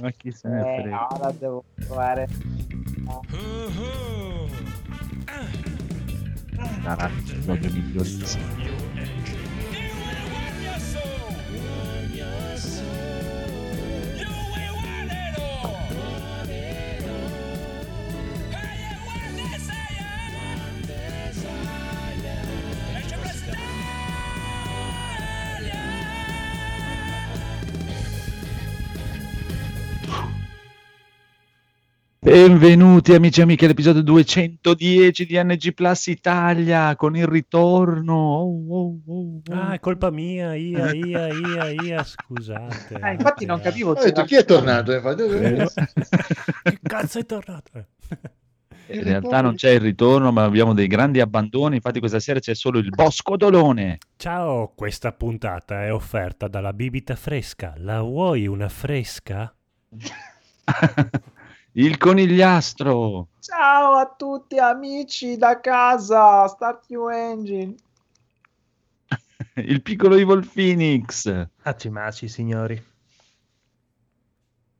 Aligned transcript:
Ma 0.00 0.10
chi 0.12 0.30
se 0.30 0.48
ne 0.48 0.60
Eh, 0.60 0.80
frega? 0.82 1.06
ora 1.10 1.30
devo 1.32 1.64
provare. 1.74 2.28
Sarà 6.82 7.08
il 7.08 7.24
gioco 7.42 7.68
migliorissimo. 7.72 8.46
Benvenuti 32.40 33.14
amici 33.14 33.40
e 33.40 33.42
amiche 33.42 33.64
all'episodio 33.64 34.00
210 34.00 35.26
di 35.26 35.42
NG 35.42 35.74
Plus 35.74 36.06
Italia 36.06 36.94
con 36.94 37.16
il 37.16 37.26
ritorno. 37.26 38.14
Oh, 38.14 38.64
oh, 38.68 38.98
oh, 39.04 39.40
oh. 39.44 39.52
Ah, 39.52 39.72
è 39.72 39.80
colpa 39.80 40.12
mia, 40.12 40.54
ia, 40.54 40.94
ia, 40.94 41.26
ia, 41.26 41.70
ia, 41.70 42.04
scusate. 42.04 42.94
Eh, 42.94 43.14
infatti 43.14 43.44
non 43.44 43.60
capivo 43.60 43.90
Ho 43.90 44.00
detto, 44.00 44.22
chi 44.22 44.36
è 44.36 44.44
tornato? 44.44 44.92
Eh, 44.92 45.02
Eh, 45.02 45.66
Che 46.62 46.78
cazzo 46.80 47.18
è 47.18 47.26
tornato? 47.26 47.70
Eh. 47.74 48.96
In 48.96 49.02
realtà 49.10 49.40
non 49.40 49.56
c'è 49.56 49.70
il 49.70 49.80
ritorno, 49.80 50.30
ma 50.30 50.44
abbiamo 50.44 50.74
dei 50.74 50.86
grandi 50.86 51.18
abbandoni. 51.18 51.74
Infatti, 51.74 51.98
questa 51.98 52.20
sera 52.20 52.38
c'è 52.38 52.54
solo 52.54 52.78
il 52.78 52.90
Bosco 52.90 53.36
Dolone. 53.36 53.98
Ciao, 54.16 54.74
questa 54.76 55.10
puntata 55.10 55.84
è 55.84 55.92
offerta 55.92 56.46
dalla 56.46 56.72
bibita 56.72 57.16
fresca. 57.16 57.74
La 57.78 58.00
vuoi 58.00 58.46
una 58.46 58.68
fresca? 58.68 59.52
il 61.78 61.96
conigliastro. 61.96 63.28
Ciao 63.38 63.94
a 63.94 64.12
tutti 64.16 64.58
amici 64.58 65.36
da 65.36 65.60
casa, 65.60 66.46
Start 66.48 66.86
New 66.88 67.08
Engine. 67.08 67.74
Il 69.54 69.82
piccolo 69.82 70.16
Evil 70.16 70.48
Phoenix. 70.52 71.48
Maci 71.62 71.88
maci, 71.88 72.28
signori. 72.28 72.84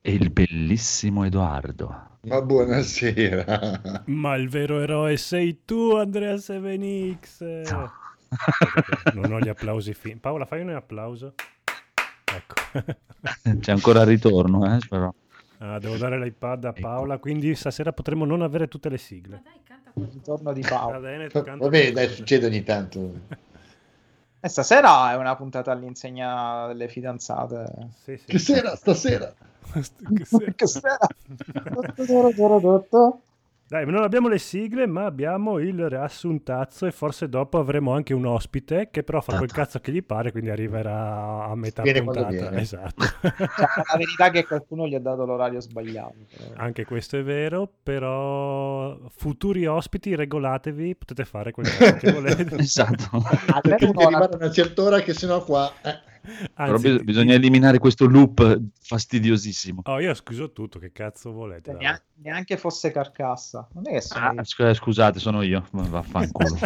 E 0.00 0.12
il 0.12 0.30
bellissimo 0.30 1.24
Edoardo. 1.24 2.18
Ma 2.22 2.40
buonasera. 2.42 4.02
Ma 4.06 4.34
il 4.36 4.48
vero 4.48 4.80
eroe 4.80 5.16
sei 5.16 5.64
tu, 5.64 5.94
Andrea 5.94 6.36
Sevenix. 6.36 7.40
No. 7.70 7.92
Non 9.14 9.32
ho 9.32 9.40
gli 9.40 9.48
applausi 9.48 9.94
fin. 9.94 10.20
Paola, 10.20 10.46
fai 10.46 10.60
un 10.60 10.70
applauso. 10.70 11.34
Ecco. 12.24 12.54
C'è 13.60 13.72
ancora 13.72 14.02
il 14.02 14.06
ritorno, 14.06 14.76
eh, 14.76 14.78
però. 14.88 15.12
Ah, 15.58 15.78
devo 15.78 15.96
dare 15.96 16.18
l'iPad 16.20 16.64
a 16.66 16.72
Paola, 16.72 17.18
quindi 17.18 17.54
stasera 17.54 17.92
potremo 17.92 18.24
non 18.24 18.42
avere 18.42 18.68
tutte 18.68 18.88
le 18.88 18.98
sigle. 18.98 19.42
Il 19.94 20.08
ritorno 20.12 20.52
di 20.52 20.60
Va 20.62 20.68
Paolo. 20.68 21.00
bene, 21.00 21.28
tu 21.28 21.42
canta- 21.42 21.64
Vabbè, 21.64 21.92
dai, 21.92 22.08
succede 22.08 22.46
ogni 22.46 22.62
tanto. 22.62 23.12
E 24.40 24.48
stasera 24.48 25.10
è 25.10 25.16
una 25.16 25.34
puntata 25.34 25.72
all'insegna 25.72 26.68
delle 26.68 26.86
fidanzate. 26.86 27.88
Sì, 28.04 28.16
sì. 28.18 28.24
Che 28.26 28.38
sera, 28.38 28.76
stasera. 28.76 29.34
Che 30.14 30.24
sera. 30.24 30.52
Che 30.54 30.66
sera? 30.68 30.96
Dai, 33.68 33.84
non 33.84 34.02
abbiamo 34.02 34.28
le 34.28 34.38
sigle, 34.38 34.86
ma 34.86 35.04
abbiamo 35.04 35.58
il 35.58 35.90
riassuntazzo 35.90 36.86
e 36.86 36.90
forse 36.90 37.28
dopo 37.28 37.58
avremo 37.58 37.92
anche 37.92 38.14
un 38.14 38.24
ospite 38.24 38.88
che 38.90 39.02
però 39.02 39.20
fa 39.20 39.36
quel 39.36 39.52
cazzo 39.52 39.78
che 39.78 39.92
gli 39.92 40.02
pare, 40.02 40.30
quindi 40.32 40.48
arriverà 40.48 41.44
a 41.44 41.54
metà 41.54 41.82
Viene 41.82 42.02
puntata. 42.02 42.28
viene. 42.28 42.60
Esatto. 42.62 43.04
La 43.20 43.96
verità 43.98 44.26
è 44.26 44.30
che 44.30 44.46
qualcuno 44.46 44.86
gli 44.86 44.94
ha 44.94 45.00
dato 45.00 45.26
l'orario 45.26 45.60
sbagliato. 45.60 46.14
anche 46.56 46.86
questo 46.86 47.18
è 47.18 47.22
vero, 47.22 47.70
però 47.82 48.98
futuri 49.10 49.66
ospiti 49.66 50.14
regolatevi, 50.14 50.96
potete 50.96 51.26
fare 51.26 51.50
quel 51.50 51.66
cazzo 51.76 51.96
che 51.96 52.12
volete. 52.12 52.56
Esatto. 52.56 53.10
Almeno 53.12 53.60
Perché 53.60 53.84
un'ora. 53.84 54.06
arrivare 54.06 54.32
a 54.32 54.36
una 54.36 54.50
certa 54.50 54.82
ora 54.82 55.00
che 55.00 55.12
sennò 55.12 55.44
qua... 55.44 55.70
eh. 55.82 56.06
Però 56.54 56.72
Anzi, 56.72 56.92
bis- 56.92 57.02
bisogna 57.02 57.34
eliminare 57.34 57.78
questo 57.78 58.06
loop 58.06 58.60
fastidiosissimo. 58.80 59.82
Oh, 59.84 60.00
io 60.00 60.14
scuso 60.14 60.52
tutto, 60.52 60.78
che 60.78 60.92
cazzo 60.92 61.32
volete? 61.32 61.72
Neanche, 61.72 62.02
neanche 62.22 62.56
fosse 62.56 62.90
carcassa. 62.90 63.68
Non 63.74 63.84
è 63.88 63.92
che 63.92 64.00
sono 64.00 64.34
Ah, 64.36 64.44
sc- 64.44 64.72
scusate, 64.74 65.18
sono 65.18 65.42
io. 65.42 65.66
Ma 65.72 65.82
Vaffanculo. 65.82 66.56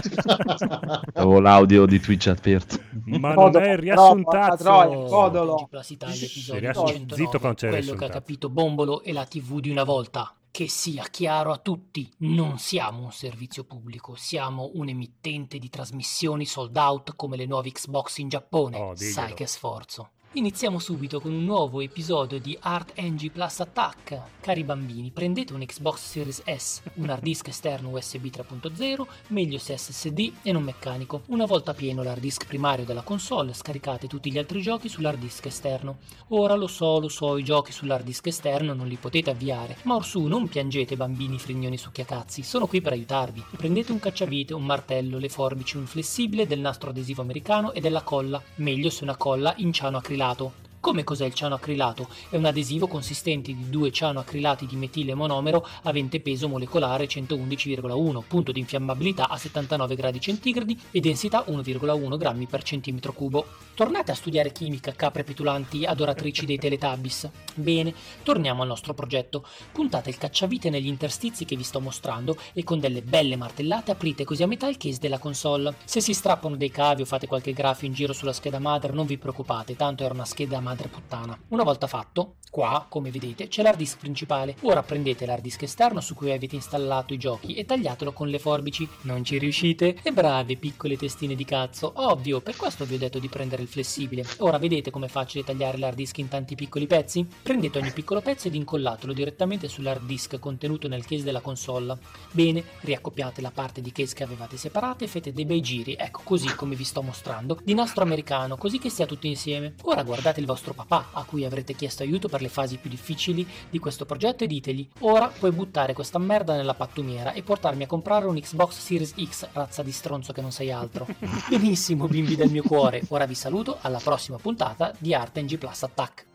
Avevo 1.15 1.41
l'audio 1.41 1.87
di 1.87 2.01
Twitch 2.01 2.29
aperto. 2.29 2.79
Ma 3.05 3.29
non 3.35 3.45
Codolo, 3.45 3.65
è 3.65 3.77
riassuntazzo. 3.77 5.07
codolo. 5.09 5.69
Riassun- 5.71 7.07
209, 7.07 7.15
zitto 7.15 7.39
quando 7.39 7.57
c'è 7.59 7.69
il 7.69 7.73
quello 7.73 7.95
che 7.95 8.05
ha 8.05 8.09
capito 8.09 8.49
Bombolo 8.49 9.03
e 9.03 9.13
la 9.13 9.25
TV 9.25 9.61
di 9.61 9.71
una 9.71 9.85
volta. 9.85 10.35
Che 10.53 10.69
sia 10.69 11.05
chiaro 11.05 11.51
a 11.51 11.57
tutti, 11.57 12.13
non 12.19 12.59
siamo 12.59 13.05
un 13.05 13.11
servizio 13.11 13.65
pubblico, 13.65 14.17
siamo 14.17 14.73
un 14.75 14.91
emittente 14.91 15.59
di 15.59 15.71
trasmissioni 15.71 16.45
sold 16.45 16.77
out 16.77 17.17
come 17.17 17.39
le 17.39 17.47
nuove 17.47 17.73
Xbox 17.73 18.19
in 18.19 18.29
Giappone. 18.29 18.77
Oh. 18.77 18.95
Sai 18.95 19.33
che 19.33 19.47
sforzo. 19.47 20.11
Iniziamo 20.35 20.79
subito 20.79 21.21
con 21.21 21.31
un 21.31 21.45
nuovo 21.45 21.83
episodio 21.83 22.41
di 22.41 22.57
Art 22.59 22.99
NG 22.99 23.31
Plus 23.31 23.61
Attack. 23.61 24.41
Cari 24.41 24.65
bambini, 24.65 25.11
prendete 25.11 25.53
un 25.53 25.61
Xbox 25.61 25.99
Series 25.99 26.43
S, 26.47 26.81
un 26.95 27.11
hard 27.11 27.23
disk 27.23 27.49
esterno 27.49 27.91
USB 27.91 28.25
3.0, 28.25 29.07
meglio 29.29 29.59
se 29.59 29.77
SSD 29.77 30.33
e 30.41 30.51
non 30.53 30.63
meccanico. 30.63 31.25
Una 31.27 31.45
volta 31.45 31.75
pieno 31.75 32.03
l'hard 32.03 32.21
disk 32.21 32.47
primario 32.47 32.87
della 32.87 33.03
console, 33.03 33.53
scaricate 33.53 34.07
tutti 34.07 34.33
gli 34.33 34.39
altri 34.39 34.63
giochi 34.63 34.89
sull'hard 34.89 35.19
disk 35.19 35.45
esterno. 35.45 35.99
Ora 36.29 36.55
lo 36.55 36.67
so, 36.67 36.99
lo 36.99 37.09
so, 37.09 37.37
i 37.37 37.45
giochi 37.45 37.71
sull'hard 37.71 38.03
disk 38.03 38.27
esterno 38.27 38.73
non 38.73 38.89
li 38.89 38.97
potete 38.97 39.29
avviare, 39.29 39.77
ma 39.83 39.97
orsù 39.97 40.23
non 40.23 40.49
piangete 40.49 40.97
bambini 40.97 41.39
frignoni 41.39 41.77
succhiacazzi, 41.77 42.43
sono 42.43 42.67
qui 42.67 42.81
per 42.81 42.93
aiutarvi. 42.93 43.45
Prendete 43.55 43.93
un 43.93 43.99
cacciavite, 43.99 44.55
un 44.55 44.65
martello, 44.65 45.19
le 45.19 45.29
forbici, 45.29 45.77
un 45.77 45.87
flessibile 45.87 46.47
del 46.47 46.61
nastro 46.61 46.89
adesivo 46.89 47.21
americano 47.21 47.73
e 47.73 47.81
della 47.81 48.03
colla, 48.03 48.43
meglio 48.57 48.89
se 48.89 49.05
una 49.05 49.17
colla 49.17 49.53
in 49.59 49.75
ciano 49.75 49.99
acrilato. 50.23 50.53
Come 50.83 51.05
cos'è 51.05 51.27
il 51.27 51.33
ciano 51.33 51.55
acrilato? 51.55 52.09
È 52.29 52.35
un 52.35 52.45
adesivo 52.45 52.89
consistente 52.89 53.55
di 53.55 53.71
due 53.71 53.93
ciano 53.93 54.19
acrilati 54.19 54.67
di 54.67 54.75
metile 54.75 55.15
monomero 55.15 55.65
avente 55.85 56.19
peso 56.19 56.49
molecolare 56.49 57.07
111,1, 57.07 58.23
punto 58.27 58.51
di 58.51 58.59
infiammabilità 58.59 59.29
a 59.29 59.37
79 59.37 59.95
gradi 59.95 60.21
centigradi 60.21 60.77
e 60.91 60.99
densità 60.99 61.45
1,1 61.47 62.17
grammi 62.17 62.47
per 62.47 62.65
centimetro 62.65 63.13
cubo. 63.13 63.47
Tornate 63.75 64.11
a 64.11 64.17
studiare 64.17 64.51
chimica, 64.51 64.91
capre 64.91 65.23
petulanti 65.23 65.85
adoratrici 65.85 66.47
dei 66.47 66.59
Teletubbies. 66.59 67.31
Bene, 67.55 67.95
torniamo 68.25 68.63
al 68.63 68.69
nostro 68.69 68.93
progetto. 68.93 69.47
Puntate 69.71 70.11
il 70.11 70.19
cacciavite 70.19 70.69
negli 70.69 70.89
interstizi 70.89 71.45
che 71.45 71.55
vi 71.55 71.63
sto 71.63 71.79
mostrando 71.79 72.37
e 72.55 72.65
con 72.65 72.81
delle 72.81 73.03
belle 73.03 73.37
martellate 73.37 73.93
aprite 73.93 74.25
così 74.25 74.43
a 74.43 74.49
metà 74.49 74.67
il 74.67 74.79
case 74.79 74.99
della 74.99 75.21
console. 75.21 75.77
Se 75.85 76.01
si 76.01 76.13
strappano 76.13 76.57
dei 76.57 76.73
cavi 76.73 77.03
o 77.03 77.05
fate 77.05 77.29
qualche 77.29 77.53
grafio 77.53 77.87
in 77.87 77.95
giro 77.95 78.13
sulla 78.13 78.33
scheda 78.33 78.59
madre 78.59 78.93
non 78.93 79.07
vi 79.07 79.17
preoccupate, 79.17 79.77
tanto 79.77 80.03
era 80.03 80.13
una 80.13 80.25
scheda 80.25 80.59
madre 80.59 80.71
puttana. 80.77 81.39
Una 81.49 81.63
volta 81.63 81.87
fatto, 81.87 82.37
qua, 82.51 82.87
come 82.89 83.11
vedete, 83.11 83.49
c'è 83.49 83.63
l'hard 83.63 83.79
disk 83.79 83.99
principale. 83.99 84.57
Ora 84.63 84.83
prendete 84.83 85.27
l'hard 85.27 85.43
disk 85.43 85.63
esterno 85.63 86.01
su 86.01 86.15
cui 86.15 86.31
avete 86.31 86.55
installato 86.55 87.15
i 87.15 87.19
giochi 87.19 87.55
e 87.55 87.65
tagliatelo 87.65 88.13
con 88.13 88.29
le 88.29 88.39
forbici. 88.39 88.89
Non 89.03 89.25
ci 89.25 89.39
riuscite? 89.39 89.99
E 90.03 90.13
brave 90.13 90.57
piccole 90.57 90.97
testine 90.97 91.35
di 91.35 91.45
cazzo. 91.45 91.93
Ovvio, 91.97 92.41
per 92.41 92.57
questo 92.57 92.85
vi 92.85 92.95
ho 92.95 92.99
detto 92.99 93.19
di 93.19 93.29
prendere 93.29 93.63
il 93.63 93.69
flessibile. 93.69 94.25
Ora 94.39 94.59
vedete 94.59 94.91
com'è 94.91 95.09
facile 95.09 95.45
tagliare 95.45 95.79
l'hard 95.79 95.97
disk 95.97 96.19
in 96.19 96.29
tanti 96.29 96.55
piccoli 96.55 96.87
pezzi? 96.87 97.27
Prendete 97.43 97.79
ogni 97.79 97.91
piccolo 97.91 98.21
pezzo 98.21 98.49
ed 98.49 98.55
incollatelo 98.55 99.13
direttamente 99.13 99.69
sull'hard 99.69 100.05
disk 100.05 100.39
contenuto 100.39 100.89
nel 100.89 101.05
case 101.05 101.25
della 101.25 101.41
console. 101.41 101.97
Bene, 102.31 102.63
riaccoppiate 102.81 103.41
la 103.41 103.51
parte 103.51 103.81
di 103.81 103.91
case 103.91 104.15
che 104.15 104.23
avevate 104.23 104.57
separate 104.57 105.05
e 105.05 105.09
fate 105.09 105.33
dei 105.33 105.45
bei 105.45 105.61
giri, 105.61 105.97
ecco 105.99 106.21
così 106.23 106.55
come 106.55 106.77
vi 106.77 106.85
sto 106.85 107.03
mostrando, 107.03 107.59
di 107.63 107.75
nastro 107.75 108.05
americano, 108.05 108.57
così 108.57 108.79
che 108.79 108.91
stia 108.91 109.07
tutto 109.07 109.27
insieme. 109.27 109.75
Ora 109.83 110.03
guardate 110.03 110.39
il 110.39 110.47
vostro 110.47 110.62
papà, 110.71 111.09
a 111.11 111.25
cui 111.25 111.45
avrete 111.45 111.75
chiesto 111.75 112.05
aiuto 112.05 112.29
per 112.29 112.41
le 112.41 112.49
fasi 112.49 112.77
più 112.77 112.89
difficili 112.89 113.45
di 113.69 113.81
questo 113.81 114.07
progetto 114.07 114.45
e 114.45 114.47
ditegli, 114.47 114.89
ora 115.01 115.27
puoi 115.27 115.51
buttare 115.51 115.95
questa 115.95 116.21
merda 116.21 116.55
nella 116.55 116.75
pattumiera 116.75 117.33
e 117.33 117.43
portarmi 117.43 117.83
a 117.83 117.89
comprare 117.89 118.27
un 118.27 118.39
Xbox 118.39 118.79
Series 118.79 119.15
X, 119.21 119.49
razza 119.53 119.83
di 119.83 119.93
stronzo 119.93 120.33
che 120.33 120.41
non 120.41 120.53
sei 120.53 120.71
altro. 120.71 121.07
Benissimo, 121.51 122.07
bimbi 122.07 122.37
del 122.37 122.51
mio 122.51 122.63
cuore, 122.63 123.03
ora 123.09 123.27
vi 123.27 123.35
saluto 123.35 123.79
alla 123.81 123.99
prossima 123.99 124.37
puntata 124.37 124.95
di 124.97 125.13
Art 125.13 125.41
NG 125.41 125.59
Plus 125.59 125.83
Attack. 125.83 126.31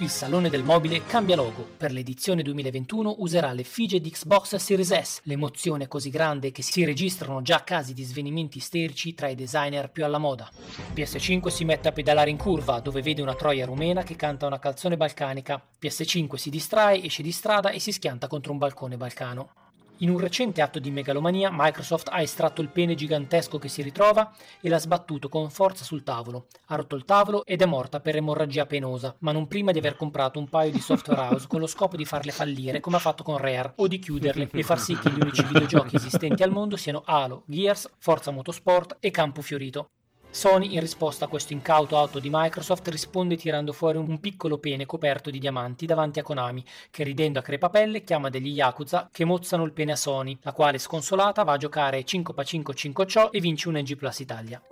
Il 0.00 0.08
Salone 0.08 0.48
del 0.48 0.64
Mobile 0.64 1.04
cambia 1.04 1.36
logo. 1.36 1.62
Per 1.76 1.92
l'edizione 1.92 2.40
2021 2.40 3.16
userà 3.18 3.52
l'effigie 3.52 4.00
di 4.00 4.10
Xbox 4.10 4.56
Series 4.56 4.98
S. 4.98 5.20
L'emozione 5.24 5.84
è 5.84 5.88
così 5.88 6.08
grande 6.08 6.52
che 6.52 6.62
si 6.62 6.86
registrano 6.86 7.42
già 7.42 7.62
casi 7.64 7.92
di 7.92 8.02
svenimenti 8.02 8.56
isterici 8.56 9.12
tra 9.12 9.28
i 9.28 9.34
designer 9.34 9.90
più 9.90 10.06
alla 10.06 10.16
moda. 10.16 10.50
PS5 10.94 11.48
si 11.48 11.66
mette 11.66 11.88
a 11.88 11.92
pedalare 11.92 12.30
in 12.30 12.38
curva, 12.38 12.80
dove 12.80 13.02
vede 13.02 13.20
una 13.20 13.34
troia 13.34 13.66
rumena 13.66 14.02
che 14.02 14.16
canta 14.16 14.46
una 14.46 14.58
canzone 14.58 14.96
balcanica. 14.96 15.62
PS5 15.78 16.36
si 16.36 16.48
distrae, 16.48 17.04
esce 17.04 17.22
di 17.22 17.30
strada 17.30 17.68
e 17.68 17.78
si 17.78 17.92
schianta 17.92 18.26
contro 18.26 18.52
un 18.52 18.58
balcone 18.58 18.96
balcano. 18.96 19.59
In 20.02 20.08
un 20.08 20.18
recente 20.18 20.62
atto 20.62 20.78
di 20.78 20.90
megalomania, 20.90 21.50
Microsoft 21.52 22.08
ha 22.10 22.22
estratto 22.22 22.62
il 22.62 22.70
pene 22.70 22.94
gigantesco 22.94 23.58
che 23.58 23.68
si 23.68 23.82
ritrova 23.82 24.32
e 24.62 24.70
l'ha 24.70 24.78
sbattuto 24.78 25.28
con 25.28 25.50
forza 25.50 25.84
sul 25.84 26.02
tavolo. 26.02 26.46
Ha 26.68 26.76
rotto 26.76 26.96
il 26.96 27.04
tavolo 27.04 27.44
ed 27.44 27.60
è 27.60 27.66
morta 27.66 28.00
per 28.00 28.16
emorragia 28.16 28.64
penosa, 28.64 29.14
ma 29.18 29.32
non 29.32 29.46
prima 29.46 29.72
di 29.72 29.78
aver 29.78 29.96
comprato 29.96 30.38
un 30.38 30.48
paio 30.48 30.70
di 30.70 30.80
software 30.80 31.20
house 31.20 31.46
con 31.46 31.60
lo 31.60 31.66
scopo 31.66 31.96
di 31.96 32.06
farle 32.06 32.32
fallire 32.32 32.80
come 32.80 32.96
ha 32.96 33.00
fatto 33.00 33.22
con 33.22 33.36
Rare 33.36 33.74
o 33.76 33.86
di 33.88 33.98
chiuderle 33.98 34.48
e 34.50 34.62
far 34.62 34.80
sì 34.80 34.98
che 34.98 35.10
gli 35.10 35.20
unici 35.20 35.44
videogiochi 35.44 35.96
esistenti 35.96 36.42
al 36.42 36.50
mondo 36.50 36.78
siano 36.78 37.02
Halo, 37.04 37.42
Gears, 37.44 37.90
Forza 37.98 38.30
Motorsport 38.30 38.96
e 39.00 39.10
Campo 39.10 39.42
Fiorito. 39.42 39.90
Sony, 40.32 40.74
in 40.74 40.80
risposta 40.80 41.24
a 41.24 41.28
questo 41.28 41.52
incauto 41.52 41.98
auto 41.98 42.20
di 42.20 42.28
Microsoft, 42.30 42.86
risponde 42.88 43.36
tirando 43.36 43.72
fuori 43.72 43.98
un 43.98 44.20
piccolo 44.20 44.58
pene 44.58 44.86
coperto 44.86 45.28
di 45.28 45.40
diamanti 45.40 45.86
davanti 45.86 46.20
a 46.20 46.22
Konami, 46.22 46.64
che 46.90 47.02
ridendo 47.02 47.40
a 47.40 47.42
crepapelle 47.42 48.04
chiama 48.04 48.30
degli 48.30 48.52
Yakuza 48.52 49.08
che 49.10 49.24
mozzano 49.24 49.64
il 49.64 49.72
pene 49.72 49.90
a 49.92 49.96
Sony, 49.96 50.38
la 50.42 50.52
quale 50.52 50.78
sconsolata 50.78 51.42
va 51.42 51.54
a 51.54 51.56
giocare 51.56 52.04
5 52.04 52.44
5 52.44 52.74
5 52.74 53.06
ciò 53.06 53.30
e 53.30 53.40
vince 53.40 53.68
un 53.68 53.78
NG 53.78 53.96
Plus 53.96 54.20
Italia. 54.20 54.62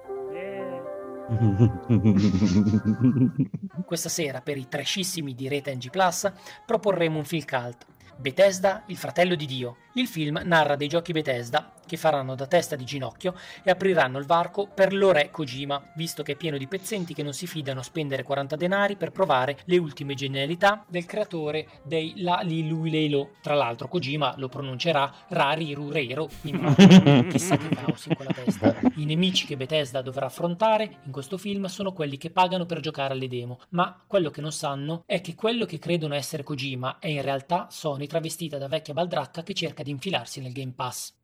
Questa 3.84 4.08
sera, 4.08 4.40
per 4.40 4.56
i 4.56 4.68
trashissimi 4.68 5.34
di 5.34 5.48
Rete 5.48 5.74
NG 5.74 5.90
Plus, 5.90 6.30
proporremo 6.64 7.18
un 7.18 7.24
film 7.24 7.44
cult. 7.44 7.84
Bethesda, 8.16 8.84
il 8.86 8.96
fratello 8.96 9.34
di 9.34 9.46
Dio. 9.46 9.78
Il 9.94 10.06
film 10.06 10.40
narra 10.44 10.76
dei 10.76 10.86
giochi 10.88 11.10
Bethesda 11.12 11.72
che 11.88 11.96
faranno 11.96 12.34
da 12.34 12.46
testa 12.46 12.76
di 12.76 12.84
ginocchio 12.84 13.34
e 13.64 13.70
apriranno 13.70 14.18
il 14.18 14.26
varco 14.26 14.68
per 14.72 14.92
l'ore 14.92 15.30
Kojima, 15.30 15.90
visto 15.96 16.22
che 16.22 16.32
è 16.32 16.36
pieno 16.36 16.58
di 16.58 16.68
pezzenti 16.68 17.14
che 17.14 17.22
non 17.22 17.32
si 17.32 17.46
fidano 17.46 17.80
a 17.80 17.82
spendere 17.82 18.22
40 18.22 18.54
denari 18.54 18.96
per 18.96 19.10
provare 19.10 19.58
le 19.64 19.78
ultime 19.78 20.14
genialità 20.14 20.84
del 20.86 21.06
creatore 21.06 21.66
dei 21.82 22.12
La 22.18 22.40
Liluilelo. 22.42 23.30
Tra 23.40 23.54
l'altro 23.54 23.88
Kojima 23.88 24.34
lo 24.36 24.48
pronuncerà 24.48 25.12
Rari 25.28 25.72
Rurero, 25.72 26.28
quindi 26.40 27.26
chissà 27.28 27.56
che 27.56 27.68
caos 27.74 28.06
in 28.06 28.14
quella 28.14 28.32
testa. 28.32 28.76
I 28.96 29.04
nemici 29.04 29.46
che 29.46 29.56
Bethesda 29.56 30.02
dovrà 30.02 30.26
affrontare 30.26 30.98
in 31.04 31.10
questo 31.10 31.38
film 31.38 31.64
sono 31.66 31.92
quelli 31.92 32.18
che 32.18 32.30
pagano 32.30 32.66
per 32.66 32.80
giocare 32.80 33.14
alle 33.14 33.28
demo, 33.28 33.60
ma 33.70 34.04
quello 34.06 34.30
che 34.30 34.40
non 34.42 34.52
sanno 34.52 35.02
è 35.06 35.20
che 35.20 35.34
quello 35.34 35.64
che 35.64 35.78
credono 35.78 36.14
essere 36.14 36.42
Kojima 36.42 36.98
è 36.98 37.08
in 37.08 37.22
realtà 37.22 37.68
Sony 37.70 38.06
travestita 38.06 38.58
da 38.58 38.68
vecchia 38.68 38.94
baldracca 38.94 39.42
che 39.42 39.54
cerca 39.54 39.82
di 39.82 39.90
infilarsi 39.90 40.40
nel 40.40 40.52
Game 40.52 40.72
Pass. 40.74 41.17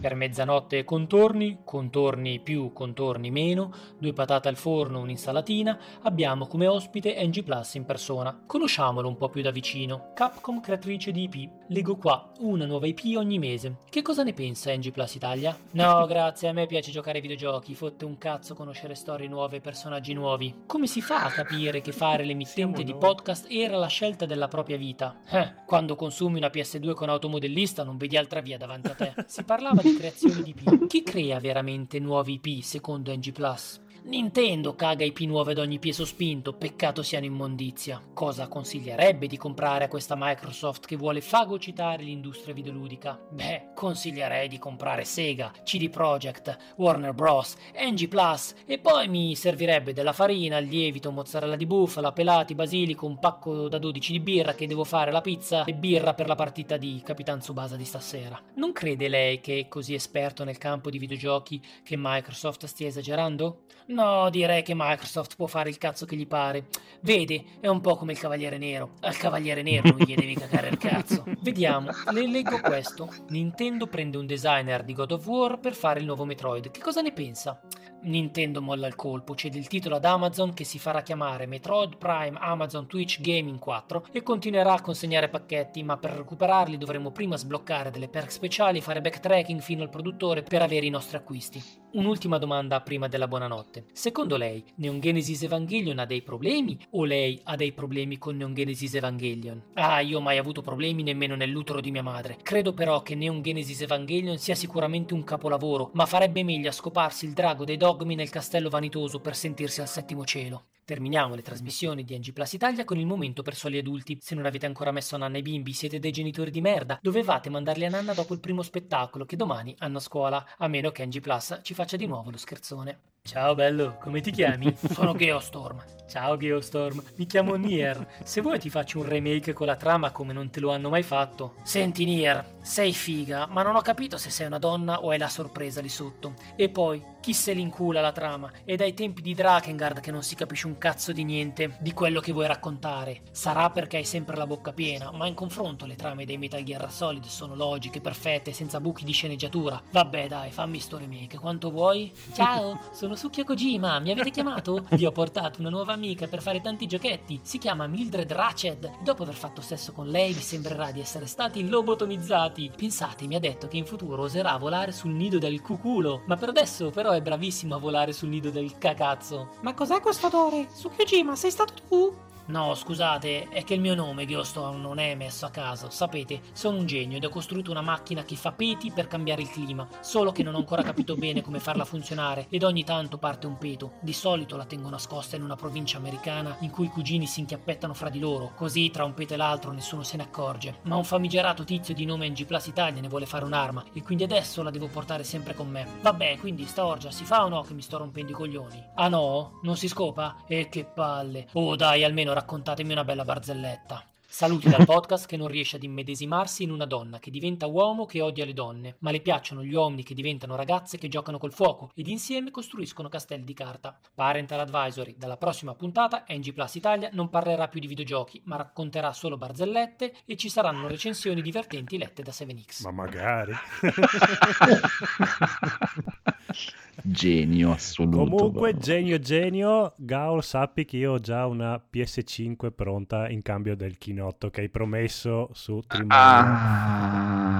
Per 0.00 0.14
mezzanotte 0.14 0.82
contorni, 0.84 1.58
contorni 1.62 2.40
più, 2.40 2.72
contorni 2.72 3.30
meno, 3.30 3.70
due 3.98 4.14
patate 4.14 4.48
al 4.48 4.56
forno, 4.56 5.00
un'insalatina, 5.00 5.78
abbiamo 6.04 6.46
come 6.46 6.66
ospite 6.66 7.22
NG 7.22 7.42
Plus 7.42 7.74
in 7.74 7.84
persona. 7.84 8.44
Conosciamolo 8.46 9.06
un 9.06 9.18
po' 9.18 9.28
più 9.28 9.42
da 9.42 9.50
vicino. 9.50 10.12
Capcom 10.14 10.62
creatrice 10.62 11.12
di 11.12 11.24
IP. 11.24 11.50
Leggo 11.68 11.96
qua, 11.96 12.32
una 12.38 12.64
nuova 12.64 12.86
IP 12.86 13.14
ogni 13.14 13.38
mese. 13.38 13.76
Che 13.90 14.00
cosa 14.00 14.22
ne 14.22 14.32
pensa 14.32 14.74
NG 14.74 14.90
Plus 14.90 15.16
Italia? 15.16 15.54
No, 15.72 16.06
grazie, 16.08 16.48
a 16.48 16.52
me 16.54 16.64
piace 16.64 16.90
giocare 16.90 17.16
ai 17.18 17.22
videogiochi, 17.22 17.74
fotte 17.74 18.06
un 18.06 18.16
cazzo 18.16 18.54
conoscere 18.54 18.94
storie 18.94 19.28
nuove 19.28 19.58
e 19.58 19.60
personaggi 19.60 20.14
nuovi. 20.14 20.62
Come 20.64 20.86
si 20.86 21.02
fa 21.02 21.24
a 21.24 21.30
capire 21.30 21.82
che 21.82 21.92
fare 21.92 22.24
l'emittente 22.24 22.84
di 22.84 22.94
podcast 22.94 23.48
era 23.50 23.76
la 23.76 23.88
scelta 23.88 24.24
della 24.24 24.48
propria 24.48 24.78
vita? 24.78 25.16
Eh, 25.28 25.56
quando 25.66 25.94
consumi 25.94 26.38
una 26.38 26.48
PS2 26.48 26.94
con 26.94 27.10
automodellista 27.10 27.84
non 27.84 27.98
vedi 27.98 28.16
altra 28.16 28.40
via 28.40 28.56
davanti 28.56 28.88
a 28.88 28.94
te. 28.94 29.08
Si 29.30 29.44
parlava 29.44 29.80
di 29.80 29.89
creazione 29.94 30.42
di 30.42 30.50
IP. 30.50 30.86
Chi 30.86 31.02
crea 31.02 31.38
veramente 31.40 31.98
nuovi 31.98 32.40
IP 32.42 32.62
secondo 32.62 33.14
NG 33.14 33.32
Plus? 33.32 33.80
Nintendo 34.02 34.74
caga 34.74 35.04
IP 35.04 35.20
nuove 35.20 35.52
ad 35.52 35.58
ogni 35.58 35.78
pie 35.78 35.92
sospinto, 35.92 36.54
peccato 36.54 37.02
siano 37.02 37.26
immondizia. 37.26 38.00
Cosa 38.14 38.48
consiglierebbe 38.48 39.26
di 39.26 39.36
comprare 39.36 39.84
a 39.84 39.88
questa 39.88 40.14
Microsoft 40.16 40.86
che 40.86 40.96
vuole 40.96 41.20
fagocitare 41.20 42.02
l'industria 42.02 42.54
videoludica? 42.54 43.20
Beh, 43.30 43.72
consiglierei 43.74 44.48
di 44.48 44.58
comprare 44.58 45.04
Sega, 45.04 45.52
CD 45.64 45.90
Projekt, 45.90 46.56
Warner 46.76 47.12
Bros, 47.12 47.56
NG 47.74 48.08
Plus 48.08 48.54
e 48.64 48.78
poi 48.78 49.06
mi 49.06 49.36
servirebbe 49.36 49.92
della 49.92 50.14
farina, 50.14 50.58
lievito, 50.58 51.10
mozzarella 51.10 51.56
di 51.56 51.66
bufala, 51.66 52.12
pelati, 52.12 52.54
basilico, 52.54 53.04
un 53.04 53.18
pacco 53.18 53.68
da 53.68 53.78
12 53.78 54.12
di 54.12 54.20
birra 54.20 54.54
che 54.54 54.66
devo 54.66 54.84
fare 54.84 55.12
la 55.12 55.20
pizza 55.20 55.64
e 55.64 55.74
birra 55.74 56.14
per 56.14 56.26
la 56.26 56.34
partita 56.34 56.78
di 56.78 57.02
Capitan 57.04 57.40
Tsubasa 57.40 57.76
di 57.76 57.84
stasera. 57.84 58.40
Non 58.54 58.72
crede 58.72 59.08
lei 59.08 59.40
che 59.40 59.58
è 59.58 59.68
così 59.68 59.92
esperto 59.92 60.42
nel 60.42 60.58
campo 60.58 60.88
di 60.88 60.98
videogiochi 60.98 61.62
che 61.84 61.96
Microsoft 61.98 62.64
stia 62.64 62.86
esagerando? 62.86 63.64
No, 63.90 64.30
direi 64.30 64.62
che 64.62 64.72
Microsoft 64.76 65.34
può 65.34 65.46
fare 65.46 65.68
il 65.68 65.76
cazzo 65.76 66.06
che 66.06 66.14
gli 66.14 66.26
pare. 66.26 66.66
Vede, 67.00 67.42
è 67.58 67.66
un 67.66 67.80
po' 67.80 67.96
come 67.96 68.12
il 68.12 68.20
Cavaliere 68.20 68.56
Nero. 68.56 68.92
Al 69.00 69.16
Cavaliere 69.16 69.62
Nero 69.62 69.88
non 69.88 69.98
gli 69.98 70.14
devi 70.14 70.34
cagare 70.34 70.68
il 70.68 70.78
cazzo. 70.78 71.24
Vediamo, 71.40 71.90
le 72.12 72.28
leggo 72.28 72.60
questo. 72.60 73.12
Nintendo 73.30 73.88
prende 73.88 74.16
un 74.16 74.26
designer 74.26 74.84
di 74.84 74.92
God 74.92 75.10
of 75.10 75.26
War 75.26 75.58
per 75.58 75.74
fare 75.74 75.98
il 75.98 76.06
nuovo 76.06 76.24
Metroid. 76.24 76.70
Che 76.70 76.80
cosa 76.80 77.00
ne 77.00 77.10
pensa? 77.10 77.60
Nintendo 78.02 78.62
molla 78.62 78.86
il 78.86 78.94
colpo, 78.94 79.34
cede 79.34 79.58
il 79.58 79.68
titolo 79.68 79.96
ad 79.96 80.04
Amazon 80.04 80.54
che 80.54 80.64
si 80.64 80.78
farà 80.78 81.02
chiamare 81.02 81.46
Metroid 81.46 81.96
Prime 81.96 82.38
Amazon 82.40 82.86
Twitch 82.86 83.20
Gaming 83.20 83.58
4 83.58 84.06
e 84.12 84.22
continuerà 84.22 84.74
a 84.74 84.80
consegnare 84.80 85.28
pacchetti, 85.28 85.82
ma 85.82 85.96
per 85.96 86.12
recuperarli 86.12 86.78
dovremo 86.78 87.10
prima 87.10 87.36
sbloccare 87.36 87.90
delle 87.90 88.08
perk 88.08 88.32
speciali 88.32 88.78
e 88.78 88.82
fare 88.82 89.00
backtracking 89.00 89.60
fino 89.60 89.82
al 89.82 89.90
produttore 89.90 90.42
per 90.42 90.62
avere 90.62 90.86
i 90.86 90.90
nostri 90.90 91.16
acquisti. 91.16 91.62
Un'ultima 91.92 92.38
domanda 92.38 92.80
prima 92.82 93.08
della 93.08 93.26
buonanotte. 93.26 93.86
Secondo 93.92 94.36
lei, 94.36 94.64
Neon 94.76 95.00
Genesis 95.00 95.42
Evangelion 95.42 95.98
ha 95.98 96.06
dei 96.06 96.22
problemi 96.22 96.78
o 96.90 97.04
lei 97.04 97.40
ha 97.44 97.56
dei 97.56 97.72
problemi 97.72 98.16
con 98.16 98.36
Neon 98.36 98.54
Genesis 98.54 98.94
Evangelion? 98.94 99.60
Ah, 99.74 100.00
io 100.00 100.18
ho 100.18 100.20
mai 100.20 100.38
avuto 100.38 100.62
problemi 100.62 101.02
nemmeno 101.02 101.34
nell'utero 101.34 101.80
di 101.80 101.90
mia 101.90 102.04
madre. 102.04 102.38
Credo 102.42 102.72
però 102.74 103.02
che 103.02 103.16
Neon 103.16 103.42
Genesis 103.42 103.80
Evangelion 103.80 104.38
sia 104.38 104.54
sicuramente 104.54 105.14
un 105.14 105.24
capolavoro, 105.24 105.90
ma 105.94 106.06
farebbe 106.06 106.44
meglio 106.44 106.68
a 106.68 106.72
scoparsi 106.72 107.24
il 107.26 107.32
drago 107.32 107.64
dei 107.64 107.76
dogmi 107.92 108.14
nel 108.14 108.30
castello 108.30 108.68
vanitoso 108.68 109.18
per 109.20 109.34
sentirsi 109.34 109.80
al 109.80 109.88
settimo 109.88 110.24
cielo. 110.24 110.66
Terminiamo 110.84 111.34
le 111.34 111.42
trasmissioni 111.42 112.04
di 112.04 112.16
NG 112.16 112.32
Plus 112.32 112.52
Italia 112.52 112.84
con 112.84 112.98
il 112.98 113.06
momento 113.06 113.42
per 113.42 113.54
soli 113.56 113.78
adulti. 113.78 114.18
Se 114.20 114.34
non 114.34 114.46
avete 114.46 114.66
ancora 114.66 114.92
messo 114.92 115.16
a 115.16 115.18
nanna 115.18 115.38
i 115.38 115.42
bimbi, 115.42 115.72
siete 115.72 115.98
dei 115.98 116.12
genitori 116.12 116.50
di 116.50 116.60
merda. 116.60 116.98
Dovevate 117.02 117.50
mandarli 117.50 117.84
a 117.84 117.90
nanna 117.90 118.14
dopo 118.14 118.32
il 118.32 118.40
primo 118.40 118.62
spettacolo, 118.62 119.24
che 119.24 119.36
domani 119.36 119.74
hanno 119.78 119.98
a 119.98 120.00
scuola, 120.00 120.44
a 120.56 120.68
meno 120.68 120.90
che 120.90 121.04
NG 121.04 121.20
Plus 121.20 121.60
ci 121.62 121.74
faccia 121.74 121.96
di 121.96 122.06
nuovo 122.06 122.30
lo 122.30 122.38
scherzone. 122.38 122.98
Ciao 123.22 123.54
bello, 123.54 123.96
come 124.00 124.20
ti 124.20 124.30
chiami? 124.30 124.74
Sono 124.92 125.14
Geostorm. 125.14 125.82
Ciao 126.08 126.36
Geostorm, 126.36 127.00
mi 127.16 127.26
chiamo 127.26 127.54
Nier. 127.54 128.04
Se 128.24 128.40
vuoi 128.40 128.58
ti 128.58 128.68
faccio 128.68 128.98
un 128.98 129.06
remake 129.06 129.52
con 129.52 129.68
la 129.68 129.76
trama 129.76 130.10
come 130.10 130.32
non 130.32 130.50
te 130.50 130.58
lo 130.58 130.72
hanno 130.72 130.88
mai 130.88 131.04
fatto. 131.04 131.54
Senti 131.62 132.04
Nier, 132.04 132.44
sei 132.62 132.92
figa, 132.92 133.46
ma 133.46 133.62
non 133.62 133.76
ho 133.76 133.80
capito 133.80 134.16
se 134.16 134.28
sei 134.28 134.46
una 134.48 134.58
donna 134.58 135.02
o 135.04 135.12
è 135.12 135.18
la 135.18 135.28
sorpresa 135.28 135.80
lì 135.80 135.88
sotto. 135.88 136.34
E 136.56 136.68
poi, 136.68 137.00
chi 137.20 137.32
se 137.32 137.52
l'incula 137.52 138.00
la 138.00 138.10
trama? 138.10 138.50
È 138.64 138.74
dai 138.74 138.92
tempi 138.92 139.22
di 139.22 139.34
Drakengard 139.34 140.00
che 140.00 140.10
non 140.10 140.24
si 140.24 140.34
capisce 140.34 140.66
un 140.66 140.78
cazzo 140.78 141.12
di 141.12 141.22
niente 141.22 141.76
di 141.78 141.92
quello 141.92 142.18
che 142.18 142.32
vuoi 142.32 142.48
raccontare. 142.48 143.20
Sarà 143.30 143.70
perché 143.70 143.98
hai 143.98 144.04
sempre 144.04 144.36
la 144.36 144.48
bocca 144.48 144.72
piena, 144.72 145.12
ma 145.12 145.28
in 145.28 145.34
confronto 145.34 145.86
le 145.86 145.94
trame 145.94 146.24
dei 146.24 146.38
Metal 146.38 146.62
Gear 146.64 146.90
Solid 146.90 147.24
sono 147.26 147.54
logiche, 147.54 148.00
perfette, 148.00 148.52
senza 148.52 148.80
buchi 148.80 149.04
di 149.04 149.12
sceneggiatura. 149.12 149.80
Vabbè 149.92 150.26
dai, 150.26 150.50
fammi 150.50 150.80
sto 150.80 150.98
remake, 150.98 151.38
quanto 151.38 151.70
vuoi? 151.70 152.12
Ciao, 152.34 152.80
sono 152.90 153.09
Sukia 153.16 153.44
Kojima, 153.44 153.98
mi 153.98 154.10
avete 154.10 154.30
chiamato? 154.30 154.84
Vi 154.90 155.06
ho 155.06 155.12
portato 155.12 155.60
una 155.60 155.70
nuova 155.70 155.92
amica 155.92 156.26
per 156.26 156.42
fare 156.42 156.60
tanti 156.60 156.86
giochetti. 156.86 157.40
Si 157.42 157.58
chiama 157.58 157.86
Mildred 157.86 158.30
Ratched. 158.32 159.02
Dopo 159.02 159.22
aver 159.22 159.34
fatto 159.34 159.60
sesso 159.60 159.92
con 159.92 160.08
lei 160.08 160.32
vi 160.32 160.40
sembrerà 160.40 160.90
di 160.90 161.00
essere 161.00 161.26
stati 161.26 161.68
lobotomizzati. 161.68 162.70
Pensate, 162.76 163.26
mi 163.26 163.34
ha 163.34 163.40
detto 163.40 163.68
che 163.68 163.76
in 163.76 163.86
futuro 163.86 164.22
oserà 164.22 164.56
volare 164.56 164.92
sul 164.92 165.12
nido 165.12 165.38
del 165.38 165.60
cuculo. 165.60 166.22
Ma 166.26 166.36
per 166.36 166.50
adesso 166.50 166.90
però 166.90 167.10
è 167.10 167.20
bravissimo 167.20 167.74
a 167.74 167.78
volare 167.78 168.12
sul 168.12 168.28
nido 168.28 168.50
del 168.50 168.78
cacazzo. 168.78 169.50
Ma 169.62 169.74
cos'è 169.74 170.00
questo 170.00 170.26
odore? 170.26 170.66
Tsukijima, 170.66 171.36
sei 171.36 171.50
stato 171.50 171.74
tu? 171.88 172.28
No, 172.50 172.74
scusate, 172.74 173.48
è 173.48 173.62
che 173.62 173.74
il 173.74 173.80
mio 173.80 173.94
nome 173.94 174.26
Geostorm 174.26 174.80
non 174.80 174.98
è 174.98 175.14
messo 175.14 175.46
a 175.46 175.50
caso. 175.50 175.88
Sapete, 175.88 176.40
sono 176.52 176.78
un 176.78 176.86
genio 176.86 177.16
ed 177.16 177.24
ho 177.24 177.28
costruito 177.28 177.70
una 177.70 177.80
macchina 177.80 178.24
che 178.24 178.34
fa 178.34 178.50
peti 178.50 178.90
per 178.90 179.06
cambiare 179.06 179.42
il 179.42 179.50
clima. 179.50 179.86
Solo 180.00 180.32
che 180.32 180.42
non 180.42 180.54
ho 180.54 180.58
ancora 180.58 180.82
capito 180.82 181.14
bene 181.14 181.42
come 181.42 181.60
farla 181.60 181.84
funzionare 181.84 182.46
ed 182.50 182.64
ogni 182.64 182.82
tanto 182.82 183.18
parte 183.18 183.46
un 183.46 183.56
peto. 183.56 183.92
Di 184.00 184.12
solito 184.12 184.56
la 184.56 184.64
tengo 184.64 184.88
nascosta 184.88 185.36
in 185.36 185.44
una 185.44 185.54
provincia 185.54 185.98
americana 185.98 186.56
in 186.60 186.70
cui 186.70 186.86
i 186.86 186.90
cugini 186.90 187.26
si 187.26 187.38
inchiappettano 187.38 187.94
fra 187.94 188.08
di 188.08 188.18
loro. 188.18 188.50
Così 188.56 188.90
tra 188.90 189.04
un 189.04 189.14
peto 189.14 189.34
e 189.34 189.36
l'altro 189.36 189.70
nessuno 189.70 190.02
se 190.02 190.16
ne 190.16 190.24
accorge. 190.24 190.78
Ma 190.82 190.96
un 190.96 191.04
famigerato 191.04 191.62
tizio 191.62 191.94
di 191.94 192.04
nome 192.04 192.28
NG 192.28 192.46
Plus 192.46 192.66
Italia 192.66 193.00
ne 193.00 193.08
vuole 193.08 193.26
fare 193.26 193.44
un'arma 193.44 193.84
e 193.92 194.02
quindi 194.02 194.24
adesso 194.24 194.64
la 194.64 194.70
devo 194.70 194.88
portare 194.88 195.22
sempre 195.22 195.54
con 195.54 195.68
me. 195.68 195.86
Vabbè, 196.00 196.38
quindi 196.38 196.66
sta 196.66 196.84
orgia 196.84 197.12
si 197.12 197.24
fa 197.24 197.44
o 197.44 197.48
no 197.48 197.62
che 197.62 197.74
mi 197.74 197.82
sto 197.82 197.98
rompendo 197.98 198.32
i 198.32 198.34
coglioni? 198.34 198.84
Ah 198.96 199.06
no? 199.06 199.60
Non 199.62 199.76
si 199.76 199.86
scopa? 199.86 200.38
E 200.48 200.68
che 200.68 200.84
palle. 200.84 201.46
Oh 201.52 201.76
dai, 201.76 202.02
almeno 202.02 202.32
raccontatemi 202.40 202.92
una 202.92 203.04
bella 203.04 203.24
barzelletta. 203.24 204.02
Saluti 204.26 204.70
dal 204.70 204.84
podcast 204.86 205.26
che 205.26 205.36
non 205.36 205.48
riesce 205.48 205.76
ad 205.76 205.82
immedesimarsi 205.82 206.62
in 206.62 206.70
una 206.70 206.86
donna 206.86 207.18
che 207.18 207.30
diventa 207.30 207.66
uomo 207.66 208.06
che 208.06 208.22
odia 208.22 208.46
le 208.46 208.54
donne, 208.54 208.96
ma 209.00 209.10
le 209.10 209.20
piacciono 209.20 209.62
gli 209.62 209.74
uomini 209.74 210.04
che 210.04 210.14
diventano 210.14 210.56
ragazze 210.56 210.96
che 210.96 211.08
giocano 211.08 211.36
col 211.36 211.52
fuoco 211.52 211.90
ed 211.94 212.06
insieme 212.06 212.50
costruiscono 212.50 213.10
castelli 213.10 213.44
di 213.44 213.52
carta. 213.52 213.98
Parental 214.14 214.60
Advisory, 214.60 215.16
dalla 215.18 215.36
prossima 215.36 215.74
puntata 215.74 216.24
NG 216.28 216.54
Plus 216.54 216.76
Italia 216.76 217.10
non 217.12 217.28
parlerà 217.28 217.68
più 217.68 217.80
di 217.80 217.88
videogiochi, 217.88 218.40
ma 218.44 218.56
racconterà 218.56 219.12
solo 219.12 219.36
barzellette 219.36 220.14
e 220.24 220.36
ci 220.36 220.48
saranno 220.48 220.88
recensioni 220.88 221.42
divertenti 221.42 221.98
lette 221.98 222.22
da 222.22 222.30
7X. 222.30 222.84
Ma 222.84 222.92
magari. 222.92 223.52
Genio 227.02 227.72
assoluto. 227.72 228.18
Comunque, 228.18 228.70
proprio. 228.72 228.78
genio, 228.78 229.18
genio. 229.18 229.92
Gaul, 229.96 230.42
sappi 230.42 230.84
che 230.84 230.96
io 230.98 231.12
ho 231.12 231.18
già 231.18 231.46
una 231.46 231.80
PS5 231.92 232.70
pronta 232.74 233.28
in 233.28 233.42
cambio 233.42 233.74
del 233.76 233.98
chinotto 233.98 234.50
che 234.50 234.62
hai 234.62 234.68
promesso 234.68 235.48
su 235.52 235.80
Trimania. 235.86 236.18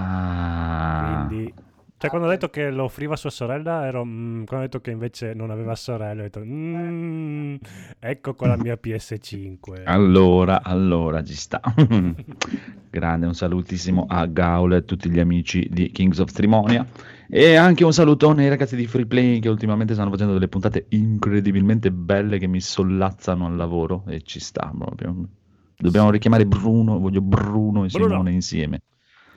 Ah. 0.03 1.27
Quindi, 1.29 1.53
cioè, 1.97 2.09
quando 2.09 2.29
ho 2.29 2.31
detto 2.31 2.49
che 2.49 2.71
lo 2.71 2.85
offriva 2.85 3.13
a 3.15 3.17
sua 3.17 3.29
sorella, 3.31 3.85
ero. 3.87 4.05
mm, 4.05 4.45
quando 4.45 4.65
ho 4.65 4.69
detto 4.69 4.81
che 4.81 4.91
invece 4.91 5.35
non 5.35 5.51
aveva 5.51 5.75
sorella, 5.75 6.21
ho 6.21 6.25
detto. 6.25 6.41
"Mm, 6.43 7.57
ecco 7.99 8.35
qua 8.35 8.47
la 8.49 8.57
mia 8.57 8.79
PS5. 8.83 9.83
Allora, 9.85 10.63
allora 10.63 11.23
ci 11.23 11.35
sta. 11.35 11.61
Grande, 12.91 13.27
un 13.27 13.35
salutissimo 13.35 14.07
a 14.09 14.25
Gaul 14.27 14.73
e 14.73 14.77
a 14.77 14.81
tutti 14.81 15.11
gli 15.11 15.21
amici 15.21 15.69
di 15.71 15.91
Kings 15.91 16.19
of 16.19 16.33
Trimonia. 16.33 16.87
E 17.33 17.55
anche 17.55 17.85
un 17.85 17.93
salutone 17.93 18.43
ai 18.43 18.49
ragazzi 18.49 18.75
di 18.75 18.89
Free 18.89 19.07
Play 19.07 19.39
che 19.39 19.49
ultimamente 19.49 19.95
stanno 19.95 20.11
facendo 20.11 20.33
delle 20.33 20.49
puntate 20.49 20.87
incredibilmente 20.89 21.93
belle 21.93 22.39
che 22.39 22.49
mi 22.49 22.61
sollazzano 22.61 23.47
al 23.47 23.55
lavoro 23.55 24.03
e 24.09 24.23
ci 24.23 24.41
sta 24.41 24.73
proprio. 24.77 25.29
Dobbiamo 25.77 26.11
richiamare 26.11 26.45
Bruno, 26.45 26.99
voglio 26.99 27.21
Bruno 27.21 27.85
e 27.85 27.89
Bruno. 27.89 28.09
Simone 28.09 28.33
insieme. 28.33 28.83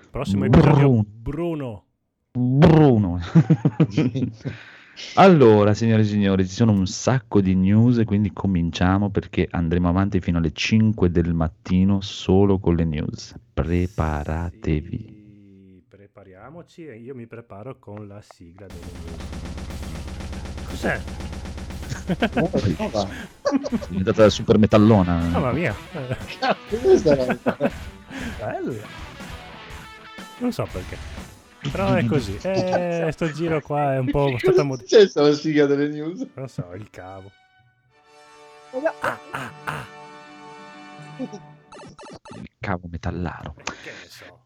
Prossimo 0.10 0.46
episodio, 0.46 1.06
Bruno. 1.06 1.86
Bruno. 2.32 3.20
Bruno. 3.20 3.20
allora, 5.16 5.76
signore 5.76 6.02
e 6.02 6.06
signori, 6.06 6.48
ci 6.48 6.56
sono 6.56 6.72
un 6.72 6.88
sacco 6.88 7.42
di 7.42 7.54
news, 7.54 8.02
quindi 8.06 8.34
cominciamo 8.34 9.12
perché 9.12 9.48
andremo 9.50 9.88
avanti 9.88 10.20
fino 10.20 10.40
alle 10.40 10.52
5 10.52 11.12
del 11.12 11.36
mattino 11.36 12.02
solo 12.02 12.58
con 12.58 12.76
le 12.76 12.86
news. 12.86 13.36
Preparatevi. 13.54 15.13
Prepariamoci 16.54 16.86
e 16.86 16.98
io 16.98 17.16
mi 17.16 17.26
preparo 17.26 17.80
con 17.80 18.08
la 18.08 18.22
sigla 18.22 18.68
delle 18.68 18.92
news. 19.02 19.24
Cos'è? 20.68 21.02
Va. 22.92 23.08
È 23.08 23.88
diventata 23.88 24.30
super 24.30 24.60
metallona. 24.60 25.16
Mamma 25.16 25.52
mia. 25.52 25.76
Bella. 28.38 28.88
Non 30.38 30.52
so 30.52 30.68
perché. 30.72 30.96
Però 31.72 31.94
è 31.94 32.06
così. 32.06 32.38
Eh, 32.44 33.10
sto 33.12 33.32
giro 33.32 33.60
qua 33.62 33.94
è 33.94 33.98
un 33.98 34.12
po' 34.12 34.26
Che 34.26 34.38
stata 34.38 34.52
cosa 34.52 34.62
è 34.62 34.66
mod- 34.66 34.80
successo 34.82 35.22
alla 35.22 35.34
sigla 35.34 35.66
delle 35.66 35.88
news? 35.88 36.28
Non 36.36 36.48
so, 36.48 36.72
il 36.76 36.88
cavo. 36.92 37.32
Il 42.36 42.50
cavo 42.60 42.88
metallaro. 42.92 43.56
Che 43.56 43.92
ne 43.92 44.08
so. 44.08 44.43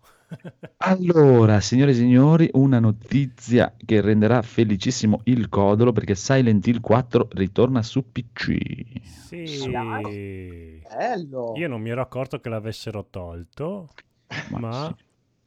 Allora, 0.79 1.60
signore 1.60 1.91
e 1.91 1.96
signori, 1.96 2.50
una 2.53 2.79
notizia 2.79 3.74
che 3.84 4.00
renderà 4.01 4.41
felicissimo 4.41 5.22
il 5.25 5.50
Codolo 5.50 5.91
perché 5.91 6.15
Silent 6.15 6.65
Hill 6.67 6.81
4 6.81 7.27
ritorna 7.31 7.81
su 7.81 8.12
PC. 8.12 8.57
Sì. 9.01 10.81
Bello. 10.88 11.53
Io 11.57 11.67
non 11.67 11.81
mi 11.81 11.89
ero 11.89 12.01
accorto 12.01 12.39
che 12.39 12.50
l'avessero 12.50 13.05
tolto, 13.10 13.89
ma 14.50 14.96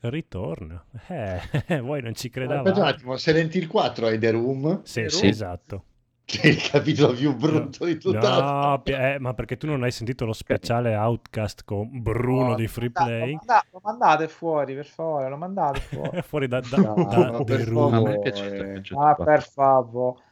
ritorna. 0.01 0.85
Eh, 1.09 1.81
voi 1.81 2.03
non 2.03 2.15
ci 2.15 2.29
Aspetta 2.29 2.41
un 2.41 2.43
credevate? 2.49 2.81
attimo, 2.81 3.17
Silent 3.17 3.55
Hill 3.55 3.67
4 3.67 4.09
è 4.09 4.19
The 4.19 4.31
Room, 4.31 4.83
Sì, 4.83 5.09
Sì. 5.09 5.27
esatto. 5.27 5.85
Che 6.31 6.41
è 6.43 6.47
il 6.49 6.61
capitolo 6.71 7.13
più 7.13 7.35
brutto 7.37 7.85
di 7.85 7.99
tutta 7.99 8.29
la 8.29 8.71
No, 8.71 8.83
pi- 8.83 8.93
eh, 8.93 9.19
ma 9.19 9.35
perché 9.35 9.57
tu 9.57 9.67
non 9.67 9.83
hai 9.83 9.91
sentito 9.91 10.25
lo 10.25 10.33
speciale 10.33 10.95
Outcast 10.95 11.65
con 11.65 12.01
Bruno 12.03 12.49
No, 12.49 12.55
di 12.55 12.67
Free 12.69 12.91
Play? 12.91 13.33
Lo, 13.33 13.37
manda- 13.37 13.65
lo 13.71 13.81
mandate 13.83 14.29
fuori, 14.29 14.75
per 14.75 14.87
favore, 14.87 15.29
lo 15.29 15.37
mandate 15.37 15.81
fuori. 15.91 16.23
Fuori 16.23 16.49
da, 16.49 16.61
da, 16.61 16.77
No, 16.77 16.95
da 16.95 17.33
ma 17.33 17.43
The 17.45 17.45
per 17.45 17.61
favore. 17.69 18.01
me 18.03 18.15
è 18.15 18.19
piaciuto, 18.19 18.55
è 18.55 18.73
piaciuto 18.73 19.01
ah, 19.03 19.15
per 19.15 19.43
favore. 19.43 20.23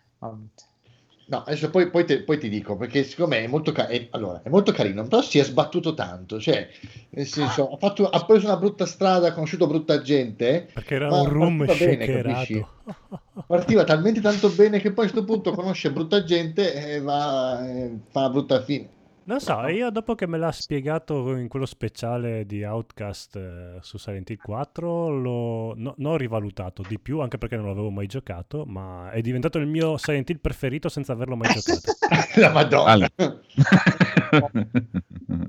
No, 1.31 1.43
adesso 1.45 1.69
poi, 1.69 1.91
poi 1.91 2.07
te- 2.07 2.23
poi 2.23 2.39
ti 2.39 2.49
dico, 2.49 2.77
perché 2.77 3.05
secondo 3.05 3.35
me 3.35 3.45
è 3.45 3.47
molto, 3.47 3.71
ca- 3.71 3.87
è- 3.87 4.09
allora, 4.13 4.41
è 4.43 4.49
molto 4.49 4.73
carino, 4.73 5.07
però 5.07 5.21
si 5.21 5.39
è 5.39 5.45
sbattuto 5.45 5.93
tanto, 5.93 6.41
cioè, 6.41 6.67
nel 7.11 7.27
senso, 7.27 7.71
ha, 7.71 7.77
fatto- 7.77 8.09
ha 8.09 8.25
preso 8.25 8.47
una 8.47 8.57
brutta 8.57 8.87
strada, 8.87 9.29
ha 9.29 9.33
conosciuto 9.35 9.67
brutta 9.67 10.01
gente, 10.01 10.71
Perché 10.73 10.95
era 10.95 11.11
un 11.13 11.67
capisci? 12.07 12.55
shakerato. 12.55 13.45
partiva 13.47 13.85
talmente 13.85 14.21
tanto 14.23 14.49
bene 14.49 14.79
che 14.81 14.93
poi 14.93 15.07
a 15.07 15.11
questo 15.11 15.25
punto 15.31 15.53
conosce 15.53 15.91
brutta 15.93 16.25
gente 16.25 16.95
e 16.95 17.01
va, 17.01 17.61
e 17.69 17.99
fa 18.11 18.21
una 18.21 18.31
brutta 18.31 18.63
fine. 18.63 18.89
Non 19.29 19.41
so, 19.41 19.67
io 19.67 19.91
dopo 19.91 20.15
che 20.15 20.27
me 20.27 20.39
l'ha 20.39 20.51
spiegato 20.51 21.37
in 21.37 21.49
quello 21.49 21.67
speciale 21.67 22.47
di 22.47 22.65
Outcast 22.65 23.37
eh, 23.37 23.77
su 23.83 23.99
Silent 23.99 24.31
Hill 24.31 24.39
4, 24.39 25.11
l'ho 25.11 25.75
no, 25.77 25.93
non 25.99 26.13
ho 26.13 26.17
rivalutato 26.17 26.83
di 26.89 26.99
più, 26.99 27.21
anche 27.21 27.37
perché 27.37 27.57
non 27.57 27.67
l'avevo 27.67 27.91
mai 27.91 28.07
giocato, 28.07 28.65
ma 28.65 29.11
è 29.11 29.21
diventato 29.21 29.59
il 29.59 29.67
mio 29.67 29.99
Silent 29.99 30.31
Hill 30.31 30.41
preferito 30.41 30.89
senza 30.89 31.13
averlo 31.13 31.37
mai 31.37 31.53
giocato. 31.53 31.93
La 32.41 32.53
Madonna. 32.53 32.91
Allora. 32.91 33.11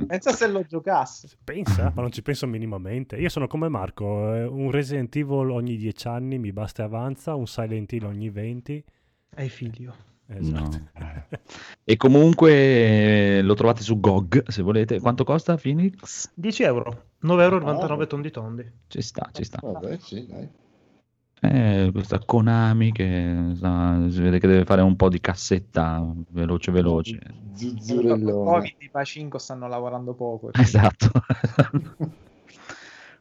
Pensa 0.08 0.34
se 0.34 0.48
lo 0.48 0.66
giocassi. 0.68 1.30
Pensa, 1.42 1.90
ma 1.96 2.02
non 2.02 2.12
ci 2.12 2.22
penso 2.22 2.48
minimamente. 2.48 3.16
Io 3.16 3.30
sono 3.30 3.48
come 3.48 3.70
Marco, 3.70 4.34
eh, 4.34 4.44
un 4.44 4.72
Resident 4.72 5.16
Evil 5.16 5.52
ogni 5.52 5.78
10 5.78 6.08
anni 6.10 6.38
mi 6.38 6.52
basta 6.52 6.82
e 6.82 6.86
avanza, 6.86 7.36
un 7.36 7.48
Silent 7.48 7.94
Hill 7.94 8.04
ogni 8.04 8.30
20. 8.30 8.84
Hai 9.36 9.48
figlio. 9.48 10.08
Esatto. 10.32 10.78
No. 11.00 11.24
E 11.84 11.98
comunque 11.98 13.38
eh, 13.38 13.42
lo 13.42 13.56
trovate 13.56 13.82
su 13.82 14.00
GOG 14.00 14.48
se 14.48 14.62
volete. 14.62 15.00
Quanto 15.00 15.24
costa 15.24 15.58
Phoenix? 15.58 16.32
10 16.36 16.64
euro. 16.64 17.04
9,99 17.24 17.82
euro 17.82 18.02
Ah. 18.04 18.06
tondi 18.06 18.32
tondi. 18.32 18.72
Ci 18.88 19.02
sta, 19.02 19.30
ci 19.32 19.44
sta. 19.44 19.60
Vabbè, 19.62 19.98
sì, 20.00 20.26
dai. 20.28 20.48
Eh, 21.42 21.90
questa 21.94 22.20
Konami 22.20 22.92
che 22.92 23.52
sta- 23.56 24.06
si 24.10 24.22
vede 24.22 24.40
che 24.40 24.48
deve 24.48 24.66
fare 24.66 24.82
un 24.82 24.96
po' 24.98 25.08
di 25.10 25.22
cassetta 25.22 26.06
veloce 26.32 26.72
veloce. 26.72 27.18
Zuzzurellone. 27.54 28.44
Poi 28.44 28.76
di 28.78 28.90
Pacinco 28.90 29.38
stanno 29.38 29.68
lavorando 29.68 30.14
poco. 30.14 30.52
Esatto. 30.54 31.10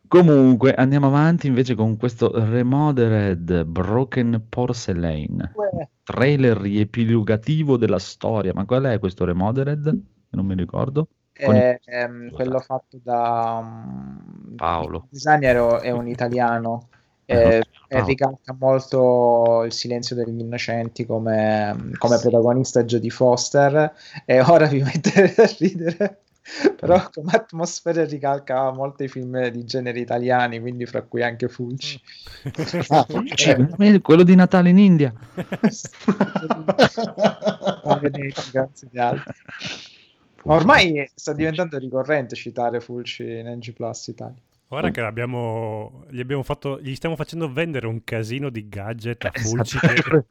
Comunque 0.09 0.75
andiamo 0.75 1.07
avanti 1.07 1.47
invece 1.47 1.75
con 1.75 1.99
questo 1.99 2.33
Remodeled 2.35 3.65
Broken 3.65 4.47
Porcelain, 4.49 5.53
Uè, 5.55 5.89
trailer 6.03 6.57
riepilogativo 6.57 7.77
della 7.77 7.99
storia. 7.99 8.53
Ma 8.55 8.65
qual 8.65 8.85
è 8.85 8.99
questo 8.99 9.27
Remodeled? 9.27 10.01
Non 10.31 10.47
mi 10.47 10.55
ricordo. 10.55 11.09
È, 11.33 11.79
ehm, 11.85 12.31
quello 12.31 12.59
fatto 12.59 12.99
da 13.03 13.61
um, 13.63 14.55
Paolo. 14.57 14.97
il 15.05 15.09
designer 15.11 15.57
è 15.81 15.91
un 15.91 16.09
italiano 16.09 16.89
Eh, 17.31 17.63
eh, 17.89 18.05
ricalca 18.05 18.57
molto 18.59 19.63
il 19.65 19.73
silenzio 19.73 20.17
degli 20.17 20.41
innocenti 20.41 21.05
come, 21.05 21.91
come 21.99 22.19
protagonista 22.19 22.85
Jodie 22.85 23.11
Foster 23.11 23.93
e 24.25 24.41
ora 24.41 24.67
vi 24.67 24.81
metterete 24.83 25.43
a 25.43 25.51
ridere 25.59 26.21
però 26.77 27.09
come 27.11 27.33
atmosfera 27.33 28.05
ricalca 28.05 28.71
molti 28.73 29.09
film 29.09 29.49
di 29.49 29.65
genere 29.65 30.01
italiani 30.01 30.61
quindi 30.61 30.87
fra 30.87 31.03
cui 31.03 31.23
anche 31.23 31.49
Fulci 31.49 32.01
Ah, 32.89 33.07
Cioè, 33.35 33.67
eh, 33.79 34.01
quello 34.01 34.23
di 34.23 34.35
Natale 34.35 34.71
in 34.71 34.79
India. 34.79 35.13
grazie 38.51 38.89
di 38.91 38.99
altri. 38.99 39.33
Ma 40.45 40.55
ormai 40.55 41.11
sta 41.15 41.33
diventando 41.33 41.79
ricorrente 41.79 42.35
citare 42.37 42.81
Fulci 42.81 43.25
in 43.25 43.47
NG 43.49 43.73
Plus 43.73 44.07
Italia 44.07 44.41
Guarda 44.69 44.91
che 44.91 45.01
abbiamo, 45.01 46.05
gli, 46.11 46.21
abbiamo 46.21 46.43
fatto, 46.43 46.79
gli 46.81 46.95
stiamo 46.95 47.17
facendo 47.17 47.51
vendere 47.51 47.87
un 47.87 48.05
casino 48.05 48.51
di 48.51 48.69
gadget 48.69 49.25
a 49.25 49.31
Esatto. 49.33 49.49
Fulci 49.49 49.79
che 49.79 50.25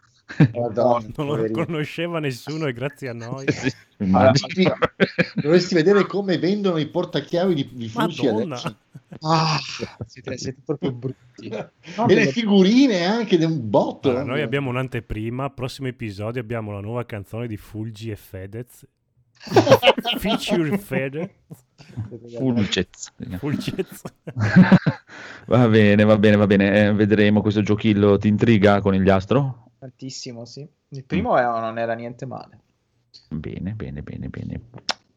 Madonna, 0.53 1.07
non 1.15 1.25
lo 1.27 1.35
poverino. 1.35 1.65
conosceva 1.65 2.19
nessuno 2.19 2.67
e 2.67 2.73
grazie 2.73 3.09
a 3.09 3.13
noi. 3.13 3.45
Sì, 3.51 3.71
Allora, 4.11 4.31
immagino. 4.33 4.77
Dovresti 5.35 5.73
vedere 5.75 6.05
come 6.05 6.37
vendono 6.37 6.77
i 6.77 6.87
portachiavi 6.87 7.53
di, 7.55 7.69
di 7.73 7.91
Madonna. 7.93 8.55
adesso. 8.55 8.77
ah, 9.21 9.57
siete, 10.05 10.37
siete 10.37 10.61
proprio 10.65 10.91
brutti 10.91 11.47
E 11.49 12.13
le 12.13 12.27
figurine 12.27 13.05
anche 13.05 13.37
di 13.37 13.45
un 13.45 13.69
botto. 13.69 14.09
Allora, 14.09 14.23
noi 14.25 14.41
abbiamo 14.41 14.69
un'anteprima, 14.69 15.49
prossimo 15.51 15.87
episodio 15.87 16.41
abbiamo 16.41 16.71
la 16.71 16.81
nuova 16.81 17.05
canzone 17.05 17.47
di 17.47 17.57
Fulgi 17.57 18.11
e 18.11 18.15
Fedez. 18.15 18.85
Feature 20.17 20.77
Fedez. 20.77 21.29
Fulcez. 22.37 23.13
Fulgez. 23.37 24.01
Va 25.47 25.67
bene, 25.69 26.03
va 26.03 26.17
bene, 26.17 26.35
va 26.35 26.47
bene. 26.47 26.87
Eh, 26.87 26.93
vedremo 26.93 27.41
questo 27.41 27.61
giochillo. 27.61 28.17
Ti 28.17 28.27
intriga 28.27 28.81
con 28.81 28.93
il 28.93 29.09
astro? 29.09 29.66
Tantissimo 29.79 30.45
sì 30.45 30.67
il 30.89 31.03
primo 31.03 31.37
era- 31.37 31.59
non 31.59 31.77
era 31.77 31.93
niente 31.93 32.25
male 32.25 32.59
Bene, 33.29 33.73
bene, 33.73 34.01
bene, 34.03 34.27
bene. 34.29 34.61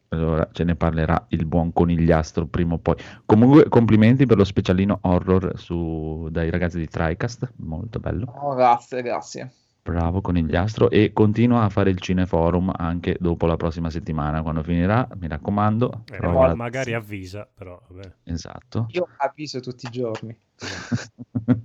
allora 0.08 0.48
ce 0.52 0.64
ne 0.64 0.74
parlerà 0.74 1.26
il 1.30 1.44
buon 1.44 1.72
conigliastro 1.72 2.46
prima 2.46 2.74
o 2.74 2.78
poi. 2.78 2.96
Comunque, 3.26 3.68
complimenti 3.68 4.26
per 4.26 4.36
lo 4.38 4.44
specialino 4.44 4.98
horror 5.02 5.52
su, 5.58 6.26
dai 6.30 6.50
ragazzi 6.50 6.78
di 6.78 6.88
TriCast, 6.88 7.52
molto 7.56 8.00
bello. 8.00 8.32
Oh, 8.40 8.54
grazie, 8.54 9.02
grazie. 9.02 9.52
Bravo 9.82 10.20
conigliastro 10.22 10.88
e 10.90 11.12
continua 11.12 11.62
a 11.64 11.68
fare 11.68 11.90
il 11.90 12.00
cineforum 12.00 12.72
anche 12.74 13.16
dopo 13.20 13.46
la 13.46 13.56
prossima 13.56 13.90
settimana, 13.90 14.42
quando 14.42 14.62
finirà, 14.62 15.06
mi 15.18 15.28
raccomando. 15.28 16.04
Eh, 16.10 16.16
prova 16.16 16.46
la- 16.46 16.54
magari 16.54 16.94
avvisa, 16.94 17.46
però 17.52 17.80
vabbè. 17.88 18.12
Esatto. 18.24 18.86
Io 18.92 19.06
avviso 19.18 19.60
tutti 19.60 19.86
i 19.86 19.90
giorni. 19.90 20.36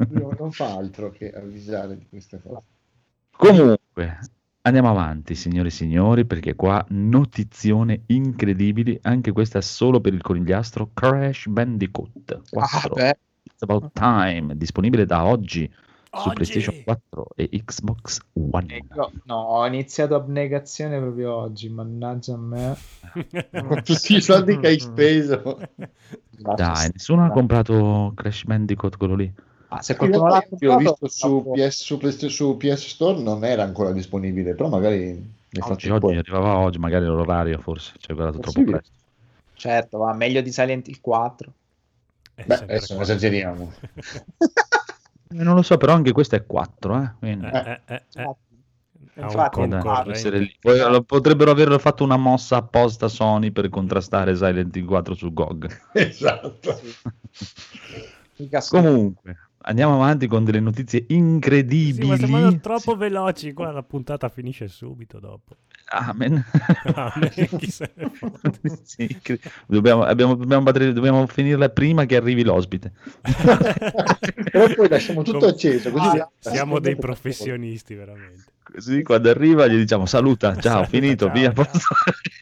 Non 0.08 0.52
fa 0.52 0.74
altro 0.76 1.10
che 1.12 1.32
avvisare 1.32 1.98
di 1.98 2.08
queste 2.08 2.42
cose. 2.42 2.62
Comunque, 3.38 4.20
andiamo 4.62 4.90
avanti, 4.90 5.36
signori 5.36 5.68
e 5.68 5.72
signori, 5.72 6.26
perché 6.26 6.56
qua 6.56 6.84
notizione 6.90 8.04
incredibili, 8.08 8.98
anche 9.04 9.32
questa 9.32 9.62
solo 9.62 10.00
per 10.00 10.14
il 10.14 10.22
conigliastro 10.22 10.92
Crash 10.94 11.48
Bandicoot 11.48 12.42
4. 12.50 12.60
Ah, 12.60 12.90
beh. 12.94 13.18
It's 13.44 13.62
About 13.62 13.92
Time, 13.94 14.58
disponibile 14.58 15.06
da 15.06 15.26
oggi 15.26 15.72
su 16.16 16.30
Oggi! 16.30 16.34
PlayStation 16.34 16.84
4 16.84 17.28
e 17.36 17.50
Xbox 17.64 18.20
One. 18.34 18.86
Io- 18.96 19.12
no, 19.26 19.36
ho 19.36 19.66
iniziato 19.68 20.16
abnegazione 20.16 21.00
proprio 21.00 21.36
oggi, 21.36 21.70
mannaggia 21.70 22.34
a 22.34 22.38
me. 22.38 22.78
Con 23.52 23.82
tutti 23.84 24.16
i 24.16 24.22
soldi 24.22 24.58
che 24.58 24.68
hai 24.68 24.80
speso. 24.80 25.60
Dai, 26.30 26.90
nessuno 26.94 27.26
ha 27.26 27.30
comprato 27.30 28.14
Crash 28.16 28.46
Bandicoot 28.46 28.98
quello 28.98 29.16
lì. 29.16 29.34
Ah, 29.78 29.82
se 29.82 29.96
qualcuno 29.96 30.28
l'ha 30.28 30.46
io 30.60 30.72
ho 30.72 30.78
comprato, 30.78 30.98
visto 31.00 31.08
su 31.08 31.52
PS, 31.54 31.84
su, 31.84 31.98
PS, 31.98 32.26
su 32.28 32.58
PS 32.58 32.88
Store 32.88 33.22
non 33.22 33.44
era 33.44 33.64
ancora 33.64 33.92
disponibile, 33.92 34.54
però 34.54 34.70
magari 34.70 35.34
Oggi, 35.62 35.90
oggi 35.90 36.18
arrivava 36.18 36.58
oggi, 36.58 36.78
magari 36.78 37.06
l'orario 37.06 37.60
forse, 37.60 37.94
ci 37.98 38.12
è 38.12 38.14
guardato 38.14 38.40
troppo 38.40 38.60
Possibile. 38.60 38.78
presto. 38.80 38.94
certo, 39.54 39.98
va 40.00 40.14
meglio 40.14 40.42
di 40.42 40.52
Silent 40.52 40.88
Hill 40.88 41.00
4. 41.00 41.54
È 42.34 42.44
Beh, 42.44 42.56
sempre 42.58 42.76
adesso 42.76 42.94
non 42.94 43.04
esageriamo. 43.04 43.72
Eh, 45.28 45.44
non 45.44 45.56
lo 45.56 45.62
so, 45.62 45.78
però 45.78 45.94
anche 45.94 46.12
questo 46.12 46.36
è 46.36 46.46
4, 46.46 47.02
eh, 47.02 47.12
quindi... 47.20 47.46
Eh, 47.46 47.58
eh, 47.58 47.82
eh, 47.86 48.04
eh. 48.16 48.36
Infatti. 49.18 49.66
Poi, 50.60 51.06
potrebbero 51.06 51.52
aver 51.52 51.80
fatto 51.80 52.04
una 52.04 52.18
mossa 52.18 52.58
apposta 52.58 53.08
Sony 53.08 53.52
per 53.52 53.70
contrastare 53.70 54.36
Silent 54.36 54.76
Hill 54.76 54.86
4 54.86 55.14
su 55.14 55.32
GOG. 55.32 55.82
esatto. 55.94 56.82
Comunque, 58.70 59.38
andiamo 59.68 59.96
avanti 59.96 60.28
con 60.28 60.44
delle 60.44 60.60
notizie 60.60 61.06
Sì, 61.08 61.16
incredibili. 61.16 62.08
ma 62.08 62.18
sembrano 62.18 62.60
troppo 62.60 62.96
veloci. 62.96 63.54
Qua 63.54 63.72
la 63.72 63.84
puntata 63.84 64.30
finisce 64.30 64.68
subito 64.68 65.20
dopo. 65.20 65.56
Amen. 65.88 66.44
Chi 67.58 67.70
se 67.70 67.92
ne 67.96 68.10
fotte. 68.10 68.60
Sì, 68.84 69.08
dobbiamo, 69.68 70.04
abbiamo- 70.04 70.36
dobbiamo 70.36 71.28
finirla 71.28 71.70
prima 71.70 72.06
che 72.06 72.16
arrivi 72.16 72.44
l'ospite. 72.44 72.92
Però 74.52 74.68
poi 74.74 74.90
lasciamo 74.90 75.22
tutto 75.22 75.48
acceso. 75.48 75.92
Così 75.92 76.18
Ah, 76.18 76.30
Siamo 76.40 76.80
dei 76.80 76.96
professionisti, 76.96 77.94
veramente. 77.96 78.54
Così 78.64 79.04
quando 79.04 79.30
arriva 79.30 79.68
gli 79.68 79.78
diciamo 79.78 80.08
saluta, 80.08 80.54
ciao, 80.56 80.62
Saluta, 80.84 80.90
finito, 80.90 81.26
ciao, 81.26 81.34
via. 81.36 81.54
ciao. 81.54 81.66
posso- 81.66 81.94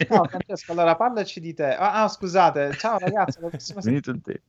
No, 0.09 0.23
Francesco, 0.25 0.71
allora 0.71 0.95
parlaci 0.95 1.39
di 1.41 1.53
te. 1.53 1.75
Ah, 1.75 2.03
ah, 2.03 2.07
scusate, 2.07 2.75
ciao 2.77 2.97
ragazzi, 2.97 3.39
alla 3.39 3.49
prossima 3.49 3.81
finito 3.81 4.11
il 4.11 4.21
tempo. 4.21 4.41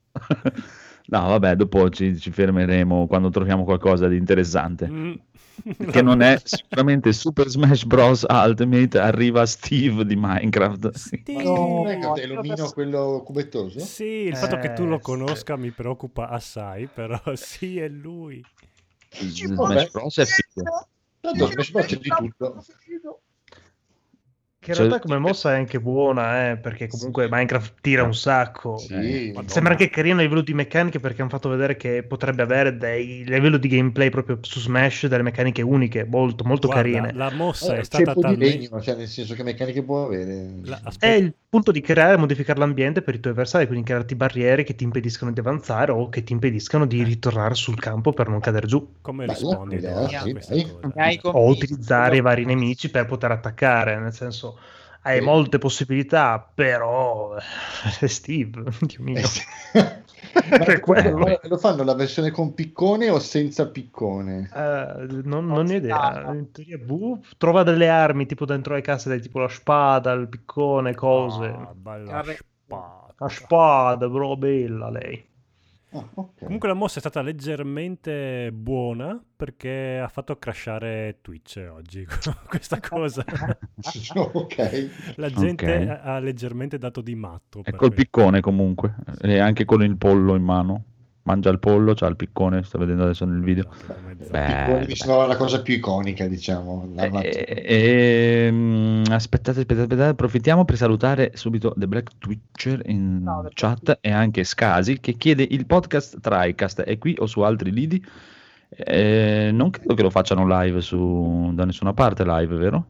No, 1.06 1.20
vabbè, 1.28 1.54
dopo 1.56 1.90
ci, 1.90 2.18
ci 2.18 2.30
fermeremo 2.30 3.06
quando 3.06 3.28
troviamo 3.30 3.64
qualcosa 3.64 4.08
di 4.08 4.16
interessante. 4.16 4.88
Mm. 4.88 5.14
Che 5.92 6.02
non 6.02 6.20
è 6.20 6.40
sicuramente 6.42 7.12
Super 7.12 7.46
Smash 7.48 7.84
Bros. 7.84 8.26
Ultimate. 8.28 8.98
Arriva 8.98 9.46
Steve 9.46 10.04
di 10.04 10.16
Minecraft. 10.16 10.90
Sì. 10.94 11.22
Non 11.26 11.86
è 11.86 11.96
No, 11.98 12.12
che 12.14 12.22
è 12.22 12.26
l'omino 12.26 12.70
quello 12.72 13.22
cubettoso? 13.24 13.78
Sì, 13.78 14.04
il 14.26 14.36
fatto 14.36 14.56
che 14.58 14.72
tu 14.72 14.82
Eh, 14.82 14.86
lo 14.86 14.96
sì. 14.96 15.02
conosca 15.02 15.56
mi 15.56 15.70
preoccupa 15.70 16.28
assai, 16.28 16.88
però 16.88 17.20
sì, 17.34 17.78
è 17.78 17.88
lui. 17.88 18.42
Smash 19.10 19.90
Bros. 19.90 20.18
è 20.18 20.24
figo. 20.24 20.88
Tanto 21.20 21.46
Smash 21.46 21.70
Bros 21.70 21.86
c'è 21.86 21.96
di 21.98 22.08
tutto. 22.08 22.64
Che 24.64 24.70
in 24.70 24.76
Cioè- 24.76 24.86
realtà 24.86 25.06
come 25.06 25.18
mossa 25.18 25.52
è 25.52 25.58
anche 25.58 25.78
buona, 25.78 26.52
eh, 26.52 26.56
perché 26.56 26.88
comunque 26.88 27.28
Minecraft 27.30 27.74
tira 27.82 28.02
un 28.02 28.14
sacco. 28.14 28.78
Sì. 28.78 28.94
Eh, 28.94 29.34
Sembra 29.44 29.72
anche 29.72 29.90
carino 29.90 30.20
a 30.20 30.22
livello 30.22 30.40
di 30.40 30.54
meccaniche 30.54 31.00
perché 31.00 31.20
hanno 31.20 31.28
fatto 31.28 31.50
vedere 31.50 31.76
che 31.76 32.02
potrebbe 32.02 32.40
avere 32.40 32.74
dei 32.78 33.24
livello 33.26 33.58
di 33.58 33.68
gameplay 33.68 34.08
proprio 34.08 34.38
su 34.40 34.60
Smash 34.60 35.06
delle 35.06 35.22
meccaniche 35.22 35.60
uniche, 35.60 36.04
molto, 36.04 36.44
molto 36.44 36.68
Guarda, 36.68 36.82
carine. 36.90 37.12
La 37.12 37.30
mossa 37.30 37.66
Allora, 37.66 37.80
è 37.80 37.84
stata 37.84 38.14
talmente... 38.14 38.44
legno, 38.56 38.80
cioè 38.80 38.94
nel 38.96 39.06
senso 39.08 39.34
che 39.34 39.42
meccaniche 39.42 39.82
può 39.82 40.06
avere. 40.06 40.48
La- 40.62 40.76
È 40.78 40.80
aspetta, 40.84 41.14
il 41.16 41.34
punto 41.54 41.70
di 41.70 41.80
creare 41.80 42.14
e 42.14 42.16
modificare 42.16 42.58
l'ambiente 42.58 43.00
per 43.00 43.14
i 43.14 43.20
tuoi 43.20 43.32
avversari, 43.32 43.68
quindi 43.68 43.84
crearti 43.86 44.16
barriere 44.16 44.64
che 44.64 44.74
ti 44.74 44.82
impediscono 44.82 45.30
di 45.30 45.38
avanzare 45.38 45.92
o 45.92 46.08
che 46.08 46.24
ti 46.24 46.32
impediscono 46.32 46.84
di 46.84 47.04
ritornare 47.04 47.54
sul 47.54 47.78
campo 47.78 48.12
per 48.12 48.28
non 48.28 48.40
cadere 48.40 48.66
giù. 48.66 48.84
come 49.00 49.26
rispondi 49.26 49.76
idea, 49.76 50.00
Edoardo, 50.00 50.38
a 50.38 50.40
sì, 50.40 51.20
O 51.30 51.46
utilizzare 51.48 52.16
i 52.16 52.20
vari 52.20 52.44
nemici 52.44 52.90
per 52.90 53.06
poter 53.06 53.30
attaccare, 53.30 54.00
nel 54.00 54.12
senso 54.12 54.58
hai 55.02 55.20
Sì. 55.20 55.24
molte 55.24 55.58
possibilità, 55.58 56.40
però 56.40 57.36
è 58.00 58.06
Steve, 58.08 58.64
Dio 58.80 59.02
mio. 59.04 59.18
Eh 59.20 59.22
sì. 59.22 59.42
Ma 60.50 60.58
Per 60.64 60.80
quello. 60.80 61.18
lo- 61.18 61.40
lo 61.42 61.56
fanno 61.58 61.82
la 61.82 61.94
versione 61.94 62.30
con 62.30 62.54
piccone 62.54 63.10
o 63.10 63.18
senza 63.18 63.68
piccone? 63.68 64.50
Eh, 64.54 65.06
non, 65.24 65.46
non 65.46 65.66
ho 65.66 65.72
idea. 65.72 66.32
In 66.32 66.50
teoria, 66.52 66.78
boh, 66.78 67.20
trova 67.38 67.62
delle 67.62 67.88
armi 67.88 68.26
tipo 68.26 68.44
dentro 68.44 68.74
le 68.74 68.80
case, 68.80 69.08
del 69.08 69.20
tipo 69.20 69.40
la 69.40 69.48
spada, 69.48 70.12
il 70.12 70.28
piccone, 70.28 70.94
cose. 70.94 71.46
Ah, 71.46 71.72
bella. 71.74 72.22
La 73.18 73.28
spada, 73.28 74.10
però 74.10 74.36
bella 74.36 74.90
lei. 74.90 75.32
Ah, 75.94 76.08
ok. 76.14 76.44
Comunque 76.44 76.68
la 76.68 76.74
mossa 76.74 76.96
è 76.96 77.00
stata 77.00 77.22
leggermente 77.22 78.50
buona 78.52 79.22
perché 79.36 79.98
ha 80.02 80.08
fatto 80.08 80.36
crashare 80.38 81.18
Twitch 81.22 81.64
oggi 81.72 82.04
questa 82.48 82.80
cosa. 82.80 83.24
ok. 84.14 85.14
La 85.16 85.30
gente 85.30 85.76
Ok. 85.76 86.00
ha- 86.02 86.18
leggermente 86.18 86.78
dato 86.78 87.00
di 87.00 87.14
matto. 87.14 87.60
È 87.62 87.70
col 87.70 87.78
questo. 87.90 87.94
piccone 87.96 88.40
comunque. 88.40 88.94
E 89.20 89.38
anche 89.38 89.64
con 89.64 89.82
il 89.82 89.96
pollo 89.96 90.34
in 90.34 90.42
mano. 90.42 90.84
Mangia 91.26 91.48
il 91.48 91.58
pollo, 91.58 91.94
c'ha 91.94 92.06
il 92.06 92.16
piccone, 92.16 92.62
sto 92.64 92.76
vedendo 92.76 93.04
adesso 93.04 93.24
nel 93.24 93.40
video. 93.40 93.64
Beh, 94.30 94.84
mi 94.86 94.94
sembrava 94.94 95.26
la 95.26 95.36
cosa 95.36 95.62
più 95.62 95.72
iconica, 95.72 96.26
diciamo. 96.26 96.86
la 96.94 97.08
mat- 97.08 97.24
Eh, 97.24 98.46
ehm, 98.46 99.04
aspettate, 99.08 99.60
aspettate, 99.60 99.80
aspettate, 99.80 100.10
approfittiamo 100.10 100.66
per 100.66 100.76
salutare 100.76 101.30
subito 101.34 101.72
The 101.78 101.86
Black 101.86 102.18
Twitcher 102.18 102.82
in 102.90 103.20
Black 103.22 103.54
chat 103.54 103.98
e 104.02 104.10
anche 104.10 104.44
Scasi 104.44 105.00
che 105.00 105.14
chiede 105.14 105.46
il 105.48 105.64
podcast 105.64 106.20
TriCast 106.20 106.82
è 106.82 106.98
qui 106.98 107.16
o 107.18 107.24
su 107.24 107.40
altri 107.40 107.70
lidi? 107.72 108.04
Eh, 108.68 109.48
non 109.50 109.70
credo 109.70 109.94
che 109.94 110.02
lo 110.02 110.10
facciano 110.10 110.46
live 110.46 110.82
su, 110.82 111.52
da 111.54 111.64
nessuna 111.64 111.94
parte 111.94 112.22
live, 112.26 112.54
vero? 112.56 112.86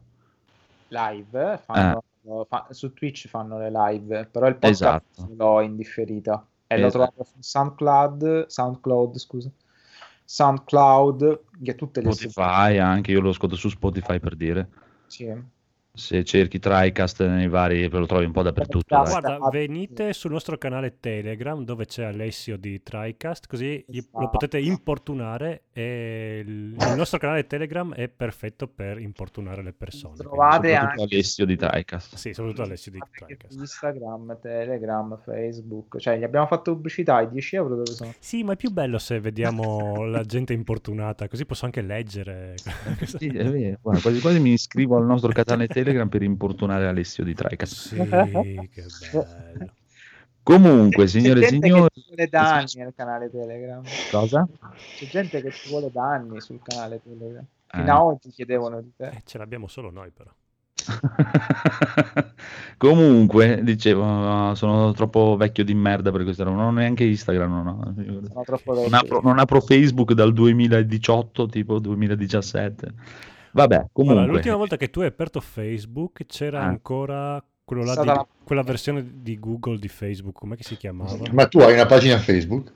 live, 0.89 1.59
fanno, 1.63 2.03
fa- 2.49 2.67
su 2.71 2.91
Twitch 2.91 3.27
fanno 3.29 3.57
le 3.59 3.71
live, 3.71 4.27
però 4.29 4.47
il 4.47 4.55
podcast 4.55 5.03
Esatto. 5.13 5.31
l'ho 5.35 5.61
indifferita 5.61 6.45
e 6.67 6.75
Esatto. 6.75 6.91
trovato 6.91 7.23
su 7.23 7.37
SoundCloud, 7.39 8.45
SoundCloud, 8.47 9.17
scusa, 9.17 9.51
SoundCloud, 10.23 11.41
che 11.61 11.75
tutte 11.75 12.01
le 12.01 12.11
Spotify 12.11 12.77
anche, 12.77 13.11
io 13.11 13.21
lo 13.21 13.29
ascolto 13.29 13.55
su 13.55 13.69
Spotify 13.69 14.19
per 14.19 14.35
dire. 14.35 14.69
Sì. 15.05 15.53
Se 15.95 16.23
cerchi 16.23 16.59
TriCast 16.59 17.25
nei 17.25 17.47
vari, 17.47 17.87
lo 17.89 18.05
trovi 18.05 18.25
un 18.25 18.31
po' 18.31 18.41
dappertutto. 18.43 18.95
dai. 18.95 19.05
Guarda, 19.09 19.37
venite 19.49 20.13
sul 20.13 20.31
nostro 20.31 20.57
canale 20.57 20.99
Telegram 20.99 21.63
dove 21.63 21.85
c'è 21.85 22.03
Alessio 22.03 22.57
di 22.57 22.83
TriCast, 22.83 23.47
così 23.47 23.83
gli- 23.87 23.95
lo 23.95 24.19
Esatto. 24.19 24.29
potete 24.29 24.59
importunare 24.59 25.63
e 25.71 26.43
il, 26.45 26.75
il 26.77 26.93
nostro 26.95 27.17
canale 27.17 27.47
Telegram 27.47 27.93
è 27.93 28.07
perfetto 28.09 28.67
per 28.67 28.99
importunare 28.99 29.63
le 29.63 29.73
persone. 29.73 30.15
Trovate 30.17 30.75
anche- 30.75 31.03
Alessio 31.03 31.45
di 31.45 31.55
TriCast. 31.55 32.15
Sì, 32.15 32.33
soprattutto 32.33 32.63
Alessio 32.63 32.91
di 32.91 32.99
TriCast. 33.11 33.57
Instagram, 33.57 34.37
Telegram, 34.41 35.17
Facebook, 35.23 35.97
cioè 35.99 36.17
gli 36.17 36.23
abbiamo 36.23 36.45
fatto 36.47 36.73
pubblicità, 36.73 37.21
i 37.21 37.29
10 37.29 37.55
euro 37.55 37.75
dove 37.75 37.85
sono? 37.91 38.13
Sì, 38.19 38.43
ma 38.43 38.53
è 38.53 38.55
più 38.57 38.69
bello 38.71 38.97
se 38.97 39.19
vediamo 39.19 40.03
la 40.05 40.23
gente 40.23 40.51
importunata, 40.53 41.27
così 41.29 41.45
posso 41.45 41.63
anche 41.65 41.81
leggere. 41.81 42.55
Sì, 43.05 43.27
è 43.27 43.49
vero. 43.49 43.77
Guarda, 43.81 44.01
quasi 44.01 44.19
quasi 44.19 44.39
mi 44.39 44.51
iscrivo 44.51 44.97
al 44.97 45.05
nostro 45.05 45.31
canale 45.31 45.67
Telegram 45.67 45.83
per 46.07 46.21
importunare 46.21 46.87
Alessio 46.87 47.23
di 47.23 47.33
TriCast. 47.33 47.73
Sì, 47.73 47.95
che 48.71 48.85
bello. 49.11 49.73
Comunque, 50.45 51.07
signore 51.07 51.39
e 51.39 51.43
C'è 51.43 51.49
gente 51.49 51.67
signori, 51.67 51.89
che 51.91 52.01
ci 52.01 52.07
vuole 52.07 52.27
da 52.27 52.53
anni 52.53 52.71
nel 52.75 52.93
canale 52.95 53.31
Telegram. 53.31 53.83
cosa? 54.11 54.47
C'è 54.95 55.05
gente 55.07 55.41
che 55.41 55.51
ci 55.51 55.69
vuole 55.69 55.89
da 55.91 56.03
anni 56.03 56.39
sul 56.39 56.59
canale 56.61 57.01
Telegram. 57.01 57.43
Eh. 57.43 57.77
Fino 57.79 57.91
a 57.91 58.03
oggi 58.03 58.29
chiedevano 58.29 58.79
di 58.79 58.91
te. 58.95 59.07
Eh, 59.07 59.21
ce 59.25 59.39
l'abbiamo 59.39 59.67
solo 59.67 59.89
noi 59.89 60.11
però. 60.11 60.29
Comunque, 62.77 63.61
dicevo, 63.63 64.03
no, 64.03 64.53
sono 64.53 64.91
troppo 64.91 65.35
vecchio 65.35 65.63
di 65.63 65.73
merda 65.73 66.11
per 66.11 66.23
questa 66.23 66.43
roba. 66.43 66.57
Non 66.57 66.67
ho 66.67 66.71
neanche 66.71 67.05
Instagram, 67.05 67.93
troppo 68.43 68.73
non, 68.75 68.93
apro, 68.93 69.21
non 69.21 69.39
apro 69.39 69.61
Facebook 69.61 70.13
dal 70.13 70.31
2018, 70.31 71.47
tipo 71.47 71.79
2017. 71.79 72.93
Vabbè, 73.55 73.85
comunque. 73.93 74.25
l'ultima 74.27 74.55
volta 74.55 74.75
che 74.77 74.89
tu 74.89 74.99
hai 74.99 75.07
aperto 75.07 75.39
Facebook 75.39 76.25
c'era 76.25 76.59
Ah. 76.61 76.65
ancora 76.65 77.41
quello 77.63 77.83
là 77.83 77.93
stata 77.93 78.11
di- 78.11 78.17
la- 78.17 78.27
quella 78.43 78.61
versione 78.63 79.05
di 79.21 79.39
Google 79.39 79.79
di 79.79 79.87
Facebook, 79.87 80.35
com'è 80.37 80.55
che 80.55 80.63
si 80.63 80.75
chiamava? 80.77 81.17
Ma 81.31 81.47
tu 81.47 81.59
hai 81.59 81.73
una 81.73 81.85
pagina 81.85 82.17
Facebook? 82.17 82.73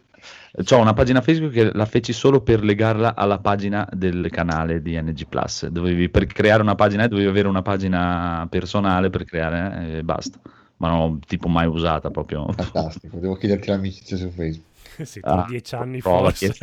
Ho 0.72 0.78
una 0.78 0.94
pagina 0.94 1.22
Facebook 1.22 1.54
che 1.54 1.72
la 1.74 1.86
feci 1.86 2.12
solo 2.12 2.42
per 2.42 2.63
legarla 2.63 3.15
alla 3.15 3.39
pagina 3.39 3.88
del 3.92 4.30
canale 4.32 4.82
di 4.82 5.00
NG 5.00 5.28
Plus. 5.28 5.68
Dovevi, 5.68 6.10
per 6.10 6.26
creare 6.26 6.62
una 6.62 6.76
pagina 6.76 7.08
dovevi 7.08 7.28
avere 7.30 7.48
una 7.48 7.62
pagina 7.62 8.46
personale 8.50 9.10
per 9.10 9.24
creare 9.26 9.86
eh, 9.86 9.98
e 9.98 10.04
basta. 10.04 10.39
Ma 10.78 10.89
non 10.89 11.00
l'ho 11.00 11.20
tipo 11.26 11.48
mai 11.50 11.68
usata 11.68 12.10
proprio. 12.10 12.52
Fantastico, 12.54 13.18
devo 13.18 13.36
chiederti 13.36 13.70
l'amicizia 13.70 14.18
su 14.18 14.30
Facebook. 14.30 14.68
sì, 15.06 15.20
tra 15.20 15.44
Ah, 15.44 15.46
dieci 15.48 15.76
anni 15.76 16.00
prova, 16.00 16.32
forse. 16.32 16.56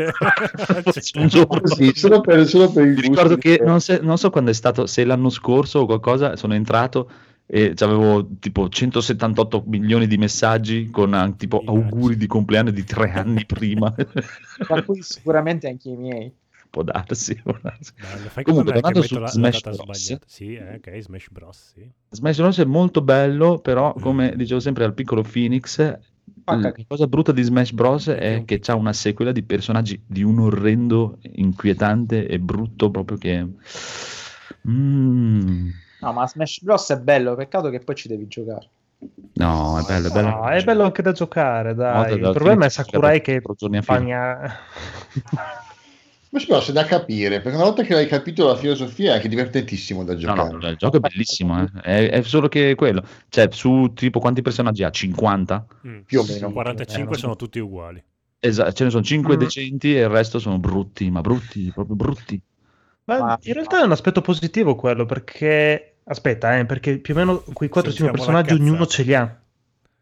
Un 1.15 1.27
giorno 1.29 1.67
Sì, 1.67 1.93
solo 1.95 2.21
per, 2.21 2.47
solo 2.47 2.71
per 2.71 2.87
il 2.87 2.99
ricordo 2.99 3.37
che 3.37 3.61
non, 3.65 3.81
se- 3.81 4.01
non 4.03 4.19
so 4.19 4.31
quando 4.31 4.51
è 4.51 4.55
stato, 4.55 4.87
se 4.87 5.05
l'anno 5.05 5.31
scorso 5.31 5.81
o 5.81 5.87
qualcosa, 5.87 6.37
sono 6.37 6.55
entrato 6.55 7.11
e 7.49 7.75
avevo 7.79 8.29
tipo 8.41 8.69
178 8.69 9.63
milioni 9.67 10.07
di 10.09 10.17
messaggi 10.17 10.91
con 10.91 11.15
ah, 11.15 11.31
tipo 11.31 11.63
auguri 11.65 12.17
di 12.17 12.27
compleanno 12.27 12.71
di 12.71 12.83
tre 12.85 13.13
anni 13.13 13.47
prima. 13.47 13.95
Tra 13.95 14.83
cui 14.83 15.01
sicuramente 15.03 15.69
anche 15.69 15.91
i 15.91 15.97
miei. 15.97 16.35
Può 16.69 16.83
darsi. 16.83 17.41
Bello, 17.43 18.31
Comunque, 18.43 18.73
tornando 18.73 19.03
su 19.03 19.15
la, 19.15 19.21
la 19.21 19.27
Smash 19.29 19.63
data 19.63 19.83
Bros. 19.83 20.03
sbagliata. 20.03 20.27
Sì, 20.29 20.55
eh, 20.55 20.75
ok, 20.75 20.99
Smash 21.01 21.29
Bros. 21.31 21.73
Sì. 21.75 21.91
Smash 22.11 22.37
Bros 22.37 22.59
è 22.59 22.65
molto 22.65 23.01
bello, 23.01 23.59
però 23.61 23.95
come 23.95 24.35
dicevo 24.37 24.61
sempre 24.61 24.85
al 24.85 24.93
piccolo 24.93 25.23
Phoenix, 25.23 25.99
la 26.55 26.61
cacchio. 26.61 26.85
cosa 26.87 27.07
brutta 27.07 27.33
di 27.33 27.43
Smash 27.43 27.73
Bros 27.73 28.09
È 28.09 28.43
che 28.45 28.61
c'ha 28.61 28.75
una 28.75 28.93
sequela 28.93 29.33
di 29.33 29.43
personaggi 29.43 30.01
di 30.07 30.23
un 30.23 30.39
orrendo, 30.41 31.19
inquietante 31.33 32.27
e 32.27 32.39
brutto 32.39 32.91
proprio 32.91 33.19
che... 33.19 33.47
Mm. 34.69 35.69
No, 36.01 36.13
ma 36.13 36.27
Smash 36.27 36.63
Bros 36.63 36.91
è 36.91 36.99
bello, 36.99 37.35
peccato 37.35 37.71
che 37.71 37.81
poi 37.81 37.95
ci 37.95 38.09
devi 38.09 38.27
giocare. 38.29 38.69
No, 39.35 39.79
è 39.79 39.83
bello, 39.83 40.09
è 40.09 40.11
bello. 40.11 40.29
No, 40.29 40.49
è 40.49 40.65
bello 40.65 40.85
anche 40.85 41.03
da 41.03 41.13
giocare, 41.13 41.75
dai. 41.75 42.03
Modo 42.03 42.15
Il 42.15 42.21
da 42.21 42.33
problema 42.33 42.65
è 42.65 42.69
Sakurai 42.69 43.21
che 43.21 43.43
giorni 43.57 43.79
a. 43.79 44.57
Ma 46.37 46.45
però 46.47 46.67
è 46.67 46.73
da 46.73 46.85
capire, 46.85 47.41
perché 47.41 47.57
una 47.57 47.65
volta 47.67 47.83
che 47.83 47.95
hai 47.95 48.07
capito 48.07 48.47
la 48.47 48.57
filosofia 48.57 49.13
è 49.13 49.15
anche 49.17 49.29
divertentissimo 49.29 50.05
da 50.05 50.13
No, 50.13 50.19
giocare. 50.19 50.51
no, 50.51 50.69
il 50.69 50.77
gioco 50.77 50.99
è 50.99 51.01
bellissimo, 51.01 51.63
eh. 51.63 51.81
è, 51.81 52.11
è 52.11 52.23
solo 52.23 52.49
che 52.49 52.75
quello. 52.75 53.03
Cioè, 53.31 53.49
su 53.51 53.93
tipo 53.95 54.21
quanti 54.21 54.43
personaggi 54.43 54.83
ha? 54.83 54.91
50? 54.91 55.67
Mm. 55.87 56.01
Più 56.01 56.21
o 56.21 56.25
meno. 56.29 56.53
45 56.53 57.17
sono 57.17 57.37
tutti 57.37 57.59
uguali. 57.59 58.03
Esatto, 58.39 58.73
ce 58.73 58.85
ne 58.85 58.91
sono 58.91 59.03
5 59.03 59.35
Mm. 59.35 59.39
decenti 59.39 59.97
e 59.97 60.01
il 60.01 60.09
resto 60.11 60.39
sono 60.39 60.59
brutti, 60.59 61.11
ma 61.11 61.23
brutti, 61.23 61.71
proprio 61.73 61.97
brutti. 61.97 62.39
Ma 63.05 63.39
in 63.43 63.53
realtà 63.55 63.81
è 63.81 63.85
un 63.85 63.93
aspetto 63.93 64.21
positivo 64.21 64.75
quello, 64.75 65.07
perché... 65.07 65.93
Aspetta, 66.05 66.59
eh, 66.59 66.67
perché 66.67 66.99
più 66.99 67.15
o 67.15 67.17
meno 67.17 67.43
quei 67.53 67.71
4-5 67.71 67.83
Sentiamo 67.83 68.11
la 68.11 68.17
personaggi 68.17 68.53
ognuno 68.53 68.87
ce 68.87 69.03
li 69.05 69.15
ha. 69.15 69.41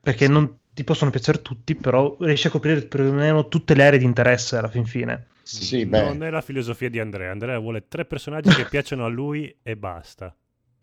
Perché 0.00 0.26
non 0.28 0.58
ti 0.74 0.82
possono 0.84 1.10
piacere 1.10 1.40
tutti, 1.42 1.76
però 1.76 2.16
riesci 2.18 2.48
a 2.48 2.50
coprire 2.50 2.82
più 2.82 3.04
o 3.04 3.12
meno 3.12 3.46
tutte 3.48 3.74
le 3.74 3.86
aree 3.86 3.98
di 4.00 4.04
interesse 4.04 4.56
alla 4.56 4.68
fin 4.68 4.84
fine. 4.84 5.28
Sì, 5.44 5.86
beh. 5.86 6.02
Non 6.02 6.22
è 6.22 6.30
la 6.30 6.40
filosofia 6.40 6.88
di 6.88 6.98
Andrea. 6.98 7.30
Andrea 7.30 7.58
vuole 7.58 7.86
tre 7.86 8.04
personaggi 8.04 8.54
che 8.54 8.64
piacciono 8.64 9.04
a 9.04 9.08
lui 9.08 9.54
e 9.62 9.76
basta. 9.76 10.34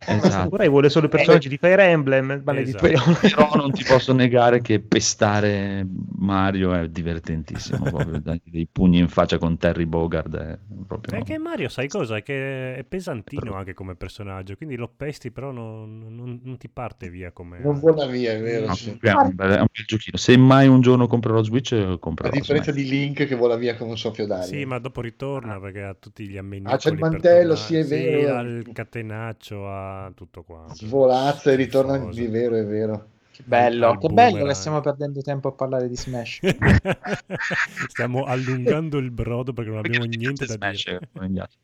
Esatto. 0.03 0.29
Sakurai 0.31 0.67
vuole 0.67 0.89
solo 0.89 1.05
i 1.05 1.09
personaggi 1.09 1.47
di 1.47 1.57
Fire 1.57 1.83
Emblem, 1.83 2.41
Esatto. 2.57 2.87
Però 3.21 3.51
non 3.55 3.71
ti 3.71 3.83
posso 3.83 4.13
negare 4.13 4.59
che 4.61 4.79
pestare 4.79 5.87
Mario 6.17 6.73
è 6.73 6.89
divertentissimo. 6.89 7.83
proprio, 7.83 8.21
dei 8.43 8.67
pugni 8.71 8.97
in 8.97 9.07
faccia 9.07 9.37
con 9.37 9.57
Terry 9.57 9.85
Bogard 9.85 10.35
è 10.35 10.57
proprio. 10.87 11.19
È 11.19 11.23
che 11.23 11.37
Mario, 11.37 11.69
sai 11.69 11.87
cosa? 11.87 12.15
È 12.17 12.23
che 12.23 12.75
è 12.75 12.83
pesantino 12.83 13.53
anche 13.53 13.73
come 13.75 13.95
personaggio, 13.95 14.55
quindi 14.55 14.75
lo 14.75 14.87
pesti, 14.95 15.29
però 15.31 15.51
non, 15.51 15.99
non- 16.09 16.39
non 16.43 16.57
ti 16.57 16.67
parte 16.67 17.09
via 17.09 17.31
come... 17.31 17.59
Non 17.59 17.79
vola 17.79 18.05
via, 18.07 18.31
è 18.33 18.41
vero. 18.41 18.67
No, 18.67 18.73
sì. 18.75 18.97
è, 18.99 19.11
un 19.11 19.35
bel, 19.35 19.49
è 19.51 19.59
un 19.59 19.67
bel 19.71 19.85
giochino. 19.85 20.17
Se 20.17 20.35
mai 20.37 20.67
un 20.67 20.81
giorno 20.81 21.07
comprerò 21.07 21.43
Switch, 21.43 21.73
A 21.73 21.97
comprerò. 21.99 22.31
differenza 22.31 22.71
Smash. 22.71 22.83
di 22.83 22.89
Link 22.89 23.25
che 23.25 23.35
vola 23.35 23.55
via 23.55 23.75
come 23.75 23.91
un 23.91 23.97
soffio 23.97 24.25
d'aria. 24.25 24.45
Sì, 24.45 24.65
ma 24.65 24.79
dopo 24.79 25.01
ritorna 25.01 25.59
perché 25.59 25.83
ha 25.83 25.93
tutti 25.93 26.27
gli 26.27 26.37
ammenicoli 26.37 26.73
Ah, 26.73 26.77
c'è 26.77 26.89
il 26.89 26.97
mantello, 26.97 27.55
sì, 27.55 27.75
è 27.75 27.85
vero. 27.85 28.35
ha 28.37 28.41
il 28.41 28.69
catenaccio, 28.71 29.67
ha 29.67 29.90
tutto 30.15 30.43
quanto. 30.43 30.75
Svolazza 30.75 31.51
e 31.51 31.55
ritorna 31.55 31.97
di 31.97 32.27
vero, 32.27 32.55
è 32.55 32.65
vero. 32.65 33.07
Che 33.31 33.43
bello, 33.45 33.97
che 33.97 34.09
bello 34.09 34.45
che 34.45 34.53
stiamo 34.53 34.81
perdendo 34.81 35.21
tempo 35.21 35.47
a 35.47 35.51
parlare 35.53 35.87
di 35.87 35.95
Smash. 35.95 36.39
Stiamo 37.87 38.23
allungando 38.25 38.97
il 38.97 39.09
brodo 39.09 39.53
perché 39.53 39.71
non 39.71 39.81
Perché 39.81 39.97
abbiamo 39.97 40.11
ti 40.11 40.17
niente 40.17 40.45
da 40.45 40.53
Smash, 40.53 40.83
dire. 40.83 41.09
altri? 41.39 41.57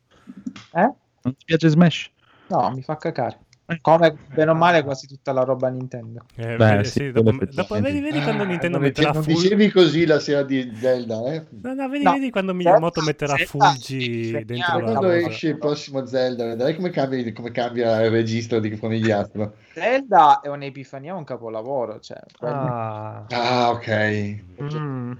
Eh? 0.72 0.92
Non 1.22 1.36
ti 1.36 1.44
piace 1.44 1.68
Smash? 1.68 2.10
No, 2.48 2.70
mi 2.70 2.82
fa 2.82 2.96
cacare. 2.96 3.38
Come 3.82 4.16
bene 4.34 4.50
o 4.50 4.54
male 4.54 4.82
quasi 4.82 5.06
tutta 5.06 5.30
la 5.32 5.42
roba 5.42 5.68
Nintendo. 5.68 6.24
Eh, 6.36 6.56
Beh, 6.56 6.76
vedi- 6.76 6.84
sì, 6.86 6.90
sì, 6.90 7.12
dopo, 7.12 7.32
dopo 7.50 7.78
vedi, 7.80 8.00
vedi 8.00 8.22
quando 8.22 8.44
Ah, 8.44 8.46
Nintendo 8.46 8.78
non, 8.78 8.86
metterà 8.86 9.10
non 9.12 9.22
full... 9.22 9.34
dicevi 9.34 9.70
così 9.70 10.06
la 10.06 10.18
sera 10.20 10.42
di 10.42 10.72
Zelda, 10.74 11.32
eh? 11.34 11.44
No, 11.62 11.74
no, 11.74 11.88
vedi, 11.90 12.04
No. 12.04 12.12
vedi 12.12 12.30
quando 12.30 12.54
Miyamoto 12.54 13.02
metterà 13.02 13.36
Zelda- 13.36 13.50
Fulgi 13.50 14.30
dentro 14.46 14.78
la 14.78 14.84
Quando 14.92 15.10
esce 15.10 15.48
il 15.48 15.58
prossimo 15.58 16.06
Zelda, 16.06 16.46
vedrai 16.46 16.74
come 16.76 16.88
cambia, 16.88 17.30
come 17.34 17.50
cambia 17.50 18.02
il 18.04 18.10
registro 18.10 18.58
di 18.58 18.74
conigliastro. 18.78 19.54
Zelda 19.74 20.40
è 20.40 20.48
un'epifania, 20.48 21.14
un 21.14 21.24
capolavoro. 21.24 22.00
Cioè, 22.00 22.18
quello- 22.38 22.54
Ah. 22.54 23.26
Ah, 23.28 23.70
ok. 23.70 24.38
Mm. 24.62 25.12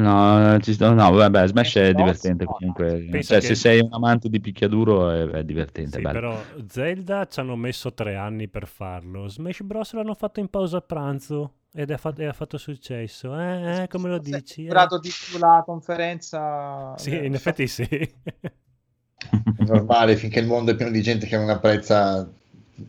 No, 0.00 0.58
ci 0.60 0.72
sto- 0.74 0.92
no, 0.92 1.10
vabbè, 1.12 1.46
Smash 1.48 1.74
è 1.76 1.92
divertente 1.94 2.44
no. 2.44 2.52
comunque. 2.52 3.22
Cioè, 3.22 3.38
che- 3.38 3.40
se 3.40 3.54
sei 3.54 3.80
un 3.80 3.92
amante 3.92 4.28
di 4.28 4.40
picchiaduro 4.40 5.10
è, 5.10 5.26
è 5.28 5.44
divertente, 5.44 5.96
Sì, 5.96 6.02
bello. 6.02 6.12
però 6.12 6.42
Zelda 6.68 7.26
ci 7.26 7.40
hanno 7.40 7.56
messo 7.56 7.92
tre 7.94 8.16
anni 8.16 8.48
per 8.48 8.66
farlo. 8.66 9.28
Smash 9.28 9.62
Bros. 9.62 9.92
l'hanno 9.94 10.14
fatto 10.14 10.40
in 10.40 10.48
pausa 10.48 10.80
pranzo 10.80 11.52
ed 11.72 11.90
ha 11.90 11.96
fatto, 11.98 12.20
e 12.22 12.26
ha 12.26 12.32
fatto 12.32 12.58
successo. 12.58 13.38
Eh, 13.38 13.82
eh, 13.82 13.88
come 13.88 14.08
lo 14.08 14.16
Forse 14.16 14.30
dici? 14.30 14.66
È 14.66 14.70
eh? 14.72 14.98
di 15.00 15.10
più 15.30 15.38
la 15.38 15.62
conferenza. 15.64 16.96
Sì, 16.96 17.10
eh, 17.10 17.24
in 17.26 17.34
effetti 17.34 17.66
sì. 17.66 17.84
È 17.86 19.62
normale 19.64 20.16
finché 20.16 20.40
il 20.40 20.46
mondo 20.46 20.70
è 20.72 20.76
pieno 20.76 20.90
di 20.90 21.02
gente 21.02 21.26
che 21.26 21.36
non 21.36 21.48
apprezza 21.50 22.28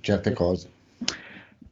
certe 0.02 0.34
cose. 0.34 0.70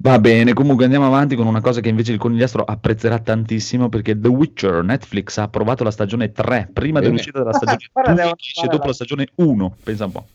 Va 0.05 0.19
bene, 0.19 0.53
comunque 0.53 0.83
andiamo 0.83 1.07
avanti 1.07 1.35
con 1.35 1.47
una 1.47 1.61
cosa 1.61 1.81
che 1.81 1.89
invece 1.89 2.11
il 2.11 2.19
conigliastro 2.19 2.63
apprezzerà 2.63 3.17
tantissimo 3.17 3.89
perché 3.89 4.15
The 4.19 4.27
Witcher 4.27 4.83
Netflix 4.83 5.37
ha 5.37 5.43
approvato 5.43 5.83
la 5.83 5.89
stagione 5.89 6.31
3 6.31 6.69
prima 6.71 6.99
Bene. 6.99 7.09
dell'uscita 7.09 7.39
della 7.39 7.53
stagione 7.57 7.89
Guarda, 7.91 8.11
2 8.13 8.21
devo 8.21 8.35
esce 8.37 8.53
fare 8.53 8.67
dopo 8.67 8.81
la- 8.83 8.87
la 8.89 8.93
stagione 8.93 9.27
1, 9.33 9.75
pensa 9.83 10.05
un 10.05 10.11
po'. 10.11 10.27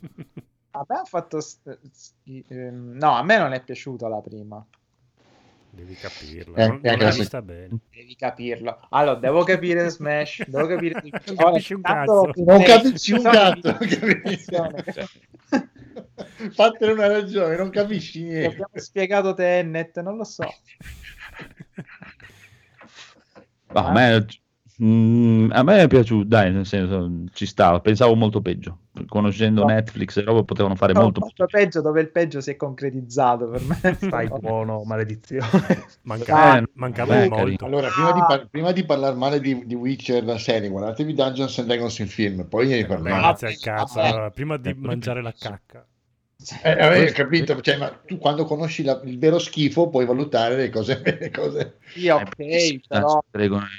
A 0.72 0.84
me 0.88 0.96
ha 0.96 1.04
fatto. 1.04 1.38
ehm, 2.48 2.96
no, 2.98 3.12
a 3.14 3.22
me 3.22 3.38
non 3.38 3.52
è 3.52 3.62
piaciuta 3.62 4.08
la 4.08 4.20
prima. 4.20 4.64
Devi 5.80 5.94
capirla. 5.94 6.56
Eh, 6.56 6.66
non 6.66 6.80
anche 6.84 6.96
non 7.04 7.12
se- 7.12 7.18
vista 7.20 7.40
bene. 7.42 7.78
Devi 7.90 8.14
capirlo. 8.16 8.86
Allora, 8.90 9.18
devo 9.18 9.44
capire 9.44 9.88
Smash. 9.88 10.44
Devo 10.46 10.66
capire. 10.66 11.00
Non 11.26 11.36
capisci 11.36 11.72
un 11.74 11.80
cazzo. 11.80 12.30
Non 12.36 12.62
capisci 12.62 13.12
un 13.14 13.22
cazzo. 13.22 13.78
Fatene 16.52 16.92
una 16.92 17.06
ragione, 17.08 17.56
non 17.56 17.70
capisci 17.70 18.18
Ti 18.20 18.24
niente. 18.24 18.46
abbiamo 18.48 18.68
spiegato 18.74 19.32
Tenet, 19.34 20.00
non 20.02 20.16
lo 20.16 20.24
so. 20.24 20.44
No, 23.72 23.86
a, 23.86 23.92
me, 23.92 24.26
mm, 24.82 25.50
a 25.52 25.62
me 25.62 25.82
è 25.82 25.88
piaciuto, 25.88 26.24
dai, 26.26 26.52
nel 26.52 26.66
senso, 26.66 27.10
ci 27.32 27.46
stava, 27.46 27.80
pensavo 27.80 28.14
molto 28.14 28.40
peggio. 28.42 28.78
Conoscendo 29.06 29.62
No. 29.62 29.66
Netflix 29.68 30.16
e 30.16 30.22
roba 30.22 30.42
potevano 30.44 30.74
fare 30.74 30.92
No, 30.92 31.02
molto, 31.02 31.20
molto 31.20 31.46
peggio 31.46 31.80
dove 31.80 32.00
il 32.00 32.10
peggio 32.10 32.40
si 32.40 32.50
è 32.50 32.56
concretizzato 32.56 33.48
per 33.48 33.60
me. 33.62 33.96
Stai 34.00 34.28
buono, 34.28 34.82
maledizione. 34.84 35.46
Mancava, 36.02 36.58
Eh, 36.58 36.64
mancava 36.74 37.14
beh, 37.14 37.28
molto. 37.28 37.64
Allora, 37.64 37.88
prima 37.88 38.12
di, 38.12 38.20
par- 38.20 38.48
prima 38.48 38.72
di 38.72 38.84
parlare 38.84 39.14
male 39.16 39.40
di, 39.40 39.66
di 39.66 39.74
Witcher, 39.74 40.24
la 40.24 40.38
serie, 40.38 40.68
guardatevi 40.68 41.14
Dungeons 41.14 41.58
and 41.58 41.68
Dragons 41.68 41.98
il 41.98 42.08
film, 42.08 42.46
poi 42.46 42.68
ne 42.68 42.86
parliamo. 42.86 43.20
grazie 43.20 43.48
al 43.48 43.58
cazzo. 43.58 43.94
Vabbè. 43.94 44.08
allora, 44.08 44.30
prima 44.30 44.56
di 44.56 44.68
Eh, 44.70 44.74
mangiare 44.74 45.22
la 45.22 45.34
cacca. 45.38 45.84
Eh, 46.62 47.04
eh, 47.04 47.12
capito, 47.12 47.60
cioè, 47.60 47.76
ma 47.76 47.90
tu 47.90 48.16
quando 48.16 48.44
conosci 48.46 48.82
la- 48.82 48.98
il 49.04 49.18
vero 49.18 49.38
schifo 49.38 49.90
puoi 49.90 50.06
valutare 50.06 50.56
le 50.56 50.70
cose. 50.70 51.02
Le 51.20 51.30
cose. 51.30 51.76
Sì, 51.92 52.06
Eh, 52.06 52.12
ok, 52.12 52.80
però 52.88 53.22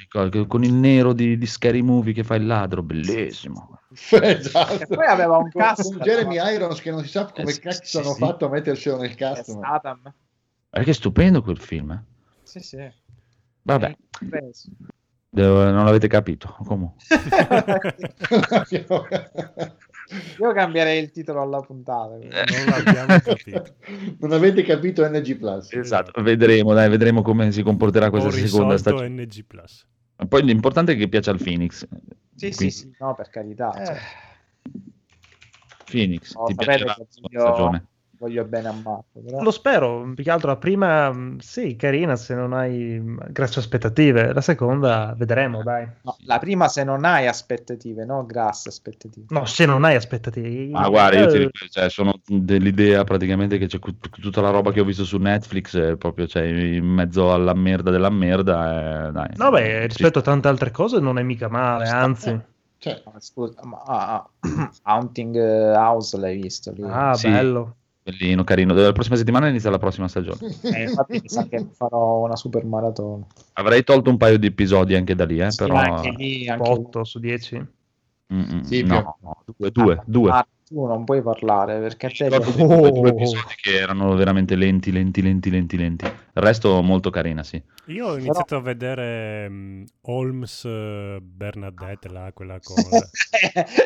Con, 0.08 0.46
con 0.46 0.62
il 0.62 0.72
nero 0.72 1.12
di, 1.12 1.36
di 1.36 1.46
Scary 1.46 1.80
Movie 1.80 2.12
che 2.12 2.22
fa 2.22 2.36
il 2.36 2.46
ladro, 2.46 2.82
bellissimo. 2.84 3.80
Esatto. 4.10 4.82
E 4.82 4.86
poi 4.86 5.06
aveva 5.06 5.36
un 5.36 5.48
cast, 5.50 5.92
con 5.92 6.00
Jeremy 6.02 6.36
Irons 6.54 6.80
che 6.80 6.90
non 6.90 7.02
si 7.02 7.08
sa 7.08 7.26
come 7.26 7.50
Eh, 7.50 7.58
cazzo 7.58 7.80
sì, 7.84 7.96
hanno 7.98 8.12
sì. 8.12 8.18
fatto 8.18 8.46
a 8.46 8.48
metterselo 8.48 8.98
nel 8.98 9.10
è 9.10 9.14
cast. 9.14 9.54
ma- 9.56 9.80
è 10.88 10.92
stupendo 10.92 11.42
quel 11.42 11.58
film. 11.58 11.90
eh. 11.90 12.02
Sì, 12.42 12.60
sì. 12.60 12.90
Vabbè, 13.62 13.96
Preso. 14.28 14.68
devo- 15.28 15.70
non 15.70 15.84
l'avete 15.84 16.08
capito. 16.08 16.54
Comunque. 16.64 17.04
Io 20.40 20.52
cambierei 20.52 21.02
il 21.02 21.10
titolo 21.10 21.40
alla 21.42 21.60
puntata. 21.60 22.16
Non 22.16 22.28
l'abbiamo 22.66 23.18
capito. 23.20 23.64
non 24.18 24.32
avete 24.32 24.62
capito 24.62 25.06
NG 25.08 25.36
Plus. 25.36 25.72
Esatto, 25.72 26.20
vedremo, 26.22 26.74
dai, 26.74 26.88
vedremo 26.90 27.22
come 27.22 27.50
si 27.52 27.62
comporterà 27.62 28.06
Ho 28.06 28.10
questa 28.10 28.30
seconda 28.30 28.76
stagione. 28.76 29.08
NG 29.08 29.44
Plus. 29.46 29.86
Poi 30.28 30.42
l'importante 30.42 30.92
è 30.92 30.96
che 30.96 31.08
piaccia 31.08 31.30
al 31.30 31.38
Phoenix. 31.42 31.86
Sì, 32.34 32.50
sì, 32.50 32.56
Quindi, 32.56 32.74
sì, 32.74 32.94
no, 32.98 33.14
per 33.14 33.28
carità. 33.30 33.70
cioè, 33.72 33.98
Phoenix, 35.86 36.34
Oh, 36.34 36.46
ti 36.46 36.54
piacerà 36.54 36.84
la 36.96 37.06
io- 37.30 37.40
stagione? 37.40 37.86
Voglio 38.22 38.44
bene 38.44 38.68
a 38.68 38.72
Marco. 38.72 39.20
Però... 39.24 39.42
Lo 39.42 39.50
spero, 39.50 40.12
più 40.14 40.22
che 40.22 40.30
altro 40.30 40.48
la 40.50 40.56
prima, 40.56 41.10
mh, 41.12 41.38
sì, 41.38 41.74
carina 41.76 42.14
se 42.16 42.34
non 42.34 42.52
hai 42.52 43.00
mh, 43.00 43.32
grosse 43.32 43.58
aspettative, 43.58 44.32
la 44.32 44.40
seconda 44.40 45.14
vedremo, 45.16 45.62
dai. 45.62 45.88
No, 46.02 46.16
la 46.26 46.38
prima 46.38 46.68
se 46.68 46.84
non 46.84 47.04
hai 47.04 47.26
aspettative, 47.26 48.04
no? 48.04 48.24
Grasse 48.24 48.68
aspettative. 48.68 49.26
No, 49.30 49.44
se 49.46 49.66
non 49.66 49.84
hai 49.84 49.96
aspettative. 49.96 50.68
Ma 50.70 50.88
guarda, 50.88 51.18
io 51.18 51.26
ti 51.26 51.36
Eh, 51.36 51.38
ripeto, 51.40 51.66
cioè, 51.68 51.90
sono 51.90 52.14
dell'idea 52.24 53.04
praticamente 53.04 53.58
che 53.58 53.66
c'è 53.66 53.78
tutta 53.78 54.40
la 54.40 54.50
roba 54.50 54.72
che 54.72 54.80
ho 54.80 54.84
visto 54.84 55.04
su 55.04 55.18
Netflix 55.18 55.76
è 55.76 55.96
proprio 55.96 56.26
cioè, 56.26 56.44
in 56.44 56.84
mezzo 56.86 57.32
alla 57.32 57.54
merda 57.54 57.90
della 57.90 58.10
merda. 58.10 59.08
eh, 59.08 59.12
dai. 59.12 59.28
No, 59.36 59.50
beh, 59.50 59.80
Sì. 59.80 59.86
rispetto 59.86 60.18
a 60.20 60.22
tante 60.22 60.48
altre 60.48 60.70
cose 60.70 60.98
non 61.00 61.18
è 61.18 61.22
mica 61.22 61.48
male, 61.48 61.88
anzi. 61.88 62.40
Cioè, 62.78 63.02
scusa, 63.18 63.64
ma 63.64 63.82
ah, 63.86 64.14
ah, 64.14 64.30
Haunting 64.82 65.36
House 65.76 66.16
l'hai 66.18 66.40
visto 66.40 66.72
lì? 66.72 66.82
Ah, 66.82 67.14
Sì. 67.14 67.28
bello. 67.28 67.76
Bellino, 68.04 68.42
carino. 68.42 68.74
La 68.74 68.92
prossima 68.92 69.16
settimana 69.16 69.48
inizia 69.48 69.70
la 69.70 69.78
prossima 69.78 70.08
stagione. 70.08 70.38
Eh, 70.62 70.82
infatti 70.82 71.20
mi 71.22 71.28
sa 71.28 71.46
che 71.46 71.64
farò 71.72 72.24
una 72.24 72.36
super 72.36 72.64
maratona. 72.64 73.24
Avrei 73.54 73.84
tolto 73.84 74.10
un 74.10 74.16
paio 74.16 74.38
di 74.38 74.46
episodi 74.46 74.94
anche 74.94 75.14
da 75.14 75.24
lì, 75.24 75.38
eh, 75.38 75.50
Sì, 75.50 75.58
però... 75.58 75.76
anche 75.76 76.10
lì, 76.10 76.48
anche 76.48 76.68
lì. 76.68 76.78
8 76.78 77.04
su 77.04 77.18
10. 77.20 77.56
Mm, 78.34 78.40
mm, 78.40 78.60
Sì, 78.62 78.82
no, 78.82 79.18
no, 79.20 79.44
due, 79.56 79.70
due, 79.70 80.02
due. 80.06 80.30
Ah, 80.30 80.46
tu 80.72 80.86
non 80.86 81.04
puoi 81.04 81.22
parlare 81.22 81.78
perché 81.80 82.06
a 82.06 82.10
te 82.10 82.28
Ricordo 82.28 82.62
Oh. 82.62 82.90
due 82.90 83.10
episodi 83.10 83.54
che 83.60 83.78
erano 83.78 84.14
veramente 84.14 84.56
lenti, 84.56 84.90
lenti, 84.90 85.20
lenti, 85.22 85.50
lenti, 85.50 85.76
lenti. 85.76 86.04
Il 86.04 86.42
resto 86.42 86.80
molto 86.82 87.10
carina, 87.10 87.42
sì. 87.42 87.62
Io 87.86 88.06
ho 88.06 88.16
iniziato 88.16 88.56
a 88.56 88.60
vedere 88.60 89.48
mm, 89.48 89.84
Holmes 90.02 90.64
eh, 90.64 91.18
Bernadette, 91.20 92.08
là, 92.08 92.30
quella 92.32 92.58
cosa. 92.62 93.08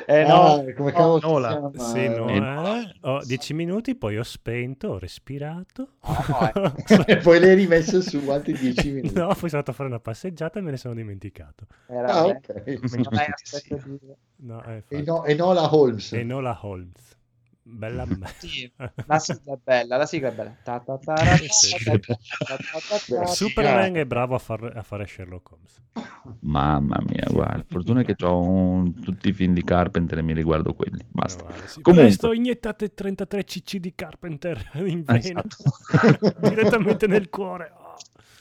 eh, 0.07 0.21
ah, 0.23 0.57
no, 0.57 0.65
come 0.77 0.93
cavolo 0.93 1.19
chiama? 1.19 1.71
Sì, 1.77 2.09
no, 2.09 2.29
Eh, 2.29 2.79
eh? 2.81 2.95
Ho 3.03 3.25
dieci 3.25 3.55
minuti, 3.55 3.95
poi 3.97 4.19
ho 4.19 4.23
spento, 4.23 4.89
ho 4.89 4.99
respirato. 4.99 5.95
no, 6.03 6.75
e 7.07 7.17
poi 7.17 7.41
l'hai 7.41 7.55
rimesso 7.55 8.01
su 8.01 8.19
altri 8.29 8.53
10 8.57 8.91
minuti. 8.93 9.15
No, 9.15 9.27
poi 9.29 9.35
sono 9.37 9.51
andato 9.53 9.71
a 9.71 9.75
fare 9.75 9.89
una 9.89 10.01
passeggiata 10.01 10.59
e 10.59 10.63
me 10.63 10.71
ne 10.73 10.77
sono 10.77 10.95
dimenticato. 10.95 11.67
era 11.89 12.07
Ah, 12.13 12.27
ok. 12.27 12.79
Sì. 13.45 13.75
No, 14.39 14.63
eh, 14.65 14.83
E, 14.89 14.99
infatti. 14.99 15.05
no, 15.05 15.25
e 15.25 15.37
Holmes. 15.41 16.13
Enola 16.13 16.59
Holmes. 16.63 16.76
Bella 17.69 18.07
me. 18.07 18.33
Sì, 18.39 18.71
la 19.07 19.19
sigla 19.19 19.55
è 19.55 19.59
bella, 19.63 19.97
la 19.97 20.07
sigla 20.07 20.29
è 20.29 20.33
bella. 20.33 20.57
Ta 20.63 20.79
ta 20.79 20.99
ta 20.99 21.15
ra 21.15 21.37
ta. 21.99 23.27
Superman 23.27 23.97
è 23.97 24.07
bravo 24.07 24.37
a, 24.37 24.39
far- 24.39 24.77
a 24.77 24.83
fare 24.85 25.05
Sherlock 25.05 25.51
Holmes. 25.51 25.83
Mamma 26.43 27.03
mia, 27.09 27.27
guarda. 27.29 27.65
Fortuna 27.69 28.05
che 28.05 28.15
ho 28.25 28.85
tutti 29.03 29.31
i 29.31 29.33
film 29.33 29.53
di 29.53 29.65
Carpenter 29.65 30.19
e 30.19 30.23
mi 30.23 30.33
riguardo 30.33 30.75
quelli. 30.75 31.05
Basta. 31.09 31.43
Meno 31.43 31.57
male, 31.57 31.67
sì. 31.67 31.81
Comunque. 31.81 32.07
Presto 32.07 32.33
iniettate 32.33 32.95
33 32.95 33.45
cc 33.45 33.77
di 33.79 33.95
Carpenter 33.97 34.71
in 34.87 35.03
vena. 35.03 35.19
Esatto. 35.19 36.39
Direttamente 36.49 37.09
nel 37.09 37.29
cuore. 37.29 37.73
Oh. 37.77 37.86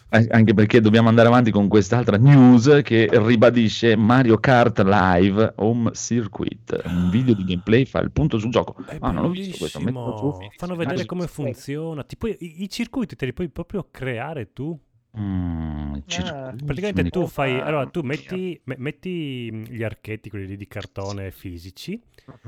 Anche 0.10 0.54
perché 0.54 0.80
dobbiamo 0.80 1.10
andare 1.10 1.28
avanti 1.28 1.52
con 1.52 1.68
quest'altra 1.68 2.16
news 2.16 2.80
che 2.84 3.10
ribadisce 3.12 3.98
Mario 3.98 4.38
Kart 4.38 4.80
Live 4.80 5.54
Home 5.58 5.92
Circuit. 5.94 6.84
Un 6.86 7.10
video 7.10 7.34
di 7.34 7.44
gameplay 7.44 7.84
fa 7.86 8.00
il 8.00 8.12
punto 8.12 8.38
sul 8.38 8.50
gioco. 8.50 8.76
È 8.86 8.98
Ah, 9.02 9.12
non 9.12 9.24
l'ho 9.24 9.30
visto 9.32 9.58
questo. 9.58 9.80
su. 9.80 10.38
Fanno 10.58 10.76
vedere 10.76 11.02
Ah, 11.02 11.06
come 11.06 11.28
funziona. 11.28 12.04
Ti 12.04 12.16
puoi- 12.16 12.38
i, 12.40 12.64
i 12.64 12.70
circuiti 12.70 13.16
te 13.18 13.26
li 13.26 13.34
puoi 13.34 13.50
proprio 13.50 13.88
creare 13.92 14.54
tu. 14.54 14.80
Mm, 15.20 15.96
circuiti, 16.06 16.64
Praticamente 16.64 17.10
tu 17.10 17.26
fai. 17.28 17.60
Allora, 17.60 17.86
tu 17.88 18.02
metti, 18.02 18.60
me- 18.66 18.76
metti 18.78 19.50
mh, 19.52 19.64
gli 19.70 19.84
archetti, 19.84 20.30
quelli 20.30 20.46
lì 20.48 20.56
di 20.56 20.68
cartone 20.68 21.32
fisici. 21.32 22.00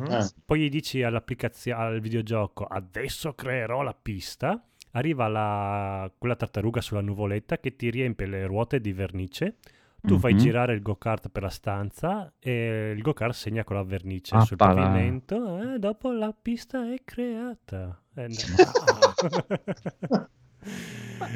Ah, 0.07 0.29
Poi 0.45 0.61
gli 0.61 0.69
dici 0.69 1.01
all'applicazione, 1.03 1.81
al 1.81 1.99
videogioco, 1.99 2.63
adesso 2.65 3.33
creerò 3.33 3.81
la 3.81 3.95
pista. 3.99 4.61
Arriva 4.97 5.27
la, 5.27 6.11
quella 6.17 6.35
tartaruga 6.35 6.81
sulla 6.81 7.01
nuvoletta 7.01 7.59
che 7.59 7.75
ti 7.75 7.91
riempie 7.91 8.25
le 8.25 8.45
ruote 8.47 8.81
di 8.81 8.93
vernice. 8.93 9.57
Tu 10.01 10.17
fai 10.17 10.33
Mhm. 10.33 10.39
girare 10.39 10.73
il 10.73 10.81
go-kart 10.81 11.29
per 11.29 11.43
la 11.43 11.49
stanza 11.49 12.33
e 12.39 12.93
il 12.95 13.01
go-kart 13.01 13.33
segna 13.33 13.63
con 13.63 13.75
la 13.75 13.83
vernice 13.83 14.35
Ah, 14.37 14.41
sul 14.41 14.57
pala. 14.57 14.73
pavimento 14.73 15.73
e 15.75 15.79
dopo 15.79 16.11
la 16.11 16.33
pista 16.33 16.91
è 16.91 17.01
creata. 17.03 18.01
Eh, 18.15 18.27
no. 18.27 18.37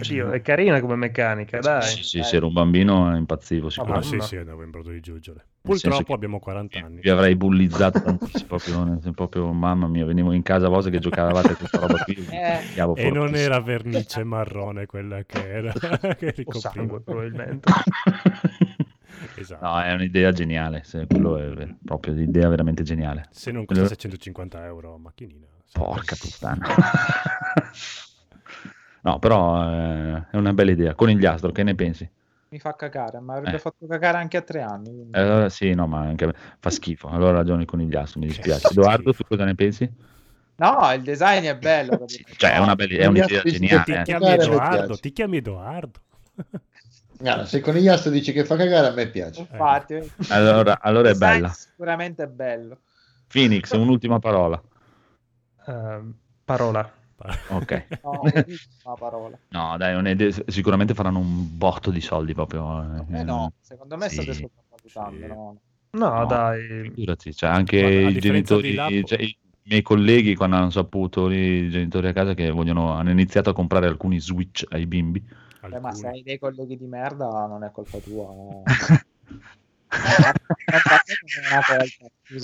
Sì, 0.02 0.18
è 0.18 0.42
carina 0.42 0.80
come 0.80 0.96
meccanica, 0.96 1.60
dai. 1.60 1.82
Sì, 1.84 2.04
sì, 2.04 2.24
se 2.24 2.38
ero 2.38 2.48
un 2.48 2.54
bambino 2.54 3.16
impazzivo 3.16 3.68
Ah, 3.68 3.72
sicuramente. 3.72 4.08
sì, 4.08 4.12
Mamma. 4.14 4.28
sì, 4.28 4.38
andavo 4.38 4.64
in 4.64 4.72
brodo 4.72 4.90
di 4.90 5.00
giuggiole. 5.02 5.46
Purtroppo 5.62 6.14
abbiamo 6.14 6.40
40 6.40 6.80
anni. 6.80 7.02
Vi 7.02 7.10
avrei 7.10 7.36
bullizzato 7.36 8.02
tantissimo, 8.02 8.46
proprio, 8.48 9.00
proprio, 9.14 9.52
mamma 9.54 9.88
mia, 9.88 10.06
venivo 10.06 10.32
in 10.32 10.42
casa 10.42 10.66
a 10.66 10.70
vostra 10.70 10.92
che 10.92 11.00
giocavate 11.00 11.52
a 11.52 11.56
questa 11.56 11.80
roba 11.80 12.04
qui. 12.04 12.16
Eh, 12.32 12.60
E 12.96 13.12
non 13.12 13.36
era 13.36 13.60
vernice 13.60 14.24
marrone 14.24 14.88
quella 14.88 15.24
che 15.24 15.48
era, 15.50 15.72
che 16.18 16.32
ricopriva. 16.32 16.70
sangue, 16.72 17.02
probabilmente. 17.02 17.70
Esatto. 19.36 19.64
No, 19.66 19.80
è 19.82 19.94
un'idea 19.94 20.32
geniale, 20.32 20.82
se- 20.84 21.06
quello 21.08 21.38
è 21.38 21.68
proprio 21.86 22.14
un'idea 22.14 22.50
veramente 22.50 22.82
geniale. 22.84 23.28
Se 23.32 23.52
non 23.52 23.66
costa 23.66 23.88
650 23.88 24.66
euro 24.66 24.96
a 24.96 24.98
macchinina. 24.98 25.46
Porca 25.72 26.16
puttana. 26.20 26.68
no, 29.02 29.20
però 29.20 29.64
eh, 29.64 30.26
è 30.32 30.38
una 30.38 30.54
bella 30.54 30.72
idea. 30.72 30.96
Conigliastro, 30.96 31.52
che 31.52 31.64
ne 31.64 31.76
pensi? 31.76 32.10
Mi 32.52 32.60
fa 32.60 32.76
cagare, 32.76 33.20
ma 33.22 33.36
avrebbe 33.36 33.56
Eh. 33.56 33.60
fatto 33.60 33.88
cagare 33.88 34.18
anche 34.18 34.36
a 34.38 34.42
tre 34.42 34.62
anni. 34.62 34.94
quindi- 34.94 35.18
Eh, 35.18 35.22
Allora, 35.22 35.48
sì, 35.50 35.74
no, 35.74 35.88
ma 35.88 36.02
anche 36.02 36.34
fa 36.60 36.70
schifo. 36.70 37.08
Allora 37.08 37.32
ha 37.32 37.38
ragione 37.38 37.62
il 37.62 37.68
conigliastro, 37.68 38.20
mi 38.20 38.28
dispiace. 38.28 38.68
Edoardo, 38.72 39.14
tu 39.14 39.24
cosa 39.26 39.46
ne 39.46 39.56
pensi? 39.56 39.90
No, 40.56 40.92
il 40.94 41.02
design 41.02 41.46
è 41.46 41.56
bello. 41.56 42.06
Sì, 42.08 42.24
cioè, 42.36 42.54
è, 42.54 42.58
una 42.60 42.76
bella, 42.76 43.04
è 43.04 43.06
un'idea 43.06 43.42
geniale. 43.42 43.84
Ti 43.84 43.92
eh. 43.94 44.02
chiami 44.04 44.26
mi 44.26 44.32
Edoardo, 44.34 44.98
ti 44.98 45.12
chiami 45.14 45.38
Edoardo. 45.38 46.00
Guarda, 47.18 47.46
se 47.46 47.62
Conigliastro 47.62 48.12
dice 48.12 48.34
che 48.34 48.44
fa 48.44 48.58
cagare, 48.58 48.88
a 48.88 48.92
me 48.92 49.08
piace. 49.08 49.42
Infatti, 49.42 50.12
Allora, 50.28 50.80
allora 50.82 51.10
è 51.10 51.14
bella. 51.14 51.50
Sicuramente 51.50 52.24
è 52.24 52.28
bello. 52.28 52.80
Phoenix, 53.28 53.72
un'ultima 53.72 54.20
parola. 54.20 54.62
Ehm, 55.68 56.14
parola. 56.44 56.92
Ok. 57.50 57.88
No, 58.04 58.22
una 58.84 58.96
parola. 58.98 59.38
No, 59.50 59.78
dai, 59.78 59.94
non 59.94 60.06
è 60.08 60.16
de- 60.16 60.44
sicuramente 60.48 60.94
faranno 60.94 61.20
un 61.20 61.58
botto 61.58 61.92
di 61.92 62.02
soldi 62.02 62.34
proprio. 62.34 63.06
eh. 63.10 63.20
Eh 63.20 63.24
no, 63.24 63.54
secondo 63.62 63.98
me 63.98 64.10
Sì. 64.10 64.22
state 64.22 64.34
sottovalutando. 64.34 65.20
Sì. 65.20 65.28
No. 65.28 65.58
No, 65.94 66.20
No. 66.20 66.26
dai. 66.26 66.84
Figurati, 66.94 67.34
cioè 67.34 67.50
anche 67.50 67.80
Guarda, 67.82 68.18
i 68.18 68.20
genitori, 68.22 68.76
cioè, 69.06 69.22
i 69.22 69.38
miei 69.64 69.82
colleghi 69.82 70.36
quando 70.36 70.56
hanno 70.56 70.70
saputo 70.70 71.28
lì, 71.28 71.66
i 71.66 71.70
genitori 71.70 72.08
a 72.08 72.14
casa 72.14 72.34
che 72.34 72.50
vogliono, 72.50 72.94
hanno 72.94 73.12
iniziato 73.12 73.50
a 73.50 73.54
comprare 73.54 73.88
alcuni 73.88 74.20
switch 74.20 74.66
ai 74.70 74.86
bimbi. 74.88 75.24
Eh, 75.70 75.80
ma 75.80 75.94
se 75.94 76.08
hai 76.08 76.24
dei 76.24 76.40
colleghi 76.40 76.78
di 76.78 76.88
merda 76.88 77.46
non 77.46 77.64
è 77.64 77.72
colpa 77.72 77.98
tua. 78.00 78.24
no. 78.26 78.64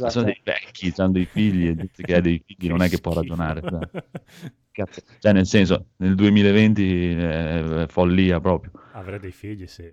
Sono 0.10 0.26
dei 0.26 0.42
vecchi, 0.44 0.94
hanno 0.98 1.12
dei 1.12 1.26
figli 1.26 1.68
e 1.68 1.76
dice 1.76 2.04
che 2.04 2.16
ha 2.16 2.22
dei 2.22 2.44
figli 2.46 2.68
non 2.70 2.82
è 2.82 2.90
che 2.90 3.00
può 3.00 3.14
ragionare. 3.14 3.62
cioè. 3.62 4.86
Cioè, 5.20 5.32
nel 5.34 5.48
senso, 5.48 5.88
nel 5.98 6.14
2020 6.16 7.16
è 7.16 7.86
follia 7.88 8.40
proprio. 8.40 8.72
Avere 8.94 9.20
dei 9.20 9.32
figli, 9.32 9.66
sì. 9.66 9.92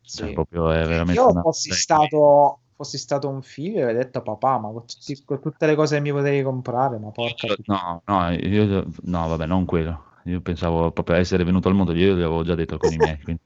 Cioè, 0.00 0.28
sì. 0.28 0.32
proprio 0.32 0.70
è 0.70 0.86
veramente 0.86 1.20
Io 1.20 1.28
una- 1.30 1.40
fossi 1.40 1.72
stato, 1.72 2.60
fossi 2.74 2.98
stato 2.98 3.28
un 3.28 3.42
figlio 3.42 3.78
e 3.78 3.82
avrei 3.82 3.96
detto 3.96 4.22
papà, 4.22 4.58
ma 4.58 4.70
con, 4.70 4.86
tutti- 4.86 5.22
con 5.24 5.40
tutte 5.40 5.66
le 5.66 5.74
cose 5.74 5.96
che 5.96 6.02
mi 6.02 6.12
potevi 6.12 6.42
comprare, 6.42 6.98
ma 6.98 7.10
porca 7.10 7.54
No, 7.64 8.02
no, 8.06 8.30
io, 8.30 8.86
no, 9.02 9.28
vabbè, 9.28 9.46
non 9.46 9.64
quello. 9.64 10.12
Io 10.24 10.40
pensavo 10.40 10.90
proprio 10.90 11.16
a 11.16 11.18
essere 11.18 11.44
venuto 11.44 11.68
al 11.68 11.74
mondo, 11.74 11.92
io 11.92 12.12
l'avevo 12.12 12.42
già 12.44 12.54
detto 12.54 12.78
con 12.78 12.92
i 12.92 12.96
miei. 12.96 13.20
Quindi... 13.20 13.42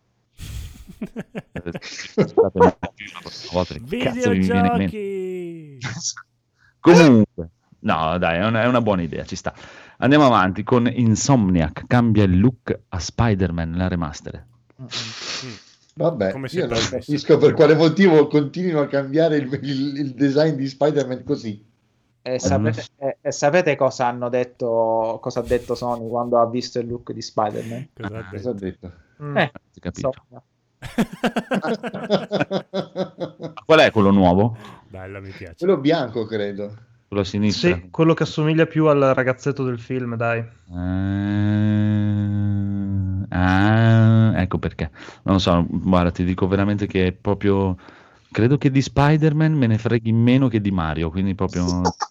Videogiochi! 4.49 5.79
Comunque, 6.81 7.49
no, 7.81 8.19
dai, 8.19 8.39
è 8.39 8.47
una, 8.47 8.63
è 8.63 8.67
una 8.67 8.81
buona 8.81 9.03
idea, 9.03 9.25
ci 9.25 9.37
sta. 9.37 9.55
Andiamo 9.99 10.27
avanti 10.27 10.63
con 10.63 10.87
Insomniac, 10.87 11.85
cambia 11.87 12.25
il 12.25 12.39
look 12.39 12.79
a 12.89 12.99
Spider-Man, 12.99 13.73
la 13.77 13.89
remaster. 13.89 14.47
Mm. 14.81 14.87
Vabbè, 15.95 16.31
Come 16.33 16.49
si 16.49 16.59
io 16.59 16.65
è 16.67 16.69
non 16.69 16.79
capisco 16.89 17.37
per 17.39 17.55
quale 17.55 17.75
motivo 17.75 18.29
continuino 18.29 18.81
a 18.81 18.87
cambiare 18.87 19.37
il, 19.37 19.53
il- 19.63 19.99
il 19.99 20.15
design 20.15 20.55
di 20.55 20.69
Spider-Man 20.69 21.25
così. 21.25 21.67
E 22.23 22.39
sapete, 22.39 22.85
e- 22.97 23.17
e 23.21 23.33
sapete 23.33 23.75
cosa 23.75 24.07
hanno 24.07 24.29
detto, 24.29 25.19
cosa 25.21 25.41
ha 25.41 25.43
detto 25.43 25.75
Sony 25.75 26.09
quando 26.09 26.39
ha 26.39 26.49
visto 26.49 26.79
il 26.79 26.87
look 26.87 27.11
di 27.13 27.23
Spider-Man? 27.23 27.89
Cosa 27.95 28.19
ha 28.19 28.29
Cosa 28.31 28.51
ha 28.51 28.53
detto? 28.53 28.87
detto? 28.87 29.25
Mm. 29.25 29.37
Eh, 29.39 29.53
capito? 29.81 30.13
Insomma. 30.15 30.43
Qual 33.65 33.81
è 33.81 33.91
quello 33.91 34.11
nuovo? 34.11 34.57
Bella, 34.89 35.21
mi 35.21 35.31
piace. 35.31 35.57
Quello 35.59 35.79
bianco, 35.79 36.25
credo. 36.25 36.75
Quello 37.09 37.23
a 37.23 37.27
sinistra? 37.27 37.75
Sì, 37.75 37.89
quello 37.91 38.15
che 38.15 38.23
assomiglia 38.25 38.67
più 38.67 38.87
al 38.87 39.01
ragazzetto 39.15 39.65
del 39.65 39.81
film, 39.81 40.15
dai. 40.17 40.39
Eh, 40.41 40.47
ah, 43.31 44.33
ecco 44.41 44.59
perché. 44.59 44.91
Non 45.23 45.35
lo 45.35 45.41
so, 45.41 45.67
guarda, 45.69 46.11
ti 46.11 46.25
dico 46.25 46.47
veramente 46.47 46.87
che 46.87 47.07
è 47.09 47.13
proprio... 47.13 47.77
Credo 48.31 48.59
che 48.59 48.71
di 48.71 48.83
Spider-Man 48.83 49.55
me 49.55 49.67
ne 49.67 49.79
freghi 49.79 50.13
meno 50.13 50.49
che 50.49 50.61
di 50.61 50.71
Mario, 50.71 51.11
quindi 51.11 51.35
proprio... 51.35 51.81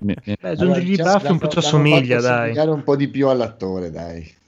Mi, 0.00 0.14
mi- 0.24 0.36
Beh, 0.40 0.48
aggiungigli 0.50 0.92
i 0.92 0.96
baffi 0.96 1.32
un 1.32 1.38
po' 1.38 1.48
ci 1.48 1.58
assomiglia, 1.58 2.20
dai. 2.20 2.56
un 2.68 2.84
po' 2.84 2.94
di 2.94 3.08
più 3.08 3.26
all'attore, 3.28 3.90
dai. 3.90 4.42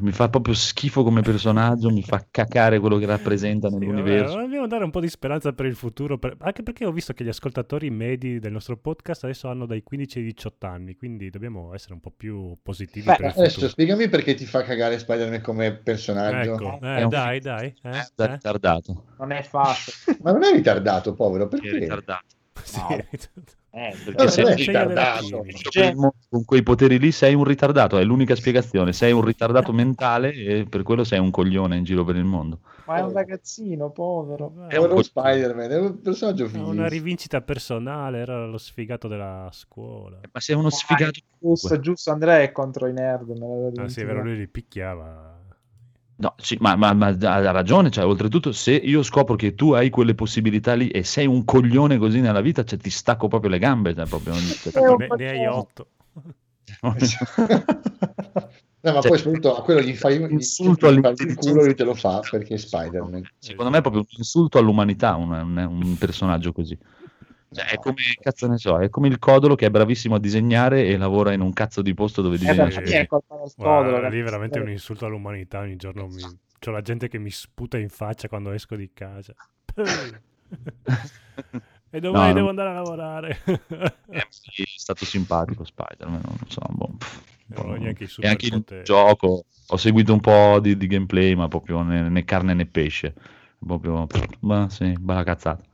Mi 0.00 0.12
fa 0.12 0.28
proprio 0.28 0.54
schifo 0.54 1.02
come 1.02 1.20
personaggio, 1.22 1.90
mi 1.90 2.02
fa 2.02 2.24
cacare 2.30 2.78
quello 2.78 2.96
che 2.98 3.06
rappresenta 3.06 3.68
Sì, 3.68 3.74
vabbè, 3.74 3.84
nell'universo. 3.86 4.36
dobbiamo 4.38 4.66
dare 4.66 4.84
un 4.84 4.90
po' 4.90 5.00
di 5.00 5.08
speranza 5.08 5.52
per 5.52 5.66
il 5.66 5.74
futuro, 5.74 6.18
per- 6.18 6.36
anche 6.40 6.62
perché 6.62 6.86
ho 6.86 6.92
visto 6.92 7.12
che 7.12 7.24
gli 7.24 7.28
ascoltatori 7.28 7.90
medi 7.90 8.38
del 8.38 8.52
nostro 8.52 8.76
podcast 8.76 9.24
adesso 9.24 9.48
hanno 9.48 9.66
dai 9.66 9.82
15 9.82 10.18
ai 10.18 10.24
18 10.24 10.66
anni, 10.66 10.94
quindi 10.94 11.28
dobbiamo 11.30 11.74
essere 11.74 11.94
un 11.94 12.00
po' 12.00 12.12
più 12.16 12.56
positivi 12.62 13.06
Beh, 13.06 13.16
per 13.16 13.24
il 13.26 13.30
Adesso 13.32 13.48
futuro. 13.50 13.68
spiegami 13.70 14.08
perché 14.08 14.34
ti 14.34 14.46
fa 14.46 14.62
cagare 14.62 14.98
Spider-Man 14.98 15.40
come 15.42 15.72
personaggio. 15.74 16.54
Ecco, 16.54 16.78
È 16.80 16.98
eh, 16.98 17.02
un- 17.02 17.08
dai, 17.08 17.40
dai. 17.40 17.66
eh, 17.82 18.06
Da 18.14 18.28
eh. 18.28 18.32
ritardato. 18.32 19.04
Non 19.18 19.32
è 19.32 19.42
facile. 19.42 20.18
Ma 20.22 20.32
non 20.32 20.44
è 20.44 20.52
ritardato, 20.52 21.12
povero, 21.14 21.48
Che 21.48 21.56
è 21.56 21.60
perché? 21.60 21.78
ritardato. 21.78 22.24
Sì. 22.66 22.80
Eh, 23.76 23.94
Perché 24.06 24.28
sei 24.28 24.44
della 24.44 24.54
ritardato. 24.56 25.20
chimica. 25.42 25.68
Cioè- 25.68 25.94
con 26.30 26.44
quei 26.46 26.62
poteri 26.62 26.98
lì 26.98 27.12
sei 27.12 27.34
un 27.34 27.44
ritardato, 27.44 27.98
è 27.98 28.04
l'unica 28.04 28.34
spiegazione. 28.34 28.94
Sei 28.94 29.12
un 29.12 29.20
ritardato 29.22 29.70
mentale 29.74 30.32
e 30.32 30.64
per 30.66 30.82
quello 30.82 31.04
sei 31.04 31.18
un 31.18 31.30
coglione 31.30 31.76
in 31.76 31.84
giro 31.84 32.02
per 32.02 32.16
il 32.16 32.24
mondo. 32.24 32.60
Ma 32.86 32.96
è 32.96 33.00
un 33.02 33.12
ragazzino, 33.12 33.90
povero. 33.90 34.66
È 34.66 34.78
un 34.78 34.88
po' 34.88 35.02
Spider-Man, 35.02 35.70
è 35.70 35.78
un 35.78 36.00
personaggio 36.00 36.46
È 36.46 36.48
figo. 36.48 36.70
una 36.70 36.88
rivincita 36.88 37.42
personale, 37.42 38.18
era 38.20 38.46
lo 38.46 38.56
sfigato 38.56 39.08
della 39.08 39.50
scuola. 39.52 40.20
Ma 40.32 40.40
sei 40.40 40.56
uno 40.56 40.70
sfigato. 40.70 41.20
Giusto, 41.38 41.78
giusto, 41.78 42.10
Andrea 42.12 42.40
è 42.40 42.52
contro 42.52 42.86
i 42.86 42.94
nerd. 42.94 43.30
Ah 43.76 43.88
sì, 43.88 44.00
è 44.00 44.06
vero, 44.06 44.22
lui 44.22 44.36
li 44.38 44.48
picchiava. 44.48 45.34
No, 46.18 46.34
sì, 46.38 46.56
ma, 46.60 46.76
ma- 46.76 46.94
ma 46.94 47.08
ha 47.08 47.50
ragione, 47.50 47.90
cioè, 47.90 48.04
oltretutto 48.04 48.50
se 48.52 48.72
io 48.72 49.02
scopro 49.02 49.36
che 49.36 49.54
tu 49.54 49.72
hai 49.72 49.90
quelle 49.90 50.14
possibilità 50.14 50.72
lì 50.74 50.88
e 50.88 51.04
sei 51.04 51.26
un 51.26 51.44
coglione 51.44 51.98
così 51.98 52.20
nella 52.20 52.40
vita, 52.40 52.64
cioè, 52.64 52.78
ti 52.78 52.88
stacco 52.88 53.28
proprio 53.28 53.50
le 53.50 53.58
gambe. 53.58 53.94
Cioè, 53.94 54.06
proprio, 54.06 54.34
cioè, 54.34 54.82
Eh, 54.82 54.88
un 54.88 54.96
Ne, 54.96 55.08
ne 55.16 55.28
hai 55.28 55.46
otto. 55.46 55.88
No, 58.86 58.92
ma 58.92 59.00
Cioè, 59.00 59.10
poi 59.10 59.18
soprattutto 59.18 59.56
a 59.56 59.62
quello 59.62 59.80
gli 59.80 59.94
fai 59.94 60.14
insulto 60.14 60.34
insulto 60.34 60.86
all'intelligenza. 60.86 61.50
culo 61.50 61.64
lui 61.64 61.74
te 61.74 61.82
lo 61.84 61.94
fa 61.94 62.20
perché 62.20 62.54
è 62.54 62.56
Spider-Man. 62.56 63.28
Secondo 63.40 63.70
me 63.70 63.78
è 63.78 63.80
proprio 63.80 64.02
un 64.02 64.06
insulto 64.16 64.58
all'umanità 64.58 65.16
un, 65.16 65.32
un- 65.32 65.56
un 65.58 65.96
personaggio 65.96 66.52
così. 66.52 66.78
Cioè, 67.52 67.64
è 67.66 67.78
come, 67.78 68.02
cazzo 68.20 68.46
ne 68.48 68.58
so, 68.58 68.78
è 68.80 68.88
come 68.90 69.08
il 69.08 69.18
codolo 69.18 69.54
che 69.54 69.66
è 69.66 69.70
bravissimo 69.70 70.16
a 70.16 70.18
disegnare 70.20 70.86
e 70.86 70.96
lavora 70.96 71.32
in 71.32 71.40
un 71.40 71.52
cazzo 71.52 71.80
di 71.82 71.94
posto 71.94 72.20
dove 72.22 72.36
Eh, 72.36 72.38
disegna. 72.38 72.68
solo. 72.70 72.86
è 72.86 73.06
colpa 73.06 73.36
del 73.36 73.52
Guarda, 73.56 73.56
codolo. 73.56 74.08
lì 74.08 74.20
è 74.20 74.22
veramente 74.22 74.58
un 74.60 74.68
insulto 74.70 75.06
all'umanità. 75.06 75.60
Ogni 75.60 75.76
giorno 75.76 76.06
mi... 76.08 76.36
c'ho 76.58 76.70
la 76.70 76.82
gente 76.82 77.08
che 77.08 77.18
mi 77.18 77.30
sputa 77.30 77.78
in 77.78 77.88
faccia 77.88 78.28
quando 78.28 78.50
esco 78.52 78.76
di 78.76 78.90
casa. 78.92 79.34
e 81.90 82.00
domani 82.00 82.32
No, 82.32 82.34
devo 82.34 82.48
andare 82.48 82.70
a 82.70 82.72
lavorare. 82.72 83.38
Eh, 84.08 84.26
sì, 84.30 84.62
è 84.62 84.66
stato 84.76 85.04
simpatico 85.04 85.64
Spider-Man, 85.64 86.20
non 86.24 86.38
so, 86.48 86.60
boh, 86.70 86.96
i 87.48 88.06
E 88.18 88.28
anche 88.28 88.46
il 88.46 88.52
superpoteri. 88.52 88.82
gioco, 88.82 89.44
ho 89.66 89.76
seguito 89.76 90.12
un 90.12 90.20
po' 90.20 90.58
di, 90.60 90.76
di 90.76 90.86
gameplay, 90.86 91.34
ma 91.34 91.48
proprio 91.48 91.82
né, 91.82 92.08
né 92.08 92.24
carne 92.24 92.54
né 92.54 92.66
pesce. 92.66 93.14
Proprio, 93.58 94.06
ma 94.40 94.68
sì, 94.70 94.92
bella 94.98 95.22
cazzata. 95.24 95.64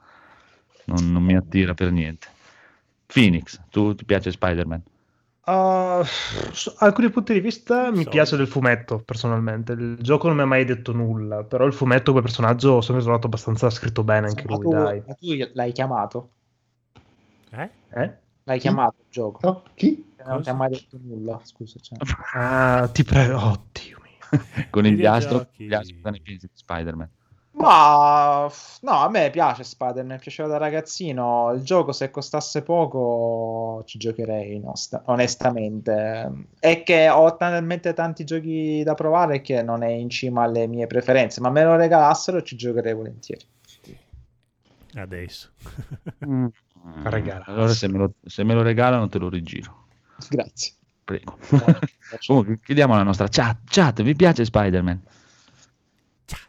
Non, 0.84 1.12
non 1.12 1.22
mi 1.22 1.34
attira 1.36 1.74
per 1.74 1.90
niente. 1.92 2.28
Phoenix, 3.06 3.60
tu 3.70 3.94
ti 3.94 4.04
piace 4.04 4.30
Spider-Man? 4.30 4.82
Uh, 5.44 6.04
su 6.52 6.72
alcuni 6.78 7.10
punti 7.10 7.32
di 7.32 7.40
vista 7.40 7.90
mi 7.90 8.04
So. 8.04 8.10
piace 8.10 8.36
del 8.36 8.46
fumetto, 8.46 8.98
personalmente. 8.98 9.72
Il 9.72 9.98
gioco 10.00 10.28
non 10.28 10.36
mi 10.36 10.42
ha 10.42 10.46
mai 10.46 10.64
detto 10.64 10.92
nulla, 10.92 11.42
però 11.42 11.66
il 11.66 11.72
fumetto 11.72 12.12
come 12.12 12.22
personaggio 12.22 12.80
sempre 12.80 13.02
trovato 13.02 13.26
abbastanza 13.26 13.68
scritto 13.70 14.04
bene 14.04 14.28
anche 14.28 14.44
Ma 14.46 14.54
lui, 14.54 14.62
tu, 14.62 14.70
dai. 14.70 15.02
ma 15.06 15.14
tu 15.14 15.26
l'hai 15.54 15.72
chiamato? 15.72 16.30
Eh? 17.50 17.70
Eh? 17.90 18.16
L'hai 18.44 18.58
chiamato 18.60 18.96
il 19.00 19.06
gioco? 19.10 19.40
No? 19.46 19.62
Chi? 19.74 20.10
Non 20.24 20.42
ti 20.42 20.48
ha 20.48 20.54
mai 20.54 20.70
detto 20.70 20.96
nulla, 21.02 21.40
scusa. 21.42 21.78
Cioè. 21.80 21.98
Ah, 22.34 22.88
ti 22.92 23.02
prego, 23.02 23.36
oh 23.38 23.64
Dio 23.72 23.98
mio. 24.00 24.40
Con 24.70 24.86
il 24.86 24.94
diastro, 24.94 25.48
diastro, 25.56 25.96
cosa 25.96 26.10
ne 26.10 26.20
pensi 26.22 26.46
di 26.46 26.52
Spider-Man? 26.54 27.08
Ma 27.54 28.50
no, 28.80 28.92
a 28.92 29.08
me 29.10 29.30
piace 29.30 29.62
Spider-Man, 29.62 30.18
piaceva 30.18 30.48
da 30.48 30.56
ragazzino. 30.56 31.52
Il 31.54 31.62
gioco, 31.62 31.92
se 31.92 32.10
costasse 32.10 32.62
poco, 32.62 33.82
ci 33.84 33.98
giocherei, 33.98 34.58
nost- 34.58 35.02
onestamente. 35.06 36.46
È 36.58 36.82
che 36.82 37.08
ho 37.10 37.36
talmente 37.36 37.92
tanti 37.92 38.24
giochi 38.24 38.82
da 38.82 38.94
provare 38.94 39.42
che 39.42 39.62
non 39.62 39.82
è 39.82 39.90
in 39.90 40.08
cima 40.08 40.44
alle 40.44 40.66
mie 40.66 40.86
preferenze, 40.86 41.40
ma 41.40 41.50
me 41.50 41.62
lo 41.62 41.76
regalassero 41.76 42.42
ci 42.42 42.56
giocherei 42.56 42.94
volentieri. 42.94 43.44
Adesso. 44.94 45.50
Regalasse. 47.04 47.50
Allora 47.50 47.72
se 47.72 47.88
me, 47.88 47.98
lo, 47.98 48.14
se 48.24 48.44
me 48.44 48.54
lo 48.54 48.62
regalano 48.62 49.08
te 49.08 49.18
lo 49.18 49.28
rigiro. 49.28 49.86
Grazie. 50.28 50.72
Prego. 51.04 51.38
Comunque, 52.26 52.58
chiediamo 52.62 52.94
alla 52.94 53.02
nostra 53.02 53.28
chat. 53.28 53.58
Chat, 53.64 54.02
vi 54.02 54.14
piace 54.14 54.44
Spider-Man? 54.44 55.00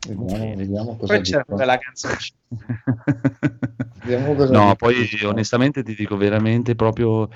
Vediamo, 0.07 0.55
vediamo 0.55 0.95
cosa 0.97 1.13
Poi 1.13 1.23
c'era 1.23 1.37
dicono. 1.39 1.57
quella 1.57 1.77
canzone. 1.77 2.15
No, 4.51 4.75
poi 4.75 5.07
onestamente 5.23 5.83
ti 5.83 5.95
dico 5.95 6.17
veramente 6.17 6.75
proprio... 6.75 7.29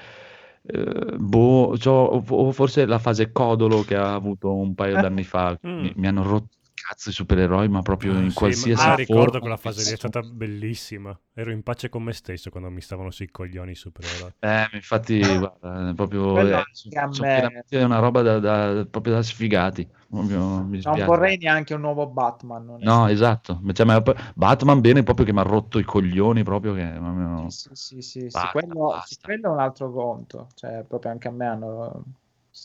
eh, 0.64 1.16
boh, 1.18 1.76
c'ho- 1.78 2.24
o 2.28 2.52
forse 2.52 2.86
la 2.86 3.00
fase 3.00 3.32
codolo 3.32 3.84
che 3.84 3.96
ha 3.96 4.14
avuto 4.14 4.54
un 4.54 4.74
paio 4.76 4.98
Eh. 4.98 5.02
d'anni 5.02 5.24
fa. 5.24 5.58
Mm. 5.66 5.80
Mi, 5.82 5.94
mi 5.96 6.08
hanno 6.08 6.24
rotto 6.24 6.57
cazzo 6.88 7.10
i 7.10 7.14
supereroi, 7.14 7.68
ma 7.68 7.82
proprio 7.82 8.14
Ah, 8.14 8.22
in 8.22 8.30
sì, 8.30 8.34
qualsiasi 8.34 8.76
ma- 8.76 8.92
ah, 8.92 8.96
forma. 8.96 8.96
ricordo 8.96 9.40
quella 9.40 9.58
fase 9.58 9.84
lì 9.84 9.92
è 9.92 9.96
stata 9.96 10.22
bellissima. 10.24 11.18
Ero 11.34 11.52
in 11.52 11.62
pace 11.64 11.90
con 11.90 12.04
me 12.04 12.14
stesso 12.14 12.50
quando 12.50 12.70
mi 12.70 12.82
stavano 12.82 13.12
sui 13.12 13.30
coglioni 13.30 13.72
i 13.72 13.76
supereroi. 13.76 14.32
Eh, 14.40 14.70
infatti, 14.74 15.38
guarda, 15.38 15.90
è 15.90 15.94
proprio 15.94 16.38
eh, 16.48 16.54
anche 16.54 16.70
sono, 16.72 16.96
a 17.02 17.08
sono 17.12 17.28
me- 17.28 17.36
veramente 17.36 17.84
una 17.84 18.00
roba 18.00 18.22
da, 18.22 18.40
da- 18.40 18.86
proprio 18.90 19.14
da 19.14 19.22
sfigati. 19.24 19.88
Proprio, 20.10 20.64
mi 20.64 20.80
Non 20.82 21.04
vorrei 21.04 21.38
neanche 21.38 21.74
un 21.74 21.82
nuovo 21.82 22.08
Batman. 22.08 22.78
No, 22.80 23.08
esatto. 23.08 23.60
Cioè, 23.74 23.86
ma 23.86 24.02
Batman 24.36 24.80
bene 24.80 25.04
proprio 25.04 25.26
che 25.26 25.34
mi 25.34 25.40
ha 25.40 25.44
rotto 25.44 25.80
i 25.80 25.84
coglioni 25.84 26.44
proprio 26.44 26.74
che 26.74 26.90
proprio- 26.98 27.48
Sì, 27.50 27.70
sì, 27.74 28.02
sì, 28.02 28.02
sì, 28.02 28.26
Basta, 28.32 28.52
quello, 28.52 28.90
basta. 28.92 29.06
sì, 29.08 29.18
quello 29.22 29.50
è 29.50 29.52
un 29.52 29.60
altro 29.60 29.92
conto. 29.92 30.48
Cioè, 30.56 30.84
proprio 30.88 31.12
anche 31.12 31.28
a 31.28 31.32
me 31.32 31.46
hanno, 31.48 32.04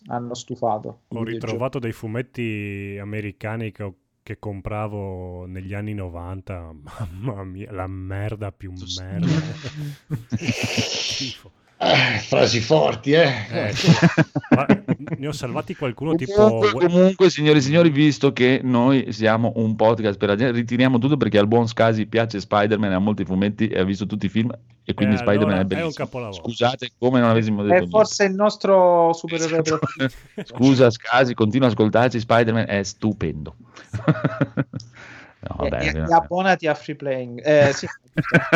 hanno 0.06 0.35
stufato. 0.35 1.00
Ho 1.08 1.24
ritrovato 1.24 1.78
dei 1.78 1.92
fumetti 1.92 2.98
americani 3.00 3.72
che, 3.72 3.82
ho- 3.82 3.96
che 4.22 4.38
compravo 4.38 5.46
negli 5.46 5.74
anni 5.74 5.94
90. 5.94 6.72
Mamma 7.20 7.44
mia, 7.44 7.72
la 7.72 7.87
merda 7.87 8.52
più 8.52 8.72
merda. 8.98 9.26
Eh, 11.85 12.18
frasi 12.21 12.61
forti, 12.61 13.12
eh. 13.12 13.33
Eh, 13.51 13.73
ne 15.18 15.27
ho 15.27 15.33
salvati 15.33 15.75
qualcuno 15.75 16.14
tipo... 16.14 16.61
Comunque, 16.73 17.29
signori 17.29 17.59
e 17.59 17.61
signori, 17.61 17.90
visto 17.90 18.33
che 18.33 18.61
noi 18.62 19.12
siamo 19.12 19.53
un 19.57 19.75
podcast 19.75 20.16
per 20.16 20.29
la 20.29 20.37
gente, 20.37 20.53
ritiriamo 20.53 20.99
tutto 20.99 21.16
perché 21.16 21.38
al 21.38 21.49
buon 21.49 21.66
Scasi 21.66 22.07
piace 22.07 22.38
Spider-Man, 22.40 22.92
ha 22.92 22.99
molti 22.99 23.25
fumetti 23.25 23.66
e 23.68 23.81
ha 23.81 23.85
visto 23.85 24.07
tutti 24.07 24.27
i 24.27 24.29
film 24.29 24.51
e 24.85 24.95
quindi 24.95 25.14
Eh, 25.14 25.18
Spider-Man 25.18 25.49
allora 25.49 25.57
è 25.57 25.61
è 25.61 25.62
un 25.62 25.81
bellissimo. 25.81 26.05
capolavoro. 26.07 26.42
Scusate, 26.42 26.90
come 26.99 27.21
non 27.21 27.31
avessimo 27.31 27.62
detto 27.62 27.75
È 27.75 27.79
niente. 27.79 27.97
forse 27.97 28.25
il 28.25 28.35
nostro 28.35 29.12
supereroe 29.12 29.62
preferito. 29.62 30.14
Scusa 30.45 30.90
Scasi, 30.90 31.35
continua 31.35 31.66
a 31.66 31.71
ascoltarci, 31.71 32.21
Spider-Man 32.21 32.66
è 32.68 32.83
stupendo. 32.85 33.57
no, 35.48 35.57
vabbè, 35.59 35.76
e, 35.78 35.87
e 35.87 35.92
veramente. 35.92 36.12
abbonati 36.12 36.66
a 36.66 36.74
free 36.74 36.96
playing. 36.96 37.40
Eh, 37.44 37.72
sì, 37.74 37.87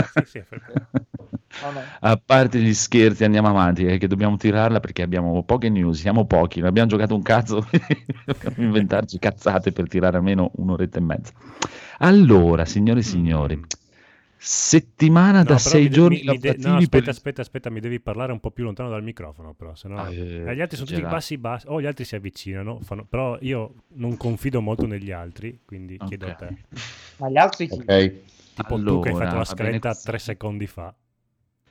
Sì, 0.03 0.25
sì, 0.25 0.45
per- 0.65 0.83
no, 1.61 1.71
no. 1.71 1.97
A 2.01 2.17
parte 2.25 2.61
gli 2.61 2.73
scherzi, 2.75 3.25
andiamo 3.25 3.49
avanti, 3.49 3.85
è 3.87 3.99
che 3.99 4.07
dobbiamo 4.07 4.37
tirarla 4.37 4.81
perché 4.81 5.03
abbiamo 5.03 5.43
poche 5.45 5.69
news, 5.69 5.99
siamo 6.01 6.27
pochi, 6.27 6.61
non 6.61 6.69
abbiamo 6.69 6.89
giocato 6.89 7.15
un 7.15 7.23
cazzo, 7.23 7.67
dobbiamo 8.25 8.67
inventarci 8.67 9.19
cazzate 9.19 9.73
per 9.73 9.89
tirare 9.89 10.17
almeno 10.17 10.51
un'oretta 10.57 10.99
e 10.99 11.03
mezza. 11.03 11.33
Allora, 11.99 12.65
signore 12.65 13.01
e 13.01 13.03
signori, 13.03 13.61
settimana 14.39 15.43
No, 15.43 15.51
da 15.51 15.59
sei 15.59 15.89
mi- 15.89 15.91
giorni 15.91 16.17
mi- 16.19 16.25
mi 16.25 16.39
de- 16.39 16.57
lavorativi 16.57 16.69
no, 16.69 16.77
aspetta, 16.77 17.11
per... 17.11 17.11
aspetta, 17.11 17.41
aspetta, 17.43 17.71
mi 17.71 17.81
devi 17.81 18.01
parlare 18.01 18.33
un 18.33 18.41
po' 18.41 18.51
più 18.51 18.65
lontano 18.65 18.89
dal 18.89 19.03
microfono, 19.03 19.55
però, 19.55 19.75
sennò... 19.75 19.97
Ah, 19.97 20.11
eh, 20.11 20.51
Eh, 20.51 20.55
gli 20.57 20.61
altri 20.61 20.77
sono 20.77 20.89
tutti 20.89 21.03
bassi 21.03 21.37
bassi, 21.39 21.67
o 21.69 21.81
gli 21.81 21.87
altri 21.87 22.05
si 22.05 22.15
avvicinano, 22.17 22.81
fanno- 22.81 23.05
però 23.05 23.37
io 23.41 23.75
non 23.95 24.17
confido 24.17 24.61
molto 24.61 24.87
negli 24.87 25.11
altri, 25.11 25.61
quindi 25.65 26.01
chiedo 26.05 26.27
a 26.27 26.33
te. 26.33 26.55
Ma 27.17 27.29
gli 27.31 27.37
altri 27.37 27.67
chi? 27.69 27.81
Ok. 27.81 28.25
Tipo 28.55 28.81
tu 28.83 28.99
che 28.99 29.09
hai 29.09 29.15
Allora, 29.15 29.25
fatto 29.27 29.37
la 29.37 29.45
scaletta 29.45 29.95
tre 29.95 30.19
secondi 30.19 30.67
fa. 30.67 30.95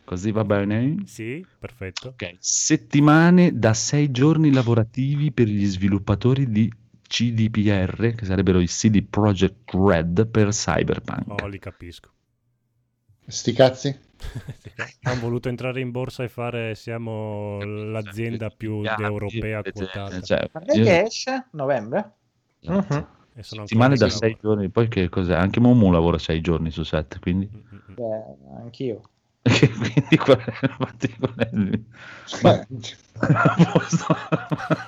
Così 0.06 0.32
va 0.32 0.44
bene? 0.46 0.96
Sì, 1.04 1.46
perfetto. 1.58 2.10
Ok, 2.10 2.38
settimane 2.40 3.58
da 3.60 3.74
sei 3.74 4.10
giorni 4.12 4.52
lavorativi 4.54 5.32
per 5.32 5.48
gli 5.48 5.66
sviluppatori 5.66 6.50
di 6.50 6.72
CDPR, 7.08 8.14
che 8.16 8.26
sarebbero 8.26 8.60
i 8.62 8.68
CD 8.68 9.04
Projekt 9.04 9.74
Red 9.74 10.28
per 10.28 10.50
Cyberpunk. 10.50 11.44
Oh, 11.44 11.48
li 11.48 11.60
capisco. 11.60 12.15
Sti 13.28 13.54
cazzi? 13.54 14.00
Hanno 15.04 15.20
voluto 15.20 15.50
entrare 15.50 15.80
in 15.82 15.92
borsa 15.92 16.24
e 16.24 16.30
fare, 16.30 16.76
siamo 16.76 17.64
l'azienda 17.64 18.50
più 18.50 18.84
europea 18.84 19.62
vedete, 19.62 19.72
quotata. 19.72 20.22
cioè, 20.22 20.50
Quando 20.52 20.74
è 20.74 20.76
che 20.76 21.02
esce? 21.02 21.48
Novembre? 21.52 22.14
Mhm. 22.62 23.08
E 23.36 23.44
sono 23.44 23.66
settimane 23.66 23.96
da 23.96 24.10
sei 24.10 24.38
giorni, 24.42 24.70
poi 24.70 24.88
che 24.88 25.10
cos'è? 25.10 25.36
Anche 25.36 25.60
Momu 25.60 25.92
lavora 25.92 26.18
sei 26.18 26.42
giorni 26.42 26.72
su 26.72 26.84
sette, 26.84 27.20
quindi. 27.20 27.50
Beh, 27.96 28.24
anch'io. 28.62 29.02
Che 29.46 29.70
quindi 29.70 30.18
qual 30.18 30.40
è, 30.40 31.50
il- 31.54 31.84
Beh, 32.42 32.66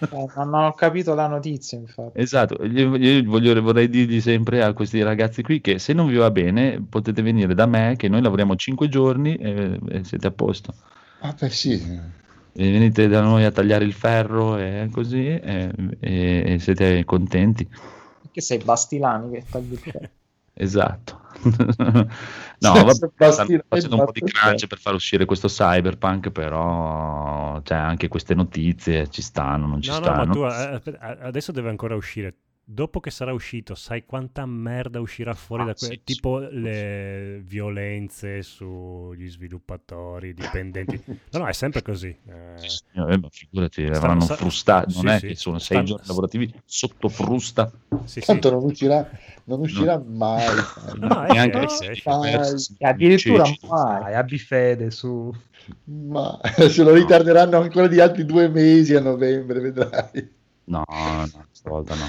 Eh, 0.09 0.27
non 0.35 0.53
ho 0.53 0.73
capito 0.73 1.13
la 1.13 1.27
notizia, 1.27 1.77
infatti. 1.77 2.19
Esatto, 2.19 2.63
io, 2.65 2.95
io 2.95 3.23
voglio- 3.23 3.61
vorrei 3.61 3.87
dirgli 3.89 4.19
sempre 4.19 4.63
a 4.63 4.73
questi 4.73 5.01
ragazzi 5.03 5.43
qui 5.43 5.61
che 5.61 5.77
se 5.79 5.93
non 5.93 6.07
vi 6.07 6.15
va 6.15 6.31
bene 6.31 6.81
potete 6.81 7.21
venire 7.21 7.53
da 7.53 7.65
me 7.67 7.95
che 7.97 8.07
noi 8.09 8.21
lavoriamo 8.21 8.55
5 8.55 8.89
giorni 8.89 9.35
e, 9.35 9.79
e 9.89 10.03
siete 10.03 10.27
a 10.27 10.31
posto. 10.31 10.73
ah, 11.21 11.33
beh, 11.39 11.49
sì. 11.49 11.73
E 12.59 12.71
venite 12.71 13.07
da 13.07 13.21
noi 13.21 13.43
a 13.43 13.51
tagliare 13.51 13.85
il 13.85 13.93
ferro 13.93 14.57
e 14.57 14.89
così 14.91 15.27
e, 15.27 15.71
e- 15.99 16.43
e 16.53 16.59
siete 16.59 17.05
contenti. 17.05 17.67
Che 18.31 18.41
sei 18.41 18.57
Bastilani 18.59 19.31
che 19.31 19.45
tagli 19.49 19.73
il 19.73 19.79
ferro. 19.79 20.09
Esatto. 20.57 21.21
no, 21.43 22.07
Senza 22.57 22.83
vabbè, 22.83 23.31
stanno 23.31 23.63
facendo 23.67 23.95
un 23.97 24.05
po' 24.05 24.11
di 24.11 24.21
crunch 24.21 24.65
per 24.67 24.79
far 24.79 24.95
uscire 24.95 25.25
questo 25.25 25.47
cyberpunk, 25.47 26.31
però 26.31 27.61
cioè, 27.63 27.77
anche 27.77 28.07
queste 28.07 28.33
notizie 28.33 29.07
ci 29.09 29.21
stanno, 29.21 29.67
non 29.67 29.81
ci 29.81 29.89
No, 29.91 29.99
no, 29.99 30.03
stanno. 30.03 30.25
ma 30.25 30.31
tu 30.33 30.43
eh, 30.89 30.97
adesso 31.21 31.51
deve 31.51 31.69
ancora 31.69 31.95
uscire. 31.95 32.35
Dopo 32.69 32.99
che 32.99 33.11
sarà 33.11 33.31
uscito, 33.31 33.75
sai 33.75 34.03
quanta 34.05 34.45
merda 34.45 34.99
uscirà 34.99 35.33
fuori 35.33 35.63
Ah, 35.63 35.65
da 35.67 35.73
que- 35.73 35.87
sì, 35.87 36.01
tipo 36.03 36.39
le 36.39 37.41
violenze 37.45 38.43
sugli 38.43 39.29
sviluppatori, 39.29 40.33
dipendenti. 40.33 41.01
No, 41.31 41.39
no, 41.39 41.47
è 41.47 41.53
sempre 41.53 41.81
così. 41.81 42.07
Eh, 42.27 42.55
Eh, 42.93 43.17
ma 43.19 43.29
figurati, 43.31 43.85
Sta- 43.85 43.95
avranno 43.97 44.19
sta- 44.19 44.35
frustato, 44.35 44.91
non 44.95 45.01
sì, 45.01 45.07
è 45.07 45.19
sì. 45.19 45.27
che 45.27 45.35
sono 45.35 45.59
sei 45.59 45.77
Sta- 45.77 45.85
giorni 45.85 46.07
lavorativi 46.07 46.53
sotto 46.65 47.07
frusta. 47.07 47.71
sì, 48.03 48.19
sì. 48.19 48.25
Tanto 48.25 48.49
non 48.51 48.63
uscirà, 48.65 49.09
non 49.45 49.61
uscerà 49.61 49.97
mai. 50.05 50.45
No, 50.99 51.23
esce, 51.23 51.33
Neanche 51.33 51.63
esce, 51.63 51.91
esce. 51.91 52.09
Mai. 52.09 52.33
E 52.79 52.85
addirittura 52.85 53.43
mai. 53.69 54.13
Abbi 54.13 54.37
fede 54.37 54.91
su... 54.91 55.33
Ma 55.85 56.37
se 56.69 56.83
lo 56.83 56.93
ritarderanno 56.93 57.59
ancora 57.61 57.87
di 57.87 58.01
altri 58.01 58.25
due 58.25 58.49
mesi 58.49 58.93
a 58.93 58.99
novembre, 58.99 59.61
vedrai. 59.61 60.35
No, 60.65 60.83
no, 60.85 61.45
stavolta 61.51 61.95
no. 61.95 62.05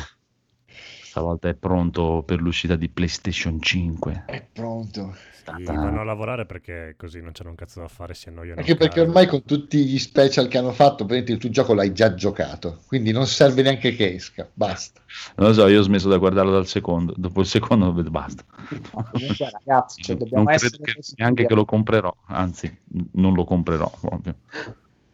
Stavolta 1.18 1.48
è 1.48 1.54
pronto 1.54 2.22
per 2.24 2.40
l'uscita 2.40 2.76
di 2.76 2.88
PlayStation 2.88 3.60
5. 3.60 4.24
È 4.26 4.46
pronto. 4.52 5.16
Sì, 5.56 5.64
vanno 5.64 6.00
a 6.00 6.04
lavorare 6.04 6.46
perché 6.46 6.94
così 6.96 7.20
non 7.20 7.32
c'è 7.32 7.42
un 7.44 7.56
cazzo 7.56 7.80
da 7.80 7.88
fare, 7.88 8.14
si 8.14 8.28
annoiano. 8.28 8.60
Anche 8.60 8.76
perché 8.76 9.00
ormai 9.00 9.26
con 9.26 9.42
tutti 9.42 9.84
gli 9.84 9.98
special 9.98 10.46
che 10.46 10.58
hanno 10.58 10.70
fatto, 10.70 11.06
praticamente 11.06 11.32
il 11.32 11.38
tuo 11.38 11.50
gioco 11.50 11.74
l'hai 11.74 11.92
già 11.92 12.14
giocato, 12.14 12.82
quindi 12.86 13.10
non 13.10 13.26
serve 13.26 13.62
neanche 13.62 13.96
che 13.96 14.14
esca, 14.14 14.48
basta. 14.52 15.00
Non 15.36 15.48
lo 15.48 15.54
so, 15.54 15.66
io 15.66 15.80
ho 15.80 15.82
smesso 15.82 16.08
da 16.08 16.18
guardarlo 16.18 16.52
dal 16.52 16.68
secondo. 16.68 17.14
Dopo 17.16 17.40
il 17.40 17.46
secondo 17.46 17.90
basta. 18.08 18.44
Ma 18.92 19.02
comunque, 19.10 19.50
ragazzi, 19.50 20.02
cioè, 20.02 20.16
dobbiamo 20.16 20.44
non 20.44 20.52
essere 20.52 20.76
credo 20.76 21.00
che, 21.00 21.14
neanche 21.16 21.46
che 21.46 21.54
lo 21.54 21.64
comprerò, 21.64 22.14
anzi, 22.26 22.78
non 23.14 23.34
lo 23.34 23.42
comprerò 23.42 23.90
proprio. 24.00 24.36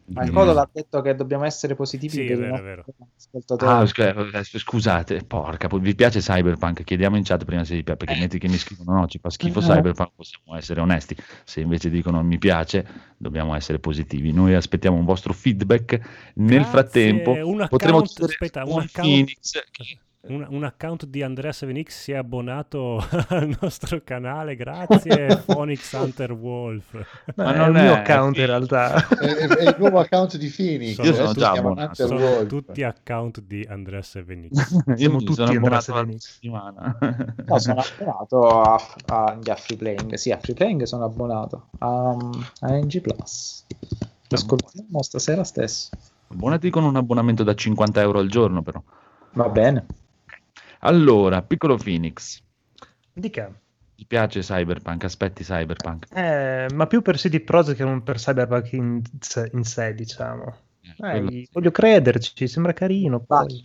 Ma 0.07 0.23
il 0.23 0.31
Codolo 0.33 0.61
ha 0.61 0.69
detto 0.71 1.01
che 1.01 1.15
dobbiamo 1.15 1.45
essere 1.45 1.75
positivi 1.75 2.13
Sì, 2.13 2.25
per 2.25 2.37
vero, 2.39 2.63
vero. 2.63 2.85
Ah, 3.61 3.87
sc- 3.87 3.99
eh, 4.01 4.59
scusate, 4.59 5.25
porca, 5.27 5.67
vi 5.79 5.95
piace 5.95 6.21
Cyberpunk? 6.21 6.85
Chiediamo 6.85 7.17
in 7.17 7.23
chat 7.25 7.45
prima 7.45 7.65
se 7.65 7.75
vi 7.75 7.83
piace, 7.83 8.05
perché 8.05 8.21
metti 8.21 8.39
che 8.39 8.49
mi 8.49 8.59
scrivono 8.59 8.99
no, 9.01 9.07
ci 9.07 9.19
fa 9.19 9.31
schifo 9.31 9.61
Eh. 9.61 9.63
Cyberpunk, 9.63 10.11
possiamo 10.15 10.57
essere 10.57 10.81
onesti. 10.81 11.17
Se 11.45 11.61
invece 11.61 11.89
dicono 11.89 12.23
mi 12.23 12.37
piace, 12.39 12.87
dobbiamo 13.17 13.55
essere 13.55 13.79
positivi. 13.79 14.31
Noi 14.33 14.55
aspettiamo 14.55 14.97
un 14.99 15.05
vostro 15.07 15.33
feedback. 15.33 15.99
Nel 16.35 16.49
Grazie, 16.61 16.71
frattempo 16.71 17.31
un 17.31 17.67
potremo 17.69 17.99
account- 17.99 18.23
aspetta, 18.23 18.65
un 18.65 18.71
account- 18.81 18.93
Phoenix 18.93 19.51
che- 19.71 19.99
Un, 20.27 20.47
un 20.49 20.65
account 20.65 21.05
di 21.07 21.23
Andrea 21.23 21.51
7X 21.51 21.89
si 21.89 22.13
è 22.13 22.17
abbonato 22.17 22.97
al 23.29 23.55
nostro 23.61 24.01
canale, 24.03 24.57
grazie 24.57 25.43
Phoenix 25.45 25.93
Hunter 25.93 26.33
Wolf. 26.33 26.95
Ma 27.37 27.53
è 27.53 27.57
non 27.59 27.77
il 27.77 27.83
mio 27.83 27.93
è- 27.93 27.99
account 27.99 28.37
in 28.39 28.47
realtà. 28.47 29.07
È, 29.09 29.15
è- 29.25 29.47
è 29.49 29.69
il 29.69 29.77
nuovo 29.79 29.99
account 29.99 30.37
di 30.39 30.49
Phoenix. 30.55 30.97
Io 30.99 31.13
sono 31.13 31.29
Adesso 31.29 31.33
già 31.41 31.47
si 31.47 31.53
chiama 31.53 31.69
abbonato. 31.71 32.03
Hunter 32.03 32.07
Sono 32.19 32.31
Wolf. 32.37 32.47
tutti 32.49 32.83
account 32.83 33.41
di 33.43 33.67
Andrea 33.69 34.01
7X. 34.01 34.49
Io 34.87 34.97
Siamo 34.97 35.19
tutti 35.19 35.35
sono 35.35 35.51
Andrea 35.51 35.81
Sevenix. 35.81 36.33
settimana. 36.33 36.99
No, 37.47 37.59
sono 37.59 37.81
abbonato 37.81 38.61
a, 38.63 38.81
a, 39.07 39.39
a 39.45 39.55
Free 39.57 39.77
Playing. 39.79 40.15
Sì, 40.15 40.31
a 40.31 40.39
Free 40.39 40.55
Playing 40.55 40.83
sono 40.85 41.05
abbonato 41.05 41.69
a, 41.81 42.11
a 42.61 42.73
NG 42.77 43.01
Plus. 43.01 43.67
Lo 43.91 44.37
ascoltiamo 44.37 45.03
stasera 45.03 45.45
stesso. 45.45 45.91
Abbonati 46.29 46.71
con 46.71 46.85
un 46.85 46.97
abbonamento 46.97 47.43
da 47.45 47.55
50 47.55 48.01
euro 48.01 48.19
al 48.21 48.29
giorno, 48.29 48.63
però. 48.63 48.83
Va 49.33 49.49
bene. 49.49 49.85
Allora, 50.85 51.43
piccolo 51.43 51.77
Phoenix, 51.77 52.41
Dica. 53.15 53.53
ti 53.97 54.07
piace 54.07 54.41
Cyberpunk? 54.41 55.05
Aspetti 55.05 55.43
Cyberpunk? 55.43 56.07
Eh, 56.15 56.67
ma 56.75 56.87
più 56.87 57.03
per 57.03 57.17
CD 57.17 57.41
Projekt 57.41 57.79
che 57.79 57.85
non 57.85 58.03
per 58.03 58.17
Cyberpunk 58.17 58.73
in, 58.73 59.03
in 59.53 59.65
sé, 59.65 59.95
diciamo. 59.95 60.57
Eh, 60.83 60.93
quello- 60.97 61.31
voglio 61.53 61.71
crederci, 61.71 62.47
sembra 62.49 62.73
carino. 62.73 63.21
Poi. 63.21 63.63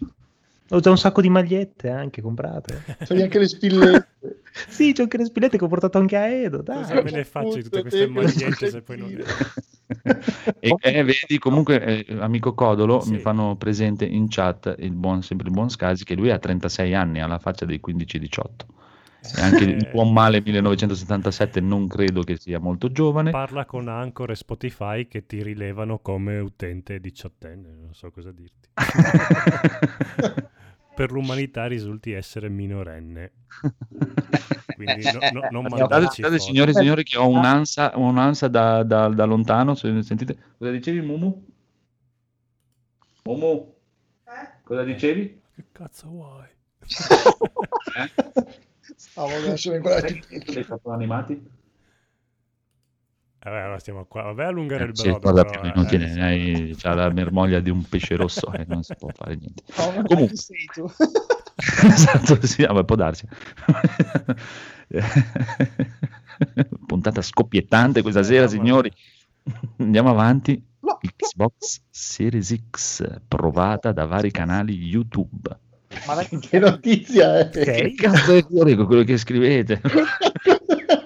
Ho 0.72 0.80
già 0.80 0.89
un 0.91 0.97
sacco 0.97 1.22
di 1.22 1.30
magliette 1.30 1.89
anche 1.89 2.22
comprate. 2.22 2.84
C'hai 3.05 3.22
anche 3.24 3.39
le 3.39 3.47
spillette. 3.47 4.07
sì, 4.67 4.93
c'ho 4.93 5.03
anche 5.03 5.17
le 5.17 5.26
spillette 5.26 5.57
che 5.57 5.63
ho 5.63 5.67
portato 5.67 5.97
anche 5.97 6.15
a 6.17 6.28
Edo. 6.28 6.63
Cosa 6.63 6.93
Dai. 6.93 7.03
me 7.03 7.11
ne 7.11 7.24
faccio 7.24 7.55
di 7.55 7.63
tutte 7.63 7.82
queste 7.82 8.05
te- 8.05 8.11
magliette 8.11 8.70
se 8.70 8.82
poi 8.82 8.97
non 8.97 9.24
e 10.59 10.76
eh, 10.82 11.03
vedi 11.03 11.39
comunque 11.39 12.05
eh, 12.05 12.17
amico 12.20 12.53
Codolo 12.53 12.99
Sì. 13.01 13.13
mi 13.13 13.17
fanno 13.17 13.55
presente 13.55 14.05
in 14.05 14.28
chat 14.30 14.76
il 14.78 14.91
buon, 14.91 15.24
sempre 15.24 15.47
il 15.47 15.53
buon 15.53 15.70
Scasi 15.72 16.03
che 16.03 16.13
lui 16.13 16.30
ha 16.30 16.38
36 16.38 16.93
anni 16.93 17.22
alla 17.22 17.39
faccia 17.39 17.65
dei 17.65 17.82
15-18 17.84 18.28
e 19.36 19.41
anche 19.41 19.63
il 19.63 19.86
Eh. 19.86 19.89
buon 19.91 20.13
male 20.13 20.41
1977 20.41 21.59
non 21.59 21.88
credo 21.88 22.22
che 22.22 22.38
sia 22.38 22.59
molto 22.59 22.91
giovane 22.91 23.32
Parla 23.32 23.65
con 23.65 23.88
Anchor 23.88 24.30
e 24.30 24.36
Spotify 24.36 25.07
che 25.07 25.26
ti 25.26 25.41
rilevano 25.41 25.99
come 25.99 26.38
utente 26.38 26.99
diciottenne, 26.99 27.76
non 27.82 27.93
so 27.93 28.11
cosa 28.11 28.32
dirti. 28.32 28.70
Per 31.00 31.12
l'umanità 31.14 31.66
risulti 31.66 32.12
essere 32.12 32.50
minorenne. 32.50 33.32
Quindi 34.76 35.10
no- 35.14 35.20
no- 35.32 35.47
non 35.50 35.68
Guardate, 35.68 36.08
Guardate, 36.20 36.39
signore 36.39 36.72
e 36.72 36.74
signori 36.74 37.04
che 37.04 37.18
ho 37.18 37.26
un'ansia, 37.30 37.93
un'ansia 37.95 38.50
da, 38.50 38.84
da- 38.84 39.08
da 39.08 39.24
lontano 39.24 39.76
se- 39.76 40.04
sentite 40.04 40.38
cosa 40.58 40.72
dicevi 40.72 41.00
Mumu? 41.00 41.45
Mumu? 43.24 43.74
cosa 44.64 44.84
dicevi? 44.84 45.41
Che 45.56 45.66
cazzo 45.72 46.10
vuoi? 46.10 46.47
Eh? 47.95 48.12
Stavo 48.95 49.36
adesso 49.36 49.72
Sei 50.45 50.64
stato 50.64 50.91
animati? 50.91 51.41
Vabbè, 53.42 53.58
allora 53.60 53.80
stiamo 53.80 54.06
qua. 54.06 54.24
Vabbè, 54.24 54.44
allungare 54.46 54.84
il 54.84 54.90
Eh, 54.92 54.96
sì, 54.96 55.04
brodo. 55.10 55.20
guarda, 55.32 55.44
però, 55.46 55.64
eh, 55.64 55.72
inutile, 55.74 56.12
sì. 56.12 56.20
hai- 56.20 56.76
c'ha 56.78 56.94
la 56.94 57.10
mermoglia 57.10 57.60
di 57.62 57.70
un 57.70 57.84
pesce 57.88 58.16
rosso 58.18 58.52
e 58.52 58.66
non 58.68 58.84
si 58.84 58.94
può 58.98 59.10
fare 59.14 59.36
niente. 59.36 59.64
Oh, 59.78 60.04
Comunque. 60.04 60.36
sei 60.36 60.66
tu? 60.74 60.86
esatto, 61.88 62.46
sì, 62.46 62.64
vabbè, 62.66 62.84
può 62.84 62.96
darsi. 62.96 63.26
Puntata 66.86 67.22
scoppiettante 67.22 68.02
questa 68.02 68.24
sera, 68.24 68.46
Mamma 68.46 68.50
signori. 68.52 68.92
Andiamo 69.78 70.10
avanti. 70.10 70.62
No, 70.82 70.98
Xbox 71.02 71.82
Series 71.90 72.56
X 72.72 73.06
provata 73.28 73.92
da 73.92 74.06
vari 74.06 74.32
canali 74.32 74.74
YouTube. 74.74 75.58
ma 76.08 76.16
Che 76.40 76.60
notizia 76.60 77.40
è? 77.40 77.50
Che 77.50 77.94
cazzo 77.96 78.36
è 78.36 78.44
fuori 78.46 78.76
con 78.76 78.86
quello 78.86 79.04
che 79.04 79.18
scrivete? 79.18 79.82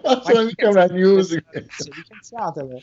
Ma 0.04 0.22
sono 0.24 0.44
mica 0.44 0.70
una 0.70 0.86
news. 0.86 1.32
Licenziatele. 1.32 2.82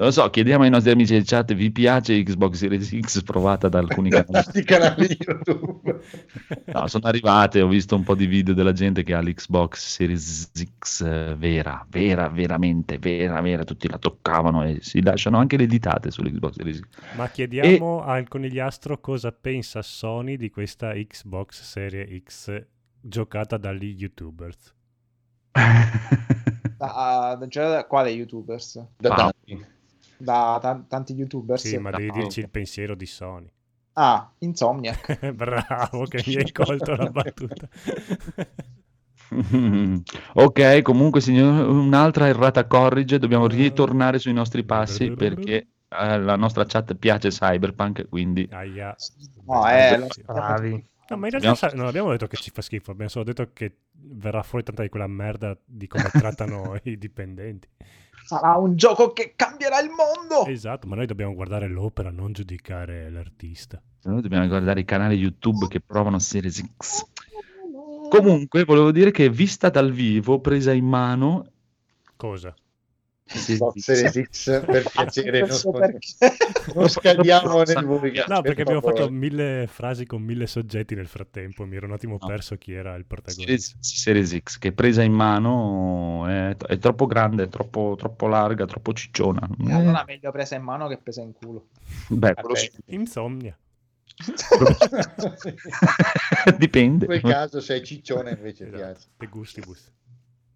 Non 0.00 0.08
lo 0.08 0.10
so, 0.10 0.30
chiediamo 0.30 0.64
ai 0.64 0.70
nostri 0.70 0.92
amici 0.92 1.12
del 1.12 1.24
chat, 1.24 1.52
vi 1.52 1.70
piace 1.70 2.22
Xbox 2.22 2.54
Series 2.54 2.98
X 3.00 3.22
provata 3.22 3.68
da 3.68 3.78
alcuni 3.78 4.08
canali? 4.10 4.64
Canali 4.64 5.06
di 5.06 5.18
YouTube. 5.20 6.00
No, 6.72 6.86
sono 6.86 7.06
arrivate, 7.06 7.60
ho 7.60 7.68
visto 7.68 7.96
un 7.96 8.04
po' 8.04 8.14
di 8.14 8.26
video 8.26 8.54
della 8.54 8.72
gente 8.72 9.02
che 9.02 9.12
ha 9.12 9.20
l'Xbox 9.20 9.76
Series 9.78 10.50
X 10.78 11.02
eh, 11.02 11.34
vera, 11.36 11.84
vera, 11.88 12.28
veramente, 12.28 12.98
vera, 12.98 13.40
vera, 13.40 13.64
tutti 13.64 13.88
la 13.88 13.98
toccavano 13.98 14.64
e 14.64 14.78
si 14.80 15.02
lasciano 15.02 15.36
anche 15.38 15.56
le 15.56 15.66
ditate 15.66 16.10
sull'Xbox 16.10 16.54
Series 16.54 16.78
X. 16.78 17.16
Ma 17.16 17.28
chiediamo 17.28 18.02
al 18.02 18.28
conigliastro 18.28 19.00
cosa 19.00 19.32
pensa 19.32 19.82
Sony 19.82 20.36
di 20.36 20.48
questa 20.50 20.92
Xbox 20.92 21.62
Serie 21.62 22.22
X 22.24 22.64
giocata 23.00 23.56
dagli 23.56 23.94
YouTubers. 23.98 24.74
Da, 26.80 27.36
da- 27.38 27.48
cioè, 27.48 27.68
da 27.68 27.84
quale 27.84 28.08
YouTubers? 28.08 28.82
Da 28.96 29.10
tanti. 29.14 29.66
Da 30.16 30.58
tan- 30.62 30.86
tanti 30.86 31.12
YouTubers? 31.12 31.66
Sì, 31.66 31.76
ma 31.76 31.90
devi 31.90 32.06
no. 32.06 32.14
dirci 32.14 32.40
il 32.40 32.48
pensiero 32.48 32.94
di 32.94 33.04
Sony. 33.04 33.52
Ah, 33.94 34.32
Insomniac. 34.38 35.28
Bravo 35.34 36.04
che 36.04 36.22
mi 36.26 36.36
hai 36.36 36.50
colto 36.52 36.94
la 36.96 37.10
battuta. 37.10 37.68
ok, 40.34 40.82
comunque 40.82 41.20
signor, 41.20 41.68
un'altra 41.68 42.28
errata 42.28 42.66
corrige, 42.66 43.18
dobbiamo 43.18 43.46
ritornare 43.46 44.18
sui 44.18 44.32
nostri 44.32 44.64
passi 44.64 45.10
perché 45.10 45.68
eh, 45.88 46.18
la 46.18 46.36
nostra 46.36 46.64
chat 46.64 46.94
piace 46.94 47.28
Cyberpunk, 47.28 48.08
quindi 48.08 48.48
Aia. 48.50 48.94
No, 49.44 49.68
eh, 49.68 49.98
lo 49.98 50.06
Sì. 50.10 50.22
sappiamo 50.24 50.46
Bravi. 50.48 50.88
No, 51.10 51.16
ma 51.16 51.26
in 51.26 51.34
Abbiamo- 51.34 51.54
realtà 51.56 51.68
sa- 51.70 51.76
non 51.76 51.86
abbiamo 51.86 52.10
detto 52.10 52.28
che 52.28 52.36
ci 52.36 52.50
fa 52.52 52.62
schifo, 52.62 52.92
abbiamo 52.92 53.10
solo 53.10 53.24
detto 53.24 53.50
che 53.52 53.78
verrà 53.92 54.42
fuori 54.44 54.64
tanta 54.64 54.82
di 54.82 54.88
quella 54.88 55.08
merda 55.08 55.56
di 55.64 55.88
come 55.88 56.04
trattano 56.12 56.78
i 56.84 56.96
dipendenti. 56.98 57.68
Sarà 58.24 58.54
un 58.56 58.76
gioco 58.76 59.12
che 59.12 59.32
cambierà 59.34 59.80
il 59.80 59.90
mondo. 59.90 60.46
Esatto, 60.46 60.86
ma 60.86 60.94
noi 60.94 61.06
dobbiamo 61.06 61.34
guardare 61.34 61.66
l'opera, 61.66 62.10
non 62.12 62.32
giudicare 62.32 63.10
l'artista. 63.10 63.82
Noi 64.04 64.20
dobbiamo 64.22 64.46
guardare 64.46 64.80
i 64.80 64.84
canali 64.84 65.16
YouTube 65.16 65.66
che 65.66 65.80
provano 65.80 66.20
Series 66.20 66.62
X. 66.76 67.04
Comunque, 68.08 68.64
volevo 68.64 68.92
dire 68.92 69.10
che 69.10 69.28
vista 69.28 69.68
dal 69.68 69.90
vivo, 69.92 70.40
presa 70.40 70.72
in 70.72 70.84
mano, 70.86 71.46
Cosa? 72.16 72.54
Series 73.38 73.78
Series 73.78 74.22
X, 74.28 74.64
per 74.64 74.82
piacere, 74.90 75.46
non, 75.46 75.72
perché- 75.72 75.98
non 76.74 76.88
scadiamo 76.88 77.62
nel 77.62 77.84
vulgare. 77.84 78.24
No, 78.28 78.40
perché 78.42 78.62
abbiamo 78.62 78.80
fatto 78.80 79.08
mille 79.08 79.66
frasi 79.68 80.04
con 80.04 80.22
mille 80.22 80.46
soggetti 80.48 80.94
nel 80.94 81.06
frattempo, 81.06 81.64
mi 81.64 81.76
ero 81.76 81.86
un 81.86 81.92
attimo 81.92 82.18
No. 82.20 82.26
perso 82.26 82.56
chi 82.56 82.72
era 82.72 82.94
il 82.96 83.04
protagonista. 83.04 83.76
Series, 83.80 83.80
Series 83.80 84.36
X, 84.42 84.58
che 84.58 84.72
presa 84.72 85.02
in 85.02 85.12
mano 85.12 86.26
è, 86.26 86.56
è 86.56 86.78
troppo 86.78 87.06
grande, 87.06 87.44
è 87.44 87.48
troppo, 87.48 87.94
troppo 87.96 88.26
larga, 88.26 88.66
troppo 88.66 88.92
cicciona. 88.92 89.48
E 89.68 89.72
allora 89.72 90.04
meglio 90.06 90.30
presa 90.32 90.56
in 90.56 90.62
mano 90.62 90.88
che 90.88 90.98
presa 90.98 91.22
in 91.22 91.32
culo. 91.32 91.68
Beh, 92.08 92.34
sì. 92.54 92.70
Insomnia. 92.86 93.56
Dipende. 96.58 97.04
In 97.04 97.20
quel 97.20 97.32
caso 97.32 97.60
sei 97.60 97.84
ciccione 97.84 98.30
invece 98.32 98.66
Esatto, 98.66 98.76
piace. 98.78 99.06
De 99.16 99.26
gustibus. 99.26 99.92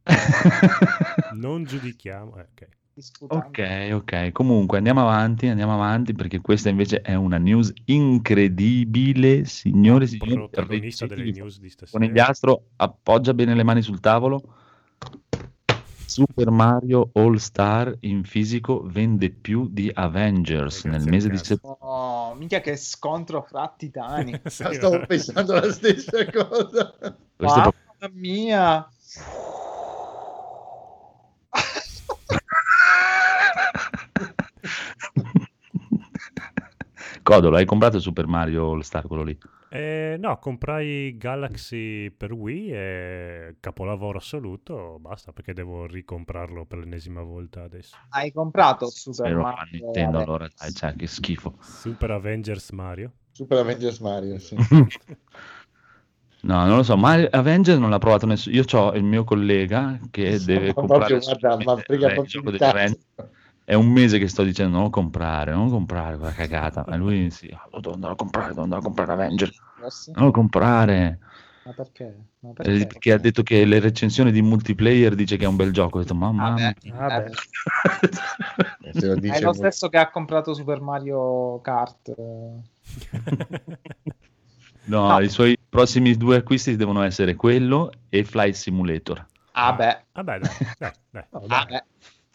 Non 1.34 1.64
giudichiamo. 1.64 2.36
eh, 2.36 2.42
ok. 2.42 2.68
Disputando. 2.94 3.46
ok, 3.46 3.90
ok. 3.92 4.30
Comunque 4.30 4.78
andiamo 4.78 5.00
avanti, 5.00 5.48
andiamo 5.48 5.74
avanti 5.74 6.12
perché 6.12 6.40
questa 6.40 6.68
invece 6.68 7.00
è 7.00 7.14
una 7.14 7.38
news 7.38 7.72
incredibile, 7.86 9.44
signore 9.46 10.04
e 10.04 10.08
signori. 10.08 10.48
Protagonista 10.48 11.06
delle 11.06 11.32
news 11.32 11.58
di 11.58 11.70
stasera. 11.70 11.98
Conigliastro, 11.98 12.66
appoggia 12.76 13.34
bene 13.34 13.54
le 13.54 13.64
mani 13.64 13.82
sul 13.82 13.98
tavolo. 13.98 14.42
Super 16.06 16.50
Mario 16.50 17.10
All 17.14 17.34
Star 17.36 17.96
in 18.00 18.22
fisico 18.22 18.82
vende 18.84 19.30
più 19.30 19.68
di 19.68 19.90
Avengers 19.92 20.84
nel 20.84 21.02
mese 21.08 21.28
di 21.28 21.36
settembre. 21.38 21.76
Oh, 21.80 22.34
minchia 22.34 22.60
che 22.60 22.76
scontro 22.76 23.42
fra 23.42 23.74
titani. 23.76 24.40
Sì, 24.46 24.62
Ma 24.62 24.72
stavo 24.72 25.04
pensando 25.04 25.54
la 25.54 25.72
stessa 25.72 26.24
cosa. 26.30 26.94
Mamma 27.38 28.12
mia. 28.12 28.88
Codolo, 37.22 37.56
hai 37.56 37.64
comprato 37.64 38.00
Super 38.00 38.26
Mario 38.26 38.72
All 38.72 38.80
Star 38.80 39.06
quello 39.06 39.22
lì? 39.22 39.38
Eh, 39.70 40.16
no, 40.20 40.38
comprai 40.38 41.16
Galaxy 41.16 42.10
per 42.10 42.32
Wii 42.32 42.70
e 42.70 43.56
capolavoro 43.58 44.18
assoluto, 44.18 44.98
basta 45.00 45.32
perché 45.32 45.52
devo 45.52 45.86
ricomprarlo 45.86 46.64
per 46.64 46.78
l'ennesima 46.78 47.22
volta 47.22 47.62
adesso. 47.62 47.96
Hai 48.10 48.30
comprato 48.30 48.88
Super 48.88 49.30
Spero 49.30 49.42
Mario? 49.42 49.84
Nintendo 49.84 50.18
allora, 50.18 50.48
dai, 50.56 50.72
cioè, 50.72 50.94
che 50.94 51.08
schifo. 51.08 51.56
Super 51.60 52.12
Avengers 52.12 52.70
Mario. 52.70 53.10
Super 53.32 53.58
Avengers 53.58 53.98
Mario, 53.98 54.38
sì. 54.38 54.54
No, 56.44 56.66
non 56.66 56.76
lo 56.76 56.82
so, 56.82 56.96
ma 56.96 57.14
Avengers 57.30 57.78
non 57.78 57.88
l'ha 57.88 57.98
provato 57.98 58.26
nessuno. 58.26 58.54
Io 58.54 58.64
ho 58.70 58.92
il 58.92 59.02
mio 59.02 59.24
collega 59.24 59.98
che 60.10 60.38
deve 60.44 60.66
Ma 60.68 60.74
comprare 60.74 61.18
proprio, 61.18 61.38
guarda, 61.38 61.64
ma 61.64 61.76
frega 61.76 62.12
eh, 62.12 62.20
il 62.20 62.26
gioco 62.26 62.50
degli. 62.50 62.62
Avengers. 62.62 63.06
È 63.64 63.72
un 63.72 63.86
mese 63.86 64.18
che 64.18 64.28
sto 64.28 64.42
dicendo 64.42 64.76
non 64.76 64.90
comprare, 64.90 65.52
non 65.52 65.70
comprare 65.70 66.18
quella 66.18 66.34
cagata. 66.34 66.84
Ma 66.86 66.96
lui 66.96 67.30
sì, 67.30 67.48
"Ah, 67.50 67.66
lo 67.72 67.80
devo 67.80 67.94
andare 67.94 68.12
a 68.12 68.16
comprare, 68.16 68.48
devo 68.48 68.60
andare 68.62 68.82
a 68.82 68.84
comprare 68.84 69.12
Avengers. 69.12 69.58
Forse? 69.78 70.12
Non 70.14 70.26
lo 70.26 70.30
comprare. 70.32 71.18
Ma 71.62 71.72
perché? 71.72 72.14
Ma 72.40 72.50
Eh, 72.50 72.52
perché? 72.52 72.86
Perché 72.86 73.12
ha 73.12 73.18
detto 73.18 73.42
che 73.42 73.64
le 73.64 73.80
recensioni 73.80 74.30
di 74.30 74.42
multiplayer 74.42 75.14
dice 75.14 75.38
che 75.38 75.46
è 75.46 75.48
un 75.48 75.56
bel 75.56 75.72
gioco. 75.72 75.96
Ho 75.96 76.00
detto, 76.02 76.14
mamma 76.14 76.50
Vabbè, 76.50 76.74
mia. 76.82 76.94
Vabbè. 76.94 77.24
eh, 78.84 78.92
Se 78.92 79.06
lo 79.06 79.14
è 79.14 79.40
lo 79.40 79.52
stesso 79.54 79.88
che 79.88 79.96
ha 79.96 80.10
comprato 80.10 80.52
Super 80.52 80.82
Mario 80.82 81.58
Kart. 81.62 82.14
No, 84.86 85.08
No. 85.08 85.20
i 85.20 85.28
suoi 85.28 85.56
prossimi 85.68 86.14
due 86.16 86.36
acquisti 86.36 86.76
devono 86.76 87.02
essere 87.02 87.34
quello 87.34 87.90
e 88.08 88.24
Flight 88.24 88.54
Simulator. 88.54 89.26
Ah 89.52 89.72
beh, 89.72 90.04
Vabbè, 90.12 90.38
dai, 90.40 90.50
dai, 90.78 90.90
dai. 91.10 91.24
No, 91.30 91.42
ah, 91.48 91.64
dai. 91.64 91.66
beh. 91.68 91.84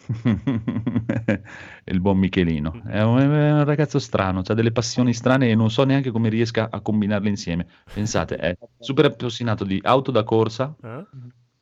il 1.85 1.99
buon 1.99 2.17
Michelino 2.17 2.81
è 2.87 3.03
un, 3.03 3.19
è 3.19 3.51
un 3.51 3.63
ragazzo 3.63 3.99
strano, 3.99 4.41
ha 4.43 4.53
delle 4.55 4.71
passioni 4.71 5.13
strane 5.13 5.49
e 5.49 5.55
non 5.55 5.69
so 5.69 5.83
neanche 5.83 6.09
come 6.09 6.29
riesca 6.29 6.69
a 6.71 6.79
combinarle 6.81 7.29
insieme. 7.29 7.67
Pensate, 7.93 8.35
è 8.37 8.57
super 8.79 9.05
appassionato 9.05 9.63
di 9.65 9.79
auto 9.83 10.09
da 10.09 10.23
corsa 10.23 10.75
Eh? 10.81 11.05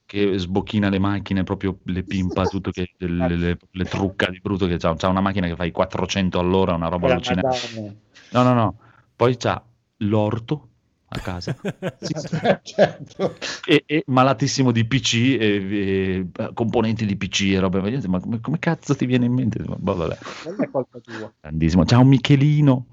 che 0.05 0.37
sbocchina 0.37 0.87
le 0.87 0.99
macchine, 0.99 1.43
proprio 1.43 1.79
le 1.83 2.03
pimpa, 2.03 2.47
tutto 2.47 2.71
che 2.71 2.91
le, 2.97 3.35
le- 3.35 3.57
le 3.69 3.83
trucca 3.85 4.29
di 4.29 4.39
brutto, 4.39 4.65
che 4.65 4.77
c'ha, 4.77 4.95
c'ha 4.95 5.09
una 5.09 5.19
macchina 5.19 5.47
che 5.47 5.55
fa 5.57 5.65
i 5.65 5.71
400 5.71 6.39
all'ora, 6.39 6.75
una 6.75 6.87
roba 6.87 7.11
allucinante. 7.11 7.97
No, 8.29 8.43
no, 8.43 8.53
no. 8.53 8.77
Poi 9.13 9.35
c'ha 9.35 9.61
l'orto 10.01 10.66
a 11.09 11.19
casa 11.19 11.55
certo. 12.63 13.35
e, 13.65 13.83
e 13.85 14.03
malatissimo 14.07 14.71
di 14.71 14.85
PC 14.85 15.13
e, 15.13 15.37
e, 15.39 16.27
eh, 16.35 16.49
componenti 16.53 17.05
di 17.05 17.15
PC 17.15 17.51
e 17.53 17.59
robe 17.59 17.79
variate. 17.79 18.07
Ma 18.09 18.19
come, 18.19 18.41
come 18.41 18.59
cazzo 18.59 18.93
ti 18.95 19.05
viene 19.05 19.25
in 19.25 19.33
mente? 19.33 19.63
Boh, 19.63 19.95
vabbè, 19.95 20.17
non 20.45 20.55
è 20.59 20.69
colpa 20.69 20.99
tua. 20.99 21.31
grandissimo. 21.39 21.85
Ciao 21.85 22.03
Michelino. 22.03 22.85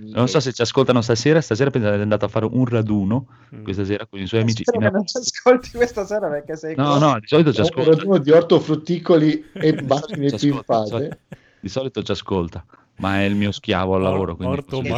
Non 0.00 0.28
so 0.28 0.38
se 0.38 0.52
ci 0.52 0.62
ascoltano 0.62 1.00
stasera. 1.00 1.40
Stasera 1.40 1.70
pensate 1.70 1.96
è 1.96 2.00
andato 2.00 2.24
a 2.24 2.28
fare 2.28 2.46
un 2.50 2.64
raduno 2.66 3.26
Mm. 3.54 3.62
questa 3.64 3.84
sera 3.84 4.04
con 4.06 4.20
i 4.20 4.26
suoi 4.26 4.42
amici. 4.42 4.62
Spero 4.62 4.78
in- 4.84 4.90
che 4.90 4.94
non 4.96 5.06
ci 5.06 5.16
ascolti 5.16 5.70
questa 5.70 6.04
sera 6.04 6.28
perché 6.28 6.54
sei 6.56 6.74
No, 6.76 6.98
no, 6.98 7.18
di 7.18 7.26
solito 7.26 7.50
ci 7.52 7.60
Un 7.60 7.66
ascolta. 7.66 7.90
raduno 7.90 8.18
di 8.18 8.30
ortofrutticoli 8.30 9.44
e 9.54 9.68
ascolta, 9.88 10.36
pimpate. 10.36 11.20
Di 11.60 11.68
solito 11.68 12.02
ci 12.02 12.10
ascolta, 12.12 12.64
ma 12.98 13.20
è 13.20 13.24
il 13.24 13.34
mio 13.34 13.52
schiavo 13.52 13.94
al 13.96 14.02
lavoro. 14.02 14.36
quindi- 14.36 14.54
Orto 14.56 14.80
Michelino, 14.80 14.94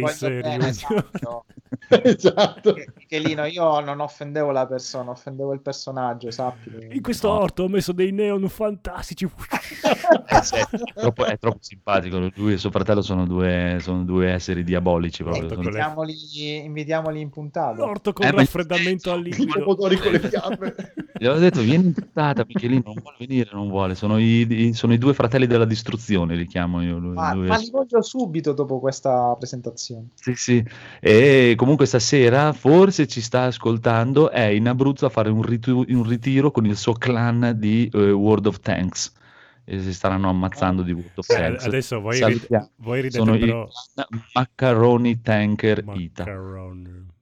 Master 0.00 0.44
Race 0.44 0.66
esatto. 0.68 1.44
esatto. 2.02 2.74
Michelino, 2.96 3.44
io 3.44 3.80
non 3.80 4.00
offendevo 4.00 4.50
la 4.50 4.66
persona, 4.66 5.10
offendevo 5.10 5.52
il 5.52 5.60
personaggio, 5.60 6.30
sappi. 6.30 6.70
In 6.90 7.00
questo 7.02 7.28
No. 7.28 7.40
orto 7.40 7.62
ho 7.64 7.68
messo 7.68 7.92
dei 7.92 8.12
neon 8.12 8.48
fantastici. 8.48 9.26
Eh, 10.30 10.42
sì, 10.42 10.54
è, 10.56 10.64
troppo, 10.94 11.24
è 11.24 11.38
troppo 11.38 11.58
simpatico. 11.60 12.30
Lui 12.36 12.52
e 12.54 12.58
suo 12.58 12.70
fratello 12.70 13.02
sono 13.02 13.26
due, 13.26 13.78
sono 13.80 14.04
due 14.04 14.30
esseri 14.32 14.62
diabolici. 14.64 15.22
Proprio. 15.22 15.48
Sono- 15.48 15.60
Invitiamoli, 15.62 16.64
invitiamoli 16.64 17.20
in 17.20 17.30
puntata. 17.30 17.76
L'orto 17.84 18.12
con 18.12 18.26
Eh, 18.26 18.32
ma- 18.32 18.38
raffreddamento 18.38 19.12
al 19.12 19.20
I 19.20 19.24
liquido. 19.24 19.52
pomodori 19.60 19.96
con 19.96 20.12
le 20.12 20.20
fiamme. 20.20 20.74
Gli 21.18 21.24
avevo 21.26 21.40
detto, 21.40 21.60
vieni 21.60 21.86
in 21.86 21.92
puntata, 21.92 22.44
Michelino, 22.46 22.82
non 22.86 22.94
vuole 23.02 23.16
venire, 23.18 23.50
non 23.52 23.68
vuole. 23.68 23.94
Sono 23.94 24.18
i, 24.18 24.46
i- 24.68 24.74
sono 24.74 24.92
i 24.92 24.98
due 24.98 25.14
fratelli 25.14 25.46
della 25.46 25.64
distruzione, 25.64 26.34
li 26.36 26.46
chiamo 26.46 26.82
io. 26.82 26.98
Lui, 26.98 27.14
Ma, 27.34 27.46
ma 27.46 27.56
li 27.56 27.70
voglio 27.70 28.02
subito 28.02 28.52
dopo 28.52 28.78
questa 28.80 29.34
presentazione. 29.38 30.08
Sì, 30.14 30.34
sì. 30.34 30.64
E 31.00 31.54
comunque 31.56 31.86
stasera 31.86 32.52
forse 32.52 33.06
ci 33.06 33.20
sta 33.20 33.44
ascoltando, 33.44 34.30
è 34.30 34.44
in 34.44 34.68
Abruzzo 34.68 35.06
a 35.06 35.10
fare 35.10 35.30
un, 35.30 35.42
ritu- 35.42 35.88
un 35.90 36.02
ritiro 36.04 36.50
con 36.50 36.66
il 36.66 36.76
suo 36.76 36.92
clan 36.92 37.54
di 37.56 37.90
eh, 37.92 38.10
World 38.10 38.46
of 38.46 38.60
Tanks. 38.60 39.12
E 39.64 39.80
si 39.82 39.92
staranno 39.92 40.30
ammazzando 40.30 40.82
di 40.82 40.92
World 40.92 41.12
of 41.16 41.28
Eh, 41.28 41.34
Tanks. 41.34 41.64
adesso 41.66 42.00
voi, 42.00 42.24
rid- 42.24 42.70
voi 42.76 43.02
ridete 43.02 43.18
Sono 43.18 43.36
però... 43.36 43.64
i 43.64 44.02
Macaroni 44.32 45.20
Tanker 45.20 45.84
Ita. 45.94 46.24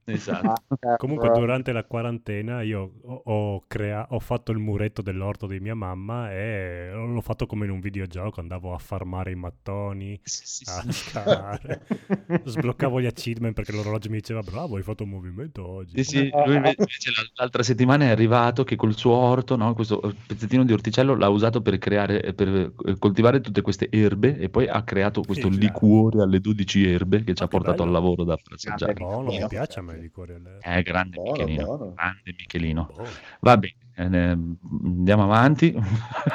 Esatto. 0.08 0.62
Ah, 0.80 0.96
Comunque 0.96 1.30
durante 1.30 1.72
la 1.72 1.84
quarantena 1.84 2.62
io 2.62 3.00
ho, 3.02 3.22
ho 3.24 3.64
crea- 3.66 4.06
ho 4.10 4.18
fatto 4.20 4.50
il 4.52 4.58
muretto 4.58 5.02
dell'orto 5.02 5.46
di 5.46 5.60
mia 5.60 5.74
mamma 5.74 6.32
e 6.32 6.90
l'ho 6.92 7.20
fatto 7.20 7.46
come 7.46 7.66
in 7.66 7.72
un 7.72 7.80
videogioco, 7.80 8.40
andavo 8.40 8.72
a 8.72 8.78
farmare 8.78 9.32
i 9.32 9.34
mattoni, 9.34 10.18
Sì, 10.24 10.42
sì, 10.46 10.64
a 10.64 10.84
sì. 10.88 10.88
scavare, 10.88 11.82
sbloccavo 12.42 13.00
gli 13.00 13.06
achievement 13.06 13.54
perché 13.54 13.72
l'orologio 13.72 14.08
mi 14.10 14.16
diceva 14.16 14.42
bravo 14.42 14.76
hai 14.76 14.82
fatto 14.82 15.02
un 15.04 15.10
movimento 15.10 15.66
oggi. 15.66 15.98
Sì, 15.98 16.04
sì, 16.04 16.34
lui 16.42 16.56
invece 16.56 17.10
l- 17.10 17.30
l'altra 17.36 17.62
settimana 17.62 18.04
è 18.04 18.08
arrivato 18.08 18.64
che 18.64 18.76
col 18.76 18.94
suo 18.94 19.12
orto, 19.14 19.56
no, 19.56 19.72
questo 19.72 19.98
pezzettino 20.26 20.62
di 20.62 20.72
orticello 20.74 21.14
l'ha 21.14 21.28
usato 21.30 21.62
per 21.62 21.78
creare, 21.78 22.34
per 22.34 22.48
eh, 22.84 22.98
coltivare 22.98 23.40
tutte 23.40 23.62
queste 23.62 23.88
erbe 23.90 24.36
e 24.36 24.50
poi 24.50 24.68
ha 24.68 24.84
creato 24.84 25.24
questo 25.24 25.48
Sì, 25.48 25.48
liquore 25.48 26.20
alle 26.22 26.40
12 26.40 26.84
erbe 26.86 27.24
che 27.24 27.32
ci 27.34 27.42
ha 27.42 27.48
che 27.48 27.48
portato 27.48 27.82
bello. 27.82 27.82
al 27.82 27.90
lavoro 27.92 28.24
da 28.24 28.38
assaggiare. 28.54 28.92
Buono, 28.94 29.32
mi 29.32 29.44
Michelino. 29.44 29.48
piace 29.48 29.78
a 29.80 29.82
me 29.82 29.95
il 29.96 30.02
liquore 30.02 30.34
alle... 30.34 30.58
È 30.60 30.82
grande 30.82 31.16
Buono, 31.16 31.32
Michelino, 31.32 31.64
buono. 31.64 31.94
grande 31.94 32.34
Michelino. 32.36 32.86
Buono. 32.86 33.08
Va 33.40 33.56
bene, 33.56 33.74
eh, 33.94 34.38
andiamo 34.84 35.22
avanti. 35.24 35.74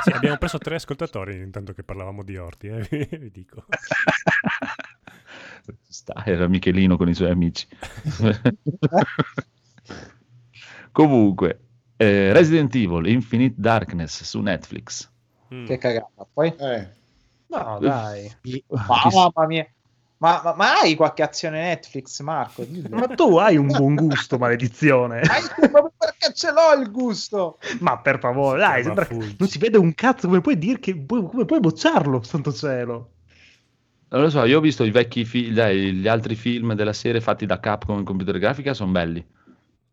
Sì, 0.03 0.09
abbiamo 0.12 0.38
preso 0.38 0.57
tre 0.57 0.76
ascoltatori 0.76 1.38
intanto 1.38 1.74
che 1.74 1.84
parlavamo 1.84 2.24
di 2.24 2.38
orti, 2.38 2.68
eh, 2.68 2.88
vi 3.20 3.32
dico. 3.32 3.66
Sta, 5.88 6.24
era 6.26 6.47
Michelino 6.47 6.97
con 6.97 7.09
i 7.09 7.14
suoi 7.14 7.30
amici. 7.32 7.68
Comunque, 10.91 11.59
eh, 11.97 12.34
Resident 12.34 12.74
Evil 12.76 13.07
Infinite 13.07 13.55
Darkness 13.57 14.24
su 14.24 14.41
Netflix. 14.41 15.09
Mm. 15.53 15.66
Che 15.66 15.78
cagata. 15.78 16.28
Poi, 16.32 16.53
Eh, 16.57 16.99
No, 17.47 17.80
dai. 17.82 18.32
Chi- 18.41 18.64
mamma 18.70 19.45
mia, 19.45 19.68
Ma, 20.22 20.40
ma- 20.44 20.54
ma 20.56 20.80
hai 20.80 20.94
qualche 20.96 21.24
azione 21.24 21.60
Netflix, 21.62 22.22
Marco? 22.22 22.64
Dillo. 22.64 22.96
Ma 22.96 23.08
tu 23.08 23.38
hai 23.38 23.58
un 23.58 23.66
buon 23.66 23.96
gusto, 23.96 24.38
maledizione. 24.38 25.22
Proprio 25.58 25.92
perché 25.98 26.32
ce 26.34 26.52
l'ho 26.52 26.80
il 26.80 26.92
gusto? 26.92 27.58
Ma 27.80 27.98
per 28.00 28.20
favore, 28.20 28.60
dai, 28.60 28.84
sembra 28.84 29.08
non 29.10 29.48
si 29.50 29.58
vede 29.58 29.80
un 29.80 29.96
cazzo. 29.96 30.28
Come 30.28 30.42
puoi 30.42 30.60
dire 30.60 30.80
che 30.80 31.06
come 31.08 31.46
puoi 31.46 31.60
bocciarlo, 31.60 32.22
santo 32.22 32.54
cielo? 32.54 33.14
Non 34.10 34.22
lo 34.22 34.30
so, 34.30 34.44
io 34.44 34.60
ho 34.60 34.62
visto 34.62 34.84
i 34.84 34.92
vecchi 34.92 35.26
film, 35.26 35.56
dai, 35.56 35.94
gli 35.94 36.08
altri 36.08 36.36
film 36.36 36.74
della 36.76 36.94
serie 36.94 37.20
fatti 37.20 37.48
da 37.48 37.60
Capcom 37.60 37.98
in 37.98 38.06
computer 38.06 38.38
grafica, 38.38 38.76
sono 38.76 38.92
belli. 38.92 39.26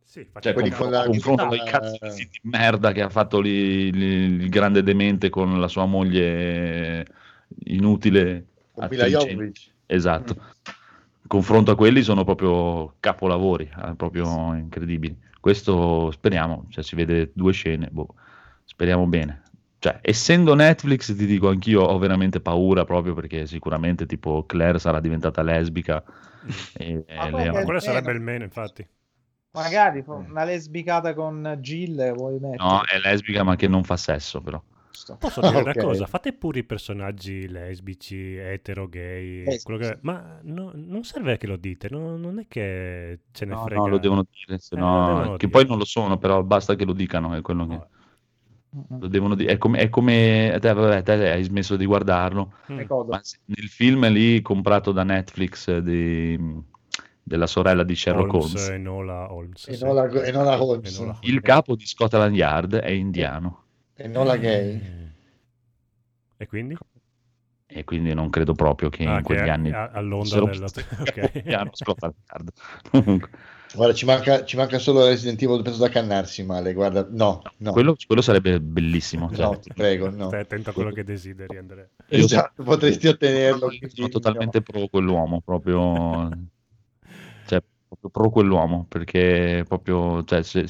Sì, 0.05 0.27
Cioè, 0.41 0.53
con, 0.53 0.69
con 0.69 0.91
la- 0.91 1.05
confronto 1.05 1.47
con 1.47 1.57
i 1.57 1.63
cazzo 1.65 1.99
di 2.03 2.29
merda 2.43 2.93
che 2.93 3.01
ha 3.01 3.09
fatto 3.09 3.41
lì, 3.41 3.91
lì 3.93 4.43
il 4.43 4.49
grande 4.51 4.83
demente 4.83 5.31
con 5.31 5.59
la 5.59 5.69
sua 5.69 5.87
moglie 5.87 7.07
inutile. 7.65 8.45
Con 8.75 8.89
Mila 8.91 9.05
300. 9.05 9.77
Esatto. 9.89 10.37
Confronto 11.27 11.71
a 11.71 11.77
quelli 11.77 12.03
sono 12.03 12.25
proprio 12.25 12.95
capolavori, 13.01 13.69
eh, 13.85 13.95
proprio 13.97 14.55
incredibili. 14.55 15.17
Questo 15.41 16.11
speriamo, 16.11 16.67
cioè 16.71 16.83
si 16.85 16.95
vede 16.95 17.31
due 17.35 17.53
scene, 17.53 17.89
boh, 17.91 18.15
speriamo 18.65 19.07
bene. 19.07 19.43
Cioè, 19.79 19.99
essendo 20.03 20.55
Netflix, 20.55 21.15
ti 21.17 21.27
dico 21.27 21.49
anch'io 21.49 21.83
ho 21.83 21.99
veramente 21.99 22.41
paura 22.41 22.85
proprio 22.85 23.15
perché 23.15 23.47
sicuramente 23.47 24.07
tipo 24.07 24.45
Claire 24.45 24.79
sarà 24.79 25.01
diventata 25.01 25.43
lesbica 25.43 26.03
e, 26.77 27.05
Ma 27.07 27.27
e 27.27 27.31
lei- 27.33 27.53
Ma 27.53 27.63
quello 27.63 27.81
sarebbe 27.81 28.13
il 28.13 28.21
meno, 28.21 28.45
infatti. 28.45 28.87
Magari 29.53 30.03
fa- 30.03 30.15
una 30.15 30.45
lesbicata 30.45 31.15
con 31.15 31.57
Jill 31.61 32.15
vuoi 32.15 32.39
mettere? 32.39 32.59
no, 32.59 32.85
è 32.85 32.99
lesbica 32.99 33.43
ma 33.43 33.57
che 33.57 33.69
non 33.69 33.85
fa 33.85 33.97
sesso 33.97 34.41
però. 34.41 34.63
Giusto. 34.99 35.17
Posso 35.17 35.41
dire 35.41 35.57
Ok. 35.61 35.65
una 35.65 35.75
cosa? 35.85 36.07
Fate 36.07 36.33
pure 36.33 36.59
i 36.61 36.65
personaggi 36.65 37.47
lesbici, 37.49 38.35
etero, 38.37 38.89
gay. 38.89 39.45
Eh, 39.45 39.53
sì, 39.53 39.63
quello 39.63 39.79
che- 39.79 39.87
sì. 39.87 39.99
Ma 40.01 40.39
no- 40.43 40.73
non 40.75 41.05
serve 41.05 41.37
che 41.37 41.47
lo 41.47 41.57
dite, 41.57 41.89
no- 41.91 42.17
non 42.17 42.39
è 42.41 42.47
che 42.49 43.21
ce 43.31 43.45
ne 43.45 43.55
No, 43.55 43.63
frega. 43.65 43.81
no, 43.81 43.87
lo 43.87 43.99
devono 43.99 44.25
dire, 44.31 44.59
se 44.59 44.75
Eh, 44.75 44.79
no- 44.79 45.35
che 45.37 45.47
dire. 45.47 45.49
poi 45.51 45.67
non 45.67 45.79
lo 45.79 45.85
sono, 45.85 46.19
però 46.19 46.43
basta 46.43 46.75
che 46.75 46.85
lo 46.85 46.93
dicano, 46.93 47.35
è 47.35 47.41
quello 47.43 47.67
che 47.67 47.81
lo 48.99 49.07
devono 49.09 49.35
dire. 49.35 49.53
È 49.53 49.59
come, 49.59 49.79
è 49.79 49.89
come 49.89 50.59
te, 50.61 50.73
vabbè, 50.73 51.03
te 51.03 51.31
hai 51.31 51.43
smesso 51.45 51.77
di 51.77 51.87
guardarlo, 51.87 52.53
Mm. 52.73 52.79
Nel 53.47 53.69
film 53.69 54.09
lì 54.09 54.43
comprato 54.43 54.93
da 54.93 55.05
Netflix 55.05 55.69
eh, 55.69 55.83
di- 55.83 56.77
della 57.23 57.47
sorella 57.47 57.83
di 57.85 57.95
Sherlock 57.95 58.33
Holmes 58.33 58.53
Holmes, 58.55 58.69
e 58.69 58.79
Nola 58.79 59.33
Holmes. 59.33 59.69
E 59.69 59.75
sì. 59.75 59.85
non 59.85 59.95
la- 59.95 60.09
e 60.25 60.33
non 60.33 60.45
la 60.45 60.63
Holmes. 60.63 61.19
Il 61.21 61.41
capo 61.43 61.77
di 61.77 61.87
Scotland 61.87 62.35
Yard 62.35 62.75
è 62.77 62.91
indiano 62.91 63.65
E 64.01 64.07
non 64.07 64.27
la 64.27 64.37
gay. 64.37 64.81
E 66.37 66.47
quindi? 66.47 66.77
e 67.71 67.85
quindi 67.85 68.15
non 68.15 68.31
credo 68.31 68.55
proprio 68.55 68.89
che 68.89 69.05
Ah, 69.05 69.19
in 69.19 69.23
quegli 69.25 69.43
che 69.43 69.51
anni 69.51 69.71
a- 69.71 69.91
all'onda 69.91 70.41
della- 70.41 70.67
ok. 71.01 71.69
Scotland 71.77 72.15
Yard. 72.31 72.51
Comunque, 72.91 73.29
Guarda, 73.75 73.95
ci 73.95 74.07
manca, 74.07 74.45
ci 74.47 74.57
manca 74.57 74.79
solo 74.79 75.05
Resident 75.05 75.43
Evil 75.43 75.63
penso 75.63 75.81
da 75.81 75.91
cannarsi 75.91 76.43
male. 76.43 76.73
Guarda, 76.73 77.07
no, 77.11 77.43
no. 77.59 77.73
quello, 77.73 77.95
quello 78.07 78.23
sarebbe 78.23 78.59
bellissimo. 78.61 79.29
cioè, 79.29 79.41
No, 79.41 79.59
ti 79.59 79.71
prego, 79.75 80.09
no. 80.09 80.29
Stai 80.29 80.41
attento 80.41 80.71
a 80.71 80.73
quello 80.73 80.91
che 80.93 81.05
desideri, 81.05 81.59
Andrea. 81.59 81.87
io 82.09 82.25
Esatto, 82.25 82.63
potresti 82.63 83.09
ottenerlo. 83.09 83.71
sono 83.93 84.09
totalmente 84.09 84.63
pro 84.63 84.89
quell'uomo, 84.89 85.43
proprio, 85.43 86.31
cioè, 87.47 87.63
proprio 87.87 88.11
pro 88.11 88.31
quell'uomo, 88.31 88.87
perché 88.89 89.65
proprio, 89.69 90.25
cioè, 90.25 90.43
se- 90.43 90.67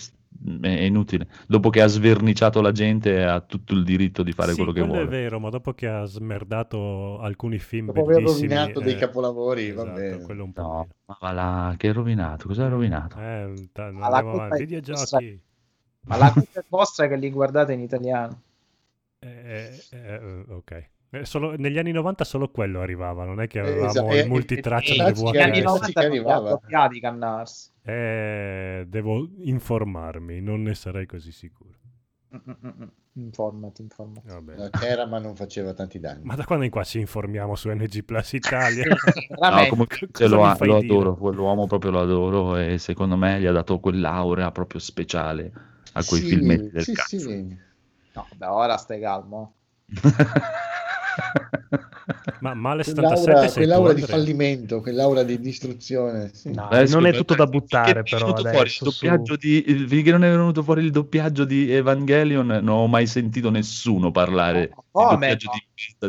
è 0.62 0.68
inutile. 0.82 1.26
Dopo 1.47 1.70
che 1.70 1.80
ha 1.82 1.86
sverniciato 1.86 2.61
la 2.61 2.72
gente 2.72 3.24
ha 3.24 3.41
tutto 3.41 3.74
il 3.74 3.84
diritto 3.84 4.22
di 4.22 4.32
fare 4.32 4.53
Sì, 4.53 4.57
quello 4.57 4.72
che 4.72 4.80
è 4.80 4.84
vuole. 4.84 5.05
vero, 5.07 5.41
ma 5.41 5.51
dopo 5.51 5.72
che 5.74 5.86
ha 5.89 6.05
smerdato 6.05 7.18
alcuni 7.20 7.59
film 7.59 7.86
Dopo 7.86 8.01
aver 8.03 8.16
bellissimi... 8.22 8.49
rovinato 8.49 8.80
dei 8.80 8.95
eh, 8.95 8.97
capolavori, 8.97 9.72
va 9.72 9.82
esatto, 9.82 9.93
bene. 9.93 10.22
quello 10.22 10.45
un 10.45 10.53
po' 10.53 10.62
No, 10.62 10.68
meno. 10.80 10.89
ma 11.07 11.16
va 11.20 11.32
là, 11.32 11.74
che 11.76 11.89
è 11.89 11.93
rovinato? 11.93 12.47
Cosa 12.47 12.66
è 12.66 12.68
rovinato? 12.68 13.18
Eh, 13.18 13.68
ta- 13.72 13.91
Ma 13.91 14.09
la 14.09 14.16
andiamo 14.18 14.32
avanti. 14.32 14.62
è 14.62 14.66
Videogiochi. 14.66 15.43
Ma 16.07 16.16
la 16.16 16.32
colpa 16.32 16.61
è 16.61 16.64
vostra 16.68 17.07
che 17.09 17.16
li 17.16 17.30
guardate 17.30 17.72
in 17.72 17.80
italiano. 17.80 18.43
Eh, 19.20 19.84
eh, 19.91 20.45
ok. 20.49 20.91
Eh, 21.11 21.24
solo- 21.24 21.57
negli 21.57 21.78
anni 21.78 21.91
90 21.93 22.22
solo 22.24 22.51
quello 22.51 22.80
arrivava, 22.80 23.24
non 23.24 23.41
è 23.41 23.47
che 23.49 23.59
avevamo 23.61 23.89
esatto, 23.89 24.14
il 24.14 24.28
multitraccia 24.28 24.95
e- 24.95 24.97
del 24.97 25.07
e- 25.07 25.12
Negli 25.30 25.39
anni 25.39 25.59
Eh, 25.59 25.62
VHS. 25.62 25.82
sì, 25.84 25.95
90 25.95 26.01
che 26.01 26.09
non 26.09 26.18
li 26.22 26.30
ha 26.30 26.36
arrivava. 26.36 26.49
doppiati 26.51 27.01
Cannarsi. 27.01 27.70
Eh, 27.89 28.84
devo 28.86 29.26
informarmi, 29.39 30.41
non 30.43 30.61
ne 30.61 30.74
sarei 30.74 31.07
così 31.07 31.32
sicuro. 31.32 31.78
Informati, 33.14 33.80
informati. 33.80 34.28
Vabbè. 34.28 34.64
Eh, 34.66 34.70
C'era, 34.70 35.07
ma 35.07 35.18
non 35.18 35.34
faceva 35.34 35.72
tanti 35.72 35.99
danni. 35.99 36.24
Ma 36.24 36.34
da 36.34 36.45
quando 36.45 36.66
in 36.66 36.70
qua 36.70 36.84
ci 36.84 37.01
informiamo 37.01 37.55
su 37.55 37.70
NG 37.70 38.05
Plus 38.05 38.32
Italia? 38.34 38.84
No, 39.41 39.66
comunque 39.68 40.28
lo, 40.28 40.55
fai 40.55 40.68
lo 40.68 40.76
adoro, 40.76 41.14
quell'uomo 41.16 41.66
proprio 41.66 41.91
lo 41.93 42.01
adoro 42.01 42.57
e 42.57 42.76
secondo 42.78 43.16
me 43.16 43.41
gli 43.41 43.47
ha 43.47 43.53
dato 43.53 43.80
quell'aura 43.80 44.51
proprio 44.53 44.80
speciale 44.80 45.51
a 45.93 46.05
quei 46.05 46.20
Sì, 46.20 46.28
filmetti 46.28 46.68
del 46.70 46.84
sì, 46.84 46.95
cazzo. 46.95 47.16
sì. 47.18 47.57
No, 48.12 48.28
beh, 48.36 48.47
ora 48.47 48.76
stai 48.76 49.01
calmo. 49.01 49.55
Ma 52.41 52.55
male 52.55 52.85
Quell'aura, 52.85 53.16
77 53.16 53.39
sei 53.41 53.49
tu, 53.49 53.55
quell'aura 53.55 53.93
di 53.93 54.03
fallimento, 54.03 54.81
quell'aura 54.81 55.23
di 55.25 55.39
distruzione. 55.41 56.31
sì. 56.33 56.53
No, 56.53 56.69
Adesso 56.69 56.95
non 56.99 57.07
è 57.07 57.12
tutto 57.12 57.35
da 57.35 57.47
buttare, 57.47 58.03
però. 58.05 58.33
venuto 58.33 58.49
fuori 58.49 58.69
su- 58.71 58.85
doppiaggio 58.85 59.37
di, 59.37 59.85
finché 59.89 60.11
non 60.11 60.25
è 60.25 60.31
venuto 60.31 60.62
fuori 60.62 60.85
il 60.85 60.91
doppiaggio 60.91 61.45
di 61.45 61.71
Evangelion, 61.73 62.47
non 62.47 62.69
ho 62.69 62.87
mai 62.87 63.07
sentito 63.07 63.51
nessuno 63.51 64.11
parlare 64.11 64.69
di 64.69 64.75
Come 64.91 65.11
doppiaggio 65.11 65.51
no? 65.51 65.53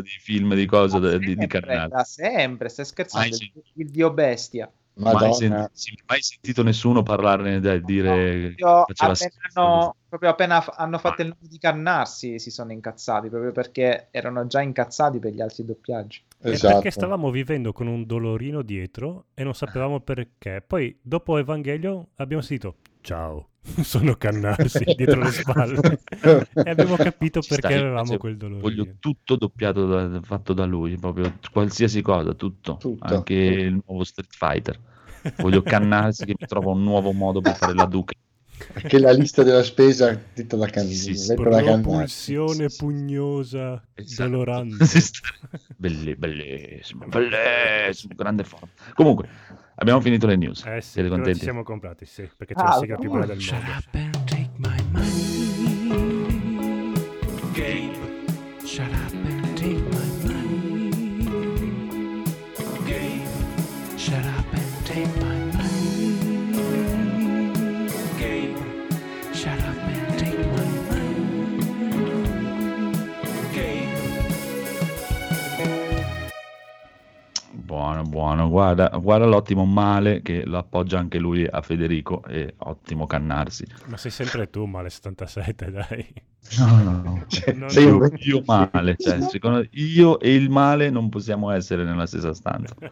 di 0.02 0.18
film, 0.20 0.54
di 0.54 0.66
cose, 0.66 1.00
Da 1.00 1.18
di, 1.18 1.18
di 1.18 1.34
sempre, 1.38 1.60
canale. 1.60 1.88
da 1.88 2.04
sempre, 2.04 2.68
stai 2.68 2.84
scherzando? 2.84 3.28
Mai 3.28 3.36
sì. 3.36 3.52
Il 3.74 3.90
dio 3.90 4.12
bestia. 4.12 4.70
Mai, 4.94 5.32
sen- 5.32 5.70
mai 6.06 6.20
sentito 6.20 6.62
nessuno 6.62 7.02
parlarne, 7.02 7.60
da 7.60 7.78
dire 7.78 8.54
faceva 8.56 9.12
appena 9.12 9.30
hanno, 9.54 9.96
proprio 10.08 10.30
appena 10.30 10.60
f- 10.60 10.74
hanno 10.76 10.98
fatto 10.98 11.22
il 11.22 11.28
nome 11.28 11.48
di 11.48 11.58
Cannarsi 11.58 12.38
si 12.38 12.50
sono 12.50 12.72
incazzati 12.72 13.30
proprio 13.30 13.52
perché 13.52 14.08
erano 14.10 14.46
già 14.46 14.60
incazzati 14.60 15.18
per 15.18 15.32
gli 15.32 15.40
altri 15.40 15.64
doppiaggi. 15.64 16.22
Esatto. 16.42 16.74
perché 16.74 16.90
stavamo 16.90 17.30
vivendo 17.30 17.72
con 17.72 17.86
un 17.86 18.04
dolorino 18.06 18.62
dietro 18.62 19.26
e 19.34 19.44
non 19.44 19.54
sapevamo 19.54 20.00
perché. 20.00 20.62
Poi, 20.66 20.98
dopo 21.00 21.38
Evangelio, 21.38 22.08
abbiamo 22.16 22.42
sentito 22.42 22.76
Ciao, 23.02 23.49
sono 23.82 24.14
Cannarsi 24.14 24.84
dietro 24.96 25.22
le 25.22 25.30
spalle. 25.30 26.00
e 26.54 26.70
abbiamo 26.70 26.96
capito 26.96 27.40
Ci 27.40 27.50
perché 27.50 27.74
avevamo 27.74 27.98
invece 28.00 28.18
quel 28.18 28.36
dolorino. 28.36 28.62
Voglio 28.62 28.94
tutto 28.98 29.36
doppiato 29.36 29.86
da- 29.86 30.20
fatto 30.22 30.52
da 30.52 30.64
lui, 30.64 30.96
proprio 30.96 31.32
qualsiasi 31.52 32.02
cosa, 32.02 32.34
tutto, 32.34 32.76
Tutto. 32.78 33.04
anche 33.04 33.34
il 33.34 33.82
nuovo 33.86 34.04
Street 34.04 34.34
Fighter. 34.34 34.78
Voglio 35.36 35.62
cannarsi 35.62 36.24
che 36.24 36.34
mi 36.38 36.46
trova 36.46 36.70
un 36.70 36.82
nuovo 36.82 37.12
modo 37.12 37.40
per 37.40 37.54
fare 37.54 37.74
la 37.74 37.84
Duca. 37.84 38.14
Che 38.86 38.98
la 38.98 39.12
lista 39.12 39.42
della 39.42 39.62
spesa 39.62 40.18
detta 40.34 40.56
da 40.56 40.66
can- 40.66 40.86
Sì, 40.86 41.14
sì. 41.14 41.34
Propulsione 41.34 42.68
Sì, 42.68 42.76
pugnosa, 42.76 43.82
Esatto. 43.94 44.28
dolorante. 44.28 44.84
Bellissimo, 45.76 47.06
bellissimo, 47.06 48.14
grande 48.14 48.44
forma. 48.44 48.68
Comunque, 48.94 49.28
abbiamo 49.76 50.00
finito 50.00 50.26
le 50.26 50.36
news. 50.36 50.64
Eh 50.66 50.80
sì, 50.80 50.90
Siete 50.92 51.08
però 51.08 51.14
ci 51.14 51.22
contenti? 51.22 51.40
siamo 51.40 51.62
comprati, 51.62 52.04
sì, 52.04 52.28
perché 52.36 52.54
c'è 52.54 52.60
Ah, 52.62 52.66
la 52.66 52.72
sigla 52.72 52.96
più 52.96 53.10
bella 53.10 53.26
del 53.26 53.40
Shut 53.40 53.54
mondo. 53.62 54.49
Buono, 77.90 78.02
buono. 78.08 78.48
Guarda, 78.48 78.88
guarda 79.00 79.26
l'ottimo 79.26 79.64
male 79.64 80.22
che 80.22 80.44
lo 80.44 80.58
appoggia 80.58 80.98
anche 80.98 81.18
lui 81.18 81.44
a 81.44 81.60
Federico 81.60 82.22
e 82.24 82.54
ottimo 82.58 83.04
cannarsi. 83.06 83.64
Ma 83.86 83.96
sei 83.96 84.12
sempre 84.12 84.48
tu, 84.48 84.64
male 84.64 84.90
77, 84.90 85.70
dai. 85.72 86.06
No, 86.58 86.82
no, 86.82 87.02
no. 87.02 87.24
Cioè, 87.26 87.52
Non- 87.54 87.68
sei 87.68 87.86
un 87.86 88.08
Io 88.18 88.42
male, 88.46 88.94
cioè, 88.96 89.20
secondo 89.22 89.66
io 89.72 90.20
e 90.20 90.34
il 90.34 90.50
male 90.50 90.88
non 90.88 91.08
possiamo 91.08 91.50
essere 91.50 91.82
nella 91.82 92.06
stessa 92.06 92.32
stanza. 92.32 92.74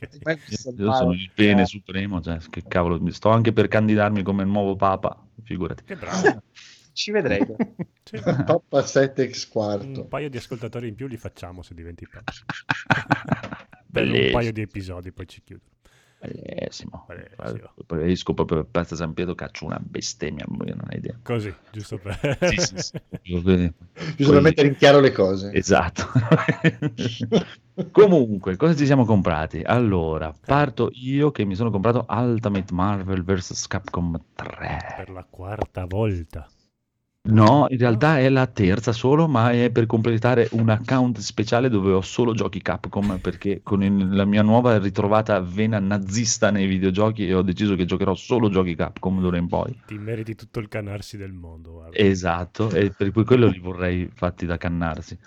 Ok. 0.00 0.18
Mai 0.22 0.38
visto 0.48 0.70
il 0.70 0.78
Io 0.78 0.94
sono 0.94 1.12
il 1.12 1.30
bene 1.34 1.66
supremo, 1.66 2.20
cioè, 2.22 2.38
che 2.48 2.62
cavolo, 2.66 2.98
sto 3.10 3.28
anche 3.30 3.52
per 3.52 3.68
candidarmi 3.68 4.22
come 4.22 4.44
nuovo 4.44 4.76
papa, 4.76 5.20
figurati. 5.42 5.82
Che 5.84 5.96
bravo. 5.96 6.42
Ci 6.92 7.10
vedrete. 7.10 7.56
Sì, 8.10 8.18
Top 8.44 8.82
7 8.82 9.30
x 9.30 9.48
quarto. 9.48 10.00
un 10.00 10.08
paio 10.08 10.28
di 10.28 10.36
ascoltatori 10.36 10.88
in 10.88 10.96
più 10.96 11.06
li 11.06 11.16
facciamo 11.16 11.62
se 11.62 11.74
diventi 11.74 12.04
Per 13.90 14.04
un 14.04 14.10
Bellissimo. 14.10 14.38
paio 14.38 14.52
di 14.52 14.60
episodi, 14.60 15.12
poi 15.12 15.26
ci 15.28 15.42
chiudo. 15.42 15.62
Bellissimo. 16.20 17.06
Bellissimo. 17.08 17.72
Poi 17.86 18.12
esco 18.12 18.34
proprio 18.34 18.58
per 18.58 18.66
Piazza 18.70 18.94
San 18.94 19.14
Pietro, 19.14 19.34
caccio 19.34 19.64
una 19.64 19.80
bestemmia, 19.80 20.44
non 20.48 20.78
hai 20.88 20.98
idea. 20.98 21.18
Così, 21.22 21.52
giusto 21.72 21.96
per... 21.96 22.38
Sì, 22.42 22.56
sì, 22.58 22.74
sì. 22.76 23.00
Giusto 24.16 24.32
per 24.32 24.42
mettere 24.42 24.68
in 24.68 24.76
chiaro 24.76 25.00
le 25.00 25.12
cose. 25.12 25.50
Esatto. 25.54 26.06
Comunque, 27.90 28.56
cosa 28.56 28.76
ci 28.76 28.84
siamo 28.84 29.06
comprati? 29.06 29.62
Allora, 29.62 30.34
parto 30.44 30.90
io 30.92 31.30
che 31.30 31.46
mi 31.46 31.54
sono 31.54 31.70
comprato 31.70 32.04
Ultimate 32.06 32.74
Marvel 32.74 33.24
vs. 33.24 33.66
Capcom 33.66 34.20
3. 34.34 34.94
Per 34.96 35.10
la 35.10 35.26
quarta 35.28 35.86
volta. 35.86 36.46
No, 37.22 37.66
in 37.68 37.76
realtà 37.76 38.18
è 38.18 38.30
la 38.30 38.46
terza 38.46 38.92
solo, 38.92 39.28
ma 39.28 39.52
è 39.52 39.70
per 39.70 39.84
completare 39.84 40.48
un 40.52 40.70
account 40.70 41.18
speciale 41.18 41.68
dove 41.68 41.92
ho 41.92 42.00
solo 42.00 42.32
giochi 42.32 42.62
Capcom, 42.62 43.18
perché 43.18 43.60
con 43.62 43.82
il- 43.82 44.08
la 44.14 44.24
mia 44.24 44.40
nuova 44.42 44.78
ritrovata 44.78 45.38
vena 45.40 45.78
nazista 45.78 46.50
nei 46.50 46.66
videogiochi 46.66 47.30
ho 47.30 47.42
deciso 47.42 47.76
che 47.76 47.84
giocherò 47.84 48.14
solo 48.14 48.48
giochi 48.48 48.74
Capcom 48.74 49.20
d'ora 49.20 49.36
in 49.36 49.48
poi. 49.48 49.78
Ti 49.84 49.98
meriti 49.98 50.34
tutto 50.34 50.60
il 50.60 50.68
canarsi 50.68 51.18
del 51.18 51.32
mondo. 51.32 51.72
guarda. 51.72 51.98
Esatto, 51.98 52.70
e 52.70 52.90
per 52.96 53.10
cui 53.12 53.24
quello 53.24 53.48
li 53.48 53.58
vorrei 53.58 54.08
fatti 54.14 54.46
da 54.46 54.56
cannarsi. 54.56 55.18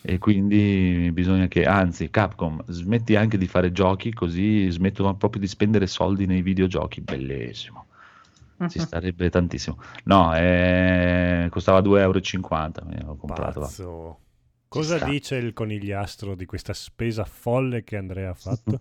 E 0.00 0.16
quindi 0.16 1.10
bisogna 1.12 1.48
che, 1.48 1.66
anzi, 1.66 2.08
Capcom, 2.08 2.64
smetti 2.68 3.14
anche 3.14 3.36
di 3.36 3.46
fare 3.46 3.72
giochi, 3.72 4.10
così 4.14 4.70
smettono 4.70 5.14
proprio 5.16 5.40
di 5.42 5.48
spendere 5.48 5.86
soldi 5.86 6.24
nei 6.24 6.40
videogiochi. 6.40 7.02
Bellissimo. 7.02 7.88
Ci 8.68 8.78
starebbe 8.80 9.30
tantissimo. 9.30 9.80
No, 10.04 10.34
eh, 10.36 11.48
costava 11.50 11.80
2,50 11.80 11.98
euro. 12.00 13.06
L'ho 13.06 13.16
comprato. 13.16 13.60
Pazzo. 13.60 14.18
Cosa 14.68 14.96
sta. 14.96 15.04
dice 15.06 15.36
il 15.36 15.52
conigliastro 15.52 16.34
di 16.34 16.46
questa 16.46 16.72
spesa 16.72 17.24
folle 17.24 17.84
che 17.84 17.96
Andrea 17.96 18.30
ha 18.30 18.34
fatto? 18.34 18.80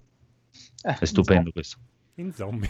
Eh, 0.84 0.96
È 1.00 1.06
stupendo 1.06 1.52
questo. 1.52 1.78
In 2.16 2.32
zombie. 2.32 2.70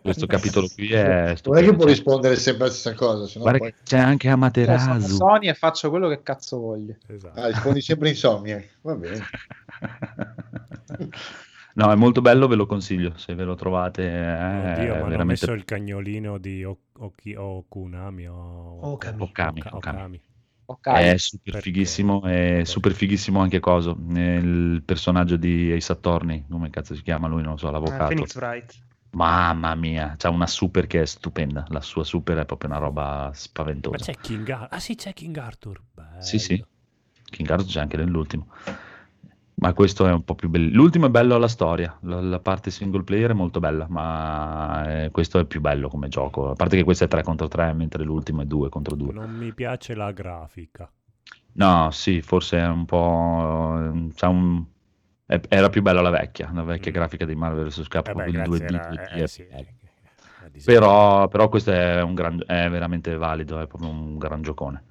Questo 0.00 0.26
capitolo 0.28 0.68
qui 0.68 0.92
è 0.92 1.02
Non 1.02 1.26
è 1.28 1.36
stupendo. 1.36 1.70
che 1.70 1.76
può 1.76 1.86
rispondere 1.86 2.36
sempre 2.36 2.66
la 2.66 2.70
stessa 2.72 2.94
cosa, 2.94 3.26
sennò 3.26 3.42
guarda 3.44 3.58
poi... 3.58 3.74
c'è 3.82 3.98
anche 3.98 4.28
Io 4.28 4.32
sono 4.34 4.44
Amaterasu. 4.44 5.14
Sony 5.16 5.48
e 5.48 5.54
faccio 5.54 5.90
quello 5.90 6.08
che 6.08 6.22
cazzo 6.22 6.58
voglio. 6.58 6.96
Esatto. 7.08 7.40
Ah, 7.40 7.46
rispondi 7.48 7.80
sempre 7.80 8.08
insomnia. 8.10 8.62
Va 8.82 8.94
bene. 8.94 9.20
No, 11.74 11.90
è 11.90 11.94
molto 11.94 12.20
bello, 12.20 12.46
ve 12.48 12.56
lo 12.56 12.66
consiglio. 12.66 13.16
Se 13.16 13.34
ve 13.34 13.44
lo 13.44 13.54
trovate, 13.54 14.08
è 14.10 14.78
Oddio, 14.78 14.96
ma 14.96 15.06
hanno 15.06 15.08
veramente 15.08 15.46
messo 15.46 15.52
il 15.52 15.64
cagnolino 15.64 16.38
di 16.38 16.64
o- 16.64 16.78
Oki- 16.98 17.34
Okunami 17.34 18.26
o 18.28 18.92
Okami. 18.92 19.22
Okami, 19.22 19.60
Oka- 19.60 19.76
Okami. 19.76 19.96
Okami. 19.98 20.20
Ok. 20.64 20.86
È 20.88 21.16
super 21.18 21.52
Perché? 21.54 21.60
fighissimo, 21.70 22.22
è 22.22 22.62
super 22.64 22.92
fighissimo 22.92 23.40
anche 23.40 23.60
coso. 23.60 23.96
Il 24.10 24.82
personaggio 24.84 25.36
di 25.36 25.72
Ace 25.72 25.92
Attorney, 25.92 26.44
come 26.48 26.70
cazzo 26.70 26.94
si 26.94 27.02
chiama 27.02 27.26
lui, 27.28 27.42
non 27.42 27.52
lo 27.52 27.56
so, 27.58 27.68
Ah, 27.68 27.72
l'avvocato. 27.72 28.06
Phoenix 28.06 28.34
Wright. 28.36 28.74
Mamma 29.14 29.74
mia, 29.74 30.14
c'ha 30.16 30.30
una 30.30 30.46
super 30.46 30.86
che 30.86 31.02
è 31.02 31.06
stupenda. 31.06 31.66
La 31.68 31.80
sua 31.82 32.04
super 32.04 32.38
è 32.38 32.46
proprio 32.46 32.70
una 32.70 32.78
roba 32.78 33.26
Ma 33.26 33.30
spaventosa. 33.34 34.04
c'è 34.04 34.14
King 34.20 34.48
Arthur. 34.48 34.68
Ah 34.70 34.80
sì, 34.80 34.94
c'è 34.94 35.12
King 35.12 35.36
Arthur. 35.36 35.82
Bello. 35.92 36.22
Sì, 36.22 36.38
sì. 36.38 36.64
King 37.24 37.50
Arthur 37.50 37.66
c'è 37.66 37.80
anche 37.80 37.96
nell'ultimo. 37.98 38.46
Ma 39.62 39.74
questo 39.74 40.08
è 40.08 40.12
un 40.12 40.24
po' 40.24 40.34
più 40.34 40.48
bello. 40.48 40.70
L'ultimo 40.74 41.06
è 41.06 41.08
bello 41.08 41.36
alla 41.36 41.46
storia, 41.46 41.96
la, 42.00 42.20
la 42.20 42.40
parte 42.40 42.72
single 42.72 43.04
player 43.04 43.30
è 43.30 43.32
molto 43.32 43.60
bella, 43.60 43.86
ma 43.88 45.04
eh, 45.04 45.10
questo 45.12 45.38
è 45.38 45.44
più 45.44 45.60
bello 45.60 45.88
come 45.88 46.08
gioco. 46.08 46.50
A 46.50 46.54
parte 46.54 46.76
che 46.76 46.82
questo 46.82 47.04
è 47.04 47.08
3 47.08 47.22
contro 47.22 47.46
3, 47.46 47.72
mentre 47.72 48.02
l'ultimo 48.02 48.42
è 48.42 48.44
2 48.44 48.68
contro 48.68 48.96
2. 48.96 49.12
Non 49.12 49.30
mi 49.30 49.52
piace 49.54 49.94
la 49.94 50.10
grafica. 50.10 50.90
No, 51.52 51.90
sì, 51.92 52.20
forse 52.22 52.58
è 52.58 52.66
un 52.66 52.84
po'. 52.86 54.10
c'ha 54.16 54.28
un- 54.28 54.64
è- 55.26 55.40
era 55.48 55.68
più 55.68 55.80
bella 55.80 56.00
la 56.00 56.10
vecchia, 56.10 56.50
la 56.52 56.64
vecchia 56.64 56.90
Mm. 56.90 56.94
grafica 56.94 57.24
di 57.24 57.34
Marvel 57.36 57.66
vs. 57.68 57.86
Capcom 57.86 58.14
beh, 58.16 58.24
con 58.24 58.34
il 58.34 58.40
grazie, 58.40 58.66
2D. 58.66 58.74
era- 58.74 58.88
2D, 58.88 58.98
eh, 58.98 59.22
è 59.22 59.26
sì, 59.28 59.42
bello. 59.48 59.60
eh, 59.60 60.50
disegno. 60.50 60.78
Però, 60.80 61.28
però 61.28 61.48
questo 61.48 61.70
è, 61.70 62.02
un 62.02 62.14
gran, 62.14 62.42
è 62.44 62.68
veramente 62.68 63.14
valido, 63.16 63.60
è 63.60 63.68
proprio 63.68 63.90
un 63.90 64.18
gran 64.18 64.42
giocone. 64.42 64.84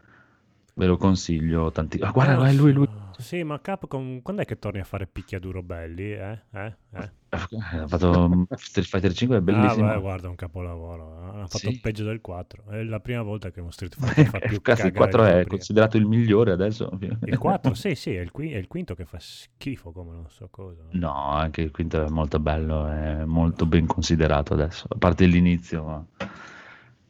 Ve 0.74 0.86
lo 0.86 0.98
consiglio 0.98 1.72
tantissimo. 1.72 2.10
Ah, 2.10 2.14
guarda, 2.14 2.48
Eh, 2.48 2.50
è 2.50 2.54
lui, 2.54 2.72
lui. 2.72 2.88
Sì, 3.18 3.44
ma 3.44 3.60
Capcom, 3.62 4.22
quando 4.22 4.42
è 4.42 4.46
che 4.46 4.58
torni 4.58 4.80
a 4.80 4.84
fare 4.84 5.06
picchiaduro 5.06 5.62
belli? 5.62 6.12
Eh? 6.14 6.40
Eh? 6.54 6.74
Eh? 6.94 7.10
Ha 7.30 7.88
fatto 7.88 8.46
Street 8.56 8.88
Fighter 8.88 9.14
5, 9.14 9.38
è 9.38 9.40
Ah, 9.40 9.44
bellissimo. 9.44 9.88
beh, 9.94 10.00
guarda, 10.00 10.30
un 10.30 10.36
capolavoro. 10.36 11.36
eh. 11.38 11.42
Ha 11.42 11.48
fatto 11.48 11.58
Sì. 11.58 11.80
peggio 11.80 12.04
del 12.04 12.20
4. 12.22 12.64
È 12.70 12.82
la 12.84 13.00
prima 13.00 13.22
volta 13.22 13.52
che 13.52 13.62
uno 13.62 13.72
Street 13.72 13.96
Fighter 14.00 14.26
fa 14.28 14.40
più 14.40 14.62
Cazzo, 14.62 14.88
il 14.88 14.94
cagare 14.94 15.12
4 15.12 15.24
di 15.24 15.30
è 15.30 15.46
considerato 15.46 15.98
il 15.98 16.06
migliore 16.06 16.52
adesso. 16.52 16.90
Il 17.26 17.38
4, 17.38 17.74
sì, 17.76 17.96
sì, 17.96 18.16
è 18.16 18.20
il, 18.22 18.32
qui- 18.32 18.52
è 18.54 18.58
il 18.58 18.68
quinto 18.68 18.96
che 18.96 19.06
fa 19.06 19.18
schifo 19.20 19.92
come 19.92 20.14
non 20.16 20.30
so 20.30 20.48
cosa. 20.50 20.82
No, 20.92 21.14
anche 21.32 21.62
il 21.62 21.72
quinto 21.72 22.04
è 22.06 22.10
molto 22.10 22.40
bello, 22.40 22.88
è 22.88 23.24
molto 23.26 23.66
ben 23.66 23.86
considerato 23.86 24.54
adesso, 24.54 24.88
a 24.90 24.96
parte 24.98 25.26
l'inizio. 25.26 25.84
ma- 25.84 26.06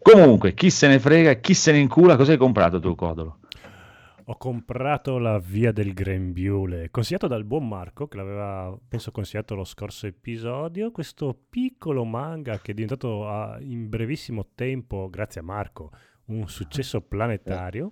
Comunque, 0.01 0.53
chi 0.55 0.69
se 0.71 0.87
ne 0.87 0.99
frega, 0.99 1.35
chi 1.35 1.53
se 1.53 1.71
ne 1.71 1.77
incula, 1.79 2.15
cosa 2.15 2.31
hai 2.31 2.37
comprato 2.37 2.79
tu, 2.79 2.95
Codolo? 2.95 3.37
Ho 4.31 4.37
comprato 4.37 5.17
la 5.17 5.39
Via 5.39 5.73
del 5.73 5.93
Grembiule, 5.93 6.89
consigliato 6.89 7.27
dal 7.27 7.43
buon 7.43 7.67
Marco, 7.67 8.07
che 8.07 8.15
l'aveva, 8.15 8.73
penso, 8.87 9.11
consigliato 9.11 9.55
lo 9.55 9.65
scorso 9.65 10.07
episodio. 10.07 10.89
Questo 10.91 11.37
piccolo 11.49 12.05
manga 12.05 12.57
che 12.59 12.71
è 12.71 12.73
diventato 12.73 13.27
ah, 13.27 13.57
in 13.59 13.89
brevissimo 13.89 14.51
tempo, 14.55 15.09
grazie 15.09 15.41
a 15.41 15.43
Marco, 15.43 15.91
un 16.27 16.47
successo 16.47 17.01
planetario. 17.05 17.91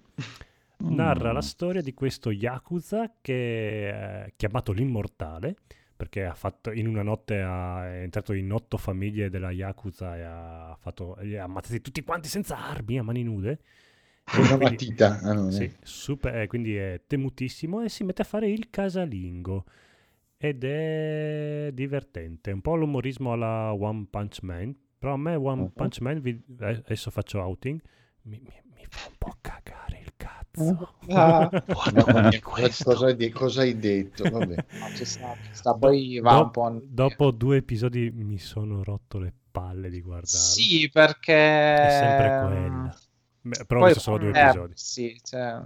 Narra 0.78 1.34
la 1.34 1.42
storia 1.42 1.82
di 1.82 1.94
questo 1.94 2.32
Yakuza 2.32 3.16
che 3.20 3.90
è 3.90 4.34
chiamato 4.38 4.72
l'Immortale, 4.72 5.58
perché 5.94 6.24
ha 6.24 6.36
fatto, 6.36 6.72
in 6.72 6.88
una 6.88 7.04
notte 7.04 7.42
ha- 7.42 7.86
è 7.86 8.02
entrato 8.02 8.32
in 8.32 8.50
otto 8.54 8.78
famiglie 8.78 9.30
della 9.30 9.52
Yakuza 9.52 10.16
e 10.16 10.22
ha, 10.22 10.78
fatto, 10.80 11.16
ha 11.16 11.44
ammazzati 11.44 11.82
tutti 11.82 12.02
quanti 12.02 12.30
senza 12.30 12.58
armi, 12.58 12.98
a 12.98 13.04
mani 13.04 13.24
nude. 13.24 13.60
Una 14.38 14.48
quindi- 14.58 14.64
matita. 14.64 15.20
Ah, 15.22 15.34
no, 15.34 15.50
sì, 15.52 15.72
super, 15.82 16.36
eh, 16.38 16.48
quindi 16.48 16.76
è 16.76 17.02
temutissimo 17.08 17.82
e 17.82 17.90
si 17.90 18.04
mette 18.04 18.22
a 18.22 18.26
fare 18.26 18.50
il 18.50 18.70
casalingo 18.70 19.66
ed 20.38 20.64
è 20.64 21.70
divertente, 21.74 22.52
un 22.52 22.62
po' 22.62 22.76
l'umorismo 22.76 23.34
alla 23.34 23.74
One 23.74 24.06
Punch 24.10 24.42
Man, 24.44 24.76
però 24.98 25.14
a 25.14 25.18
me 25.18 25.36
One 25.36 25.62
Uh-huh. 25.64 25.72
Punch 25.74 26.00
Man, 26.02 26.22
vi- 26.22 26.42
eh, 26.60 26.82
adesso 26.86 27.12
faccio 27.12 27.40
outing, 27.42 27.80
mi, 28.24 28.40
mi- 28.42 28.62
mi 28.76 28.86
fa 28.88 29.08
un 29.10 29.16
po' 29.18 29.36
cagare 29.42 30.00
il 30.04 30.14
cazzo. 30.16 30.38
Ah, 31.12 31.50
Mamma 31.94 32.28
mia, 32.30 32.40
cosa, 32.42 32.84
cosa 32.84 33.06
hai 33.08 33.16
de- 33.16 33.32
cosa 33.32 33.62
hai 33.62 33.78
detto? 33.80 34.30
Vabbè. 34.30 34.56
no, 34.80 34.88
sta, 35.06 35.36
sta. 35.52 35.74
Poi 35.74 36.20
va 36.20 36.34
Do- 36.36 36.44
un 36.44 36.52
po'. 36.52 36.66
a- 36.66 36.80
Dopo 36.84 37.32
due 37.32 37.58
episodi 37.58 38.12
mi 38.12 38.38
sono 38.38 38.84
rotto 38.84 39.18
le 39.20 39.34
palle 39.52 39.90
di 39.90 40.02
guardarlo. 40.02 40.28
Sì, 40.38 40.90
perché. 40.92 41.34
È 41.34 41.90
sempre 41.90 42.48
quella. 42.48 43.00
Beh, 43.42 43.66
però 43.66 43.80
Poi- 43.80 43.88
visto 43.90 44.04
solo 44.04 44.18
due 44.18 44.32
eh, 44.32 44.40
episodi. 44.40 44.74
Sì, 44.76 45.20
cioè, 45.24 45.62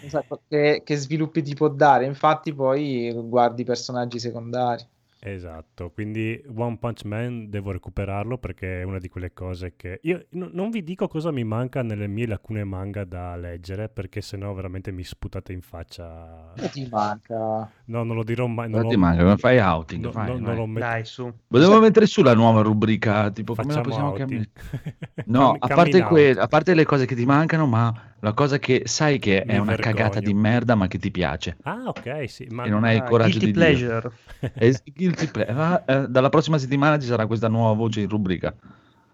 che, 0.48 0.82
che 0.84 0.96
sviluppi 0.96 1.42
ti 1.42 1.54
può 1.54 1.68
dare? 1.68 2.04
Infatti, 2.04 2.54
poi 2.54 3.12
guardi 3.14 3.62
i 3.62 3.64
personaggi 3.64 4.18
secondari. 4.18 4.86
Esatto, 5.22 5.90
quindi 5.90 6.42
One 6.56 6.78
Punch 6.78 7.04
Man 7.04 7.50
devo 7.50 7.72
recuperarlo 7.72 8.38
perché 8.38 8.80
è 8.80 8.84
una 8.84 8.98
di 8.98 9.10
quelle 9.10 9.34
cose 9.34 9.74
che 9.76 10.00
io 10.04 10.24
no- 10.30 10.48
non 10.50 10.70
vi 10.70 10.82
dico 10.82 11.08
cosa 11.08 11.30
mi 11.30 11.44
manca 11.44 11.82
nelle 11.82 12.06
mie 12.06 12.26
lacune 12.26 12.64
manga 12.64 13.04
da 13.04 13.36
leggere 13.36 13.90
perché 13.90 14.22
sennò 14.22 14.50
veramente 14.54 14.90
mi 14.92 15.04
sputate 15.04 15.52
in 15.52 15.60
faccia. 15.60 16.52
Che 16.56 16.70
ti 16.70 16.88
manca? 16.90 17.70
No, 17.84 18.02
non 18.02 18.16
lo 18.16 18.24
dirò 18.24 18.46
mai. 18.46 18.70
Non 18.70 18.80
Non 18.80 18.88
ti 18.88 18.94
lo- 18.94 19.00
manca, 19.00 19.22
come 19.22 19.36
fai 19.36 19.58
outing? 19.58 20.04
no- 20.04 20.10
Fai, 20.10 20.26
no- 20.26 20.38
non 20.38 20.54
lo 20.56 20.64
metto- 20.66 20.86
Dai, 20.86 21.04
su. 21.04 21.30
Volevo 21.48 21.80
mettere 21.80 22.06
su 22.06 22.22
la 22.22 22.34
nuova 22.34 22.62
rubrica, 22.62 23.30
tipo 23.30 23.54
come 23.54 23.74
la 23.74 23.82
Facciamo 23.82 23.88
possiamo 23.88 24.10
outing. 24.12 24.48
chiamare? 24.54 24.98
No, 25.26 25.54
a 25.58 25.66
parte, 25.68 26.02
que- 26.02 26.30
a 26.30 26.46
parte 26.46 26.72
le 26.74 26.84
cose 26.86 27.04
che 27.04 27.14
ti 27.14 27.26
mancano, 27.26 27.66
ma 27.66 28.14
la 28.20 28.32
cosa 28.32 28.58
che 28.58 28.82
sai 28.86 29.18
che 29.18 29.42
Mi 29.46 29.52
è 29.52 29.58
una 29.58 29.72
vergogno. 29.74 29.94
cagata 29.96 30.20
di 30.20 30.32
merda, 30.32 30.74
ma 30.74 30.86
che 30.88 30.98
ti 30.98 31.10
piace. 31.10 31.56
Ah, 31.64 31.82
ok, 31.86 32.28
sì, 32.28 32.46
ma 32.50 32.64
E 32.64 32.70
non 32.70 32.84
hai 32.84 32.96
il 32.96 33.02
Ah, 33.02 33.04
coraggio 33.04 33.38
guilty 33.38 33.46
di 33.46 33.52
dire. 33.52 34.00
pleasure. 34.00 34.10
È 34.54 34.70
guilty 35.10 35.30
ple- 35.30 35.46
ah, 35.46 35.82
eh, 35.86 36.08
dalla 36.08 36.28
prossima 36.28 36.58
settimana 36.58 36.98
ci 36.98 37.06
sarà 37.06 37.26
questa 37.26 37.48
nuova 37.48 37.74
voce 37.74 38.00
in 38.00 38.08
rubrica. 38.08 38.54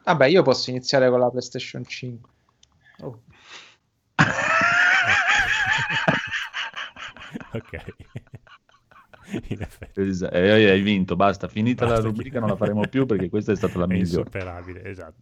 Vabbè, 0.05 0.27
io 0.27 0.43
posso 0.43 0.71
iniziare 0.71 1.09
con 1.11 1.21
la 1.21 1.29
PlayStation 1.31 1.85
5. 1.85 2.31
Oh, 3.01 3.21
ok. 7.53 7.85
In 9.49 9.61
effetti. 9.61 10.01
Es- 10.03 10.23
eh, 10.31 10.71
hai 10.71 10.81
vinto, 10.83 11.17
basta, 11.17 11.49
finita 11.49 11.85
Basta, 11.85 12.01
la 12.01 12.07
rubrica, 12.09 12.39
non 12.39 12.51
la 12.51 12.57
faremo 12.57 12.87
più 12.87 13.07
perché 13.07 13.29
questa 13.29 13.51
è 13.53 13.57
stata 13.57 13.79
la 13.79 13.85
È 13.87 13.89
migliore. 13.89 14.19
insuperabile, 14.21 14.85
esatto. 14.85 15.17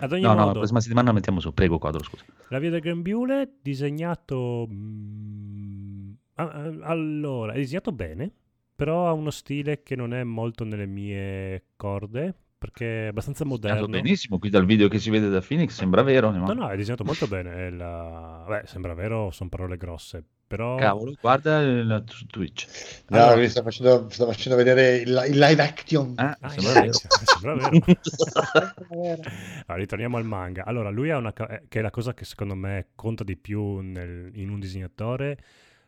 Ad 0.00 0.10
ogni 0.12 0.22
no, 0.22 0.28
no, 0.30 0.34
la 0.34 0.44
modo, 0.46 0.58
prossima 0.58 0.80
settimana 0.80 1.08
la 1.08 1.12
mettiamo 1.14 1.38
su. 1.38 1.54
Prego, 1.54 1.78
quadro, 1.78 2.02
scusa. 2.02 2.24
La 2.48 2.58
via 2.58 2.70
del 2.70 2.80
Grembiule, 2.80 3.58
disegnato... 3.62 4.66
mm, 4.68 6.12
ah, 6.34 6.42
ah, 6.42 6.72
allora, 6.90 7.52
è 7.52 7.56
disegnato 7.58 7.92
bene, 7.92 8.32
però 8.74 9.06
ha 9.08 9.12
uno 9.12 9.30
stile 9.30 9.82
che 9.82 9.96
non 9.96 10.12
è 10.14 10.22
molto 10.24 10.64
nelle 10.64 10.86
mie 10.86 11.64
corde, 11.76 12.34
perché 12.58 13.04
è 13.04 13.08
abbastanza 13.08 13.44
moderno. 13.44 13.86
benissimo, 13.88 14.38
qui 14.38 14.48
dal 14.50 14.64
video 14.64 14.88
che 14.88 14.98
si 14.98 15.10
vede 15.10 15.28
da 15.28 15.40
Phoenix 15.40 15.72
sembra 15.72 16.02
vero. 16.02 16.30
No? 16.30 16.46
No, 16.46 16.52
no, 16.54 16.68
è 16.70 16.76
disegnato 16.76 17.04
molto 17.04 17.26
bene. 17.26 17.66
è 17.66 17.70
la- 17.70 18.44
Beh, 18.48 18.62
sembra 18.66 18.94
vero, 18.94 19.30
sono 19.30 19.50
parole 19.50 19.76
grosse, 19.76 20.24
però... 20.46 20.76
Cavolo, 20.76 21.12
guarda 21.20 21.60
il- 21.60 22.04
su 22.06 22.24
Twitch. 22.26 22.66
No, 23.08 23.18
Allora- 23.18 23.34
lui 23.36 23.48
sta 23.50 23.62
facendo, 23.62 24.06
sta 24.08 24.24
facendo 24.24 24.56
vedere 24.56 24.96
il, 24.96 25.24
il 25.28 25.38
live 25.38 25.62
action. 25.62 26.14
Eh, 26.18 26.36
Ah, 26.40 26.48
sembra 26.48 26.80
vero. 26.80 26.92
sembra 26.92 27.54
vero. 27.54 27.84
Allora, 28.88 29.74
ritorniamo 29.80 30.16
al 30.16 30.24
manga. 30.24 30.64
Allora, 30.64 30.90
lui 30.90 31.10
ha 31.10 31.18
una... 31.18 31.32
eh, 31.32 31.64
che 31.68 31.78
è 31.80 31.82
la 31.82 31.90
cosa 31.90 32.14
che 32.14 32.24
secondo 32.24 32.54
me 32.54 32.88
conta 32.94 33.24
di 33.24 33.36
più 33.36 33.78
nel- 33.80 34.30
in 34.34 34.50
un 34.50 34.58
disegnatore, 34.60 35.38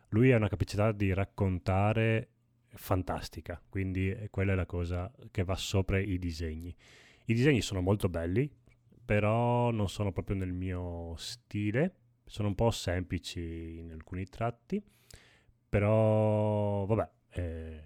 lui 0.09 0.31
ha 0.31 0.37
una 0.37 0.47
capacità 0.49 0.91
di 0.91 1.13
raccontare 1.13 2.29
fantastica, 2.77 3.61
quindi 3.67 4.09
eh, 4.09 4.29
quella 4.29 4.53
è 4.53 4.55
la 4.55 4.65
cosa 4.65 5.11
che 5.31 5.43
va 5.43 5.55
sopra 5.55 5.99
i 5.99 6.17
disegni. 6.17 6.73
I 7.25 7.33
disegni 7.33 7.61
sono 7.61 7.81
molto 7.81 8.07
belli, 8.07 8.49
però 9.03 9.71
non 9.71 9.89
sono 9.89 10.11
proprio 10.11 10.37
nel 10.37 10.53
mio 10.53 11.15
stile, 11.17 11.95
sono 12.25 12.49
un 12.49 12.55
po' 12.55 12.71
semplici 12.71 13.79
in 13.79 13.91
alcuni 13.91 14.25
tratti, 14.25 14.81
però 15.69 16.85
vabbè, 16.85 17.09
eh, 17.31 17.83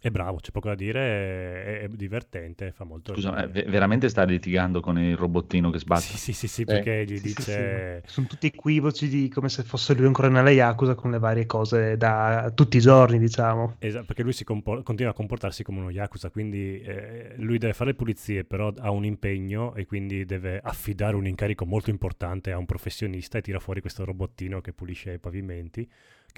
è 0.00 0.10
bravo, 0.10 0.38
c'è 0.38 0.50
poco 0.50 0.68
da 0.68 0.74
dire, 0.74 1.80
è, 1.80 1.80
è 1.82 1.88
divertente, 1.88 2.72
fa 2.72 2.84
molto 2.84 3.12
Scusa, 3.14 3.30
ma 3.32 3.46
ve- 3.46 3.64
veramente 3.64 4.08
sta 4.08 4.24
litigando 4.24 4.80
con 4.80 4.98
il 4.98 5.16
robottino 5.16 5.70
che 5.70 5.78
sbatte? 5.78 6.06
Sì, 6.06 6.16
sì, 6.16 6.32
sì, 6.32 6.48
sì, 6.48 6.64
perché 6.66 7.04
gli 7.04 7.18
Sì, 7.18 7.28
sì, 7.28 7.34
dice... 7.34 8.00
sì. 8.04 8.12
Sono 8.12 8.26
tutti 8.26 8.46
equivoci 8.46 9.08
di 9.08 9.28
come 9.28 9.48
se 9.48 9.62
fosse 9.64 9.94
lui 9.94 10.06
ancora 10.06 10.28
nella 10.28 10.50
Yakuza 10.50 10.94
con 10.94 11.10
le 11.10 11.18
varie 11.18 11.46
cose 11.46 11.96
da 11.96 12.50
tutti 12.54 12.76
i 12.76 12.80
giorni, 12.80 13.18
diciamo. 13.18 13.76
Esatto, 13.80 14.06
perché 14.06 14.24
lui 14.24 14.32
si 14.32 14.42
compor- 14.42 14.82
continua 14.82 15.12
a 15.12 15.14
comportarsi 15.14 15.62
come 15.62 15.78
uno 15.78 15.90
Yakuza, 15.90 16.30
quindi 16.30 16.80
eh, 16.80 17.34
lui 17.36 17.58
deve 17.58 17.72
fare 17.74 17.90
le 17.90 17.96
pulizie, 17.96 18.42
però 18.44 18.72
ha 18.76 18.90
un 18.90 19.04
impegno 19.04 19.72
e 19.76 19.86
quindi 19.86 20.24
deve 20.24 20.58
affidare 20.60 21.14
un 21.14 21.26
incarico 21.28 21.64
molto 21.64 21.88
importante 21.90 22.50
a 22.50 22.58
un 22.58 22.66
professionista 22.66 23.38
e 23.38 23.40
tira 23.40 23.60
fuori 23.60 23.80
questo 23.80 24.04
robottino 24.04 24.60
che 24.60 24.72
pulisce 24.72 25.12
i 25.12 25.18
pavimenti, 25.20 25.88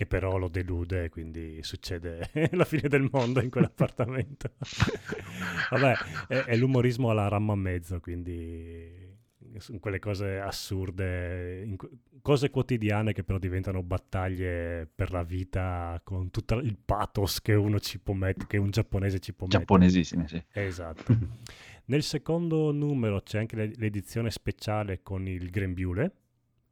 che 0.00 0.06
però 0.06 0.38
lo 0.38 0.48
delude 0.48 1.10
quindi 1.10 1.62
succede 1.62 2.30
la 2.52 2.64
fine 2.64 2.88
del 2.88 3.06
mondo 3.12 3.42
in 3.42 3.50
quell'appartamento. 3.50 4.52
Vabbè, 5.68 5.94
è, 6.26 6.34
è 6.44 6.56
l'umorismo 6.56 7.10
alla 7.10 7.28
ramma 7.28 7.52
a 7.52 7.56
mezzo, 7.56 8.00
quindi 8.00 9.14
sono 9.58 9.78
quelle 9.78 9.98
cose 9.98 10.38
assurde, 10.38 11.76
cose 12.22 12.48
quotidiane 12.48 13.12
che 13.12 13.24
però 13.24 13.36
diventano 13.36 13.82
battaglie 13.82 14.88
per 14.92 15.12
la 15.12 15.22
vita 15.22 16.00
con 16.02 16.30
tutto 16.30 16.54
il 16.54 16.78
pathos 16.82 17.42
che 17.42 17.52
uno 17.52 17.78
ci 17.78 17.98
può 17.98 18.14
mettere, 18.14 18.46
che 18.46 18.56
un 18.56 18.70
giapponese 18.70 19.18
ci 19.18 19.34
può 19.34 19.48
mettere. 19.48 19.64
Giapponesissime, 19.66 20.28
sì. 20.28 20.42
Esatto. 20.52 21.14
Nel 21.84 22.02
secondo 22.02 22.72
numero 22.72 23.20
c'è 23.20 23.40
anche 23.40 23.56
l'ed- 23.56 23.76
l'edizione 23.76 24.30
speciale 24.30 25.02
con 25.02 25.28
il 25.28 25.50
grembiule, 25.50 26.12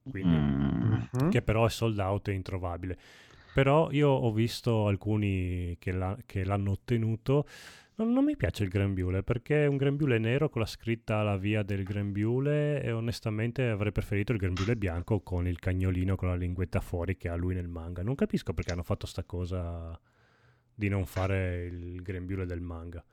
quindi, 0.09 0.35
Mm. 0.37 1.03
Mhm. 1.13 1.31
che 1.31 1.43
però 1.43 1.67
è 1.67 1.71
sold 1.71 1.99
out 1.99 2.29
e 2.29 2.33
introvabile. 2.33 2.99
Però 3.55 3.91
io 3.91 4.09
ho 4.11 4.31
visto 4.33 4.87
alcuni 4.87 5.77
che, 5.79 5.93
l'ha- 5.93 6.17
che 6.27 6.45
l'hanno 6.45 6.73
ottenuto. 6.73 7.47
Non, 7.97 8.13
non 8.13 8.25
mi 8.25 8.37
piace 8.37 8.63
il 8.63 8.69
grembiule 8.69 9.25
perché 9.25 9.65
è 9.65 9.67
un 9.67 9.77
grembiule 9.77 10.19
nero 10.19 10.49
con 10.51 10.61
la 10.61 10.69
scritta 10.69 11.23
La 11.25 11.37
via 11.37 11.65
del 11.65 11.83
grembiule 11.83 12.81
e 12.81 12.93
onestamente 12.93 13.67
avrei 13.69 13.91
preferito 13.91 14.31
il 14.31 14.39
grembiule 14.39 14.77
bianco 14.77 15.19
con 15.21 15.49
il 15.49 15.59
cagnolino 15.59 16.15
con 16.15 16.29
la 16.29 16.37
linguetta 16.37 16.81
fuori 16.81 17.17
che 17.17 17.29
ha 17.29 17.35
lui 17.35 17.55
nel 17.55 17.67
manga. 17.67 18.05
Non 18.05 18.15
capisco 18.15 18.55
perché 18.55 18.71
hanno 18.73 18.85
fatto 18.85 19.07
sta 19.07 19.25
cosa 19.25 19.99
di 20.73 20.89
non 20.89 21.07
fare 21.07 21.65
il 21.65 22.01
grembiule 22.03 22.47
del 22.47 22.61
manga. 22.61 23.05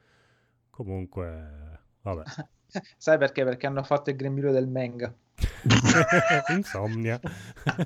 Comunque, 0.70 1.80
vabbè. 2.04 2.24
Sai 2.97 3.17
perché? 3.17 3.43
Perché 3.43 3.67
hanno 3.67 3.84
fatto 3.84 4.09
il 4.09 4.15
grembiule 4.15 4.51
del 4.51 4.67
manga. 4.67 5.13
Insomnia. 6.55 7.19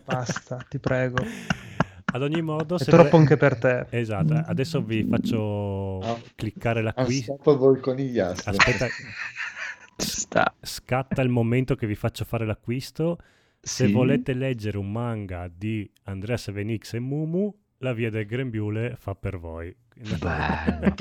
Basta, 0.06 0.58
ti 0.70 0.80
prego. 0.80 1.24
Ad 2.12 2.22
ogni 2.24 2.42
modo, 2.42 2.76
È 2.76 2.80
se 2.80 2.90
troppo 2.92 3.10
vole- 3.10 3.22
anche 3.24 3.38
per 3.38 3.58
te. 3.58 3.86
Esatto, 3.90 4.34
adesso 4.34 4.82
vi 4.82 5.06
faccio 5.10 6.00
Ah. 6.00 6.18
cliccare 6.36 6.82
l'acquisto. 6.82 7.38
Il 7.72 7.80
conigliastro. 7.80 8.52
Aspetta, 8.52 8.88
Sta. 9.96 10.56
scatta 10.62 11.22
il 11.22 11.30
momento 11.30 11.76
che 11.76 11.86
vi 11.86 11.96
faccio 11.96 12.26
fare 12.26 12.46
l'acquisto. 12.46 13.18
Se 13.62 13.86
Sì. 13.88 13.92
volete 13.92 14.34
leggere 14.34 14.78
un 14.78 14.92
manga 14.92 15.50
di 15.54 15.90
Andrea 16.04 16.38
7X 16.38 16.96
e 16.96 17.00
Mumu, 17.00 17.54
La 17.82 17.94
via 17.94 18.10
del 18.10 18.26
grembiule 18.26 18.96
fa 18.98 19.16
per 19.16 19.38
voi. 19.40 19.74
Bello. 20.20 20.96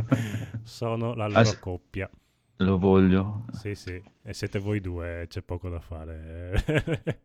Sono 0.64 1.14
la 1.14 1.24
Ah, 1.24 1.28
loro 1.28 1.44
sì. 1.44 1.58
coppia. 1.58 2.08
Lo 2.56 2.78
voglio. 2.78 3.44
Sì, 3.50 3.74
sì, 3.74 4.02
e 4.22 4.34
siete 4.34 4.58
voi 4.58 4.80
due, 4.80 5.26
c'è 5.28 5.40
poco 5.42 5.68
da 5.70 5.80
fare. 5.80 6.62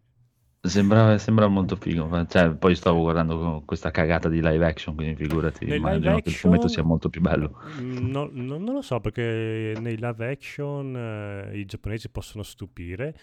Sembra, 0.62 1.18
sembra 1.18 1.48
molto 1.48 1.76
figo. 1.78 2.26
Cioè, 2.28 2.54
poi 2.56 2.76
stavo 2.76 3.00
guardando 3.02 3.64
questa 3.66 3.92
cagata 3.92 4.28
di 4.30 4.42
live 4.42 4.66
action, 4.66 4.94
quindi 4.96 5.16
figurati, 5.16 5.66
Nel 5.66 5.78
immagino 5.78 6.20
live 6.20 6.22
che 6.22 6.30
il 6.30 6.36
fumetto 6.36 6.68
action- 6.68 6.70
sia 6.70 6.84
molto 6.84 7.10
più 7.10 7.22
bello. 7.22 7.58
Mm, 7.66 8.10
no- 8.12 8.30
no- 8.32 8.58
non 8.58 8.74
lo 8.74 8.82
so 8.82 9.00
perché 9.02 9.76
nei 9.78 9.98
live 9.98 10.30
action 10.32 10.96
eh, 10.96 11.58
i 11.60 11.66
giapponesi 11.66 12.10
possono 12.10 12.44
stupire, 12.44 13.16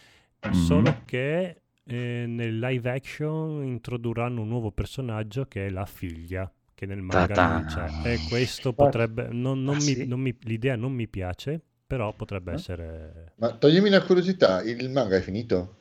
Mhm. 0.43 0.53
solo 0.53 1.03
che 1.05 1.63
eh, 1.89 2.25
nel 2.27 2.59
live 2.59 2.91
action 2.91 3.65
introdurranno 3.65 4.43
un 4.43 4.49
nuovo 4.49 4.73
personaggio 4.73 5.47
che 5.47 5.67
è 5.67 5.71
la 5.71 5.87
figlia, 5.87 6.53
che 6.75 6.85
nel 6.87 7.01
manga 7.03 7.39
non 7.39 7.63
Ta-ta. 7.63 7.65
c'è. 7.65 7.95
E 8.03 8.23
questo 8.23 8.73
potrebbe... 8.75 9.29
non- 9.31 9.63
non 9.63 9.77
Ah, 9.77 9.81
mi- 9.81 9.95
sì? 9.95 10.07
non 10.07 10.21
mi- 10.21 10.37
l'idea 10.43 10.77
non 10.77 10.93
mi 10.93 11.07
piace, 11.09 11.63
però 11.87 12.13
potrebbe 12.13 12.53
Eh? 12.53 12.55
essere... 12.55 13.33
Ma 13.37 13.53
toglimi 13.53 13.89
una 13.89 14.03
curiosità, 14.03 14.63
il 14.63 14.91
manga 14.91 15.17
è 15.17 15.21
finito? 15.21 15.77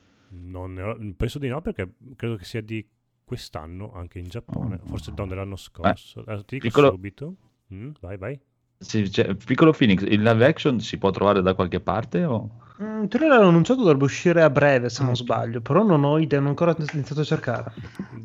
Ho- 0.53 0.97
penso 1.15 1.39
di 1.39 1.47
no 1.47 1.61
perché 1.61 1.93
credo 2.15 2.35
che 2.35 2.43
sia 2.45 2.61
di 2.61 2.85
quest'anno 3.23 3.91
anche 3.93 4.19
in 4.19 4.27
Giappone, 4.27 4.79
Oh. 4.83 4.87
forse 4.87 5.11
no, 5.15 5.25
dell'anno 5.25 5.55
scorso. 5.55 6.21
Adesso 6.21 6.45
ti 6.45 6.55
dico 6.55 6.67
piccolo- 6.67 6.91
subito. 6.91 7.35
Mm, 7.73 7.91
vai, 7.99 8.17
vai. 8.17 8.39
Sì, 8.77 9.09
cioè, 9.09 9.33
piccolo 9.35 9.71
Phoenix, 9.71 10.01
il 10.03 10.21
live 10.21 10.45
action 10.45 10.79
si 10.79 10.97
può 10.97 11.09
trovare 11.09 11.41
da 11.41 11.55
qualche 11.55 11.79
parte? 11.79 12.23
O... 12.25 12.59
Mm, 12.83 13.03
in 13.03 13.07
teoria 13.07 13.29
l'hanno 13.29 13.47
annunciato, 13.47 13.79
dovrebbe 13.81 14.03
uscire 14.03 14.41
a 14.43 14.49
breve 14.49 14.89
se 14.89 15.01
Ah, 15.01 15.05
non 15.05 15.13
ok. 15.13 15.19
sbaglio, 15.19 15.61
però 15.61 15.83
non 15.83 16.03
ho 16.03 16.19
idea, 16.19 16.37
non 16.39 16.47
ho 16.47 16.49
ancora 16.51 16.75
iniziato 16.93 17.21
a 17.21 17.23
cercare. 17.23 17.71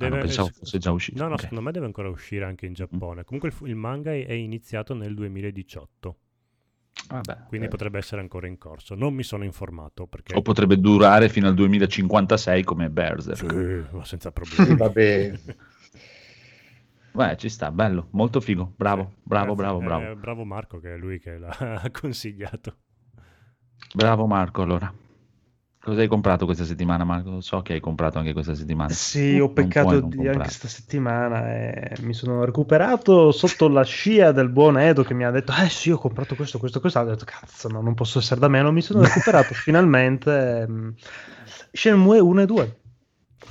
Ah, 0.01 0.09
no, 0.09 0.18
pensavo 0.18 0.51
fosse 0.53 0.78
già 0.78 0.91
uscito. 0.91 1.22
No, 1.22 1.28
no, 1.28 1.35
ok. 1.35 1.41
secondo 1.43 1.62
me 1.62 1.70
deve 1.70 1.87
ancora 1.87 2.09
uscire 2.11 2.45
anche 2.45 2.66
in 2.66 2.72
Giappone. 2.74 3.24
Comunque 3.24 3.51
il, 3.51 3.68
il 3.68 3.76
manga 3.76 4.11
è 4.11 4.33
iniziato 4.33 4.93
nel 4.93 5.14
2018, 5.14 6.16
Vabbè. 7.09 7.45
quindi 7.49 7.66
Ok. 7.66 7.72
potrebbe 7.72 7.99
essere 7.99 8.20
ancora 8.20 8.47
in 8.47 8.57
corso. 8.59 8.95
Non 8.95 9.14
mi 9.14 9.22
sono 9.24 9.45
informato 9.45 10.07
perché... 10.07 10.34
O 10.36 10.43
potrebbe 10.43 10.78
durare 10.78 11.28
fino 11.28 11.49
al 11.49 11.55
2056 11.55 12.62
come 12.62 12.88
Berserk. 12.91 13.38
Sì, 13.91 13.97
ma 13.97 14.05
senza 14.05 14.28
Sì, 14.28 14.43
problemi. 14.55 14.76
vabbè. 14.76 15.32
Beh, 17.12 17.36
ci 17.36 17.49
sta, 17.49 17.72
bello, 17.72 18.07
molto 18.12 18.41
figo. 18.41 18.72
Bravo, 18.76 19.14
bravo, 19.24 19.55
Grazie. 19.55 19.78
bravo, 19.78 19.78
bravo. 19.80 20.12
Eh, 20.12 20.14
bravo 20.16 20.45
Marco 20.45 20.78
che 20.78 20.95
è 20.95 20.97
lui 20.97 21.18
che 21.18 21.38
l'ha 21.38 21.82
consigliato. 21.91 22.76
Bravo 23.95 24.26
Marco, 24.26 24.62
allora. 24.62 24.93
Cosa 25.83 26.01
hai 26.03 26.09
comprato 26.09 26.45
questa 26.45 26.64
settimana, 26.64 27.05
Marco? 27.05 27.41
So 27.41 27.62
che 27.62 27.72
hai 27.72 27.81
comprato 27.81 28.18
anche 28.18 28.33
questa 28.33 28.55
settimana. 28.55 28.91
Sì, 28.93 29.39
ho 29.39 29.51
peccato 29.53 30.01
di 30.01 30.01
comprare. 30.01 30.26
anche 30.26 30.41
questa 30.41 30.66
settimana 30.68 31.49
e 31.55 31.93
mi 32.01 32.12
sono 32.12 32.45
recuperato 32.45 33.31
sotto 33.31 33.68
la 33.68 33.85
scia 33.85 34.33
del 34.33 34.49
buon 34.49 34.78
Edo 34.78 35.05
che 35.05 35.14
mi 35.14 35.24
ha 35.24 35.31
detto 35.31 35.53
eh 35.53 35.68
sì 35.68 35.91
ho 35.93 35.97
comprato 35.99 36.35
questo, 36.35 36.59
questo, 36.59 36.81
questo 36.81 36.99
ho 36.99 37.05
detto 37.05 37.24
cazzo 37.24 37.68
no, 37.68 37.81
non 37.81 37.95
posso 37.95 38.18
essere 38.18 38.41
da 38.41 38.49
meno 38.49 38.72
mi 38.72 38.83
sono 38.83 39.03
recuperato 39.05 39.55
finalmente 39.55 40.62
ehm, 40.62 40.95
Shenmue 41.72 42.18
1 42.18 42.43
e 42.43 42.47
2 42.47 42.81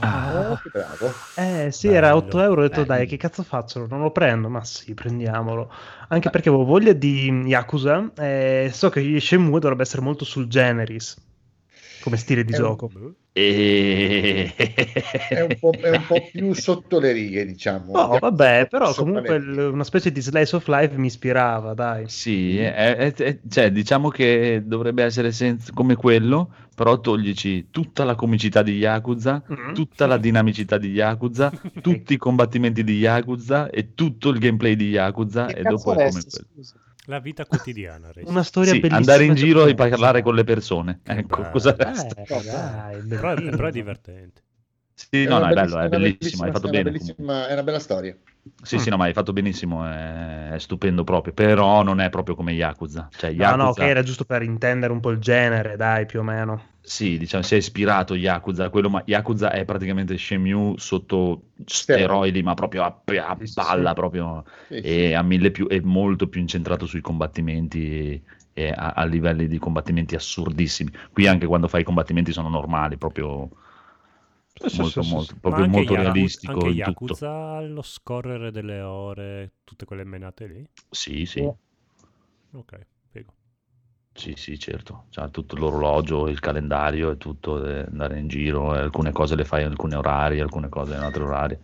Ah, 0.01 0.61
bravo. 0.71 1.13
eh 1.36 1.69
sì 1.71 1.88
Bello, 1.88 1.97
era 1.97 2.15
8 2.15 2.41
euro 2.41 2.61
ho 2.61 2.63
detto 2.63 2.84
bello. 2.84 2.86
dai 2.86 3.07
che 3.07 3.15
cazzo 3.17 3.43
faccio 3.43 3.86
non 3.88 4.01
lo 4.01 4.11
prendo 4.11 4.49
ma 4.49 4.63
sì 4.65 4.93
prendiamolo 4.93 5.71
anche 6.09 6.30
perché 6.30 6.49
avevo 6.49 6.65
voglia 6.65 6.91
di 6.93 7.30
Yakuza 7.45 8.11
e 8.17 8.69
so 8.73 8.89
che 8.89 9.19
Shenmue 9.21 9.59
dovrebbe 9.59 9.84
essere 9.84 10.01
molto 10.01 10.25
sul 10.25 10.47
generis 10.47 11.15
come 12.02 12.18
stile 12.18 12.43
di 12.43 12.54
È 12.54 12.58
un- 12.58 12.62
gioco 12.64 12.88
Boh. 12.88 13.14
e... 13.34 14.54
È 15.30 15.41
un, 15.41 15.58
po', 15.60 15.72
è 15.72 15.89
un 15.91 16.06
po' 16.08 16.30
più 16.32 16.54
sotto 16.54 17.00
le 17.00 17.12
righe, 17.12 17.45
diciamo. 17.45 17.91
No, 17.93 18.18
vabbè, 18.20 18.68
però 18.70 18.93
comunque 18.93 19.38
una 19.38 19.84
specie 19.84 20.12
di 20.12 20.22
slice 20.22 20.56
of 20.56 20.68
life 20.68 20.97
mi 20.97 21.08
ispirava, 21.08 21.74
dai. 21.74 22.10
Sì, 22.10 22.58
è- 22.60 22.95
è- 22.95 23.14
è- 23.14 23.39
cioè, 23.47 23.72
diciamo 23.72 24.10
che 24.10 24.64
dovrebbe 24.66 25.04
essere 25.04 25.32
senza- 25.32 25.72
come 25.74 25.95
quello, 25.95 26.54
però 26.76 27.00
toglici 27.00 27.68
tutta 27.70 28.04
la 28.04 28.16
comicità 28.16 28.62
di 28.64 28.78
Yakuza, 28.78 29.43
Mm. 29.52 29.74
tutta 29.74 30.06
la 30.08 30.18
dinamicità 30.18 30.78
di 30.78 30.89
Yakuza, 30.91 31.52
tutti 31.82 32.14
i 32.14 32.18
combattimenti 32.18 32.84
di 32.84 32.97
Yakuza 32.97 33.70
e 33.70 33.93
tutto 33.93 34.30
il 34.30 34.39
gameplay 34.39 34.76
di 34.76 34.89
Yakuza 34.89 35.45
Che 35.45 35.60
e 35.60 35.64
dopo 35.64 35.93
è 35.93 36.08
come 36.10 36.22
scusa? 36.22 36.74
La 37.10 37.20
vita 37.20 37.45
quotidiana. 37.45 38.12
Resti. 38.12 38.30
Una 38.32 38.43
storia 38.43 38.72
Sì, 38.72 38.80
bellissima. 38.80 38.97
andare 38.97 39.24
in 39.26 39.36
giro 39.36 39.66
e 39.66 39.76
parlare 39.76 40.22
con 40.22 40.36
le 40.36 40.43
persone. 40.43 40.99
Che 41.03 41.12
Ecco, 41.14 41.38
bello. 41.38 41.49
cosa 41.51 41.76
Eh, 41.76 41.76
resta? 41.78 42.16
dai, 42.43 43.01
Però, 43.03 43.32
è- 43.34 43.49
però 43.55 43.68
è 43.68 43.72
divertente. 43.72 44.43
Sì, 44.93 45.26
no, 45.26 45.38
una 45.38 45.39
no, 45.39 45.47
è 45.47 45.53
bello, 45.53 45.80
è 45.80 45.88
bellissimo, 45.89 46.43
hai 46.43 46.51
fatto 46.51 46.68
è 46.68 46.70
bene. 46.70 46.91
È 46.91 47.53
una 47.53 47.64
bella 47.64 47.80
storia. 47.80 48.16
Sì, 48.64 48.78
sì, 48.80 48.89
no, 48.89 48.97
ma 48.97 49.05
hai 49.05 49.14
fatto 49.14 49.34
benissimo, 49.34 49.86
è, 49.86 50.49
è 50.51 50.60
stupendo 50.60 51.03
proprio, 51.03 51.34
però 51.34 51.82
non 51.84 51.99
è 51.99 52.10
proprio 52.10 52.36
come 52.36 52.51
Yakuza. 52.53 53.07
Cioè, 53.16 53.30
No, 53.38 53.55
no, 53.55 53.70
Yakuza, 53.70 53.70
ok, 53.70 53.82
era 53.82 54.03
giusto 54.03 54.26
per 54.26 54.43
intendere 54.43 54.91
un 54.93 54.99
po' 54.99 55.10
il 55.12 55.20
genere, 55.20 55.76
dai, 55.78 56.05
più 56.05 56.20
o 56.20 56.24
meno. 56.24 56.78
Sì, 56.89 57.17
diciamo, 57.19 57.43
si 57.43 57.53
è 57.53 57.57
ispirato 57.57 58.15
Yakuza 58.15 58.69
quello, 58.69 58.89
ma 58.89 59.03
Yakuza 59.05 59.51
è 59.51 59.63
praticamente 59.63 60.17
Shenmue 60.17 60.73
sotto 60.77 61.51
steroidi, 61.65 62.41
ma 62.41 62.55
proprio 62.55 62.83
a, 62.83 63.01
a 63.27 63.37
palla, 63.53 63.93
sì. 63.93 63.93
proprio, 63.93 64.43
Sì, 64.67 64.83
sì. 64.83 65.05
e 65.05 65.13
a 65.13 65.21
mille 65.21 65.51
più, 65.51 65.67
è 65.67 65.79
molto 65.81 66.27
più 66.27 66.41
incentrato 66.41 66.85
sui 66.87 67.01
combattimenti 67.01 68.21
e 68.53 68.69
a, 68.75 68.93
a 68.93 69.05
livelli 69.05 69.47
di 69.47 69.59
combattimenti 69.59 70.15
assurdissimi. 70.15 70.91
Qui 71.11 71.27
anche 71.27 71.45
quando 71.45 71.67
fai 71.67 71.81
i 71.81 71.83
combattimenti 71.83 72.31
sono 72.31 72.49
normali, 72.49 72.97
proprio 72.97 73.49
molto, 74.71 75.03
molto, 75.03 75.35
sì. 75.35 75.39
proprio 75.39 75.65
molto 75.65 75.95
Yaku- 75.95 75.95
realistico 75.95 76.49
Anche 76.49 76.81
tutto. 76.81 77.19
Yakuza 77.19 77.55
ha 77.57 77.61
lo 77.61 77.81
scorrere 77.81 78.51
delle 78.51 78.81
ore, 78.81 79.53
tutte 79.63 79.85
quelle 79.85 80.03
menate 80.03 80.47
lì. 80.47 80.69
Sì, 80.91 81.25
sì, 81.25 81.51
Ok, 82.53 82.73
figo. 82.73 82.99
Sì, 84.20 84.34
sì, 84.36 84.59
certo. 84.59 85.05
C'ha 85.09 85.30
tutto 85.30 85.55
l'orologio, 85.55 86.28
il 86.28 86.41
calendario 86.41 87.11
e 87.11 87.17
tutto, 87.17 87.65
eh, 87.65 87.86
andare 87.89 88.20
in 88.20 88.28
giro, 88.28 88.76
e 88.76 88.80
alcune 88.80 89.13
cose 89.13 89.36
le 89.36 89.45
fai 89.45 89.61
in 89.61 89.70
alcuni 89.70 89.95
orari, 89.95 90.41
alcune 90.41 90.67
cose 90.67 90.93
in 90.93 90.99
altri 90.99 91.24
orari. 91.24 91.57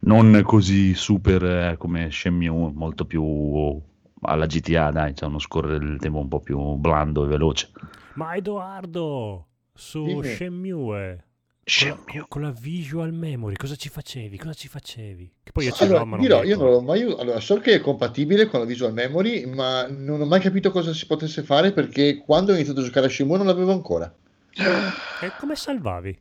Non 0.00 0.42
così 0.44 0.94
super 0.94 1.44
eh, 1.44 1.76
come 1.78 2.10
Shenmue, 2.10 2.72
molto 2.74 3.04
più 3.04 3.80
alla 4.22 4.46
GTA, 4.46 4.90
dai, 4.90 5.12
c'è 5.12 5.26
uno 5.26 5.38
scorrere 5.38 5.78
del 5.78 5.98
tempo 5.98 6.18
un 6.18 6.28
po' 6.28 6.40
più 6.40 6.58
blando 6.74 7.24
e 7.24 7.28
veloce. 7.28 7.70
Ma 8.14 8.34
Edoardo, 8.34 9.46
su 9.72 10.02
Dimmi. 10.04 10.24
Shenmue, 10.24 11.23
con 11.64 11.88
la, 11.88 12.26
con 12.28 12.42
la 12.42 12.50
visual 12.50 13.12
memory, 13.12 13.56
cosa 13.56 13.74
ci 13.74 13.88
facevi? 13.88 14.36
Cosa 14.36 14.52
ci 14.52 14.68
facevi? 14.68 15.32
Che 15.42 15.52
poi 15.52 15.64
io 15.64 15.72
ce 15.72 15.84
Allora, 15.84 16.00
l'ho, 16.00 16.04
ma 16.04 16.16
non 16.16 16.20
dirò, 16.20 16.42
io 16.44 16.56
non 16.56 16.70
l'ho 16.70 16.80
mai 16.82 17.02
allora, 17.02 17.40
so 17.40 17.58
che 17.58 17.74
è 17.74 17.80
compatibile 17.80 18.46
con 18.46 18.60
la 18.60 18.66
visual 18.66 18.92
memory, 18.92 19.46
ma 19.46 19.86
non 19.88 20.20
ho 20.20 20.26
mai 20.26 20.40
capito 20.40 20.70
cosa 20.70 20.92
si 20.92 21.06
potesse 21.06 21.42
fare 21.42 21.72
perché 21.72 22.18
quando 22.18 22.52
ho 22.52 22.54
iniziato 22.54 22.80
a 22.80 22.84
giocare 22.84 23.06
a 23.06 23.08
Shenmue 23.08 23.38
non 23.38 23.46
l'avevo 23.46 23.72
ancora. 23.72 24.14
E 24.54 25.32
come 25.38 25.56
salvavi? 25.56 26.20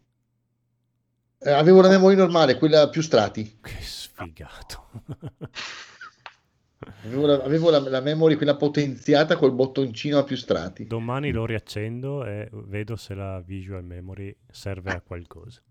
Eh, 1.40 1.52
avevo 1.52 1.82
la 1.82 1.90
memory 1.90 2.16
normale, 2.16 2.58
quella 2.58 2.88
più 2.90 3.02
strati. 3.02 3.60
Che 3.62 3.76
sfigato. 3.82 4.90
Avevo 7.06 7.26
la, 7.26 7.34
avevo 7.44 7.70
la- 7.70 7.90
la 7.90 8.02
memory, 8.02 8.36
quella 8.36 8.56
potenziata 8.56 9.38
col 9.38 9.54
bottoncino 9.54 10.18
a 10.18 10.24
più 10.24 10.36
strati. 10.36 10.86
Domani 10.88 11.32
lo 11.32 11.46
riaccendo 11.46 12.26
e 12.26 12.50
vedo 12.52 12.96
se 12.96 13.14
la 13.14 13.42
visual 13.42 13.84
memory 13.84 14.36
serve 14.50 14.92
a 14.92 15.02
qualcosa. 15.02 15.62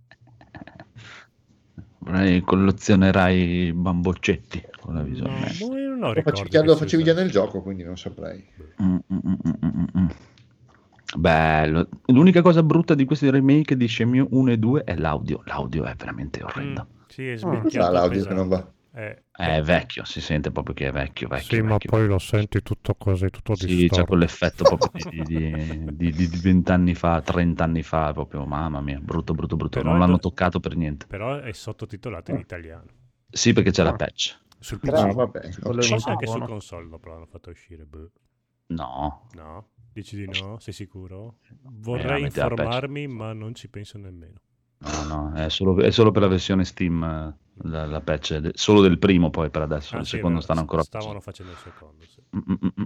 Vorrei 1.98 2.40
collezionerai 2.40 3.72
bamboccetti 3.72 4.62
con 4.80 4.94
la 4.94 5.00
No, 5.02 5.06
visual 5.06 5.30
memory. 5.30 5.58
boh, 5.58 5.76
io 5.78 5.88
non 5.90 6.02
ho 6.02 6.06
Lo, 6.08 6.12
ricordo 6.14 6.64
lo 6.64 6.76
facevi 6.76 7.04
già 7.04 7.14
nel 7.14 7.30
gioco, 7.30 7.62
quindi 7.62 7.84
non 7.84 7.96
saprei. 7.96 8.44
Mm, 8.82 8.96
mm, 8.96 8.98
mm, 9.12 9.34
mm, 9.46 9.68
mm, 9.68 10.00
mm. 10.00 10.06
Bello. 11.16 11.88
L'unica 12.06 12.42
cosa 12.42 12.62
brutta 12.62 12.94
di 12.94 13.04
questi 13.04 13.30
remake 13.30 13.76
di 13.76 13.86
Shenmue 13.86 14.26
1 14.30 14.52
e 14.52 14.56
2 14.58 14.84
è 14.84 14.96
l'audio. 14.96 15.42
L'audio 15.44 15.84
è 15.84 15.94
veramente 15.94 16.42
orrendo. 16.42 16.86
Mm, 16.88 17.06
sì, 17.08 17.28
è 17.28 17.38
Ah, 17.42 17.90
l'audio 17.90 18.24
che 18.24 18.34
non 18.34 18.48
va. 18.48 18.72
Pesante. 18.92 19.24
Eh, 19.36 19.56
È 19.56 19.62
vecchio, 19.62 20.04
si 20.04 20.20
sente 20.20 20.50
proprio 20.50 20.74
che 20.74 20.88
è 20.88 20.92
vecchio, 20.92 21.28
vecchio. 21.28 21.56
sì, 21.56 21.62
ma 21.62 21.72
vecchio. 21.72 21.90
poi 21.90 22.06
lo 22.06 22.18
senti 22.18 22.62
tutto 22.62 22.94
così, 22.94 23.28
tutto 23.30 23.54
Sì, 23.54 23.66
c'è 23.66 23.74
distorto. 23.74 24.04
quell'effetto 24.06 24.64
proprio 24.64 25.10
di, 25.10 25.22
di, 25.22 25.94
di, 25.96 26.12
di, 26.12 26.28
di 26.28 26.38
20 26.40 26.70
anni 26.70 26.94
fa, 26.94 27.20
30 27.22 27.64
anni 27.64 27.82
fa, 27.82 28.12
proprio, 28.12 28.44
mamma 28.44 28.80
mia, 28.80 28.98
brutto, 29.00 29.34
brutto, 29.34 29.56
brutto. 29.56 29.78
Però 29.78 29.90
non 29.90 29.96
è 29.96 30.00
l'hanno 30.00 30.16
do- 30.18 30.28
toccato 30.28 30.60
per 30.60 30.76
niente. 30.76 31.06
Però 31.06 31.38
è 31.38 31.52
sottotitolato 31.52 32.30
in 32.32 32.38
italiano. 32.38 32.86
Sì, 33.30 33.52
perché 33.52 33.70
c'è 33.70 33.82
la 33.82 33.90
Ah. 33.90 33.96
patch. 33.96 34.38
Sul 34.58 34.78
Però- 34.78 35.02
PC. 35.02 35.08
Ah, 35.08 35.12
vabbè. 35.12 35.38
È 35.40 35.50
Forse 35.52 35.90
molto 35.90 36.08
anche 36.10 36.26
su 36.26 36.32
buono. 36.32 36.46
console 36.46 36.88
dopo 36.88 37.08
l'hanno 37.08 37.26
fatto 37.26 37.50
uscire. 37.50 37.84
boh. 37.84 38.10
No, 38.68 39.28
No? 39.34 39.68
Dici 39.92 40.16
di 40.16 40.24
no? 40.40 40.58
Sei 40.58 40.72
sicuro? 40.72 41.36
Eh, 41.50 41.54
Vorrei 41.62 42.22
informarmi, 42.22 43.06
ma 43.08 43.32
non 43.34 43.54
ci 43.54 43.68
penso 43.68 43.98
nemmeno. 43.98 44.40
no, 44.78 45.04
no, 45.04 45.32
è 45.34 45.50
solo, 45.50 45.78
è 45.82 45.90
solo 45.90 46.10
per 46.10 46.22
la 46.22 46.28
versione 46.28 46.64
Steam, 46.64 47.02
eh, 47.04 47.36
la, 47.62 47.86
la 47.86 48.00
patch, 48.00 48.36
de- 48.36 48.50
solo 48.54 48.80
del 48.80 48.98
primo 48.98 49.30
poi 49.30 49.50
per 49.50 49.62
adesso, 49.62 49.96
Ah, 49.96 50.00
il 50.00 50.04
sì, 50.06 50.16
secondo 50.16 50.40
stanno 50.40 50.60
ancora 50.60 50.82
Stavano 50.82 51.20
facendo 51.20 51.52
il 51.52 51.58
secondo, 51.58 52.04
sì. 52.06 52.20
Mm, 52.36 52.38
mm, 52.38 52.54
mm, 52.64 52.68
mm. 52.80 52.84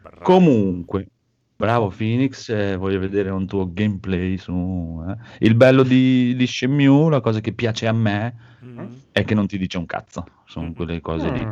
Bravo. 0.00 0.22
Comunque, 0.22 1.08
bravo 1.56 1.88
Phoenix, 1.88 2.48
eh, 2.50 2.76
voglio 2.76 2.98
vedere 2.98 3.30
un 3.30 3.46
tuo 3.46 3.70
gameplay 3.72 4.36
su... 4.38 5.04
eh. 5.08 5.16
Il 5.46 5.54
bello 5.54 5.82
di, 5.82 6.34
di 6.36 6.46
Shenmue, 6.46 7.10
la 7.10 7.20
cosa 7.20 7.40
che 7.40 7.52
piace 7.52 7.86
a 7.86 7.92
me, 7.92 8.46
Mm. 8.64 8.86
è 9.12 9.24
che 9.24 9.34
non 9.34 9.46
ti 9.46 9.56
dice 9.56 9.78
un 9.78 9.86
cazzo, 9.86 10.24
sono 10.46 10.68
Mm. 10.68 10.72
quelle 10.72 11.00
cose 11.00 11.30
lì. 11.30 11.48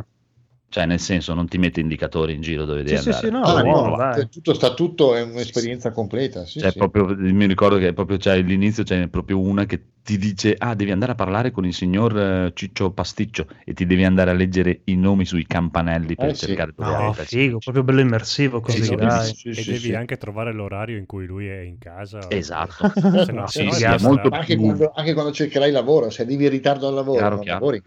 Cioè, 0.69 0.85
nel 0.85 0.99
senso, 0.99 1.33
non 1.33 1.47
ti 1.47 1.57
mette 1.57 1.79
indicatori 1.79 2.33
in 2.33 2.41
giro 2.41 2.65
dove 2.65 2.83
devi 2.83 2.95
Sì, 2.95 3.03
sì, 3.03 3.09
andare. 3.09 3.27
sì, 3.27 3.31
no, 3.31 3.41
Ah, 3.41 3.61
provare. 3.61 3.95
dai. 4.15 4.29
tutto 4.29 4.53
sta 4.53 4.73
tutto 4.73 5.15
è 5.15 5.21
un'esperienza 5.21 5.91
completa. 5.91 6.45
Sì, 6.45 6.59
Cioè, 6.59 6.71
sì. 6.71 6.77
proprio, 6.79 7.15
mi 7.15 7.45
ricordo 7.45 7.77
che 7.77 7.93
proprio 7.93 8.17
c'è 8.17 8.31
all'inizio 8.37 8.83
c'è 8.83 9.07
proprio 9.07 9.39
una 9.39 9.65
che 9.65 9.91
ti 10.03 10.17
dice: 10.17 10.55
Ah, 10.57 10.73
devi 10.75 10.91
andare 10.91 11.11
a 11.13 11.15
parlare 11.15 11.51
con 11.51 11.65
il 11.65 11.73
signor 11.73 12.17
eh, 12.17 12.51
Ciccio 12.53 12.91
Pasticcio 12.91 13.47
e 13.63 13.73
ti 13.73 13.85
devi 13.85 14.03
andare 14.03 14.31
a 14.31 14.33
leggere 14.33 14.81
i 14.85 14.95
nomi 14.95 15.25
sui 15.25 15.45
campanelli 15.45 16.15
per 16.17 16.29
Eh, 16.29 16.33
sì. 16.33 16.47
cercare 16.47 16.71
dove 16.75 16.93
No, 16.95 17.13
figo, 17.13 17.59
proprio 17.59 17.83
bello 17.83 17.99
immersivo 18.01 18.59
così, 18.59 18.81
Sì, 18.81 18.95
sì, 18.95 18.95
dai. 18.95 19.29
sì, 19.33 19.53
e 19.53 19.53
sì, 19.53 19.63
devi 19.63 19.87
sì. 19.87 19.93
anche 19.93 20.17
trovare 20.17 20.51
l'orario 20.53 20.97
in 20.97 21.05
cui 21.05 21.25
lui 21.25 21.47
è 21.47 21.59
in 21.59 21.77
casa. 21.77 22.21
Esatto. 22.29 22.83
Se 23.23 23.31
no, 23.31 23.47
Sì, 23.47 23.63
no 23.69 23.77
sì, 23.97 23.97
molto 23.99 24.29
anche, 24.31 24.55
più- 24.55 24.61
quando, 24.65 24.91
anche 24.93 25.13
quando 25.13 25.31
cercherai 25.31 25.71
lavoro, 25.71 26.09
se 26.09 26.23
arrivi 26.23 26.45
in 26.45 26.49
ritardo 26.51 26.87
al 26.87 26.93
lavoro, 26.93 27.19
Chiaro, 27.19 27.35
non 27.35 27.45
chiaro. 27.45 27.59
lavori. 27.59 27.81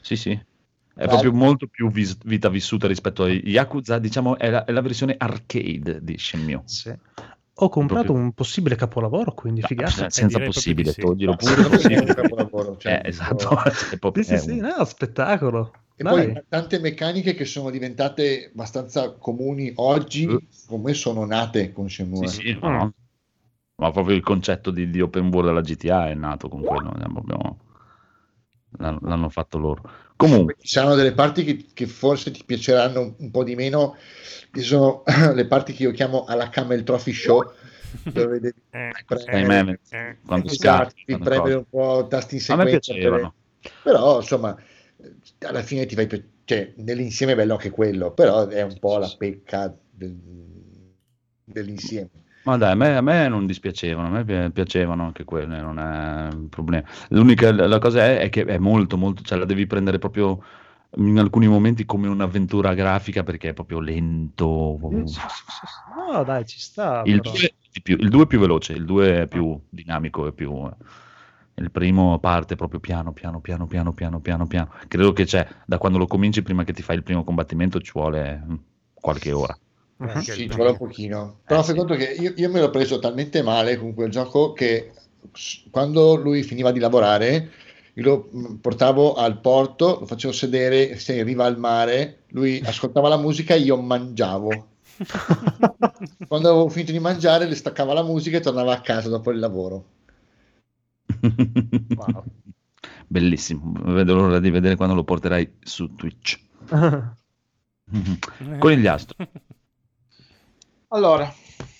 Sì, 0.00 0.16
sì. 0.16 0.40
È 0.94 1.04
Beh. 1.04 1.08
proprio 1.08 1.32
molto 1.32 1.66
più 1.68 1.90
vis- 1.90 2.18
vita 2.24 2.48
vissuta 2.48 2.86
rispetto 2.86 3.24
a 3.24 3.28
Yakuza, 3.28 3.98
diciamo, 3.98 4.36
è 4.36 4.50
la, 4.50 4.64
è 4.64 4.72
la 4.72 4.82
versione 4.82 5.14
arcade 5.16 6.00
di 6.02 6.18
Shenmue. 6.18 6.62
Sì. 6.66 6.92
Ho 7.56 7.68
comprato 7.68 8.04
Proprio- 8.06 8.24
un 8.24 8.32
possibile 8.32 8.76
capolavoro, 8.76 9.32
quindi 9.32 9.60
No, 9.60 9.66
figata. 9.66 9.90
se- 9.90 10.10
senza 10.10 10.38
direi 10.38 10.52
possibile, 10.52 10.92
proprio 10.92 11.14
di 11.14 11.20
sì. 11.24 11.26
toglilo 11.26 11.36
pure. 11.36 11.68
possibile. 11.68 12.00
un 12.00 12.06
capolavoro, 12.14 12.76
cioè, 12.78 12.92
Eh, 13.04 13.08
esatto, 13.08 13.48
cioè, 13.88 13.98
proprio- 14.00 14.22
Sì, 14.24 14.28
sì, 14.30 14.34
è 14.34 14.38
sì, 14.38 14.50
un- 14.58 14.72
no, 14.76 14.84
spettacolo. 14.84 15.72
E 15.94 16.02
Dai. 16.02 16.32
poi 16.32 16.42
tante 16.48 16.78
meccaniche 16.78 17.34
che 17.34 17.44
sono 17.44 17.70
diventate 17.70 18.50
abbastanza 18.52 19.12
comuni 19.12 19.72
oggi, 19.76 20.24
Eh. 20.24 20.38
secondo 20.48 20.88
me 20.88 20.94
sono 20.94 21.24
nate 21.26 21.72
con 21.72 21.88
Shenmue. 21.88 22.26
Sì, 22.26 22.40
sì, 22.40 22.58
no. 22.60 22.92
Ma 23.76 23.90
proprio 23.90 24.14
il 24.16 24.22
concetto 24.22 24.70
di, 24.70 24.90
di 24.90 25.00
open 25.00 25.28
world 25.28 25.48
della 25.48 25.60
GTA 25.60 26.08
è 26.08 26.14
nato 26.14 26.48
con 26.48 26.62
quello, 26.62 26.92
l'hanno 28.78 29.28
fatto 29.28 29.58
loro. 29.58 29.82
Comunque, 30.22 30.54
Ci 30.60 30.68
saranno 30.68 30.94
delle 30.94 31.12
parti 31.14 31.44
che, 31.44 31.66
che 31.72 31.86
forse 31.86 32.30
ti 32.30 32.44
piaceranno 32.44 33.00
un, 33.00 33.14
un 33.18 33.30
po' 33.30 33.42
di 33.44 33.54
meno, 33.56 33.96
che 34.50 34.60
sono 34.62 35.02
le 35.34 35.46
parti 35.46 35.72
che 35.72 35.82
io 35.84 35.90
chiamo 35.90 36.24
alla 36.24 36.48
Camel 36.48 36.84
Trophy 36.84 37.12
Show, 37.12 37.52
dove 38.04 38.38
devi 38.40 38.60
Eh, 38.70 38.92
sai, 39.30 39.44
me- 39.44 39.78
eh, 39.90 40.16
quando 40.24 40.48
esatto, 40.48 40.90
scatti, 40.94 41.04
fanno 41.08 41.24
premere 41.24 41.54
un 41.56 41.64
po' 41.68 42.06
tasti 42.08 42.36
in 42.36 42.40
sequenza. 42.40 42.92
per- 42.94 43.32
Però, 43.82 44.20
insomma, 44.20 44.56
eh, 44.96 45.14
alla 45.46 45.62
fine 45.62 45.86
ti 45.86 45.94
fai... 45.94 46.06
pi- 46.06 46.30
Cioè, 46.44 46.72
nell'insieme 46.76 47.32
è 47.32 47.36
bello 47.36 47.52
anche 47.54 47.70
quello, 47.70 48.12
però 48.12 48.46
è 48.48 48.62
un 48.62 48.78
po' 48.78 48.98
la 48.98 49.08
pecca 49.16 49.74
del- 49.90 50.20
dell'insieme. 51.44 52.10
Ma 52.44 52.56
dai, 52.56 52.72
a 52.72 52.74
me, 52.74 52.96
a 52.96 53.00
me 53.00 53.28
non 53.28 53.46
dispiacevano, 53.46 54.08
a 54.08 54.10
me 54.10 54.24
pi- 54.24 54.50
piacevano 54.50 55.04
anche 55.04 55.24
quelle, 55.24 55.60
non 55.60 55.78
è 55.78 56.34
un 56.34 56.48
problema. 56.48 56.84
L'unica 57.10 57.52
la 57.52 57.78
cosa 57.78 58.04
è, 58.04 58.18
è 58.18 58.28
che 58.30 58.44
è 58.44 58.58
molto, 58.58 58.96
molto, 58.96 59.22
cioè 59.22 59.38
la 59.38 59.44
devi 59.44 59.66
prendere 59.66 59.98
proprio 59.98 60.42
in 60.96 61.18
alcuni 61.18 61.46
momenti 61.46 61.84
come 61.84 62.08
un'avventura 62.08 62.74
grafica 62.74 63.22
perché 63.22 63.50
è 63.50 63.52
proprio 63.54 63.78
lento. 63.78 64.76
No, 64.80 66.24
dai, 66.24 66.44
ci 66.44 66.58
sta. 66.58 67.02
Il 67.04 67.20
però. 67.20 67.30
2 67.30 67.54
di 67.72 67.80
più- 67.80 67.96
il 67.98 68.08
2 68.08 68.24
è 68.24 68.26
più 68.26 68.40
veloce, 68.40 68.72
il 68.72 68.84
2 68.84 69.22
è 69.22 69.26
più 69.28 69.60
dinamico, 69.68 70.26
è 70.26 70.32
più... 70.32 70.68
Il 71.54 71.70
primo 71.70 72.18
parte 72.18 72.56
proprio 72.56 72.80
piano, 72.80 73.12
piano, 73.12 73.40
piano, 73.40 73.66
piano, 73.66 73.92
piano, 73.92 74.20
piano, 74.20 74.46
piano. 74.46 74.70
Credo 74.88 75.12
che 75.12 75.24
c'è, 75.24 75.46
da 75.66 75.78
quando 75.78 75.98
lo 75.98 76.06
cominci, 76.06 76.42
prima 76.42 76.64
che 76.64 76.72
ti 76.72 76.82
fai 76.82 76.96
il 76.96 77.02
primo 77.02 77.24
combattimento, 77.24 77.78
ci 77.80 77.92
vuole 77.94 78.42
mm, 78.44 78.54
qualche 78.94 79.32
ora. 79.32 79.56
Il 80.02 80.22
Sì, 80.22 80.32
ci 80.32 80.48
vuole 80.48 80.70
un 80.70 80.76
pochino. 80.78 81.40
Però 81.46 81.60
Eh, 81.60 81.64
fai 81.64 81.72
sì. 81.72 81.78
conto 81.78 81.94
che 81.94 82.04
io, 82.04 82.32
io 82.36 82.50
me 82.50 82.60
l'ho 82.60 82.70
preso 82.70 82.98
talmente 82.98 83.42
male 83.42 83.76
con 83.76 83.94
quel 83.94 84.10
gioco 84.10 84.52
che 84.52 84.92
quando 85.70 86.14
lui 86.16 86.42
finiva 86.42 86.72
di 86.72 86.78
lavorare, 86.80 87.50
io 87.94 88.02
lo 88.02 88.28
mh, 88.30 88.54
portavo 88.56 89.14
al 89.14 89.40
porto, 89.40 89.98
lo 90.00 90.06
facevo 90.06 90.32
sedere, 90.32 90.98
se 90.98 91.20
arriva 91.20 91.44
al 91.44 91.58
mare, 91.58 92.24
lui 92.28 92.60
ascoltava 92.64 93.08
la 93.08 93.16
musica 93.18 93.54
e 93.54 93.60
io 93.60 93.76
mangiavo. 93.80 94.68
Quando 96.26 96.48
avevo 96.48 96.68
finito 96.68 96.92
di 96.92 96.98
mangiare, 96.98 97.46
le 97.46 97.54
staccava 97.54 97.92
la 97.92 98.02
musica 98.02 98.38
e 98.38 98.40
tornava 98.40 98.72
a 98.72 98.80
casa 98.80 99.08
dopo 99.08 99.30
il 99.30 99.38
lavoro. 99.38 99.84
Wow. 101.96 102.24
Bellissimo, 103.06 103.72
vedo 103.92 104.14
l'ora 104.14 104.40
di 104.40 104.50
vedere 104.50 104.76
quando 104.76 104.94
lo 104.94 105.04
porterai 105.04 105.58
su 105.60 105.94
Twitch. 105.94 106.40
Conigliastro. 108.58 109.16
Allora, 110.92 111.32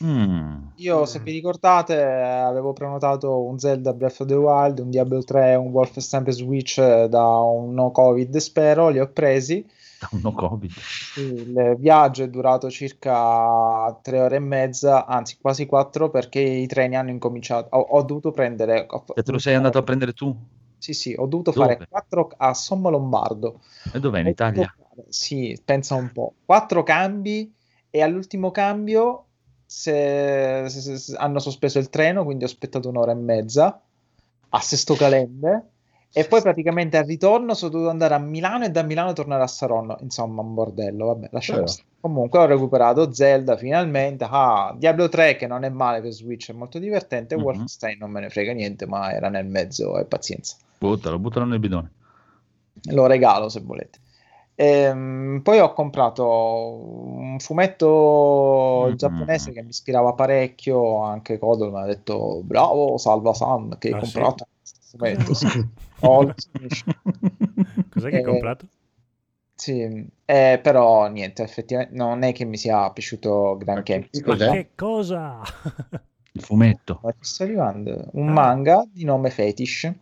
Mm. 0.05 0.69
io 0.77 1.05
se 1.07 1.21
vi 1.21 1.31
ricordate 1.33 2.03
avevo 2.03 2.73
prenotato 2.73 3.43
un 3.43 3.59
Zelda 3.59 3.93
Breath 3.93 4.21
of 4.21 4.27
the 4.27 4.35
Wild, 4.35 4.79
un 4.81 4.91
Diablo 4.91 5.23
3, 5.23 5.55
un 5.55 5.69
Wolfenstein 5.69 6.25
per 6.25 6.33
Switch 6.33 6.79
eh, 6.79 7.09
da 7.09 7.25
un 7.41 7.73
no 7.73 7.91
Covid 7.93 8.37
spero, 8.39 8.89
li 8.89 8.99
ho 8.99 9.09
presi. 9.09 9.65
Da 10.01 10.09
un 10.13 10.21
no 10.23 10.33
Covid. 10.33 10.73
Il 11.19 11.77
viaggio 11.79 12.25
è 12.25 12.29
durato 12.29 12.69
circa 12.71 13.97
tre 14.03 14.19
ore 14.21 14.37
e 14.37 14.41
mezza, 14.41 15.07
anzi 15.07 15.37
quasi 15.41 15.67
quattro, 15.67 16.11
perché 16.11 16.41
i 16.41 16.67
treni 16.67 16.97
hanno 16.97 17.11
incominciato. 17.11 17.77
Ho, 17.77 17.81
ho 17.81 18.03
dovuto 18.03 18.33
prendere. 18.33 18.87
ho- 18.89 19.05
E 19.15 19.23
te 19.23 19.31
lo 19.31 19.39
sei 19.39 19.55
andato 19.55 19.79
a 19.79 19.83
prendere 19.83 20.13
tu? 20.15 20.35
Sì, 20.79 20.95
sì, 20.95 21.15
ho 21.17 21.27
dovuto 21.27 21.53
Dove? 21.53 21.75
fare 21.77 21.87
quattro 21.89 22.29
a 22.37 22.55
Sommo 22.55 22.91
Lombardo. 22.91 23.61
E 23.93 24.01
dov'è? 24.01 24.19
In 24.21 24.27
Ho 24.27 24.31
Italia? 24.31 24.75
dovuto 24.77 25.11
Sì, 25.11 25.57
pensa 25.65 25.95
un 25.95 26.11
po'. 26.11 26.33
Quattro 26.45 26.83
cambi 26.83 27.53
e 27.95 28.01
all'ultimo 28.03 28.51
cambio 28.51 29.27
se- 29.67 30.65
se- 30.69 30.97
se- 30.97 31.17
hanno 31.17 31.39
sospeso 31.39 31.79
il 31.79 31.91
treno, 31.91 32.25
quindi 32.25 32.45
ho 32.45 32.47
aspettato 32.47 32.89
un'ora 32.89 33.13
e 33.13 33.17
mezza. 33.17 33.81
a 34.55 34.61
Sesto 34.61 34.95
Calende 34.95 35.69
e 36.13 36.25
poi 36.27 36.43
praticamente 36.43 36.99
al 36.99 37.07
ritorno 37.07 37.55
sono 37.55 37.71
dovuto 37.71 37.89
andare 37.91 38.13
a 38.13 38.19
Milano 38.19 38.65
e 38.67 38.71
da 38.71 38.83
Milano 38.83 39.15
tornare 39.15 39.43
a 39.43 39.47
Saronno. 39.47 39.97
Insomma, 40.03 40.43
un 40.43 40.53
bordello. 40.53 41.07
Vabbè, 41.07 41.29
lasciamo 41.33 41.65
Eh. 41.65 41.73
Comunque 42.01 42.39
ho 42.39 42.45
recuperato 42.45 43.15
Zelda 43.15 43.57
finalmente. 43.57 44.27
Ah, 44.29 44.75
Diablo 44.77 45.09
3 45.09 45.37
che 45.37 45.47
non 45.47 45.65
è 45.65 45.71
male 45.71 46.03
per 46.03 46.13
Switch, 46.13 46.51
è 46.51 46.53
molto 46.53 46.79
divertente. 46.79 47.35
Mhm. 47.37 47.43
Wolfenstein 47.43 47.97
non 47.99 48.11
me 48.11 48.21
ne 48.21 48.29
frega 48.29 48.53
niente, 48.53 48.87
ma 48.87 49.11
era 49.13 49.31
nel 49.31 49.47
mezzo 49.47 49.99
e 49.99 50.05
pazienza. 50.05 50.57
Buttalo, 50.79 51.19
buttalo 51.19 51.47
nel 51.47 51.61
bidone. 51.61 51.91
Lo 52.91 53.07
regalo 53.07 53.49
se 53.49 53.61
volete. 53.61 53.99
Ehm, 54.55 55.41
poi 55.43 55.59
ho 55.61 55.73
comprato 55.73 56.27
un 56.29 57.39
fumetto 57.41 58.91
Mm. 58.93 58.97
giapponese 58.97 59.53
che 59.53 59.63
mi 59.63 59.71
ispirava 59.71 60.13
parecchio. 60.15 61.01
Anche 61.03 61.39
Codolo 61.39 61.71
mi 61.73 61.79
ha 61.81 61.87
detto: 61.87 62.43
Bravo, 62.45 62.97
salva 62.99 63.33
San, 63.35 63.77
che 63.79 63.89
hai 63.89 63.95
Ah, 63.95 64.05
sì? 64.05 64.13
comprato 64.13 64.47
questo 64.61 64.81
fumetto. 64.97 65.35
Sì. 65.35 65.47
Oh, 66.05 66.33
sì. 66.37 66.51
Cos'è 67.89 68.09
che 68.11 68.17
hai 68.17 68.23
Eh, 68.23 68.25
comprato? 68.25 68.67
Sì, 69.55 70.11
eh, 70.25 70.61
però 70.63 71.07
niente, 71.09 71.43
effettivamente 71.45 71.95
non 71.95 72.23
è 72.25 72.33
che 72.33 72.45
mi 72.45 72.57
sia 72.57 72.91
piaciuto 72.91 73.57
granché. 73.59 74.09
Che 74.11 74.21
Ma 74.21 74.35
cos'è? 74.35 74.51
che 74.51 74.71
cosa? 74.75 75.41
Il 76.35 76.43
fumetto. 76.43 77.01
Ma 77.03 77.15
sto 77.21 77.43
arrivando. 77.45 78.09
Un 78.13 78.27
Ah. 78.29 78.33
manga 78.33 78.85
di 78.91 79.05
nome 79.05 79.31
Fetish. 79.31 79.93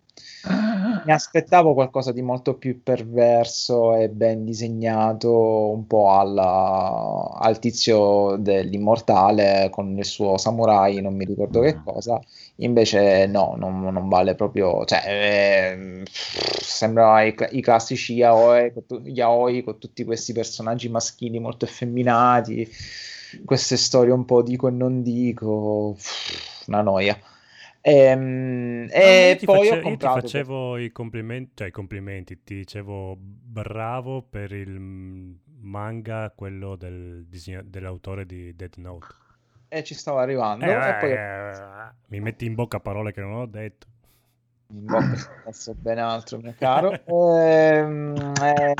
Mi 1.02 1.12
aspettavo 1.12 1.72
qualcosa 1.72 2.12
di 2.12 2.20
molto 2.20 2.56
più 2.58 2.82
perverso 2.82 3.94
e 3.94 4.10
ben 4.10 4.44
disegnato, 4.44 5.70
un 5.70 5.86
po' 5.86 6.10
alla- 6.18 7.30
al 7.38 7.58
tizio 7.58 8.36
dell'immortale 8.38 9.68
con 9.70 9.96
il 9.96 10.04
suo 10.04 10.36
samurai, 10.36 11.00
non 11.00 11.14
mi 11.14 11.24
ricordo 11.24 11.60
che 11.60 11.80
cosa. 11.82 12.20
Invece, 12.56 13.26
no, 13.26 13.54
non, 13.56 13.80
non 13.80 14.08
vale 14.08 14.34
proprio. 14.34 14.84
Cioè, 14.84 15.02
ehm, 15.72 16.02
sembra 16.10 17.22
i, 17.22 17.34
i 17.52 17.60
classici 17.62 18.14
yaoi 18.14 18.72
yaoi 19.04 19.62
con 19.62 19.78
tutti 19.78 20.04
questi 20.04 20.32
personaggi 20.34 20.88
maschili 20.90 21.38
molto 21.38 21.64
effeminati, 21.64 22.68
queste 23.44 23.76
storie 23.76 24.12
un 24.12 24.24
po' 24.26 24.42
dico 24.42 24.68
e 24.68 24.70
non 24.70 25.02
dico, 25.02 25.96
una 26.66 26.82
noia. 26.82 27.18
Ehm, 27.82 28.84
No, 28.84 28.90
e 28.92 29.38
poi 29.44 29.56
face- 29.56 29.70
ho 29.70 29.74
io 29.74 29.80
ti 29.80 29.88
comprato. 29.88 30.20
facevo 30.20 30.76
i 30.78 30.92
complimenti, 30.92 31.52
cioè 31.54 31.68
i 31.68 31.70
complimenti, 31.70 32.42
ti 32.42 32.54
dicevo 32.56 33.16
bravo 33.18 34.22
per 34.22 34.52
il 34.52 34.78
manga, 35.62 36.32
quello 36.34 36.76
del 36.76 37.24
disegna- 37.28 37.62
dell'autore 37.64 38.26
di 38.26 38.54
Death 38.54 38.76
Note. 38.76 39.06
E 39.68 39.84
ci 39.84 39.94
stavo 39.94 40.18
arrivando. 40.18 40.64
Eh, 40.64 40.70
e 40.88 40.94
poi 41.00 41.12
eh, 41.12 41.92
mi 42.08 42.20
metti 42.20 42.44
in 42.44 42.54
bocca 42.54 42.80
parole 42.80 43.12
che 43.12 43.20
non 43.20 43.34
ho 43.34 43.46
detto. 43.46 43.86
in 44.72 44.84
bocca 44.86 45.14
adesso 45.44 45.74
ben 45.74 45.98
altro, 45.98 46.38
mio 46.38 46.54
caro. 46.58 46.90
Ehm, 47.06 48.14
eh, 48.42 48.74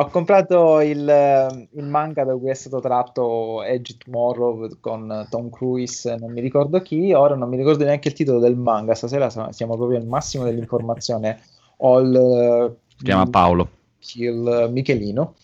Ho 0.00 0.06
comprato 0.08 0.80
il, 0.80 1.68
il 1.72 1.84
manga 1.84 2.24
da 2.24 2.34
cui 2.34 2.48
è 2.48 2.54
stato 2.54 2.80
tratto 2.80 3.62
Edge 3.62 3.96
Tomorrow 3.98 4.78
con 4.80 5.26
Tom 5.28 5.50
Cruise, 5.50 6.16
non 6.18 6.32
mi 6.32 6.40
ricordo 6.40 6.80
chi, 6.80 7.12
ora 7.12 7.34
non 7.34 7.48
mi 7.50 7.56
ricordo 7.58 7.84
neanche 7.84 8.08
il 8.08 8.14
titolo 8.14 8.38
del 8.38 8.56
manga, 8.56 8.94
stasera 8.94 9.28
siamo 9.52 9.76
proprio 9.76 9.98
al 9.98 10.06
massimo 10.06 10.44
dell'informazione. 10.44 11.38
Ho 11.82 12.00
il, 12.00 12.76
Si 12.96 13.04
chiama 13.04 13.26
Paolo. 13.26 13.68
il 14.14 14.68
Michelino. 14.72 15.34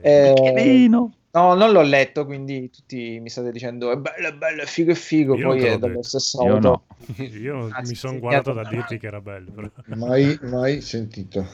Eh, 0.00 0.32
Michelino. 0.36 1.12
No, 1.34 1.54
non 1.54 1.70
l'ho 1.72 1.80
letto, 1.82 2.26
quindi 2.26 2.68
tutti 2.70 3.18
mi 3.20 3.30
state 3.30 3.52
dicendo 3.52 3.90
è 3.90 3.96
bello, 3.96 4.28
è 4.28 4.32
bello, 4.34 4.62
è 4.62 4.66
figo, 4.66 4.90
è 4.90 4.94
figo. 4.94 5.34
Io 5.36 5.46
Poi 5.48 5.62
è 5.62 5.78
dello 5.78 5.94
detto. 5.94 6.02
stesso 6.02 6.44
Io 6.44 6.58
no. 6.58 6.82
Io 7.16 7.68
Ah, 7.72 7.80
mi 7.86 7.94
sono 7.94 8.18
guardato 8.18 8.52
da 8.52 8.64
dirti 8.64 8.98
che 8.98 9.06
era 9.06 9.20
bello. 9.20 9.50
però. 9.52 9.68
Mai, 9.96 10.38
mai 10.42 10.80
sentito. 10.82 11.46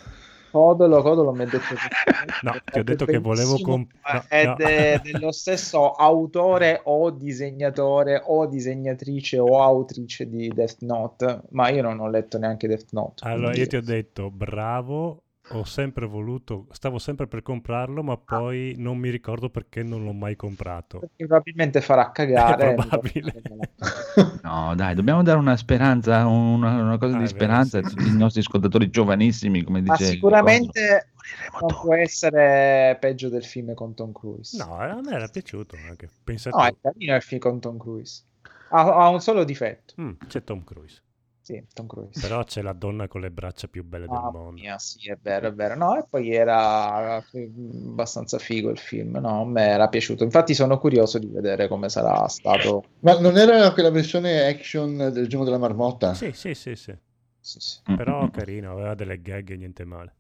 Codolo, 0.51 1.03
Codolo 1.03 1.33
mi 1.33 1.43
ha 1.43 1.47
detto 1.47 1.59
che... 1.75 1.77
No, 2.43 2.53
ti 2.71 2.79
ho 2.79 2.85
detto 2.85 3.05
che 3.05 3.19
volevo 3.19 3.53
Bellissimo, 3.53 3.73
comp- 3.73 3.93
no, 4.13 4.25
è 4.29 4.47
no. 4.47 4.55
de- 4.57 5.01
dello 5.03 5.33
stesso 5.33 5.93
autore 5.93 6.81
o 6.85 7.11
disegnatore 7.11 8.23
o 8.25 8.47
disegnatrice 8.47 9.39
o 9.39 9.63
autrice 9.63 10.29
di 10.29 10.49
Death 10.49 10.81
Note, 10.81 11.43
ma 11.51 11.69
io 11.71 11.83
non 11.83 12.01
ho 12.01 12.09
letto 12.09 12.39
neanche 12.39 12.67
Death 12.69 12.89
Note. 12.93 13.25
Allora, 13.27 13.53
quindi- 13.53 13.61
io 13.61 13.67
ti 13.67 13.77
ho 13.77 13.83
detto 13.83 14.31
bravo, 14.31 15.23
ho 15.51 15.65
sempre 15.65 16.07
voluto, 16.07 16.67
stavo 16.71 16.99
sempre 16.99 17.27
per 17.27 17.43
comprarlo, 17.43 18.03
ma 18.03 18.17
poi 18.17 18.75
non 18.79 18.99
mi 18.99 19.11
ricordo 19.11 19.51
perché 19.51 19.83
non 19.83 20.05
l'ho 20.05 20.13
mai 20.13 20.37
comprato. 20.37 20.99
Perché 20.99 21.27
probabilmente 21.27 21.81
farà 21.81 22.11
cagare. 22.13 22.71
È 22.71 22.75
probabile. 22.75 23.33
No, 24.41 24.75
dai, 24.75 24.95
dobbiamo 24.95 25.23
dare 25.23 25.39
una 25.39 25.57
speranza, 25.57 26.27
una, 26.27 26.81
una 26.83 26.99
cosa 26.99 27.15
Ah, 27.15 27.19
di 27.19 27.25
vero, 27.25 27.29
speranza 27.29 27.79
sì, 27.79 27.79
a 27.79 27.83
tutti 27.83 28.09
i 28.09 28.17
nostri 28.17 28.41
ascoltatori 28.41 28.89
giovanissimi, 28.91 29.63
come 29.65 29.81
Ma 29.85 29.97
dice 29.97 30.05
sicuramente 30.05 31.13
Moriremo 31.15 31.59
non 31.61 31.67
dopo. 31.67 31.81
può 31.83 31.95
essere 31.95 32.97
peggio 33.01 33.29
del 33.29 33.45
film 33.45 33.75
con 33.75 33.95
Tom 33.95 34.13
Cruise. 34.13 34.57
No, 34.57 34.77
a 34.79 35.01
me 35.03 35.13
era 35.13 35.29
piaciuto 35.29 35.77
anche. 35.77 36.09
Pensa 36.25 36.51
No, 36.51 36.65
è 36.65 36.75
carino 36.81 37.15
il 37.17 37.23
film 37.23 37.41
con 37.41 37.61
Tom 37.61 37.79
Cruise. 37.79 38.25
Ha, 38.69 38.81
ha 38.95 39.09
un 39.09 39.21
solo 39.21 39.45
difetto. 39.45 39.95
Mm, 40.01 40.13
c'è 40.27 40.43
Tom 40.45 40.65
Cruise. 40.65 41.03
Sì, 41.49 41.65
Tom 41.73 41.87
Cruise. 41.87 42.21
Però 42.21 42.45
c'è 42.45 42.61
la 42.61 42.75
donna 42.75 43.09
con 43.09 43.23
le 43.23 43.31
braccia 43.31 43.69
più 43.69 43.83
belle 43.83 44.07
del 44.07 44.13
Mamma 44.13 44.31
mondo. 44.31 44.61
mia, 44.61 44.79
sì, 44.79 45.09
è 45.09 45.17
vero, 45.17 45.49
è 45.49 45.55
vero. 45.55 45.77
No, 45.77 45.97
e 45.97 46.05
poi 46.07 46.31
era 46.35 47.17
abbastanza 47.17 48.39
figo 48.39 48.69
il 48.69 48.77
film, 48.77 49.17
no? 49.17 49.41
A 49.41 49.47
me 49.47 49.63
era 49.67 49.89
piaciuto. 49.89 50.25
Infatti 50.25 50.53
sono 50.53 50.79
curioso 50.79 51.19
di 51.19 51.27
vedere 51.27 51.67
come 51.67 51.89
sarà 51.89 52.29
stato. 52.29 52.85
Ma 53.01 53.19
non 53.19 53.39
era 53.39 53.73
quella 53.73 53.91
versione 53.91 54.47
action 54.47 55.11
del 55.11 55.27
gioco 55.27 55.45
della 55.45 55.57
marmotta? 55.57 56.13
Sì, 56.13 56.33
sì, 56.33 56.53
sì, 56.53 56.77
sì. 56.77 56.95
Sì, 57.41 57.61
sì. 57.61 57.81
Però 57.95 58.27
mm, 58.27 58.29
carino, 58.29 58.73
aveva 58.73 58.95
delle 58.95 59.23
gag 59.23 59.49
e 59.51 59.57
niente 59.57 59.85
male. 59.87 60.17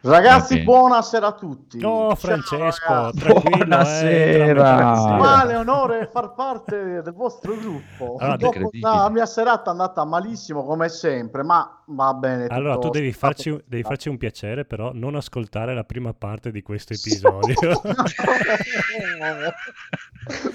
Ragazzi, 0.00 0.54
Ok. 0.54 0.62
buonasera 0.62 1.26
a 1.26 1.32
tutti. 1.32 1.76
Oh, 1.84 2.08
Ciao, 2.08 2.14
Francesco, 2.14 3.08
eh, 3.08 3.40
Buonasera. 3.40 4.62
tranquillo. 4.74 5.16
Quale 5.18 5.56
onore 5.56 6.08
far 6.10 6.32
parte 6.34 7.02
del 7.02 7.12
vostro 7.12 7.54
gruppo. 7.56 8.16
Allora, 8.18 8.36
Dopo 8.36 8.54
incredibile. 8.56 8.90
la 8.94 9.10
mia 9.10 9.26
serata 9.26 9.64
è 9.64 9.68
andata 9.72 10.04
malissimo 10.04 10.64
come 10.64 10.88
sempre, 10.88 11.42
ma 11.42 11.82
va 11.86 12.14
bene. 12.14 12.42
tutto 12.44 12.54
Allora, 12.54 12.78
tu 12.78 12.88
devi 12.88 13.12
stato- 13.12 13.34
farci, 13.34 13.62
devi 13.66 13.82
farci 13.82 14.08
un 14.08 14.16
piacere, 14.16 14.64
però, 14.64 14.92
non 14.94 15.14
ascoltare 15.14 15.74
la 15.74 15.84
prima 15.84 16.14
parte 16.14 16.50
di 16.50 16.62
questo 16.62 16.94
episodio. 16.94 17.80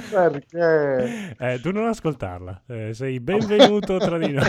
Perché? 0.10 1.36
Eh, 1.38 1.60
tu 1.62 1.72
non 1.72 1.88
ascoltarla. 1.88 2.62
Eh, 2.68 2.94
sei 2.94 3.20
benvenuto 3.20 3.98
tra 3.98 4.18
di 4.18 4.32
noi. 4.32 4.48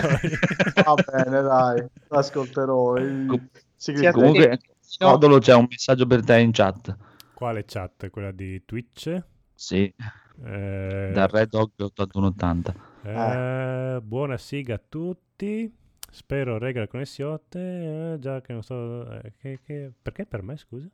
Va 0.83 0.93
bene, 1.11 1.41
dai, 1.41 1.85
l'ascolterò. 2.07 2.95
Il- 2.97 3.25
Com- 3.27 3.49
grida- 3.85 4.11
Comunque, 4.11 4.59
Codolo 4.97 5.39
c'è 5.39 5.53
un 5.55 5.65
messaggio 5.69 6.05
per 6.05 6.23
te 6.23 6.39
in 6.39 6.51
chat. 6.51 6.95
Quale 7.33 7.63
chat? 7.65 8.09
Quella 8.09 8.31
di 8.31 8.63
Twitch? 8.65 9.23
Sì, 9.53 9.93
Eh, 10.41 11.11
da 11.13 11.25
Red 11.27 11.49
Dog 11.49 11.71
8180. 11.77 12.73
eh, 13.03 14.01
buona 14.01 14.37
siga 14.37 14.75
a 14.75 14.81
tutti. 14.87 15.71
Spero 16.11 16.57
regga 16.57 16.79
la 16.81 16.87
connessione. 16.87 17.39
eh, 17.51 18.17
già 18.19 18.41
che 18.41 18.53
non 18.53 18.63
so. 18.63 19.09
eh, 19.21 19.33
che- 19.37 19.59
che- 19.63 19.91
Perché 20.01 20.25
per 20.25 20.41
me, 20.41 20.57
scusa? 20.57 20.87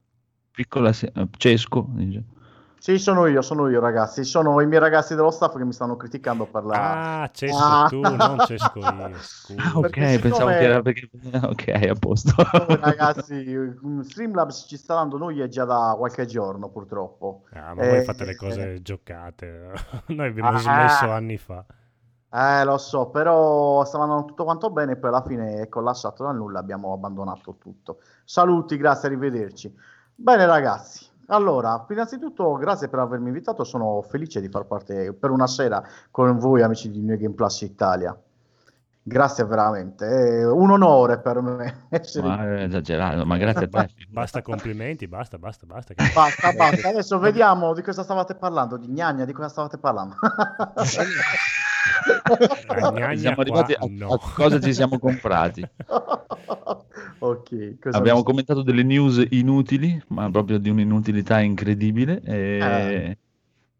Piccola 0.51 0.93
se- 0.93 1.11
eh, 1.13 1.27
Cesco 1.37 1.85
dice. 1.89 2.23
Sì, 2.77 2.99
sono 2.99 3.25
io, 3.25 3.41
sono 3.41 3.67
io, 3.67 3.79
ragazzi. 3.79 4.23
Sono 4.23 4.61
i 4.61 4.67
miei 4.67 4.79
ragazzi 4.79 5.15
dello 5.15 5.31
staff 5.31 5.55
che 5.57 5.65
mi 5.65 5.73
stanno 5.73 5.95
criticando 5.95 6.45
per 6.45 6.63
la. 6.65 7.21
Ah, 7.23 7.29
Cesco 7.31 7.57
Ah. 7.57 7.87
tu, 7.89 7.99
non 7.99 8.37
Cesco 8.45 8.77
io. 8.79 9.11
Scusa. 9.17 9.61
Ah, 9.63 9.71
ok, 9.77 9.81
Perché 9.89 10.19
pensavo 10.19 10.33
siccome- 10.51 10.57
che 10.57 10.63
era 10.63 10.81
perché... 10.83 11.09
Ok, 11.43 11.67
a 11.89 11.95
posto. 11.99 12.29
Siccome, 12.37 12.79
ragazzi, 12.81 13.77
Streamlabs 14.03 14.65
ci 14.67 14.77
sta 14.77 14.93
dando 14.95 15.17
noia 15.17 15.47
già 15.47 15.65
da 15.65 15.95
qualche 15.97 16.25
giorno, 16.27 16.69
purtroppo. 16.69 17.43
Ah, 17.53 17.73
ma 17.73 17.87
voi 17.87 17.97
Eh, 17.97 18.03
fate 18.03 18.23
le 18.25 18.35
cose 18.35 18.81
giocate. 18.83 19.71
Noi 20.07 20.27
abbiamo 20.27 20.49
Ah. 20.49 20.57
smesso 20.59 21.09
anni 21.11 21.37
fa. 21.37 21.65
Eh, 22.31 22.63
lo 22.65 22.77
so, 22.77 23.07
però 23.07 23.83
stava 23.85 24.03
andando 24.03 24.25
tutto 24.25 24.43
quanto 24.43 24.69
bene 24.69 24.91
e 24.91 24.95
poi 24.97 25.09
alla 25.09 25.23
fine 25.23 25.61
è 25.61 25.69
collassato 25.69 26.23
dal 26.23 26.35
nulla, 26.35 26.59
abbiamo 26.59 26.91
abbandonato 26.93 27.55
tutto. 27.57 27.99
Saluti, 28.25 28.75
grazie, 28.77 29.07
arrivederci. 29.07 29.73
Bene 30.13 30.45
ragazzi, 30.45 31.05
allora, 31.27 31.85
innanzitutto 31.89 32.53
grazie 32.53 32.87
per 32.87 32.99
avermi 32.99 33.27
invitato, 33.27 33.63
sono 33.63 34.01
felice 34.01 34.41
di 34.41 34.49
far 34.49 34.65
parte 34.65 35.13
per 35.13 35.31
una 35.31 35.47
sera 35.47 35.83
con 36.11 36.37
voi 36.37 36.61
amici 36.61 36.89
di 36.89 37.01
New 37.01 37.17
Game 37.17 37.33
Plus 37.33 37.61
Italia. 37.61 38.15
Grazie 39.07 39.45
veramente, 39.45 40.03
è 40.07 40.51
un 40.51 40.71
onore 40.71 41.19
per 41.19 41.39
me 41.39 41.85
essere 41.89 42.27
Ma 42.27 42.43
è 42.43 42.63
esagerato, 42.63 43.23
ma 43.23 43.37
grazie 43.37 43.65
a 43.65 43.67
te. 43.67 43.93
Basta 44.09 44.41
complimenti, 44.41 45.07
basta, 45.07 45.37
basta, 45.37 45.67
basta. 45.67 45.93
che- 45.93 46.11
Basta, 46.11 46.51
basta. 46.53 46.89
Adesso 46.89 47.19
vediamo 47.19 47.75
di 47.75 47.83
cosa 47.83 48.01
stavate 48.01 48.33
parlando. 48.33 48.77
Di 48.77 48.87
gnagna, 48.87 49.23
di 49.25 49.31
cosa 49.31 49.49
stavate 49.49 49.77
parlando? 49.77 50.15
Siamo 53.15 53.35
qua, 53.35 53.41
arrivati 53.41 53.73
a, 53.73 53.85
no. 53.89 54.13
a 54.13 54.19
cosa 54.33 54.59
ci 54.59 54.73
siamo 54.73 54.97
comprati. 54.97 55.63
ok, 57.19 57.79
cosa 57.79 57.97
Abbiamo 57.97 58.19
mi- 58.19 58.25
commentato 58.25 58.63
delle 58.63 58.81
news 58.81 59.23
inutili, 59.29 60.01
ma 60.07 60.31
proprio 60.31 60.57
di 60.57 60.69
un'inutilità 60.69 61.39
incredibile. 61.41 62.21
E... 62.23 62.57
Eh. 62.59 63.17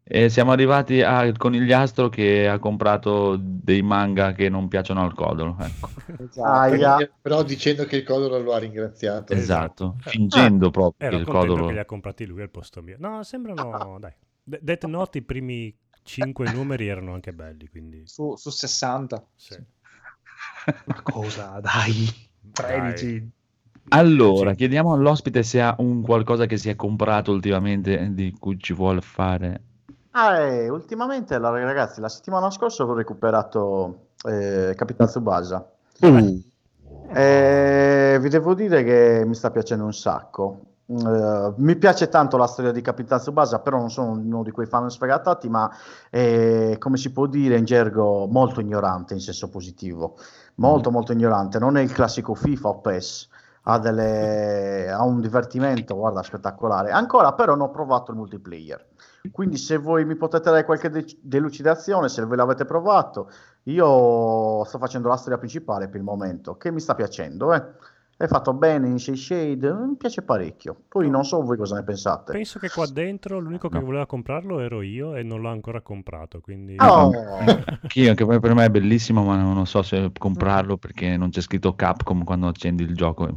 E 0.08 0.28
siamo 0.28 0.52
arrivati 0.52 1.02
al 1.02 1.36
conigliastro 1.36 2.08
che 2.08 2.46
ha 2.46 2.60
comprato 2.60 3.36
dei 3.40 3.82
manga 3.82 4.32
che 4.32 4.48
non 4.48 4.68
piacciono 4.68 5.02
al 5.02 5.14
codolo. 5.14 5.56
Ecco. 5.58 5.90
Esatto. 6.22 7.10
Però 7.20 7.42
dicendo 7.42 7.84
che 7.86 7.96
il 7.96 8.04
Codolo 8.04 8.38
lo 8.38 8.52
ha 8.54 8.58
ringraziato. 8.58 9.32
Esatto, 9.32 9.96
Eh, 10.04 10.10
fingendo 10.10 10.70
proprio 10.70 11.08
Ero 11.08 11.16
che 11.16 11.22
il 11.22 11.28
codolo... 11.28 11.66
che 11.66 11.72
li 11.72 11.78
ha 11.80 11.84
comprati 11.84 12.24
lui 12.24 12.42
al 12.42 12.50
posto 12.50 12.82
mio. 12.82 12.96
No, 13.00 13.24
sembrano... 13.24 13.96
dai. 13.98 14.12
De- 14.44 14.60
Death 14.62 14.84
Note 14.84 15.18
i 15.18 15.22
primi 15.22 15.76
5 16.04 16.46
numeri 16.54 16.86
erano 16.86 17.12
anche 17.14 17.32
belli, 17.32 17.68
quindi... 17.68 18.02
Su, 18.06 18.36
su 18.36 18.50
60. 18.50 19.26
sì. 19.34 19.56
Ma 20.84 21.02
cosa? 21.02 21.58
Dai, 21.60 22.08
13. 22.52 23.30
Allora, 23.88 24.54
chiediamo 24.54 24.92
all'ospite 24.92 25.42
se 25.42 25.60
ha 25.60 25.74
un 25.78 26.02
qualcosa 26.02 26.46
che 26.46 26.56
si 26.56 26.68
è 26.68 26.76
comprato 26.76 27.32
ultimamente 27.32 28.12
di 28.12 28.32
cui 28.38 28.58
ci 28.58 28.72
vuole 28.72 29.00
fare. 29.00 29.62
Ah, 30.18 30.38
eh, 30.40 30.68
ultimamente, 30.70 31.34
allora, 31.34 31.62
ragazzi, 31.62 32.00
la 32.00 32.08
settimana 32.08 32.50
scorsa 32.50 32.84
ho 32.84 32.94
recuperato 32.94 34.06
eh, 34.24 34.72
Capitan 34.74 35.06
Tsubasa. 35.06 35.70
E 37.08 38.18
vi 38.20 38.28
devo 38.28 38.54
dire 38.54 38.82
che 38.82 39.22
mi 39.26 39.34
sta 39.34 39.50
piacendo 39.50 39.84
un 39.84 39.92
sacco. 39.92 40.60
Eh, 40.86 41.52
mi 41.56 41.76
piace 41.76 42.08
tanto 42.08 42.36
la 42.36 42.46
storia 42.46 42.72
di 42.72 42.80
Capitan 42.80 43.18
Tsubasa, 43.18 43.60
però 43.60 43.78
non 43.78 43.90
sono 43.90 44.12
uno 44.12 44.42
di 44.42 44.50
quei 44.50 44.66
fan 44.66 44.88
sfegatati, 44.90 45.48
ma 45.48 45.70
è, 46.10 46.76
come 46.78 46.96
si 46.96 47.12
può 47.12 47.26
dire 47.26 47.58
in 47.58 47.64
gergo, 47.64 48.26
molto 48.26 48.60
ignorante 48.60 49.14
in 49.14 49.20
senso 49.20 49.48
positivo. 49.50 50.16
Molto, 50.56 50.90
molto 50.90 51.12
ignorante. 51.12 51.58
Non 51.58 51.76
è 51.76 51.82
il 51.82 51.92
classico 51.92 52.34
FIFA 52.34 52.68
o 52.68 52.80
PES. 52.80 53.28
Ha, 53.68 53.78
delle- 53.78 54.90
ha 54.90 55.02
un 55.04 55.20
divertimento, 55.20 55.94
guarda, 55.96 56.22
spettacolare. 56.22 56.90
Ancora 56.90 57.32
però 57.34 57.54
non 57.54 57.68
ho 57.68 57.70
provato 57.70 58.12
il 58.12 58.16
multiplayer. 58.16 58.86
Quindi 59.30 59.56
se 59.56 59.76
voi 59.78 60.04
mi 60.04 60.16
potete 60.16 60.50
dare 60.50 60.64
qualche 60.64 60.90
de- 60.90 61.18
delucidazione, 61.20 62.08
se 62.08 62.24
ve 62.26 62.36
l'avete 62.36 62.64
provato, 62.64 63.30
io 63.64 64.64
sto 64.64 64.78
facendo 64.78 65.08
la 65.08 65.16
storia 65.16 65.38
principale 65.38 65.88
per 65.88 65.96
il 65.96 66.04
momento, 66.04 66.56
che 66.56 66.70
mi 66.70 66.80
sta 66.80 66.94
piacendo, 66.94 67.52
eh. 67.54 67.64
È 68.18 68.26
fatto 68.28 68.54
bene 68.54 68.88
in 68.88 68.98
Shade 68.98 69.18
Shade, 69.18 69.72
mi 69.74 69.94
piace 69.96 70.22
parecchio. 70.22 70.74
Poi 70.88 71.10
non 71.10 71.22
so 71.22 71.42
voi 71.42 71.58
cosa 71.58 71.74
ne 71.74 71.82
pensate. 71.84 72.32
Penso 72.32 72.58
che 72.58 72.70
qua 72.70 72.86
dentro 72.86 73.38
l'unico 73.38 73.68
che 73.68 73.78
No. 73.78 73.84
voleva 73.84 74.06
comprarlo 74.06 74.58
ero 74.60 74.80
io 74.80 75.14
e 75.14 75.22
non 75.22 75.42
l'ho 75.42 75.50
ancora 75.50 75.82
comprato, 75.82 76.40
quindi... 76.40 76.76
Oh. 76.78 77.10
Anch'io, 77.82 78.08
anche 78.08 78.24
per 78.24 78.54
me 78.54 78.64
è 78.64 78.70
bellissimo, 78.70 79.22
ma 79.22 79.36
non 79.36 79.66
so 79.66 79.82
se 79.82 80.12
comprarlo 80.18 80.78
perché 80.78 81.18
non 81.18 81.28
c'è 81.28 81.42
scritto 81.42 81.74
Capcom 81.74 82.24
quando 82.24 82.46
accendi 82.48 82.84
il 82.84 82.94
gioco. 82.94 83.28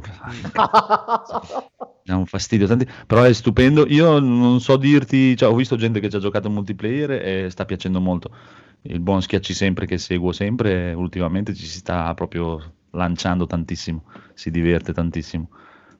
Dà 2.02 2.16
un 2.16 2.26
fastidio, 2.26 2.66
tanti- 2.66 2.88
però 3.06 3.22
è 3.22 3.32
stupendo. 3.32 3.86
Io 3.86 4.18
non 4.18 4.60
so 4.60 4.76
dirti, 4.76 5.36
cioè, 5.36 5.48
ho 5.48 5.54
visto 5.54 5.76
gente 5.76 6.00
che 6.00 6.08
ci 6.08 6.16
ha 6.16 6.20
giocato 6.20 6.48
in 6.48 6.54
multiplayer 6.54 7.10
e 7.12 7.50
sta 7.50 7.64
piacendo 7.64 8.00
molto. 8.00 8.30
Il 8.82 9.00
buon 9.00 9.20
Schiacci 9.20 9.52
sempre 9.52 9.86
che 9.86 9.98
seguo 9.98 10.32
sempre, 10.32 10.92
ultimamente 10.94 11.54
ci 11.54 11.66
si 11.66 11.78
sta 11.78 12.12
proprio 12.14 12.74
lanciando 12.92 13.46
tantissimo, 13.46 14.04
si 14.34 14.50
diverte 14.50 14.92
tantissimo. 14.92 15.50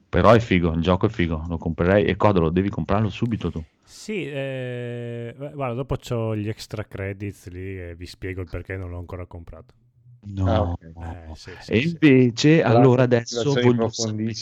Però 0.09 0.31
è 0.31 0.39
figo, 0.39 0.73
il 0.73 0.81
gioco 0.81 1.05
è 1.05 1.09
figo, 1.09 1.45
lo 1.47 1.57
comprerei 1.57 2.05
e 2.05 2.17
Codolo, 2.17 2.49
devi 2.49 2.69
comprarlo 2.69 3.09
subito 3.09 3.49
tu. 3.49 3.63
Sì, 3.83 4.25
eh, 4.25 5.33
guarda, 5.37 5.73
dopo 5.73 5.95
ho 6.09 6.35
gli 6.35 6.49
extra 6.49 6.83
credits 6.83 7.47
lì 7.49 7.79
e 7.79 7.95
vi 7.95 8.05
spiego 8.05 8.41
il 8.41 8.49
perché 8.49 8.75
non 8.75 8.89
l'ho 8.89 8.97
ancora 8.97 9.25
comprato. 9.25 9.73
No. 10.23 10.45
Ah, 10.47 10.61
ok. 10.61 10.83
Eh, 10.83 11.35
sì, 11.35 11.51
sì, 11.59 11.71
E 11.71 11.81
sì. 11.81 11.87
invece, 11.87 12.61
allora 12.61 13.03
adesso 13.03 13.53
voglio 13.53 13.89
sapere, 13.89 14.33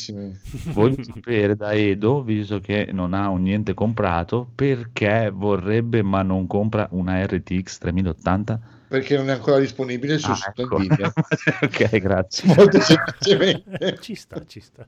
voglio 0.73 1.03
sapere 1.03 1.56
da 1.56 1.72
Edo, 1.73 2.22
visto 2.22 2.60
che 2.60 2.89
non 2.91 3.14
ha 3.14 3.30
un 3.30 3.43
niente 3.43 3.73
comprato, 3.73 4.49
perché 4.53 5.31
vorrebbe 5.34 6.01
ma 6.01 6.22
non 6.22 6.47
compra 6.47 6.88
una 6.91 7.26
RTX 7.26 7.77
3080? 7.77 8.60
Perché 8.89 9.15
non 9.15 9.30
è 9.30 9.34
ancora 9.34 9.60
disponibile 9.60 10.18
su 10.18 10.31
Ah, 10.31 10.35
sito 10.35 10.64
ecco. 10.64 10.77
Ok, 11.61 11.97
grazie. 11.99 12.47
Molto 12.56 12.81
semplicemente. 12.81 13.97
ci 14.01 14.15
sta, 14.15 14.43
ci 14.47 14.60
sta. 14.60 14.88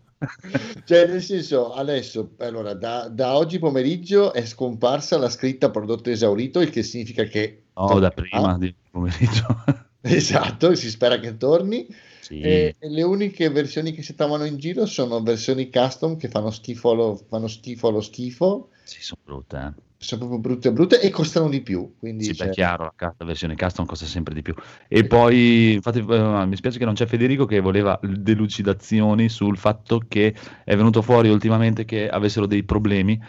Cioè, 0.83 1.07
nel 1.07 1.21
senso, 1.21 1.71
adesso, 1.73 2.31
allora, 2.39 2.73
da, 2.73 3.07
da 3.09 3.37
oggi 3.37 3.59
pomeriggio 3.59 4.33
è 4.33 4.43
scomparsa 4.43 5.17
la 5.17 5.29
scritta 5.29 5.69
prodotto 5.69 6.09
esaurito, 6.09 6.61
il 6.61 6.71
che 6.71 6.81
significa 6.81 7.23
che... 7.25 7.65
No, 7.75 7.99
da 7.99 8.09
prima 8.09 8.57
di 8.57 8.73
pomeriggio. 8.89 9.89
Esatto, 10.09 10.73
si 10.75 10.89
spera 10.89 11.19
che 11.19 11.37
torni. 11.37 11.87
sì. 12.19 12.39
E, 12.41 12.75
e 12.79 12.89
le 12.89 13.03
uniche 13.03 13.49
versioni 13.49 13.93
che 13.93 14.01
si 14.01 14.15
trovano 14.15 14.45
in 14.45 14.57
giro 14.57 14.85
sono 14.85 15.21
versioni 15.21 15.69
custom 15.69 16.17
che 16.17 16.27
fanno 16.27 16.49
schifo 16.49 16.91
allo, 16.91 17.21
fanno 17.29 17.47
schifo 17.47 17.89
allo 17.89 18.01
schifo, 18.01 18.69
Sì, 18.83 19.01
sono 19.01 19.21
brutte, 19.23 19.57
eh. 19.57 19.81
sono 19.97 20.21
proprio 20.21 20.39
brutte 20.39 20.71
brutte 20.71 21.01
e 21.01 21.11
costano 21.11 21.49
di 21.49 21.61
più. 21.61 21.93
Quindi 21.99 22.23
Sì, 22.23 22.33
cioè, 22.33 22.47
beh, 22.47 22.53
chiaro, 22.53 22.93
la, 22.97 23.13
versione 23.19 23.55
custom 23.55 23.85
costa 23.85 24.05
sempre 24.05 24.33
di 24.33 24.41
più. 24.41 24.55
E 24.87 25.05
poi, 25.05 25.73
infatti, 25.73 25.99
eh, 25.99 26.45
mi 26.47 26.55
spiace 26.55 26.79
che 26.79 26.85
non 26.85 26.95
c'è 26.95 27.05
Federico 27.05 27.45
che 27.45 27.59
voleva 27.59 27.99
delucidazioni 28.01 29.29
sul 29.29 29.57
fatto 29.57 30.01
che 30.07 30.33
è 30.63 30.75
venuto 30.75 31.03
fuori 31.03 31.29
ultimamente 31.29 31.85
che 31.85 32.09
avessero 32.09 32.47
dei 32.47 32.63
problemi. 32.63 33.21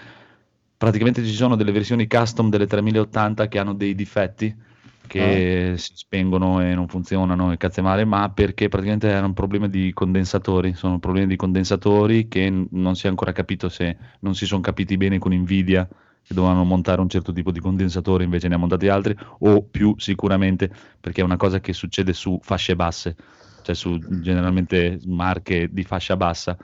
Praticamente 0.78 1.22
ci 1.22 1.34
sono 1.34 1.54
delle 1.54 1.70
versioni 1.70 2.06
custom 2.06 2.48
delle 2.48 2.66
3080 2.66 3.46
che 3.46 3.58
hanno 3.58 3.74
dei 3.74 3.94
difetti 3.94 4.70
che 5.06 5.74
si 5.76 5.92
spengono 5.96 6.60
e 6.62 6.74
non 6.74 6.88
funzionano 6.88 7.52
e 7.52 7.56
cazzo 7.56 7.82
male, 7.82 8.04
ma 8.04 8.30
perché 8.30 8.68
praticamente 8.68 9.08
era 9.08 9.26
un 9.26 9.34
problema 9.34 9.68
di 9.68 9.92
condensatori, 9.92 10.74
sono 10.74 10.98
problemi 10.98 11.26
di 11.28 11.36
condensatori 11.36 12.28
che 12.28 12.48
n- 12.50 12.66
non 12.72 12.94
si 12.96 13.06
è 13.06 13.08
ancora 13.10 13.32
capito 13.32 13.68
se 13.68 13.96
non 14.20 14.34
si 14.34 14.46
sono 14.46 14.60
capiti 14.62 14.96
bene 14.96 15.18
con 15.18 15.32
Nvidia 15.34 15.86
che 16.24 16.34
dovevano 16.34 16.64
montare 16.64 17.00
un 17.00 17.08
certo 17.08 17.32
tipo 17.32 17.50
di 17.50 17.60
condensatore 17.60 18.24
invece 18.24 18.48
ne 18.48 18.54
ha 18.54 18.58
montati 18.58 18.88
altri 18.88 19.14
o 19.40 19.62
più 19.64 19.94
sicuramente 19.98 20.70
perché 21.00 21.20
è 21.20 21.24
una 21.24 21.36
cosa 21.36 21.58
che 21.60 21.72
succede 21.72 22.12
su 22.12 22.38
fasce 22.40 22.76
basse 22.76 23.16
cioè 23.60 23.74
su 23.74 23.98
generalmente 24.20 25.00
marche 25.06 25.68
di 25.72 25.82
fascia 25.84 26.16
bassa 26.16 26.56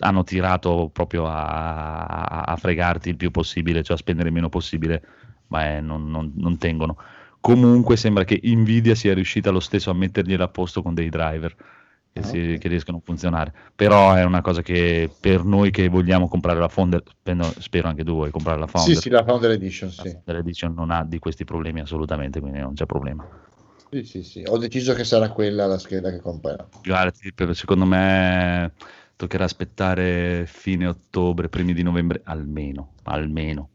hanno 0.00 0.22
tirato 0.24 0.90
proprio 0.92 1.26
a, 1.26 2.04
a- 2.04 2.42
a 2.42 2.56
fregarti 2.56 3.08
il 3.10 3.16
più 3.16 3.30
possibile 3.30 3.82
cioè 3.82 3.96
a 3.96 3.98
spendere 3.98 4.28
il 4.28 4.34
meno 4.34 4.48
possibile 4.48 5.02
ma 5.48 5.76
eh, 5.76 5.80
non, 5.80 6.08
non- 6.10 6.32
non 6.36 6.58
tengono 6.58 6.96
comunque 7.46 7.96
sembra 7.96 8.24
che 8.24 8.40
Nvidia 8.42 8.94
sia 8.94 9.14
riuscita 9.14 9.50
lo 9.50 9.60
stesso 9.60 9.90
a 9.90 9.94
mettergliela 9.94 10.44
a 10.44 10.48
posto 10.48 10.82
con 10.82 10.94
dei 10.94 11.08
driver 11.08 11.54
che, 12.12 12.20
Ah, 12.20 12.22
si- 12.22 12.56
che 12.58 12.68
riescono 12.68 12.98
a 12.98 13.00
funzionare 13.04 13.52
però 13.74 14.14
è 14.14 14.24
una 14.24 14.40
cosa 14.40 14.62
che 14.62 15.10
per 15.18 15.44
noi 15.44 15.70
che 15.70 15.88
vogliamo 15.88 16.28
comprare 16.28 16.58
la 16.58 16.68
Founder 16.68 17.02
spero, 17.06 17.52
spero 17.58 17.88
anche 17.88 18.04
tu 18.04 18.12
vuoi 18.12 18.30
comprare 18.30 18.58
la 18.58 18.66
Founder 18.66 18.94
Sì, 18.96 19.00
sì, 19.02 19.08
la 19.10 19.24
Founder 19.24 19.50
Edition, 19.50 19.88
la 19.96 20.02
sì. 20.02 20.10
Founder 20.10 20.36
Edition 20.36 20.74
non 20.74 20.90
ha 20.90 21.04
di 21.04 21.18
questi 21.18 21.44
problemi 21.44 21.80
assolutamente 21.80 22.40
quindi 22.40 22.58
non 22.58 22.74
c'è 22.74 22.86
problema 22.86 23.24
Sì, 23.90 24.02
sì, 24.04 24.22
sì. 24.22 24.42
Ho 24.48 24.58
deciso 24.58 24.94
che 24.94 25.04
sarà 25.04 25.30
quella 25.30 25.66
la 25.66 25.78
scheda 25.78 26.10
che 26.10 26.18
comprerò. 26.18 26.66
Guarda, 26.82 27.12
secondo 27.54 27.84
me 27.84 28.72
toccherà 29.16 29.44
aspettare 29.44 30.44
fine 30.46 30.86
ottobre, 30.86 31.48
primi 31.48 31.72
di 31.72 31.82
novembre, 31.82 32.20
almeno, 32.24 32.94
almeno. 33.04 33.70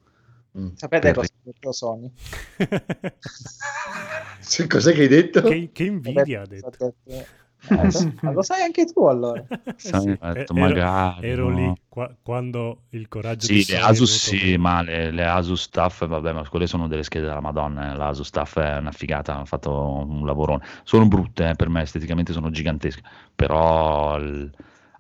Mm. 0.58 0.68
Sapete 0.76 1.12
Per- 1.12 1.16
cosa 1.16 1.30
ha 1.34 1.40
detto 1.44 1.72
Sony? 1.72 2.12
Cos'è 4.68 4.94
che 4.94 5.02
hai 5.02 5.08
detto? 5.08 5.42
che, 5.42 5.70
che 5.72 5.84
invidia 5.86 6.42
ha 6.42 6.46
Sapete 6.46 6.84
ha 6.84 6.86
detto? 7.06 7.28
Eh, 7.64 7.92
sì, 7.92 8.12
ma 8.22 8.32
lo 8.32 8.42
sai 8.42 8.64
anche 8.64 8.86
tu 8.86 9.06
allora. 9.06 9.46
Sai, 9.78 10.02
Sì, 10.02 10.18
ha 10.20 10.34
detto, 10.34 10.54
ero- 10.56 10.62
magari, 10.62 11.28
ero 11.28 11.50
no. 11.50 11.56
lì 11.56 11.82
qua- 11.88 12.12
quando 12.24 12.86
il 12.90 13.08
coraggio 13.08 13.46
di 13.46 13.62
Sì, 13.62 13.74
le 13.74 13.78
Sony 13.78 13.80
è 13.80 13.90
Asus 13.92 14.18
sì, 14.18 14.58
ma 14.58 14.82
le, 14.82 15.12
le 15.12 15.26
Asus 15.26 15.62
Staff, 15.62 16.08
vabbè, 16.08 16.34
ma 16.34 16.50
quelle 16.50 16.66
sono 16.66 16.88
delle 16.88 17.04
schede 17.04 17.28
della 17.28 17.40
Madonna, 17.40 17.94
eh. 17.94 17.96
la 17.96 18.08
Asus 18.08 18.26
Staff 18.28 18.58
è 18.58 18.78
una 18.78 18.92
figata, 18.92 19.36
hanno 19.36 19.46
fatto 19.46 19.72
un 20.08 20.26
lavorone. 20.26 20.66
Sono 20.84 21.08
brutte, 21.08 21.50
eh, 21.50 21.56
per 21.56 21.70
me 21.70 21.84
esteticamente 21.84 22.34
sono 22.34 22.50
gigantesche, 22.50 23.04
però 23.36 24.20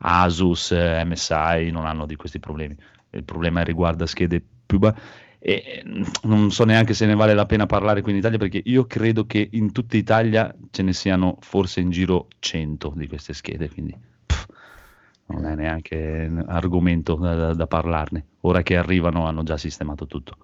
Asus, 0.03 0.71
eh, 0.71 1.03
MSI 1.03 1.71
non 1.71 1.85
hanno 1.85 2.05
di 2.05 2.15
questi 2.15 2.39
problemi. 2.39 2.75
Il 3.11 3.23
problema 3.23 3.61
riguarda 3.63 4.05
schede 4.05 4.41
più 4.65 4.79
ba- 4.79 4.95
e 5.43 5.83
non 6.23 6.51
so 6.51 6.65
neanche 6.65 6.93
se 6.93 7.07
ne 7.07 7.15
vale 7.15 7.33
la 7.33 7.47
pena 7.47 7.65
parlare 7.65 8.01
qui 8.03 8.11
in 8.11 8.19
Italia 8.19 8.37
perché 8.37 8.61
io 8.63 8.85
credo 8.85 9.25
che 9.25 9.49
in 9.53 9.71
tutta 9.71 9.97
Italia 9.97 10.55
ce 10.69 10.83
ne 10.83 10.93
siano 10.93 11.37
forse 11.39 11.79
in 11.79 11.89
giro 11.89 12.27
100 12.37 12.93
di 12.95 13.07
queste 13.07 13.33
schede, 13.33 13.67
quindi 13.67 13.97
pff, 14.27 14.45
non 15.27 15.45
è 15.45 15.55
neanche 15.55 16.31
argomento 16.45 17.15
da, 17.15 17.33
da- 17.33 17.53
da 17.55 17.65
parlarne. 17.65 18.25
Ora 18.41 18.61
che 18.61 18.77
arrivano 18.77 19.25
hanno 19.25 19.41
già 19.41 19.57
sistemato 19.57 20.05
tutto. 20.05 20.37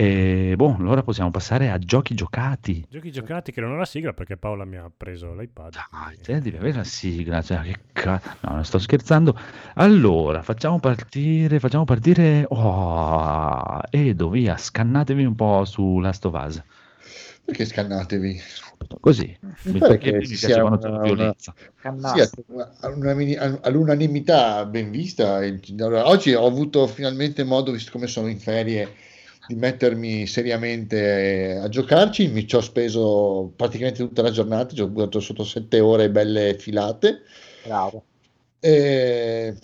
E 0.00 0.54
boh, 0.56 0.76
allora 0.78 1.02
possiamo 1.02 1.30
passare 1.30 1.68
a 1.68 1.78
giochi 1.78 2.14
giocati. 2.14 2.86
Giochi 2.88 3.12
giocati 3.12 3.52
che 3.52 3.60
non 3.60 3.72
ho 3.72 3.76
la 3.76 3.84
sigla 3.84 4.14
perché 4.14 4.38
Paola 4.38 4.64
mi 4.64 4.76
ha 4.78 4.90
preso 4.96 5.34
l'iPad. 5.34 5.74
Dai, 5.90 6.16
te 6.22 6.40
devi 6.40 6.56
avere 6.56 6.78
la 6.78 6.84
sigla, 6.84 7.42
cioè, 7.42 7.60
che 7.60 7.80
cazzo. 7.92 8.30
No, 8.40 8.54
non 8.54 8.64
sto 8.64 8.78
scherzando. 8.78 9.38
Allora, 9.74 10.40
facciamo 10.40 10.80
partire, 10.80 11.58
facciamo 11.60 11.84
partire. 11.84 12.46
Oh, 12.48 13.78
Edo, 13.90 14.30
via, 14.30 14.56
scannatevi 14.56 15.22
un 15.22 15.34
po' 15.34 15.66
su 15.66 15.98
Last 15.98 16.24
of 16.24 16.44
Us. 16.46 16.62
Perché 17.44 17.66
scannatevi? 17.66 18.40
Così, 19.00 19.36
Mi 19.64 19.78
pare 19.80 19.98
perché 19.98 20.12
che 20.12 20.16
mi 20.16 20.26
ci 20.26 20.36
sia 20.36 20.64
una- 20.64 20.78
una- 20.78 21.34
Cannastro. 21.78 22.42
all'unanimi- 22.80 23.36
all'unanimità 23.36 24.64
ben 24.64 24.90
vista. 24.90 25.40
Oggi 26.04 26.32
ho 26.32 26.46
avuto 26.46 26.86
finalmente 26.86 27.44
modo, 27.44 27.70
visto 27.70 27.90
come 27.90 28.06
sono 28.06 28.28
in 28.28 28.38
ferie, 28.38 28.88
di 29.46 29.54
mettermi 29.54 30.26
seriamente 30.26 31.58
a 31.62 31.68
giocarci. 31.68 32.28
Mi 32.28 32.46
ci 32.46 32.56
ho 32.56 32.60
speso 32.60 33.52
praticamente 33.56 34.02
tutta 34.06 34.22
la 34.22 34.30
giornata, 34.30 34.74
ci 34.74 34.82
ho 34.82 34.88
buttato 34.88 35.20
sotto 35.20 35.44
sette 35.44 35.80
ore 35.80 36.10
belle 36.10 36.56
filate. 36.58 37.22
Bravo. 37.64 38.04
Eh, 38.60 39.54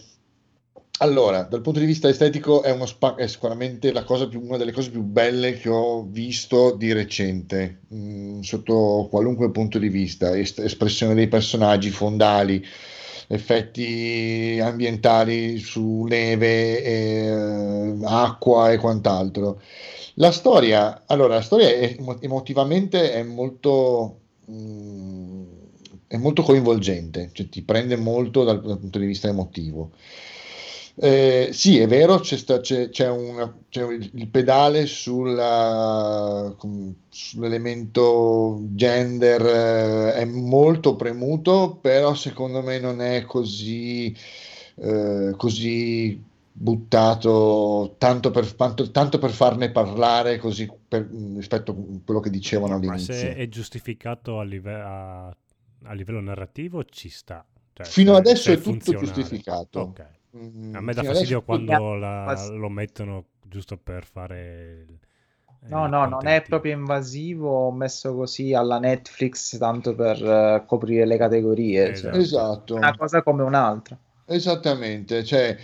allora, 1.00 1.42
dal 1.42 1.60
punto 1.60 1.78
di 1.78 1.84
vista 1.84 2.08
estetico 2.08 2.62
è, 2.62 2.70
uno 2.70 2.86
spa- 2.86 3.16
è 3.16 3.26
sicuramente 3.26 3.92
la 3.92 4.02
cosa 4.04 4.26
più- 4.28 4.42
una 4.42 4.56
delle 4.56 4.72
cose 4.72 4.90
più 4.90 5.02
belle 5.02 5.52
che 5.58 5.68
ho 5.68 6.04
visto 6.04 6.74
di 6.74 6.92
recente, 6.92 7.80
mh, 7.88 8.40
sotto 8.40 9.06
qualunque 9.10 9.50
punto 9.50 9.78
di 9.78 9.88
vista, 9.90 10.34
est- 10.34 10.60
espressione 10.60 11.12
dei 11.14 11.28
personaggi, 11.28 11.90
fondali, 11.90 12.64
effetti 13.28 14.58
ambientali 14.62 15.58
su 15.58 16.04
neve, 16.04 16.82
eh, 16.82 17.96
acqua 18.04 18.72
e 18.72 18.78
quant'altro. 18.78 19.60
La 20.14 20.30
storia, 20.32 21.02
allora, 21.06 21.34
la 21.36 21.42
storia 21.42 21.68
è- 21.68 21.96
emotivamente 22.20 23.12
è 23.12 23.22
molto, 23.22 24.20
mh, 24.46 25.42
è 26.08 26.16
molto 26.16 26.42
coinvolgente, 26.42 27.30
cioè 27.32 27.48
ti 27.48 27.62
prende 27.62 27.96
molto 27.96 28.44
dal, 28.44 28.60
dal 28.62 28.78
punto 28.78 28.98
di 28.98 29.06
vista 29.06 29.28
emotivo. 29.28 29.92
Eh, 30.98 31.50
sì, 31.52 31.78
è 31.78 31.86
vero, 31.86 32.20
c'è, 32.20 32.36
sta- 32.38 32.60
c'è- 32.60 32.88
c'è 32.88 33.08
una- 33.10 33.54
c'è 33.68 33.84
il 33.86 34.28
pedale 34.28 34.86
sulla- 34.86 36.54
sull'elemento 37.10 38.60
gender, 38.70 39.42
eh, 39.44 40.12
è 40.14 40.24
molto 40.24 40.96
premuto, 40.96 41.76
però 41.80 42.14
secondo 42.14 42.62
me 42.62 42.78
non 42.78 43.00
è 43.02 43.24
così, 43.26 44.14
eh, 44.76 45.34
così 45.36 46.22
buttato 46.58 47.96
tanto 47.98 48.30
per, 48.30 48.54
tanto- 48.54 48.90
tanto 48.90 49.18
per 49.18 49.30
farne 49.30 49.70
parlare 49.70 50.38
così 50.38 50.70
per- 50.88 51.06
rispetto 51.34 51.72
a 51.72 51.74
quello 52.04 52.20
che 52.20 52.30
dicevano 52.30 52.78
Ma 52.78 52.78
all'inizio. 52.92 53.12
se 53.12 53.34
è 53.36 53.48
giustificato 53.48 54.38
a, 54.40 54.44
live- 54.44 54.72
a- 54.72 55.26
a 55.28 55.92
livello 55.92 56.20
narrativo 56.20 56.84
ci 56.84 57.10
sta. 57.10 57.44
Cioè, 57.74 57.84
Fino 57.84 58.14
adesso 58.14 58.50
è 58.50 58.58
tutto 58.58 58.94
giustificato. 58.94 59.80
Ok. 59.80 60.04
Mm, 60.36 60.74
A 60.74 60.80
me 60.80 60.92
dà 60.94 61.02
fastidio 61.02 61.42
quando 61.42 61.94
la- 61.94 62.46
lo 62.50 62.68
mettono 62.68 63.26
giusto 63.42 63.76
per 63.78 64.04
fare... 64.04 64.84
il- 64.88 64.98
No, 65.68 65.84
il 65.84 65.90
no, 65.90 66.06
non 66.06 66.26
è 66.28 66.42
proprio 66.42 66.72
invasivo, 66.74 67.70
messo 67.70 68.14
così 68.14 68.54
alla 68.54 68.78
Netflix 68.78 69.58
tanto 69.58 69.94
per 69.94 70.22
eh, 70.24 70.64
coprire 70.66 71.04
le 71.06 71.16
categorie. 71.16 71.94
cioè, 71.94 72.14
Esatto. 72.14 72.16
Esatto. 72.16 72.74
Una 72.76 72.94
cosa 72.96 73.22
come 73.22 73.42
un'altra. 73.42 73.98
Esattamente, 74.28 75.22
cioè, 75.24 75.56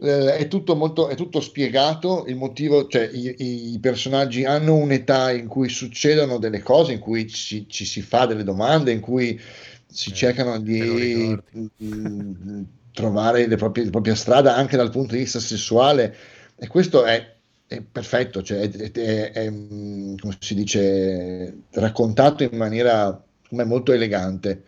eh, 0.00 0.34
è 0.36 0.48
tutto 0.48 0.74
molto, 0.74 1.08
è 1.08 1.14
tutto 1.14 1.40
spiegato, 1.40 2.24
il 2.26 2.34
motivo, 2.36 2.88
cioè 2.88 3.08
i, 3.12 3.74
i 3.74 3.78
personaggi 3.80 4.44
hanno 4.44 4.74
un'età 4.74 5.30
in 5.30 5.46
cui 5.46 5.68
succedono 5.68 6.38
delle 6.38 6.60
cose, 6.60 6.92
in 6.94 6.98
cui 6.98 7.28
ci, 7.28 7.68
ci 7.68 7.84
si 7.84 8.00
fa 8.02 8.26
delle 8.26 8.42
domande, 8.42 8.90
in 8.92 9.00
cui 9.00 9.38
si 9.86 10.10
Eh, 10.10 10.12
cercano 10.12 10.58
di 10.60 11.40
trovare 12.98 13.46
le 13.46 13.56
proprie- 13.56 13.84
la 13.84 13.90
propria 13.90 14.14
strada 14.16 14.54
anche 14.56 14.76
dal 14.76 14.90
punto 14.90 15.12
di 15.14 15.20
vista 15.20 15.38
sessuale 15.40 16.14
e 16.56 16.66
questo 16.66 17.04
è, 17.04 17.36
è 17.66 17.80
perfetto, 17.82 18.42
cioè 18.42 18.68
è, 18.68 18.90
è- 18.92 19.32
è, 19.32 19.50
mm, 19.50 20.16
come 20.16 20.36
si 20.40 20.54
dice, 20.54 21.54
raccontato 21.72 22.42
in 22.42 22.56
maniera 22.56 23.22
come 23.48 23.64
molto 23.64 23.92
elegante. 23.92 24.64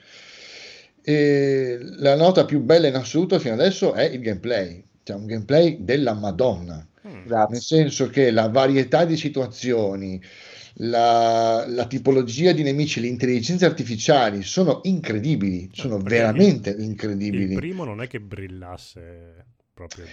E 1.02 1.78
la 1.80 2.14
nota 2.14 2.44
più 2.44 2.60
bella 2.60 2.86
in 2.86 2.94
assoluto 2.94 3.38
fino 3.38 3.54
adesso 3.54 3.94
è 3.94 4.02
il 4.04 4.20
gameplay, 4.20 4.84
cioè 5.02 5.16
un 5.16 5.26
gameplay 5.26 5.78
della 5.82 6.12
Madonna, 6.14 6.84
Mm. 7.08 7.24
nel 7.48 7.60
senso 7.62 8.10
che 8.10 8.30
la 8.30 8.48
varietà 8.48 9.06
di 9.06 9.16
situazioni, 9.16 10.22
la, 10.74 11.64
la 11.68 11.86
tipologia 11.86 12.52
di 12.52 12.62
nemici, 12.62 13.00
le 13.00 13.06
intelligenze 13.08 13.64
artificiali 13.64 14.42
sono 14.42 14.80
incredibili, 14.84 15.68
sono 15.72 15.96
perché 15.98 16.16
veramente 16.18 16.70
Il 16.70 16.80
incredibili. 16.82 17.54
primo 17.54 17.84
non 17.84 18.00
è 18.02 18.06
che 18.06 18.20
brillasse 18.20 19.46
proprio 19.74 20.04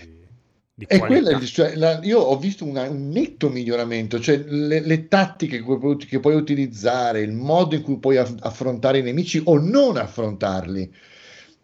di, 0.73 0.85
E 0.89 0.99
quella, 0.99 1.39
cioè, 1.41 1.75
la- 1.75 1.99
io 2.03 2.19
ho 2.19 2.37
visto 2.37 2.63
una- 2.63 2.87
un 2.87 3.09
netto 3.09 3.49
miglioramento, 3.49 4.19
cioè 4.19 4.37
le, 4.37 4.79
le 4.81 5.07
tattiche 5.07 5.57
che 5.57 5.63
puoi, 5.63 5.97
che 5.97 6.19
puoi 6.19 6.35
utilizzare, 6.35 7.21
il 7.21 7.31
modo 7.33 7.73
in 7.73 7.81
cui 7.81 7.97
puoi 7.97 8.17
aff- 8.17 8.37
affrontare 8.41 8.99
i 8.99 9.03
nemici 9.03 9.41
o 9.43 9.57
non 9.59 9.97
affrontarli, 9.97 10.93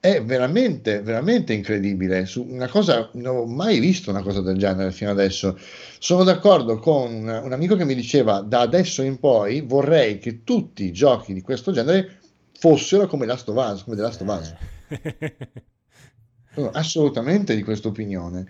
è 0.03 0.21
veramente, 0.21 1.01
veramente 1.01 1.53
incredibile. 1.53 2.25
Su 2.25 2.45
una 2.45 2.67
cosa, 2.67 3.09
non 3.13 3.38
ho 3.38 3.45
mai 3.45 3.80
visto 3.80 4.09
una 4.09 4.21
cosa 4.21 4.41
del 4.41 4.57
genere 4.57 4.91
fino 4.91 5.09
adesso. 5.09 5.57
Sono 5.97 6.25
d'accordo 6.25 6.77
con 6.77 7.13
un, 7.13 7.53
amico 7.53 7.77
che 7.77 7.85
mi 7.85 7.95
diceva 7.95 8.41
da 8.41 8.59
adesso 8.59 9.01
in 9.01 9.17
poi 9.17 9.61
vorrei 9.61 10.19
che 10.19 10.43
tutti 10.43 10.84
i 10.84 10.91
giochi 10.91 11.34
di 11.34 11.41
questo 11.41 11.71
genere 11.71 12.19
fossero 12.59 13.07
come 13.07 13.25
Last 13.25 13.47
of 13.47 13.55
Us, 13.55 13.84
come 13.84 13.95
The 13.95 14.01
Last 14.01 14.21
of 14.21 14.27
Us. 14.27 14.53
Eh. 14.89 15.47
Sono 16.53 16.69
assolutamente 16.71 17.55
di 17.55 17.63
questa 17.63 17.88
opinione. 17.88 18.45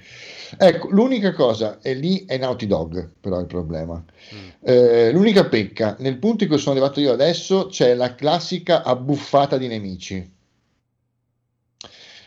Ecco, 0.58 0.90
l'unica 0.90 1.34
cosa, 1.34 1.78
e 1.84 1.94
lì 1.94 2.26
è 2.26 2.36
Naughty 2.40 2.66
Dog, 2.66 3.12
però 3.22 3.40
il 3.40 3.46
problema. 3.46 4.04
Mm. 4.34 4.50
Eh, 4.60 5.12
l'unica 5.12 5.46
pecca, 5.46 5.98
nel 6.00 6.18
punto 6.18 6.46
in 6.46 6.50
cui 6.50 6.58
sono 6.58 6.72
arrivato 6.72 7.00
io 7.00 7.12
adesso, 7.12 7.68
c'è 7.68 7.94
la 7.94 8.16
classica 8.16 8.82
abbuffata 8.82 9.60
di 9.60 9.68
nemici. 9.68 10.34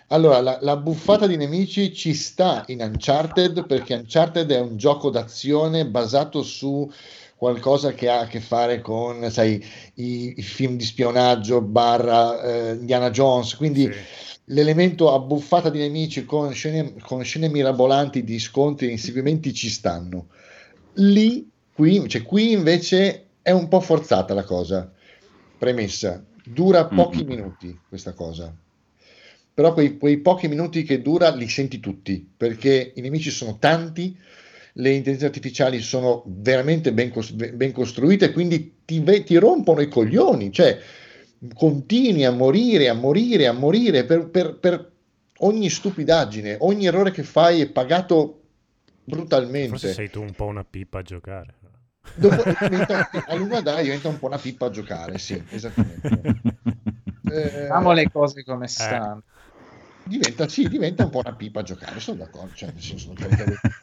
Allora, 0.08 0.40
la, 0.40 0.58
la 0.60 0.76
buffata 0.76 1.26
di 1.26 1.36
nemici 1.36 1.92
ci 1.92 2.14
sta 2.14 2.64
in 2.68 2.80
Uncharted 2.80 3.66
perché 3.66 3.94
Uncharted 3.94 4.50
è 4.52 4.60
un 4.60 4.76
gioco 4.76 5.10
d'azione 5.10 5.86
basato 5.86 6.42
su 6.42 6.88
qualcosa 7.36 7.92
che 7.92 8.08
ha 8.08 8.20
a 8.20 8.26
che 8.26 8.40
fare 8.40 8.80
con, 8.80 9.28
sai, 9.30 9.62
i, 9.94 10.34
i 10.36 10.42
film 10.42 10.76
di 10.76 10.84
spionaggio 10.84 11.60
barra 11.60 12.40
eh, 12.40 12.72
Indiana 12.74 13.10
Jones, 13.10 13.56
quindi 13.56 13.92
Sì. 13.92 13.98
l'elemento 14.44 15.12
abbuffata 15.12 15.70
di 15.70 15.80
nemici 15.80 16.24
con 16.24 16.52
scene, 16.52 16.94
con 17.02 17.22
scene 17.24 17.48
mirabolanti 17.48 18.22
di 18.22 18.38
scontri 18.38 18.86
e 18.86 18.92
inseguimenti 18.92 19.52
ci 19.52 19.68
stanno. 19.68 20.28
Lì, 20.94 21.50
qui, 21.72 22.08
cioè, 22.08 22.22
qui 22.22 22.52
invece 22.52 23.30
è 23.42 23.50
un 23.50 23.66
po' 23.68 23.80
forzata 23.80 24.34
la 24.34 24.44
cosa. 24.44 24.90
Premessa, 25.58 26.24
dura 26.44 26.86
pochi 26.86 27.24
Mm. 27.24 27.26
minuti 27.28 27.82
questa 27.88 28.12
cosa. 28.12 28.54
Però 29.56 29.72
quei, 29.72 29.96
quei 29.96 30.18
pochi 30.18 30.48
minuti 30.48 30.82
che 30.82 31.00
dura 31.00 31.34
li 31.34 31.48
senti 31.48 31.80
tutti, 31.80 32.30
perché 32.36 32.92
i 32.94 33.00
nemici 33.00 33.30
sono 33.30 33.56
tanti, 33.58 34.14
le 34.74 34.90
intelligenze 34.90 35.24
artificiali 35.24 35.80
sono 35.80 36.22
veramente 36.26 36.92
ben, 36.92 37.10
cos- 37.10 37.32
ben 37.32 37.72
costruite, 37.72 38.32
quindi 38.32 38.80
ti, 38.84 39.00
ve- 39.00 39.24
ti 39.24 39.36
rompono 39.36 39.80
i 39.80 39.88
coglioni, 39.88 40.52
cioè 40.52 40.78
continui 41.54 42.24
a 42.26 42.32
morire, 42.32 42.90
a 42.90 42.92
morire, 42.92 43.46
a 43.46 43.52
morire 43.52 44.04
per, 44.04 44.28
per- 44.28 44.58
per 44.58 44.92
ogni 45.38 45.70
stupidaggine, 45.70 46.58
ogni 46.60 46.84
errore 46.84 47.10
che 47.10 47.22
fai 47.22 47.62
è 47.62 47.70
pagato 47.70 48.42
brutalmente. 49.04 49.68
Forse 49.70 49.94
sei 49.94 50.10
tu 50.10 50.20
un 50.20 50.34
po' 50.34 50.44
una 50.44 50.64
pipa 50.64 50.98
a 50.98 51.02
giocare. 51.02 51.54
Dopo 52.18 52.42
diventa, 52.60 53.08
a 53.26 53.34
lungo 53.36 53.56
andare 53.56 53.82
diventa 53.82 54.08
un 54.08 54.18
po' 54.18 54.26
una 54.26 54.38
pippa 54.38 54.66
a 54.66 54.70
giocare, 54.70 55.16
sì, 55.16 55.42
esattamente. 55.50 56.44
Eh, 57.28 57.50
Diciamo 57.50 57.90
le 57.92 58.08
cose 58.08 58.44
come 58.44 58.68
stanno. 58.68 59.22
Diventa, 60.06 60.48
sì, 60.48 60.68
diventa 60.68 61.04
un 61.04 61.10
po' 61.10 61.18
una 61.24 61.34
pipa 61.34 61.60
a 61.60 61.62
giocare, 61.62 62.00
sono 62.00 62.18
d'accordo, 62.18 62.54
cioè, 62.54 62.70
nel 62.72 62.82
senso. 62.82 63.12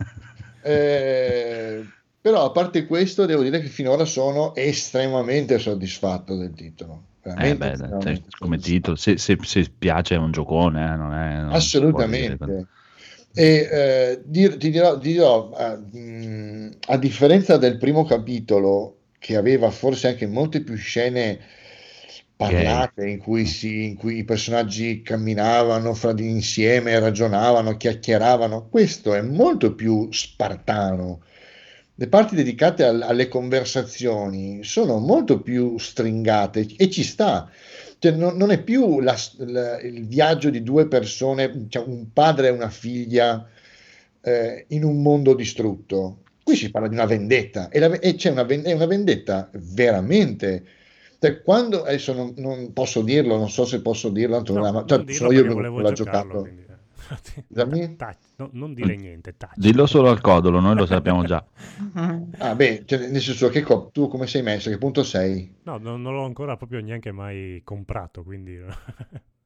Eh, 0.65 1.85
però 2.21 2.45
a 2.45 2.51
parte 2.51 2.85
questo 2.85 3.25
devo 3.25 3.43
dire 3.43 3.59
che 3.59 3.67
finora 3.67 4.05
sono 4.05 4.55
estremamente 4.55 5.59
soddisfatto 5.59 6.37
del 6.37 6.53
titolo. 6.53 7.07
Eh 7.37 7.57
beh, 7.57 7.75
cioè, 8.01 8.21
come 8.39 8.57
titolo, 8.57 8.95
se, 8.95 9.17
se- 9.17 9.37
se 9.41 9.69
piace 9.77 10.15
è 10.15 10.17
un 10.17 10.31
giocone, 10.31 10.93
eh, 10.93 10.95
non 10.95 11.13
è... 11.13 11.41
non 11.41 11.51
Assolutamente. 11.51 12.67
E 13.33 13.67
eh, 13.71 14.21
dir- 14.23 14.57
ti 14.57 14.69
dirò, 14.69 14.97
ti 14.97 15.11
dirò, 15.11 15.51
eh, 15.57 15.97
mh, 15.97 16.77
a 16.87 16.97
differenza 16.97 17.57
del 17.57 17.77
primo 17.77 18.05
capitolo, 18.05 18.99
che 19.19 19.35
aveva 19.35 19.69
forse 19.71 20.07
anche 20.07 20.27
molte 20.27 20.61
più 20.61 20.75
scene 20.75 21.39
parlate, 22.51 23.07
in 23.07 23.17
cui, 23.19 23.45
si, 23.45 23.85
in 23.85 23.95
cui 23.95 24.17
i 24.17 24.23
personaggi 24.25 25.01
camminavano 25.01 25.93
fra 25.93 26.13
di 26.13 26.29
insieme, 26.29 26.99
ragionavano, 26.99 27.77
chiacchieravano, 27.77 28.67
questo 28.69 29.13
è 29.13 29.21
molto 29.21 29.73
più 29.75 30.11
spartano. 30.11 31.21
Le 31.95 32.07
parti 32.07 32.35
dedicate 32.35 32.83
al- 32.83 33.01
alle 33.03 33.27
conversazioni 33.27 34.63
sono 34.63 34.97
molto 34.99 35.41
più 35.41 35.77
stringate 35.77 36.65
e 36.77 36.89
ci 36.89 37.03
sta. 37.03 37.49
Cioè, 37.99 38.11
non, 38.11 38.35
non 38.35 38.51
è 38.51 38.61
più 38.61 38.99
la- 38.99 39.15
la- 39.37 39.79
il 39.81 40.05
viaggio 40.07 40.49
di 40.49 40.63
due 40.63 40.87
persone, 40.87 41.65
cioè 41.69 41.83
un 41.87 42.11
padre 42.11 42.47
e 42.47 42.51
una 42.51 42.69
figlia 42.69 43.47
eh, 44.21 44.65
in 44.69 44.83
un 44.83 45.01
mondo 45.01 45.33
distrutto. 45.35 46.19
Qui 46.43 46.55
si 46.55 46.71
parla 46.71 46.87
di 46.87 46.95
una 46.95 47.05
vendetta 47.05 47.69
e, 47.69 47.79
la- 47.79 47.99
e 47.99 48.15
c'è 48.15 48.29
una, 48.31 48.45
è 48.45 48.71
una 48.73 48.85
vendetta 48.85 49.49
veramente. 49.53 50.63
Cioè, 51.23 51.41
quando 51.41 51.83
adesso 51.83 52.11
non, 52.11 52.33
non 52.35 52.73
posso 52.73 53.01
dirlo, 53.01 53.37
non 53.37 53.49
so 53.49 53.63
se 53.63 53.81
posso 53.81 54.09
dirlo, 54.09 54.35
tanto 54.35 54.53
No, 54.55 54.71
ma- 54.73 54.81
dirlo 54.83 55.05
sono 55.13 55.31
io 55.31 55.43
che 55.43 55.49
volevo 55.53 55.79
l'ho 55.79 55.93
giocarlo, 55.93 56.33
giocato. 56.33 56.41
quindi, 56.41 56.65
eh. 56.67 57.95
Tac- 57.95 58.17
no, 58.35 58.49
non 58.51 58.73
dire 58.73 58.97
niente, 58.97 59.37
tac. 59.37 59.57
Dillo 59.57 59.85
solo 59.85 60.09
al 60.09 60.19
codolo, 60.19 60.59
noi 60.59 60.75
lo 60.75 60.85
sappiamo 60.85 61.23
già. 61.23 61.41
Ah, 62.39 62.55
beh, 62.55 62.83
cioè, 62.85 63.07
nel 63.07 63.21
senso 63.21 63.47
che 63.47 63.61
co- 63.61 63.89
tu 63.93 64.09
come 64.09 64.27
sei 64.27 64.41
messo? 64.41 64.69
Che 64.69 64.77
punto 64.77 65.01
sei? 65.03 65.49
No, 65.63 65.77
non, 65.77 66.01
non 66.01 66.13
l'ho 66.13 66.25
ancora 66.25 66.57
proprio 66.57 66.81
neanche 66.81 67.13
mai 67.13 67.61
comprato, 67.63 68.21
quindi... 68.23 68.59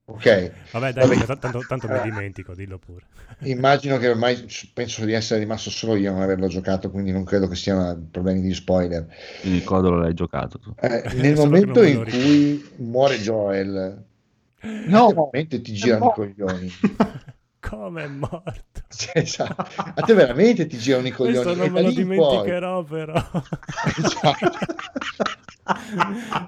Ok, 0.10 0.52
Vabbè, 0.72 0.94
dai, 0.94 1.06
Vabbè. 1.08 1.38
tanto, 1.38 1.66
tanto 1.66 1.88
mi 1.90 2.00
dimentico, 2.02 2.54
dillo 2.54 2.78
pure. 2.78 3.06
immagino 3.42 3.98
che 3.98 4.08
ormai 4.08 4.46
penso 4.74 5.04
di 5.04 5.12
essere 5.12 5.42
rimasto 5.42 5.70
solo 5.70 5.96
io 5.96 6.12
a 6.12 6.14
non 6.14 6.22
averlo 6.22 6.48
giocato, 6.48 6.90
quindi 6.90 7.12
non 7.12 7.26
credo 7.26 7.48
che 7.48 7.56
siano 7.56 8.08
problemi 8.10 8.40
di 8.42 8.54
spoiler. 8.54 9.06
Il 9.44 9.64
codolo 9.66 10.00
l'hai 10.00 10.14
giocato 10.14 10.60
tu. 10.60 10.74
Eh, 10.80 11.04
Solo 11.10 11.22
nel 11.22 11.36
momento 11.36 11.84
in 11.84 12.04
cui 12.04 12.64
muore 12.78 13.20
Joel, 13.20 14.06
No, 14.62 15.08
veramente 15.10 15.62
ti 15.62 15.74
girano 15.74 16.06
i 16.06 16.14
coglioni. 16.14 16.72
Come 17.70 18.04
è 18.04 18.08
morto? 18.08 18.66
Cioè, 18.98 19.20
esatto. 19.20 19.66
A 19.76 20.02
te 20.02 20.14
veramente 20.14 20.66
ti 20.66 20.78
girano 20.78 21.08
i 21.08 21.12
coglioni. 21.12 21.44
Questo 21.44 21.56
non 21.56 21.72
me 21.72 21.82
lo 21.82 21.90
in 21.90 21.94
poi- 21.94 22.04
dimenticherò, 22.04 22.84
però. 22.84 23.14
Esatto. 23.98 24.48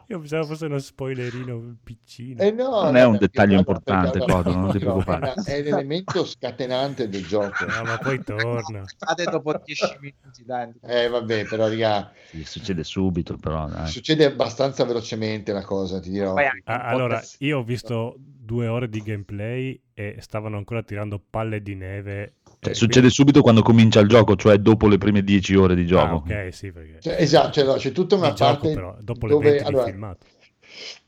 Io 0.08 0.20
pensavo 0.20 0.46
fosse 0.46 0.66
uno 0.66 0.80
spoilerino 0.80 1.76
piccino. 1.84 2.42
Eh 2.42 2.52
no, 2.52 2.84
Non 2.84 2.96
è 2.96 3.04
un 3.04 3.18
dettaglio 3.18 3.58
importante, 3.58 4.20
Codolo, 4.20 4.56
non 4.56 4.72
ti 4.72 4.80
preoccupare. 4.80 5.34
È, 5.44 5.62
l'elemento 5.62 6.24
scatenante 6.26 7.10
del 7.10 7.28
gioco. 7.28 7.66
No, 7.66 7.84
ma 7.84 7.98
poi 7.98 8.24
torna. 8.24 8.84
Cade 8.98 9.26
dopo 9.26 9.62
10 9.62 9.98
minuti, 10.00 10.46
dai. 10.46 10.72
Eh 10.82 11.10
vabbè, 11.10 11.46
però 11.46 11.68
raga, 11.68 12.14
Sì, 12.30 12.46
succede 12.46 12.86
subito, 12.86 13.36
però 13.36 13.68
dai. 13.68 13.88
succede 13.88 14.24
abbastanza 14.24 14.86
velocemente 14.86 15.52
la 15.52 15.64
cosa, 15.64 16.00
ti 16.00 16.12
dirò. 16.12 16.36
Ah, 16.64 16.84
allora, 16.86 17.22
io 17.40 17.60
ho 17.60 17.64
visto 17.64 18.16
due 18.50 18.66
ore 18.66 18.90
di 18.90 19.04
gameplay 19.04 19.80
e 19.94 20.16
stavano 20.22 20.58
ancora 20.58 20.82
tirando 20.82 21.22
palle 21.30 21.62
di 21.62 21.76
neve. 21.76 22.38
Cioè, 22.60 22.72
Eh, 22.72 22.76
succede 22.76 23.12
subito 23.12 23.44
quando 23.44 23.62
comincia 23.62 24.00
il 24.00 24.08
gioco, 24.08 24.36
cioè 24.36 24.58
dopo 24.58 24.88
le 24.88 24.98
prime 24.98 25.24
10 25.24 25.54
ore 25.54 25.76
di 25.76 25.86
quindi- 25.86 25.92
gioco. 25.92 26.24
Ah, 26.28 26.46
ok, 26.46 26.52
sì, 26.54 26.72
perché... 26.72 26.98
Cioè, 27.00 27.18
esatto, 27.20 27.52
cioè, 27.52 27.66
no, 27.66 27.74
c'è 27.76 27.92
tutta 27.92 28.16
una 28.16 28.30
di 28.30 28.36
gioco, 28.36 28.52
parte 28.62 28.74
però, 28.74 28.98
dopo 29.02 29.28
le 29.28 29.34
dove 29.34 29.50
20 29.52 29.64
allora, 29.66 29.84
di 29.86 29.92
filmato. 29.92 30.26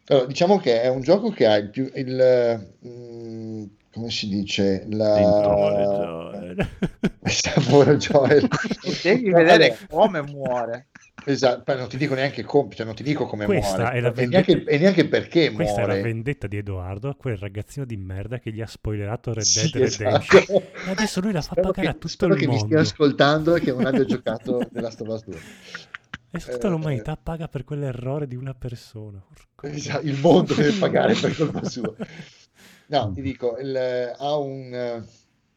allora, 0.06 0.26
diciamo 0.28 0.60
che 0.60 0.82
è 0.84 0.88
un 0.88 1.02
gioco 1.02 1.30
che 1.32 1.46
ha 1.48 1.56
il 1.56 1.70
più 1.72 1.90
il 1.96 2.70
mm, 2.88 3.64
come 3.92 4.10
si 4.12 4.28
dice 4.30 4.86
la 4.90 5.16
Povero 7.70 7.98
Joel. 7.98 8.48
E 8.84 9.00
devi 9.02 9.32
vedere 9.32 9.78
come 9.90 10.22
muore. 10.22 10.90
Esatto, 11.24 11.76
non 11.76 11.88
ti 11.88 11.98
dico 11.98 12.16
neanche 12.16 12.42
come, 12.44 12.74
cioè 12.74 12.86
non 12.86 12.96
ti 12.96 13.04
dico 13.04 13.26
come 13.28 13.46
Questa 13.46 13.78
muore 13.78 13.92
è 13.96 14.00
la 14.00 14.08
e, 14.08 14.12
vendetta- 14.12 14.52
neanche, 14.54 14.72
e 14.72 14.78
neanche 14.80 15.08
perché 15.08 15.52
Questa 15.52 15.76
è 15.82 15.86
muore. 15.86 15.96
la 15.98 16.02
vendetta 16.04 16.48
di 16.48 16.58
Edoardo 16.58 17.10
a 17.10 17.16
quel 17.16 17.38
ragazzino 17.38 17.86
di 17.86 17.96
merda 17.98 18.40
che 18.40 18.52
gli 18.52 18.60
ha 18.62 18.66
spoilerato 18.68 19.34
Red 19.34 19.44
Sì, 19.44 19.70
Dead 19.70 19.84
esatto. 19.84 20.10
Redemption. 20.40 20.62
E 20.88 20.90
adesso 20.92 21.22
lui 21.22 21.32
la 21.32 21.42
fa 21.42 21.52
Spero 21.52 21.68
pagare 21.68 21.88
che- 21.88 21.88
a 21.90 21.94
tutto 21.94 22.08
spero 22.08 22.34
il 22.34 22.40
che 22.40 22.46
mi 22.48 22.52
mondo. 22.54 22.66
stia 22.66 22.80
ascoltando 22.80 23.56
e 23.56 23.60
che 23.62 23.72
non 23.72 23.86
abbia 23.86 24.06
giocato 24.06 24.58
nella 24.72 24.88
Last 24.88 25.02
of 25.02 25.08
Us 25.10 25.24
2. 25.26 25.38
E 26.34 26.40
tutta 26.40 26.68
Eh, 26.68 26.70
l'umanità 26.72 27.18
paga 27.22 27.48
per 27.48 27.66
quell'errore 27.66 28.26
di 28.28 28.36
una 28.36 28.54
persona. 28.54 29.22
Esatto, 29.64 30.06
il 30.06 30.18
mondo 30.20 30.54
deve 30.56 30.72
pagare 30.80 31.14
per 31.14 31.36
colpa 31.38 31.64
sua. 31.66 31.94
No, 32.88 33.12
ti 33.14 33.22
dico, 33.22 33.58
il- 33.60 34.14
ha 34.18 34.38
un, 34.38 34.74
eh, 34.74 35.04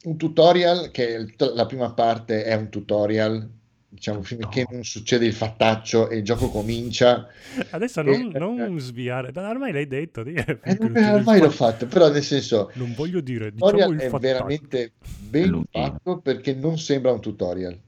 un 0.04 0.16
tutorial 0.18 0.90
che 0.90 1.26
la 1.38 1.66
prima 1.66 1.92
parte 1.94 2.44
è 2.44 2.54
un 2.54 2.68
tutorial, 2.68 3.48
diciamo, 3.94 4.22
finché 4.22 4.66
non 4.70 4.84
succede 4.84 5.26
il 5.26 5.32
fattaccio 5.34 6.08
e 6.08 6.16
il 6.18 6.24
gioco 6.24 6.50
comincia. 6.50 7.26
Adesso 7.70 8.00
Eh, 8.00 8.04
non, 8.04 8.30
eh, 8.32 8.38
non 8.38 8.78
sviare, 8.80 9.30
Dai, 9.32 9.50
ormai 9.50 9.72
l'hai 9.72 9.86
detto. 9.86 10.22
di- 10.22 10.34
Eh, 10.34 11.10
ormai 11.12 11.40
l'ho 11.40 11.50
fatto, 11.50 11.86
però 11.86 12.10
nel 12.10 12.22
senso, 12.22 12.70
Non 12.72 12.92
voglio 12.94 13.20
dire, 13.20 13.46
il 13.46 13.52
diciamo 13.54 13.66
tutorial 13.66 13.92
il 13.92 14.00
è 14.00 14.08
fattaccio. 14.08 14.20
veramente 14.20 14.92
ben 15.16 15.64
fatto 15.70 16.20
perché 16.20 16.54
non 16.54 16.78
sembra 16.78 17.12
un 17.12 17.20
tutorial. 17.20 17.78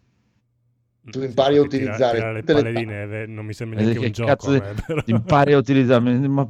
tu 1.11 1.21
Sì, 1.21 1.25
impari 1.25 1.57
a 1.57 1.61
infatti 1.61 1.69
tira- 1.69 1.95
utilizzare 1.95 2.11
tirare 2.11 2.33
le 2.35 2.43
palle 2.43 2.73
di 2.73 2.85
neve 2.85 3.27
non 3.27 3.47
mi 3.47 3.53
sembra 3.55 3.79
Eh, 3.79 3.83
neanche 3.83 3.99
che 3.99 4.07
un 4.07 4.13
gioco. 4.13 4.51
di- 4.53 4.61
me, 4.61 4.75
però. 4.87 5.03
Impari 5.09 5.53
a 5.53 5.59
utilizzare, 5.59 6.01
ma 6.29 6.47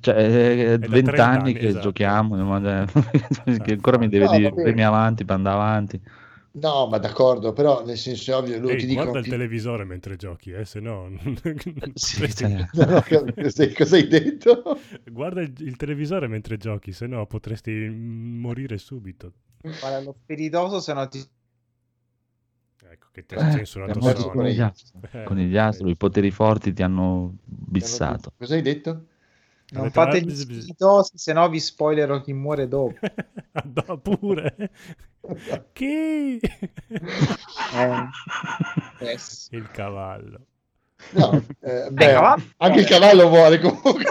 cioè, 0.00 0.14
è 0.74 0.78
da 0.78 0.86
20 0.88 1.10
30 1.10 1.24
anni 1.24 1.38
anni, 1.38 1.54
che 1.54 1.66
esatto. 1.66 1.80
giochiamo, 1.80 2.36
ma- 2.36 2.84
che 3.62 3.72
ancora 3.72 3.98
mi 3.98 4.08
deve 4.08 4.26
No, 4.26 4.36
dire 4.38 4.52
premi 4.52 4.84
avanti, 4.84 5.24
per 5.24 5.34
andare 5.36 5.56
avanti. 5.56 6.00
No, 6.52 6.86
ma 6.88 6.98
d'accordo, 6.98 7.52
però 7.52 7.84
nel 7.84 7.96
senso 7.96 8.32
è 8.32 8.36
ovvio, 8.36 8.58
lui 8.58 8.72
Ehi, 8.72 8.80
ti 8.80 8.86
dicono 8.86 9.12
guarda 9.12 9.18
il 9.18 9.24
ti- 9.24 9.30
televisore 9.30 9.84
mentre 9.84 10.16
giochi, 10.16 10.50
eh, 10.52 10.64
se 10.64 10.80
no... 10.80 11.08
Sì, 11.94 12.28
cioè, 12.34 12.66
No, 12.72 12.84
no, 12.86 13.02
cosa, 13.02 13.72
cosa 13.74 13.96
hai 13.96 14.06
detto? 14.08 14.62
Guarda 15.10 15.40
il, 15.42 15.52
il 15.58 15.76
televisore 15.76 16.26
mentre 16.26 16.56
giochi, 16.56 16.92
se 16.92 17.06
no 17.06 17.26
potresti 17.26 17.70
morire 17.88 18.78
subito. 18.78 19.32
Guarda, 19.62 20.00
lo 20.00 20.12
spiritoso 20.22 20.80
se 20.80 20.92
no 20.92 21.08
ti... 21.08 21.18
Ecco, 22.82 23.08
che 23.12 23.24
ti 23.26 23.34
ha 23.34 23.50
censurato 23.50 23.98
abbiamo 23.98 24.14
Sony. 24.14 24.32
con 24.32 24.44
gli 24.46 24.60
astri, 24.60 25.00
Eh, 25.12 25.24
conigliastro, 25.24 25.88
i 25.88 25.96
poteri 25.96 26.30
forti 26.30 26.72
ti 26.72 26.82
hanno 26.82 27.34
bissato. 27.44 28.32
Cosa 28.38 28.54
hai 28.54 28.62
detto? 28.62 29.06
Non 29.72 29.82
Avete 29.82 29.92
fate 29.92 30.22
gli 30.22 30.34
spiritosi, 30.34 31.16
se 31.16 31.32
no 31.32 31.48
vi 31.48 31.60
spoilerò 31.60 32.20
chi 32.20 32.32
muore 32.32 32.66
dopo. 32.68 32.94
No, 33.86 33.98
pure. 33.98 34.70
Chi? 35.72 36.38
Eh, 36.38 38.08
yes. 39.00 39.48
Il 39.50 39.68
cavallo. 39.70 40.46
No, 41.12 41.42
eh, 41.60 41.88
beh, 41.90 42.12
cavallo 42.12 42.42
anche 42.58 42.80
il 42.80 42.86
cavallo 42.86 43.28
muore 43.28 43.58
comunque. 43.58 44.04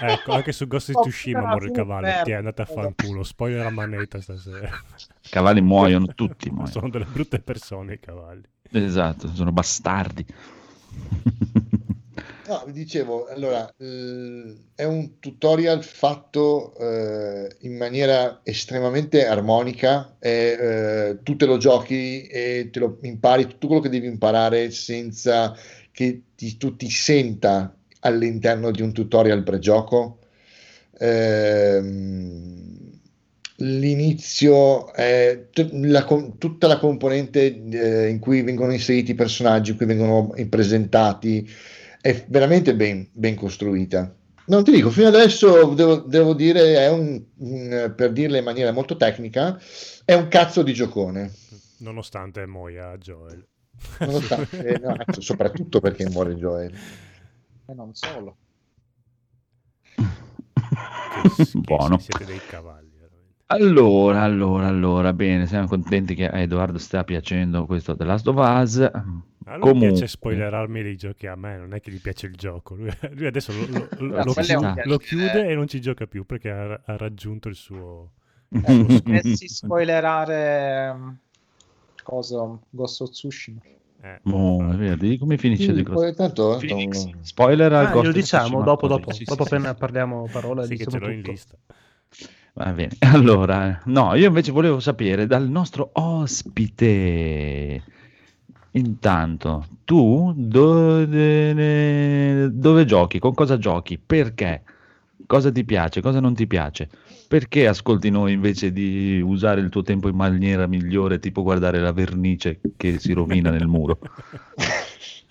Ecco, 0.00 0.32
anche 0.32 0.52
su 0.52 0.66
Ghost 0.66 0.90
of 0.90 0.96
Oh, 0.96 1.00
Tsushima 1.02 1.40
muore 1.40 1.66
il 1.66 1.72
cavallo. 1.72 2.22
Ti 2.22 2.30
è 2.30 2.34
andata 2.34 2.62
a 2.62 2.66
fanculo. 2.66 3.22
Spoiler 3.22 3.66
a 3.66 3.70
manetta 3.70 4.20
stasera. 4.20 4.68
I 5.22 5.28
cavalli 5.28 5.60
muoiono 5.60 6.06
tutti, 6.14 6.48
muoiono. 6.48 6.70
Sono 6.70 6.88
delle 6.88 7.06
brutte 7.06 7.40
persone 7.40 7.94
i 7.94 8.00
cavalli. 8.00 8.44
Esatto, 8.70 9.28
sono 9.28 9.52
bastardi. 9.52 10.26
No, 12.48 12.62
vi 12.64 12.70
dicevo, 12.72 13.26
allora, 13.26 13.68
eh, 13.76 14.56
è 14.76 14.84
un 14.84 15.18
tutorial 15.18 15.82
fatto 15.82 16.76
eh, 16.78 17.56
in 17.62 17.76
maniera 17.76 18.40
estremamente 18.44 19.26
armonica, 19.26 20.16
e, 20.20 20.30
eh, 21.10 21.18
tu 21.24 21.34
te 21.34 21.44
lo 21.44 21.56
giochi 21.56 22.24
e 22.28 22.68
te 22.70 22.78
lo 22.78 22.98
impari 23.02 23.48
tutto 23.48 23.66
quello 23.66 23.82
che 23.82 23.88
devi 23.88 24.06
imparare 24.06 24.70
senza 24.70 25.56
che 25.90 26.22
ti- 26.36 26.56
tu 26.56 26.76
ti 26.76 26.88
senta 26.88 27.76
all'interno 28.00 28.70
di 28.70 28.80
un 28.82 28.92
tutorial 28.92 29.42
pregioco. 29.42 30.20
Ehm, 30.98 32.64
l'inizio 33.58 34.92
è 34.92 35.46
t- 35.50 35.70
la 35.72 36.04
tutta 36.38 36.66
la 36.66 36.78
componente 36.78 37.44
eh, 37.70 38.08
in 38.08 38.18
cui 38.18 38.42
vengono 38.42 38.72
inseriti 38.72 39.12
i 39.12 39.14
personaggi, 39.14 39.70
in 39.70 39.76
cui 39.78 39.86
vengono 39.86 40.32
presentati, 40.48 41.48
è 42.06 42.24
veramente 42.28 42.76
ben, 42.76 43.08
ben 43.12 43.34
costruita. 43.34 44.14
Non 44.46 44.62
ti 44.62 44.70
dico, 44.70 44.90
fino 44.90 45.08
adesso 45.08 45.74
devo, 45.74 45.96
devo 45.96 46.34
dire, 46.34 46.76
è 46.76 46.88
un, 46.88 47.20
un- 47.38 47.92
per 47.96 48.12
dirla 48.12 48.38
in 48.38 48.44
maniera 48.44 48.70
molto 48.70 48.96
tecnica, 48.96 49.58
è 50.04 50.14
un 50.14 50.28
cazzo 50.28 50.62
di 50.62 50.72
giocone. 50.72 51.32
Nonostante 51.78 52.46
muoia 52.46 52.96
Joel. 52.96 53.44
Nonostante, 53.98 54.78
no, 54.82 54.94
soprattutto 55.18 55.80
perché 55.80 56.08
muore 56.08 56.36
Joel. 56.36 56.72
E 57.66 57.74
non 57.74 57.92
solo. 57.92 58.36
Che 59.94 61.50
Buono. 61.54 61.98
Siete 61.98 62.24
dei 62.24 62.40
cavalli. 62.48 62.85
Allora, 63.48 64.22
allora, 64.22 64.66
allora, 64.68 65.12
bene, 65.12 65.46
siamo 65.46 65.66
contenti 65.68 66.14
che 66.14 66.28
a 66.28 66.38
Edoardo 66.40 66.78
stia 66.78 67.04
piacendo 67.04 67.64
questo 67.66 67.96
The 67.96 68.04
Last 68.04 68.26
of 68.28 68.36
Us. 68.36 68.90
A 69.48 69.56
lui 69.56 69.74
Comunque. 69.74 69.76
piace 69.76 70.08
spoilerarmi 70.08 70.82
dei 70.82 70.96
giochi 70.96 71.26
a 71.28 71.36
me, 71.36 71.56
non 71.56 71.72
è 71.72 71.80
che 71.80 71.90
gli 71.92 72.00
piace 72.00 72.26
il 72.26 72.34
gioco. 72.34 72.74
Lui, 72.74 72.90
lui 73.14 73.26
adesso 73.26 73.52
lo, 73.52 73.64
lo- 73.66 73.90
lo- 73.94 74.18
Ah, 74.18 74.22
lo 74.22 74.34
chiude, 74.34 74.80
lo 74.84 74.98
chiude 74.98 75.48
e 75.48 75.54
non 75.54 75.68
ci 75.68 75.80
gioca 75.80 76.06
più 76.06 76.24
perché 76.26 76.50
ha, 76.50 76.80
ha 76.84 76.96
raggiunto 76.96 77.48
il 77.48 77.54
suo... 77.54 78.12
Dovessi 78.58 79.48
spoilerare 79.48 80.90
um, 80.90 81.16
cosa 82.02 82.58
Ghost 82.70 83.00
of 83.02 83.10
Tsushima. 83.10 83.60
eh, 84.02 84.20
Oh, 84.24 84.70
è 84.72 84.76
vero, 84.76 84.96
di 84.96 85.16
come 85.18 85.38
finisce 85.38 85.72
Sì, 85.72 85.72
di 85.72 85.82
poi 85.84 86.14
tanto, 86.14 86.64
tanto- 86.66 87.14
Spoiler 87.22 87.72
al 87.72 87.88
Ah, 87.88 87.88
Ghost 87.88 88.14
of 88.16 88.22
diciamo 88.22 88.22
Tsushima 88.22 88.62
dopo, 88.62 88.86
dopo, 88.88 89.10
sì, 89.12 89.24
dopo 89.24 89.42
sì, 89.42 89.42
appena 89.44 89.74
sì. 89.74 89.74
parliamo 89.74 90.28
parola 90.28 90.64
sì 90.64 90.76
che 90.76 90.86
ce 90.86 90.98
diciamo 90.98 90.98
l'ho 90.98 91.10
in 91.10 91.22
tutto. 91.22 91.22
lista. 91.22 91.56
Va 92.56 92.72
bene, 92.72 92.96
allora, 93.12 93.82
no, 93.84 94.14
io 94.14 94.28
invece 94.28 94.50
volevo 94.50 94.80
sapere 94.80 95.26
dal 95.26 95.46
nostro 95.48 95.90
ospite. 95.92 97.82
Intanto, 98.70 99.66
tu 99.84 100.32
dove, 100.34 101.06
dove 102.50 102.84
giochi? 102.86 103.18
Con 103.18 103.34
cosa 103.34 103.58
giochi? 103.58 103.98
Perché? 103.98 104.62
Cosa 105.26 105.50
ti 105.52 105.64
piace? 105.64 106.00
Cosa 106.00 106.20
non 106.20 106.34
ti 106.34 106.46
piace? 106.46 106.88
Perché 107.28 107.66
ascolti 107.66 108.08
noi 108.10 108.32
invece 108.32 108.72
di 108.72 109.20
usare 109.20 109.60
il 109.60 109.68
tuo 109.68 109.82
tempo 109.82 110.08
in 110.08 110.16
maniera 110.16 110.66
migliore, 110.66 111.18
tipo 111.18 111.42
guardare 111.42 111.78
la 111.80 111.92
vernice 111.92 112.60
che 112.76 112.98
si 112.98 113.12
rovina 113.12 113.50
nel 113.50 113.66
muro? 113.66 113.98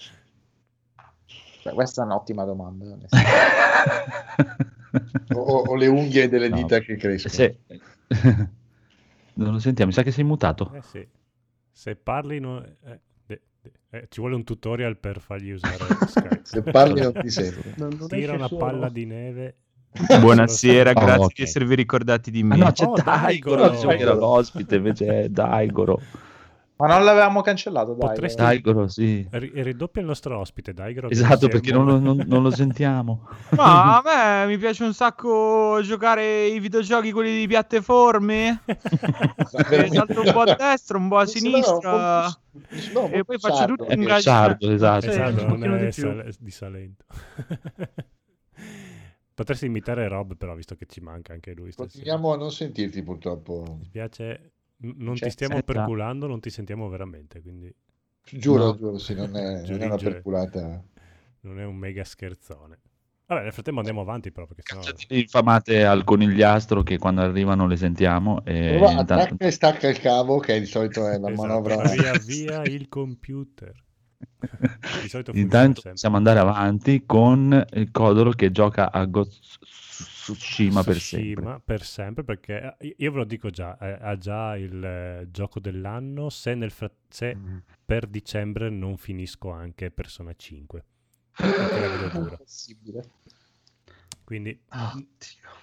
Beh, 1.65 1.73
questa 1.73 2.03
è 2.03 2.05
un'ottima 2.05 2.43
domanda. 2.45 2.85
o, 5.35 5.39
o 5.41 5.75
le 5.75 5.87
unghie 5.87 6.29
delle 6.29 6.47
No. 6.49 6.55
dita 6.57 6.77
che 6.79 6.95
crescono. 6.95 7.33
Sì. 7.33 7.57
Non 9.37 9.51
lo 9.51 9.59
sentiamo, 9.59 9.89
mi 9.89 9.95
sa 9.97 10.01
che 10.03 10.11
sei 10.11 10.23
mutato. 10.23 10.71
Eh 10.73 10.81
sì. 10.81 11.05
Se 11.69 11.95
parli 11.97 12.39
no- 12.39 12.63
eh, 12.63 12.99
de- 13.25 13.41
de- 13.61 13.71
eh, 13.89 14.05
ci 14.09 14.21
vuole 14.21 14.35
un 14.35 14.45
tutorial 14.45 14.95
per 14.97 15.19
fargli 15.19 15.49
usare 15.51 15.75
Skype. 16.07 16.39
Se 16.43 16.61
parli 16.61 17.01
non 17.01 17.11
ti 17.13 17.29
sento. 17.29 17.61
Non, 17.75 17.89
non 17.99 18.07
Tira 18.07 18.31
una 18.33 18.47
solo. 18.47 18.59
palla 18.63 18.87
di 18.87 19.05
neve. 19.05 19.55
Buonasera, 20.19 20.91
Oh, 20.91 20.93
grazie 20.93 21.23
ok. 21.25 21.33
di 21.35 21.41
esservi 21.43 21.75
ricordati 21.75 22.31
di 22.31 22.43
me. 22.43 22.55
Ah, 22.55 22.57
no, 22.59 22.71
c'è 22.71 22.85
Oh, 22.85 22.93
Daigoro, 22.93 23.67
Daigoro. 23.69 23.97
c'era 23.97 24.13
l'ospite, 24.13 24.75
invece 24.77 25.23
è 25.23 25.29
Daigoro. 25.29 25.99
Ma 26.77 26.87
non 26.87 27.05
l'avevamo 27.05 27.39
cancellato, 27.41 27.93
dai. 27.93 28.09
Potresti- 28.09 28.41
Daigoro, 28.41 28.87
sì. 28.89 29.25
Ri- 29.31 29.51
ridoppia 29.63 30.01
il 30.01 30.07
nostro 30.07 30.37
ospite, 30.37 30.73
Daigoro. 30.73 31.09
Esatto, 31.09 31.47
perché 31.47 31.71
non, 31.71 31.85
lo- 31.85 31.99
non- 31.99 32.21
non 32.27 32.43
lo 32.43 32.51
sentiamo. 32.51 33.27
Ma 33.51 33.97
a 33.97 34.01
me 34.43 34.47
mi 34.47 34.57
piace 34.57 34.83
un 34.83 34.93
sacco 34.93 35.79
giocare 35.83 36.47
i 36.47 36.59
videogiochi, 36.59 37.13
quelli 37.13 37.37
di 37.39 37.47
piattaforme. 37.47 38.61
E 39.69 39.87
salto 39.89 40.21
un 40.21 40.31
po' 40.33 40.41
a 40.41 40.55
destra, 40.55 40.97
un 40.97 41.07
po' 41.07 41.17
a 41.17 41.25
sinistra. 41.25 42.25
un 42.51 43.09
E 43.11 43.19
po' 43.19 43.23
poi 43.23 43.39
faccio 43.39 43.55
sardo. 43.55 43.75
tutto 43.75 43.89
un 43.91 43.97
più 43.97 44.07
gag- 44.07 44.19
sardo, 44.21 44.71
esatto. 44.71 45.01
Sì, 45.01 45.07
Esatto, 45.09 45.45
un 45.45 45.59
non 45.59 45.75
è 45.75 45.85
di 45.85 45.91
sal- 45.93 46.35
di 46.37 46.51
Salento. 46.51 47.05
Potresti 49.33 49.65
imitare 49.65 50.07
Rob, 50.07 50.35
però, 50.37 50.55
visto 50.55 50.75
che 50.75 50.85
ci 50.85 51.01
manca 51.01 51.33
anche 51.33 51.53
lui. 51.53 51.71
stasera. 51.71 51.91
Continuiamo 51.93 52.33
a 52.33 52.37
non 52.37 52.51
sentirti 52.51 53.03
purtroppo. 53.03 53.63
Mi 53.79 53.83
spiace, 53.85 54.51
non 54.77 55.15
ti 55.15 55.29
stiamo 55.29 55.55
eh, 55.55 55.63
già. 55.65 55.73
perculando, 55.73 56.27
non 56.27 56.39
ti 56.39 56.49
sentiamo 56.49 56.87
veramente, 56.89 57.41
quindi 57.41 57.73
Giuro, 58.31 58.65
No. 58.65 58.75
giuro, 58.75 58.97
sì, 58.97 59.13
non 59.13 59.35
è, 59.35 59.61
non 59.69 59.81
è 59.81 59.85
una 59.85 59.97
perculata. 59.97 60.83
non 61.41 61.59
è 61.59 61.65
un 61.65 61.75
mega 61.75 62.03
scherzone. 62.03 62.79
Vabbè, 63.27 63.41
nel 63.43 63.53
frattempo 63.53 63.79
andiamo 63.79 64.01
avanti 64.01 64.31
però, 64.31 64.45
perché 64.45 64.61
sennò... 64.63 64.81
Infamate 65.09 65.83
al 65.85 66.03
conigliastro 66.03 66.83
che 66.83 66.97
quando 66.99 67.21
arrivano 67.21 67.65
le 67.67 67.75
sentiamo. 67.75 68.43
E 68.45 68.75
Prova, 68.77 68.91
intanto- 68.91 69.13
attacca 69.13 69.45
e 69.45 69.51
stacca 69.51 69.87
il 69.89 69.99
cavo, 69.99 70.37
che 70.39 70.59
di 70.59 70.65
solito 70.67 71.07
è 71.07 71.17
la 71.17 71.29
Esatto, 71.31 71.33
manovra. 71.41 71.91
riavvia 71.91 72.63
il 72.69 72.87
computer. 72.87 73.73
Di 75.01 75.09
solito 75.09 75.31
Intanto 75.33 75.81
possiamo 75.81 76.17
andare 76.17 76.39
avanti 76.39 77.03
con 77.05 77.65
il 77.73 77.89
Codolo 77.91 78.31
che 78.31 78.51
gioca 78.51 78.91
a 78.91 79.05
Ghost 79.05 79.57
Tsushima 80.33 80.83
per 80.83 80.99
sempre. 80.99 81.61
Per 81.63 81.83
sempre, 81.83 82.23
perché 82.23 82.75
eh, 82.79 82.95
io 82.97 83.11
ve 83.11 83.17
lo 83.17 83.23
dico 83.25 83.51
già, 83.51 83.77
eh, 83.77 83.97
ha 84.01 84.17
già 84.17 84.57
il 84.57 84.83
eh, 84.83 85.27
gioco 85.29 85.59
dell'anno 85.59 86.29
se, 86.29 86.55
nel 86.55 86.71
fra- 86.71 86.91
se 87.07 87.37
per 87.85 88.07
dicembre 88.07 88.69
non 88.69 88.97
finisco 88.97 89.51
anche 89.51 89.91
Persona 89.91 90.33
5. 90.33 90.85
Perché 91.31 91.79
la 91.79 91.87
vedo 91.87 92.19
dura. 92.19 92.37
Possibile. 92.37 93.11
Quindi 94.23 94.59
n- 94.95 95.07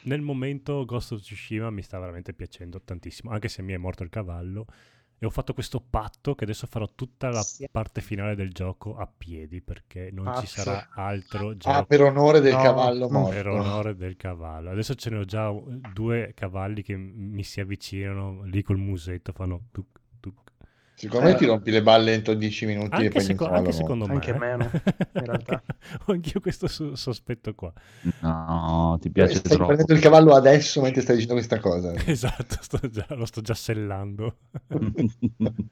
nel 0.05 0.21
momento 0.21 0.85
Ghost 0.85 1.13
of 1.13 1.21
Tsushima 1.23 1.71
mi 1.71 1.83
sta 1.83 1.99
veramente 1.99 2.33
piacendo 2.33 2.81
tantissimo, 2.81 3.33
anche 3.33 3.49
se 3.49 3.63
mi 3.63 3.73
è 3.73 3.77
morto 3.79 4.05
il 4.05 4.11
cavallo. 4.11 4.67
E 5.23 5.27
ho 5.27 5.31
fatto 5.31 5.55
questo 5.55 5.81
patto 5.81 6.35
che 6.35 6.43
adesso 6.43 6.67
farò 6.67 6.85
tutta 6.97 7.29
la 7.29 7.43
Sì. 7.43 7.69
parte 7.71 8.01
finale 8.01 8.35
del 8.35 8.51
gioco 8.51 8.97
a 8.97 9.07
piedi 9.07 9.61
perché 9.61 10.11
non 10.13 10.25
ci 10.35 10.41
Mazza. 10.41 10.63
sarà 10.63 10.89
altro 10.95 11.51
Ah, 11.51 11.55
gioco 11.57 11.85
per 11.85 12.03
onore 12.03 12.41
del 12.41 12.55
No, 12.55 12.61
cavallo 12.61 13.09
morto. 13.09 13.31
per 13.31 13.47
onore 13.47 13.95
del 13.95 14.17
cavallo. 14.17 14.71
Adesso 14.71 14.97
ce 14.97 15.11
ne 15.11 15.19
ho 15.19 15.25
già 15.25 15.49
due 15.93 16.33
cavalli 16.35 16.83
che 16.83 16.97
mi 16.97 17.45
si 17.45 17.61
avvicinano 17.61 18.43
lì 18.43 18.63
col 18.65 18.79
musetto, 18.79 19.31
fanno 19.31 19.67
tuc, 19.71 19.87
Secondo 20.95 21.27
me 21.27 21.33
Eh. 21.33 21.37
ti 21.37 21.47
rompi 21.47 21.71
le 21.73 21.83
balle 21.83 22.13
entro 22.13 22.35
10 22.35 22.67
minuti 22.67 22.93
e 22.93 22.97
Anche, 22.97 23.09
poi 23.09 23.21
seco- 23.23 23.45
anche 23.47 23.55
cavallo 23.57 23.73
secondo 23.73 24.07
me. 24.07 24.13
Anche 24.15 24.31
eh. 24.31 24.39
meno, 24.39 24.71
in 25.15 25.25
realtà. 25.27 25.63
ho 26.07 26.13
anch'io 26.13 26.41
questo 26.41 26.69
so- 26.69 26.95
sospetto 26.95 27.55
qua. 27.55 27.73
No, 28.21 28.99
ti 29.01 29.11
piace 29.11 29.37
Stai 29.37 29.53
troppo. 29.53 29.67
prendendo 29.67 29.95
il 29.95 30.01
cavallo 30.01 30.35
adesso 30.35 30.81
mentre 30.81 31.01
stai 31.01 31.15
dicendo 31.17 31.35
questa 31.35 31.59
cosa. 31.59 31.93
Esatto, 32.07 32.57
sto 32.61 32.79
già- 32.89 33.07
lo 33.11 33.25
sto 33.25 33.41
già 33.41 33.55
sellando. 33.55 34.37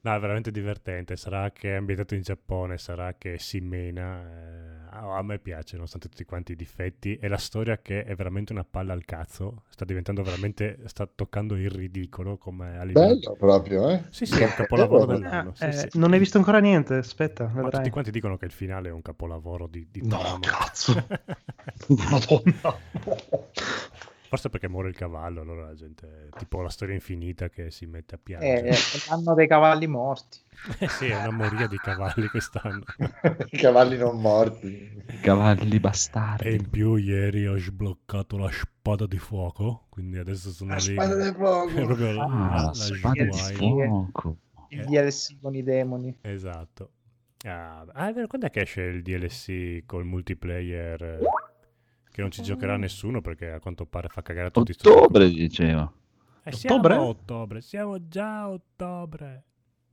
No, 0.00 0.14
è 0.14 0.18
veramente 0.20 0.50
divertente. 0.50 1.16
Sarà 1.16 1.50
che 1.50 1.72
è 1.72 1.76
ambientato 1.76 2.14
in 2.14 2.22
Giappone, 2.22 2.78
sarà 2.78 3.14
che 3.18 3.38
si 3.38 3.60
mena. 3.60 4.22
eh, 4.22 4.77
a 5.00 5.22
me 5.22 5.38
piace, 5.38 5.74
nonostante 5.76 6.08
tutti 6.08 6.24
quanti 6.24 6.52
i 6.52 6.56
difetti. 6.56 7.16
E 7.16 7.28
la 7.28 7.36
storia 7.36 7.78
che 7.78 8.04
è 8.04 8.14
veramente 8.14 8.52
una 8.52 8.64
palla 8.64 8.92
al 8.92 9.04
cazzo. 9.04 9.62
Sta 9.68 9.84
diventando 9.84 10.22
veramente. 10.22 10.78
sta 10.86 11.06
toccando 11.06 11.56
il 11.56 11.70
ridicolo 11.70 12.36
come 12.36 12.78
a 12.78 12.84
livello. 12.84 13.14
Bello 13.14 13.36
proprio, 13.38 13.88
eh? 13.88 14.04
Sì, 14.10 14.26
sì, 14.26 14.40
è 14.40 14.44
un 14.44 14.54
capolavoro 14.54 15.06
dell'anno. 15.06 15.54
sì, 15.54 15.64
Eh, 15.64 15.72
sì. 15.72 15.88
Non 15.94 16.12
hai 16.12 16.18
visto 16.18 16.38
ancora 16.38 16.58
niente? 16.58 16.94
Aspetta, 16.94 17.44
Ma 17.44 17.62
vedrai. 17.62 17.70
tutti 17.72 17.90
quanti 17.90 18.10
dicono 18.10 18.36
che 18.36 18.44
il 18.46 18.52
finale 18.52 18.88
è 18.88 18.92
un 18.92 19.02
capolavoro 19.02 19.66
di, 19.66 19.86
di 19.90 20.00
No, 20.06 20.18
trama. 20.18 20.38
cazzo. 20.40 21.06
Madonna. 21.88 22.76
Forse 24.28 24.50
perché 24.50 24.68
muore 24.68 24.90
il 24.90 24.94
cavallo, 24.96 25.40
allora 25.40 25.66
la 25.66 25.74
gente. 25.74 26.28
Tipo 26.36 26.60
la 26.60 26.68
storia 26.68 26.94
infinita 26.94 27.48
che 27.48 27.70
si 27.70 27.86
mette 27.86 28.16
a 28.16 28.18
piangere. 28.22 28.68
Eh, 28.68 28.76
l'anno 29.08 29.34
dei 29.34 29.48
cavalli 29.48 29.86
morti. 29.86 30.38
Eh 30.80 30.88
sì, 30.88 31.06
è 31.06 31.16
una 31.26 31.30
moria 31.30 31.66
di 31.66 31.76
cavalli 31.78 32.26
quest'anno. 32.28 32.82
I 33.50 33.56
cavalli 33.56 33.96
non 33.96 34.20
morti. 34.20 35.02
Cavalli 35.22 35.76
E 35.76 35.80
bastardi. 35.80 36.54
in 36.54 36.68
più 36.68 36.96
ieri 36.96 37.46
ho 37.46 37.56
sbloccato 37.56 38.36
la 38.36 38.50
spada 38.50 39.06
di 39.06 39.18
fuoco, 39.18 39.86
quindi 39.88 40.18
adesso 40.18 40.50
sono 40.50 40.70
La 40.70 40.76
lì. 40.76 40.82
spada 40.82 41.14
È 41.28 41.32
fuoco. 41.32 41.72
proprio 41.74 42.20
Ah, 42.22 42.26
la 42.26 42.62
la 42.66 42.72
spada 42.74 43.24
di 43.24 43.32
fuoco. 43.54 44.36
Il 44.70 44.80
Eh. 44.80 44.84
DLC 44.84 45.40
con 45.40 45.54
i 45.54 45.62
demoni. 45.62 46.18
Esatto. 46.20 46.90
Ah, 47.46 47.86
ah, 47.92 48.08
è 48.08 48.12
vero, 48.12 48.26
quando 48.26 48.48
è 48.48 48.50
che 48.50 48.62
esce 48.62 48.82
il 48.82 49.00
DLC 49.02 49.84
col 49.86 50.04
multiplayer? 50.04 51.20
Eh, 52.18 52.22
Che 52.22 52.22
non 52.22 52.30
ci 52.30 52.42
giocherà 52.42 52.76
nessuno 52.76 53.20
perché 53.20 53.50
a 53.52 53.60
quanto 53.60 53.86
pare 53.86 54.08
fa 54.08 54.22
cagare 54.22 54.48
a 54.48 54.50
tutti. 54.50 54.72
sto 54.72 54.88
Ottobre 54.90 55.26
gioco. 55.28 55.30
diceva. 55.30 55.92
Eh, 56.42 56.52
siamo 56.52 56.76
Ottobre? 56.76 56.94
a 56.94 57.02
ottobre, 57.02 57.60
siamo 57.60 58.08
già 58.08 58.40
a 58.40 58.50
ottobre. 58.50 59.44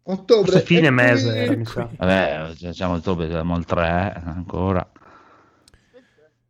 Ottobre. 0.04 0.60
Forse 0.60 0.62
fine 0.62 0.88
qui- 0.88 0.92
mese, 0.92 1.36
era, 1.36 1.56
mi 1.56 1.66
sa. 1.66 1.90
Vabbè, 1.98 2.54
diciamo 2.60 2.94
ottobre, 2.96 3.28
siamo 3.30 3.56
al 3.56 3.66
3 3.66 4.14
ancora. 4.24 4.90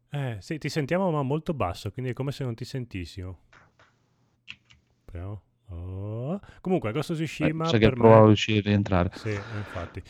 Eh, 0.09 0.37
sì, 0.39 0.57
ti 0.57 0.69
sentiamo 0.69 1.11
ma 1.11 1.21
molto 1.23 1.53
basso, 1.53 1.91
quindi 1.91 2.11
è 2.11 2.13
come 2.13 2.31
se 2.31 2.43
non 2.43 2.55
ti 2.55 2.63
sentissimo. 2.65 3.39
Però... 5.05 5.41
oh. 5.69 6.39
Comunque, 6.61 6.91
Ghost 6.91 7.11
of 7.11 7.17
Tsushima 7.17 7.65
Sai 7.65 7.79
che 7.79 7.89
per 7.89 7.97
me... 7.97 8.01
prova 8.01 8.21
a 8.21 8.25
riuscire 8.25 8.59
a 8.59 8.63
rientrare. 8.63 9.11
Sì, 9.13 9.29
infatti. 9.31 10.01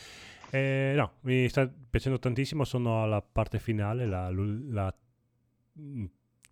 Eh, 0.50 0.92
no, 0.96 1.14
mi 1.22 1.48
sta 1.48 1.68
piacendo 1.90 2.18
tantissimo. 2.18 2.64
Sono 2.64 3.02
alla 3.02 3.20
parte 3.22 3.58
finale, 3.58 4.06
la, 4.06 4.30
la- 4.30 4.94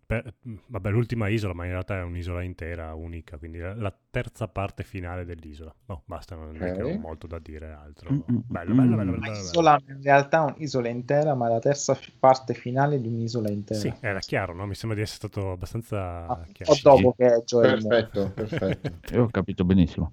per- 0.05 0.33
mm, 0.47 0.55
vabbè, 0.67 0.89
l'ultima 0.89 1.27
isola, 1.29 1.53
ma 1.53 1.65
in 1.65 1.71
realtà 1.71 1.97
è 1.97 2.03
un'isola 2.03 2.43
intera, 2.43 2.93
unica, 2.93 3.37
quindi 3.37 3.57
la, 3.57 3.73
la 3.73 3.93
terza 4.11 4.47
parte 4.47 4.83
finale 4.83 5.25
dell'isola. 5.25 5.73
No, 5.87 6.03
basta, 6.05 6.35
non 6.35 6.55
è 6.61 6.71
che 6.71 6.83
ho 6.83 6.99
molto 6.99 7.25
da 7.27 7.39
dire 7.39 7.71
altro. 7.71 8.11
Mm, 8.13 8.17
mm, 8.31 8.37
Bello, 8.47 8.73
mm. 8.73 8.77
bello, 8.77 8.95
bello, 8.95 9.11
bello, 9.11 9.19
bello. 9.19 9.39
isola, 9.39 9.81
in 9.87 10.01
realtà 10.03 10.41
un'isola 10.43 10.89
intera, 10.89 11.33
ma 11.33 11.49
la 11.49 11.59
terza 11.59 11.97
parte 12.19 12.53
finale 12.53 13.01
di 13.01 13.07
un'isola 13.07 13.49
intera. 13.49 13.79
Sì, 13.79 13.93
era 13.99 14.19
chiaro, 14.19 14.53
no? 14.53 14.67
Mi 14.67 14.75
sembra 14.75 14.97
di 14.97 15.03
essere 15.03 15.27
stato 15.27 15.51
abbastanza 15.51 16.27
Ah, 16.27 16.45
chiaro. 16.51 16.71
o 16.71 16.79
dopo 16.81 17.13
che 17.17 17.41
Joel. 17.45 17.81
Perfetto, 17.81 18.29
perfetto. 18.29 18.93
Io 19.15 19.23
ho 19.23 19.29
capito 19.29 19.63
benissimo. 19.65 20.11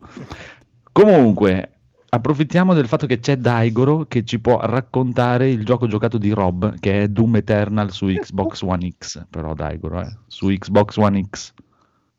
Comunque, 0.93 1.82
approfittiamo 2.15 2.75
del 2.75 2.89
fatto 2.89 3.07
che 3.07 3.21
c'è 3.21 3.37
Daigoro 3.37 4.05
che 4.07 4.23
ci 4.25 4.39
può 4.39 4.61
raccontare 4.61 5.49
il 5.49 5.65
gioco 5.65 5.87
giocato 5.87 6.19
di 6.19 6.31
Rob, 6.31 6.79
che 6.79 7.05
è 7.05 7.09
Doom 7.09 7.37
Eternal 7.37 7.91
su 7.91 8.07
Xbox 8.07 8.61
One 8.61 8.93
X. 8.99 9.25
Però 9.31 9.55
Daigoro, 9.55 10.03
eh, 10.03 10.17
su 10.27 10.49
Xbox 10.49 10.97
One 10.97 11.23
X. 11.31 11.55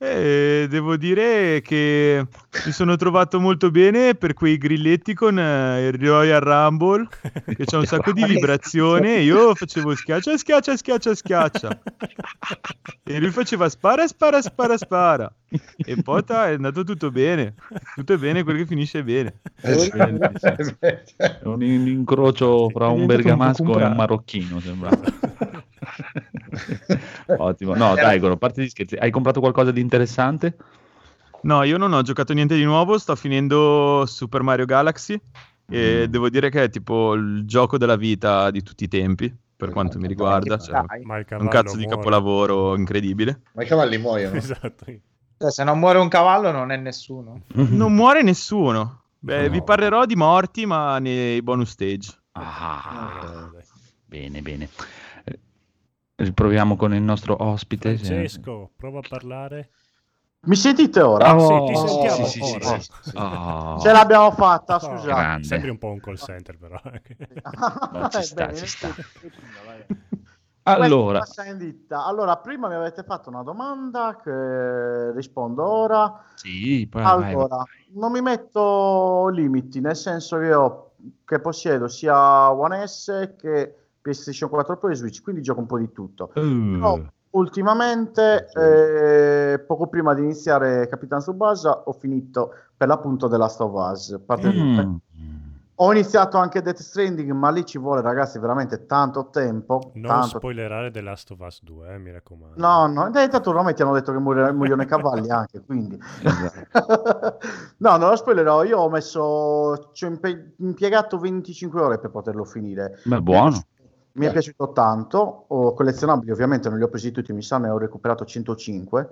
E 0.05 0.67
devo 0.69 0.97
dire 0.97 1.61
che 1.61 2.27
mi 2.65 2.71
sono 2.73 2.97
trovato 2.97 3.39
molto 3.39 3.71
bene 3.71 4.15
per 4.15 4.33
quei 4.33 4.57
grilletti 4.57 5.13
con 5.13 5.39
eh, 5.39 5.87
il 5.87 5.93
Royal 5.93 6.41
Rumble, 6.41 7.07
che 7.55 7.63
c'è 7.63 7.77
un 7.77 7.85
sacco 7.85 8.11
di 8.11 8.25
vibrazione. 8.25 9.19
Io 9.19 9.55
facevo 9.55 9.95
schiaccia, 9.95 10.35
schiaccia, 10.35 10.75
schiaccia, 10.75 11.15
schiaccia. 11.15 11.81
E 13.01 13.19
lui 13.19 13.29
faceva 13.29 13.69
spara, 13.69 14.05
spara, 14.05 14.41
spara, 14.41 14.75
spara. 14.75 15.33
E 15.77 15.95
poi 16.03 16.21
ta, 16.25 16.49
è 16.49 16.55
andato 16.55 16.83
tutto 16.83 17.09
bene. 17.09 17.53
Tutto 17.95 18.17
bene, 18.17 18.43
quello 18.43 18.59
che 18.59 18.65
finisce 18.65 19.05
bene. 19.05 19.39
È 19.55 19.71
un, 21.43 21.53
un 21.53 21.61
incrocio 21.61 22.69
fra 22.71 22.89
un 22.89 23.05
bergamasco 23.05 23.79
e 23.79 23.85
un 23.85 23.95
marocchino, 23.95 24.59
sembra. 24.59 24.89
Ottimo. 27.37 27.73
No, 27.75 27.95
Daigoro, 27.95 28.33
a 28.33 28.37
parte 28.37 28.63
gli 28.63 28.69
scherzi, 28.69 28.95
hai 28.95 29.11
comprato 29.11 29.39
qualcosa 29.39 29.71
di 29.71 29.81
interessante? 29.81 30.55
No, 31.41 31.63
io 31.63 31.77
non 31.77 31.91
ho 31.93 32.01
giocato 32.01 32.33
niente 32.33 32.55
di 32.55 32.63
nuovo, 32.63 32.97
sto 32.97 33.15
finendo 33.15 34.05
Super 34.05 34.41
Mario 34.43 34.65
Galaxy 34.65 35.19
e 35.69 36.05
Mm. 36.07 36.11
devo 36.11 36.29
dire 36.29 36.49
che 36.49 36.63
è 36.63 36.69
tipo 36.69 37.13
il 37.13 37.43
gioco 37.45 37.77
della 37.77 37.95
vita 37.95 38.49
di 38.51 38.61
tutti 38.63 38.83
i 38.85 38.87
tempi, 38.87 39.33
per 39.55 39.69
quanto 39.71 39.97
mi 39.99 40.07
riguarda. 40.07 40.57
Cioè, 40.57 40.81
Dai, 40.85 41.03
un 41.39 41.47
cazzo 41.47 41.75
di 41.75 41.83
muore. 41.83 41.97
capolavoro 41.97 42.75
incredibile. 42.75 43.41
Ma 43.53 43.63
i 43.63 43.65
cavalli 43.65 43.97
muoiono. 43.97 44.35
Esatto. 44.37 44.85
cioè, 45.37 45.51
se 45.51 45.63
non 45.63 45.79
muore 45.79 45.99
un 45.99 46.07
cavallo 46.07 46.51
non 46.51 46.71
è 46.71 46.77
nessuno. 46.77 47.41
Non 47.53 47.93
muore 47.93 48.23
nessuno. 48.23 49.01
Beh, 49.19 49.43
No. 49.45 49.49
vi 49.51 49.63
parlerò 49.63 50.05
di 50.05 50.15
morti, 50.15 50.65
ma 50.65 50.99
nei 50.99 51.41
bonus 51.41 51.69
stage. 51.71 52.11
Ah, 52.33 53.49
bene, 54.05 54.41
bene. 54.41 54.69
Eh, 56.23 56.25
Riproviamo 56.25 56.75
con 56.75 56.93
il 56.93 57.01
nostro 57.01 57.35
ospite. 57.43 57.97
se- 57.97 58.05
Francesco, 58.05 58.71
prova 58.75 58.99
a 58.99 59.03
parlare. 59.07 59.69
Mi 60.45 60.55
sentite 60.55 60.99
ora? 61.01 61.35
Oh, 61.35 61.67
sì, 61.67 61.73
ti 61.73 61.87
sentiamo 61.87 62.25
sì, 62.25 62.41
sì, 62.41 62.51
ora. 62.55 62.79
sì, 62.79 62.91
sì. 63.01 63.17
Oh. 63.17 63.79
Ce 63.79 63.91
l'abbiamo 63.91 64.31
fatta, 64.31 64.75
Oh, 64.75 64.79
scusate. 64.79 65.05
grande. 65.05 65.43
Sembri 65.47 65.69
un 65.69 65.77
po' 65.77 65.87
un 65.91 65.99
call 66.01 66.15
center, 66.15 66.57
però. 66.57 66.79
No, 67.93 68.09
ci 68.09 68.17
Eh, 68.17 68.23
sta, 68.23 68.53
ci 68.53 68.67
sta. 68.67 68.87
vai. 69.65 69.85
Allora. 70.65 71.23
Allora, 71.89 72.37
prima 72.37 72.67
mi 72.67 72.75
avete 72.75 73.03
fatto 73.03 73.29
una 73.29 73.43
domanda 73.43 74.19
che 74.21 75.11
rispondo 75.13 75.65
ora. 75.65 76.23
sì, 76.35 76.87
poi 76.89 77.03
vai, 77.03 77.15
vai. 77.15 77.31
Allora, 77.33 77.63
non 77.93 78.11
mi 78.11 78.21
metto 78.21 79.27
limiti, 79.29 79.79
nel 79.81 79.95
senso 79.95 80.37
che 80.39 80.45
io 80.45 80.91
che 81.25 81.39
possiedo 81.39 81.87
sia 81.89 82.51
One 82.51 82.87
S 82.87 83.33
che 83.37 83.82
PlayStation 84.03 84.49
4 84.49 84.77
Pro 84.77 84.89
e 84.89 84.95
Switch, 84.95 85.23
quindi 85.23 85.41
gioco 85.41 85.61
un 85.61 85.65
po' 85.65 85.79
di 85.79 85.91
tutto. 85.91 86.31
Uh, 86.35 86.71
Però, 86.73 86.99
ultimamente, 87.31 88.49
eh, 88.53 89.59
poco 89.59 89.87
prima 89.87 90.13
di 90.13 90.21
iniziare 90.21 90.87
Capitan 90.89 91.19
Tsubasa, 91.19 91.83
ho 91.85 91.93
finito 91.93 92.53
per 92.75 92.89
l'appunto 92.89 93.29
The 93.29 93.37
Last 93.37 93.61
of 93.61 93.73
Us. 93.73 94.19
Mm. 94.45 94.95
Ho 95.77 95.91
iniziato 95.91 96.37
anche 96.37 96.61
Death 96.61 96.81
Stranding, 96.81 97.31
ma 97.31 97.49
lì 97.49 97.65
ci 97.65 97.79
vuole, 97.79 98.01
ragazzi, 98.01 98.37
veramente 98.37 98.85
tanto 98.85 99.29
tempo. 99.31 99.91
Non 99.95 100.11
tanto 100.11 100.37
spoilerare 100.37 100.91
The 100.91 101.01
Last 101.01 101.31
of 101.31 101.39
Us 101.39 101.63
2, 101.63 101.93
eh, 101.93 101.97
mi 101.97 102.11
raccomando. 102.11 102.55
No, 102.57 102.85
no, 102.87 103.07
eh, 103.07 103.27
tanto 103.27 103.49
ormai 103.49 103.73
ti 103.73 103.81
hanno 103.81 103.93
detto 103.93 104.11
che 104.11 104.19
muoiono, 104.19 104.81
i 104.81 104.85
cavalli 104.85 105.31
anche, 105.31 105.61
quindi. 105.61 105.97
no, 107.77 107.97
non 107.97 108.09
lo 108.09 108.15
spoilerò, 108.15 108.63
io 108.63 108.77
ho 108.77 108.89
messo, 108.89 109.89
ci 109.93 110.05
ho 110.05 110.19
impiegato 110.57 111.17
25 111.17 111.81
ore 111.81 111.99
per 111.99 112.11
poterlo 112.11 112.43
finire. 112.43 112.99
Beh, 113.05 113.21
buono. 113.21 113.59
Mi 114.13 114.27
è 114.27 114.31
piaciuto 114.31 114.71
tanto, 114.73 115.45
ho 115.47 115.73
collezionabili 115.73 116.31
ovviamente, 116.31 116.69
non 116.69 116.77
li 116.77 116.83
ho 116.83 116.89
presi 116.89 117.11
tutti, 117.11 117.33
mi 117.33 117.41
sa 117.41 117.57
ne 117.57 117.69
ho 117.69 117.77
recuperato 117.79 118.25
105. 118.25 119.09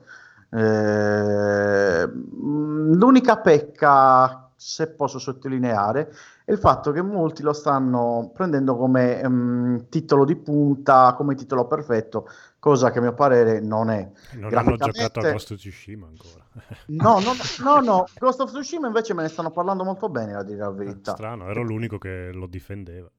Eh, 0.53 2.07
l'unica 2.07 3.37
pecca, 3.37 4.51
se 4.55 4.91
posso 4.91 5.17
sottolineare, 5.17 6.13
è 6.45 6.51
il 6.51 6.59
fatto 6.59 6.91
che 6.91 7.01
molti 7.01 7.41
lo 7.41 7.53
stanno 7.53 8.29
prendendo 8.31 8.75
come 8.75 9.27
mh, 9.27 9.87
titolo 9.89 10.23
di 10.23 10.35
punta, 10.35 11.15
come 11.15 11.33
titolo 11.33 11.65
perfetto, 11.65 12.27
cosa 12.59 12.91
che 12.91 12.99
a 12.99 13.01
mio 13.01 13.13
parere 13.13 13.59
non 13.59 13.89
è. 13.89 14.07
Non 14.33 14.53
hanno 14.53 14.75
giocato 14.75 15.19
a 15.21 15.31
Ghost 15.31 15.51
of 15.51 15.57
Tsushima 15.57 16.05
ancora. 16.05 16.45
No, 16.87 17.19
no, 17.19 17.31
no, 17.63 17.79
no, 17.79 18.05
Ghost 18.19 18.41
of 18.41 18.51
Tsushima 18.51 18.85
invece 18.85 19.15
me 19.15 19.23
ne 19.23 19.29
stanno 19.29 19.49
parlando 19.49 19.83
molto 19.83 20.09
bene, 20.09 20.35
a 20.35 20.43
dire 20.43 20.59
la 20.59 20.69
verità. 20.69 21.13
Strano, 21.13 21.49
ero 21.49 21.63
l'unico 21.63 21.97
che 21.97 22.29
lo 22.31 22.45
difendeva. 22.45 23.09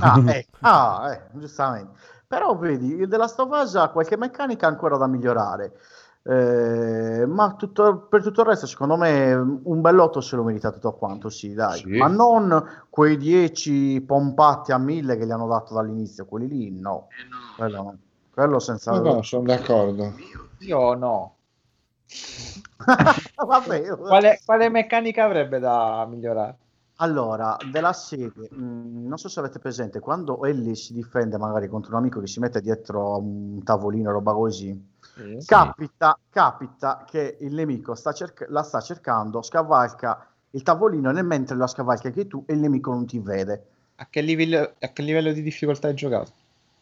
Ah, 0.00 0.22
eh, 0.26 0.46
ah, 0.60 1.12
eh, 1.12 1.38
giustamente. 1.38 1.98
Però 2.26 2.56
vedi, 2.56 2.94
il 2.94 3.12
of 3.12 3.50
Us 3.50 3.74
ha 3.76 3.90
qualche 3.90 4.16
meccanica 4.16 4.66
ancora 4.66 4.96
da 4.96 5.06
migliorare. 5.06 5.72
Eh, 6.24 7.26
ma 7.26 7.54
tutto- 7.56 8.06
per 8.08 8.22
tutto 8.22 8.42
il 8.42 8.46
resto, 8.46 8.66
secondo 8.66 8.96
me, 8.96 9.32
un 9.34 9.80
bell'otto 9.80 10.20
se 10.20 10.36
lo 10.36 10.44
merita 10.44 10.70
tutto 10.70 10.92
quanto, 10.92 11.28
sì, 11.28 11.52
dai. 11.52 11.80
Sì. 11.80 11.96
Ma 11.96 12.06
non 12.06 12.86
quei 12.88 13.16
10 13.16 14.00
pompati 14.02 14.72
a 14.72 14.78
1000 14.78 15.16
che 15.16 15.26
gli 15.26 15.30
hanno 15.30 15.48
dato 15.48 15.74
dall'inizio, 15.74 16.24
quelli 16.24 16.48
lì, 16.48 16.70
no. 16.70 17.08
Quello, 17.56 17.82
no. 17.82 17.98
Quello 18.32 18.58
senza... 18.60 18.92
No, 18.92 19.14
no, 19.14 19.22
sono 19.22 19.44
d'accordo. 19.44 20.14
Io 20.60 20.94
no. 20.94 21.36
Vabbè, 23.46 23.96
Quale, 23.96 24.40
quale 24.44 24.68
meccanica 24.68 25.24
avrebbe 25.24 25.58
da 25.58 26.06
migliorare? 26.08 26.56
Allora, 27.02 27.58
della 27.64 27.92
serie, 27.92 28.32
mh, 28.50 29.06
non 29.08 29.18
so 29.18 29.28
se 29.28 29.40
avete 29.40 29.58
presente, 29.58 29.98
quando 29.98 30.44
Ellie 30.44 30.76
si 30.76 30.92
difende 30.92 31.36
magari 31.36 31.66
contro 31.66 31.90
un 31.90 31.96
amico 31.98 32.20
che 32.20 32.28
si 32.28 32.38
mette 32.38 32.60
dietro 32.60 33.18
un 33.18 33.60
tavolino, 33.64 34.12
roba 34.12 34.32
così, 34.32 34.72
capita, 35.44 36.16
capita 36.30 37.04
che 37.04 37.38
il 37.40 37.54
nemico 37.54 37.94
sta 37.96 38.12
cerc- 38.12 38.46
la 38.48 38.62
sta 38.62 38.80
cercando, 38.80 39.42
scavalca 39.42 40.28
il 40.50 40.62
tavolino 40.62 41.10
e 41.10 41.12
nel 41.12 41.24
mentre 41.24 41.56
la 41.56 41.66
scavalca 41.66 42.06
anche 42.08 42.28
tu 42.28 42.44
e 42.46 42.52
il 42.54 42.60
nemico 42.60 42.92
non 42.92 43.04
ti 43.06 43.18
vede. 43.18 43.66
A 43.96 44.06
che 44.08 44.20
livello, 44.20 44.74
a 44.78 44.88
che 44.92 45.02
livello 45.02 45.32
di 45.32 45.42
difficoltà 45.42 45.88
hai 45.88 45.94
giocato? 45.94 46.32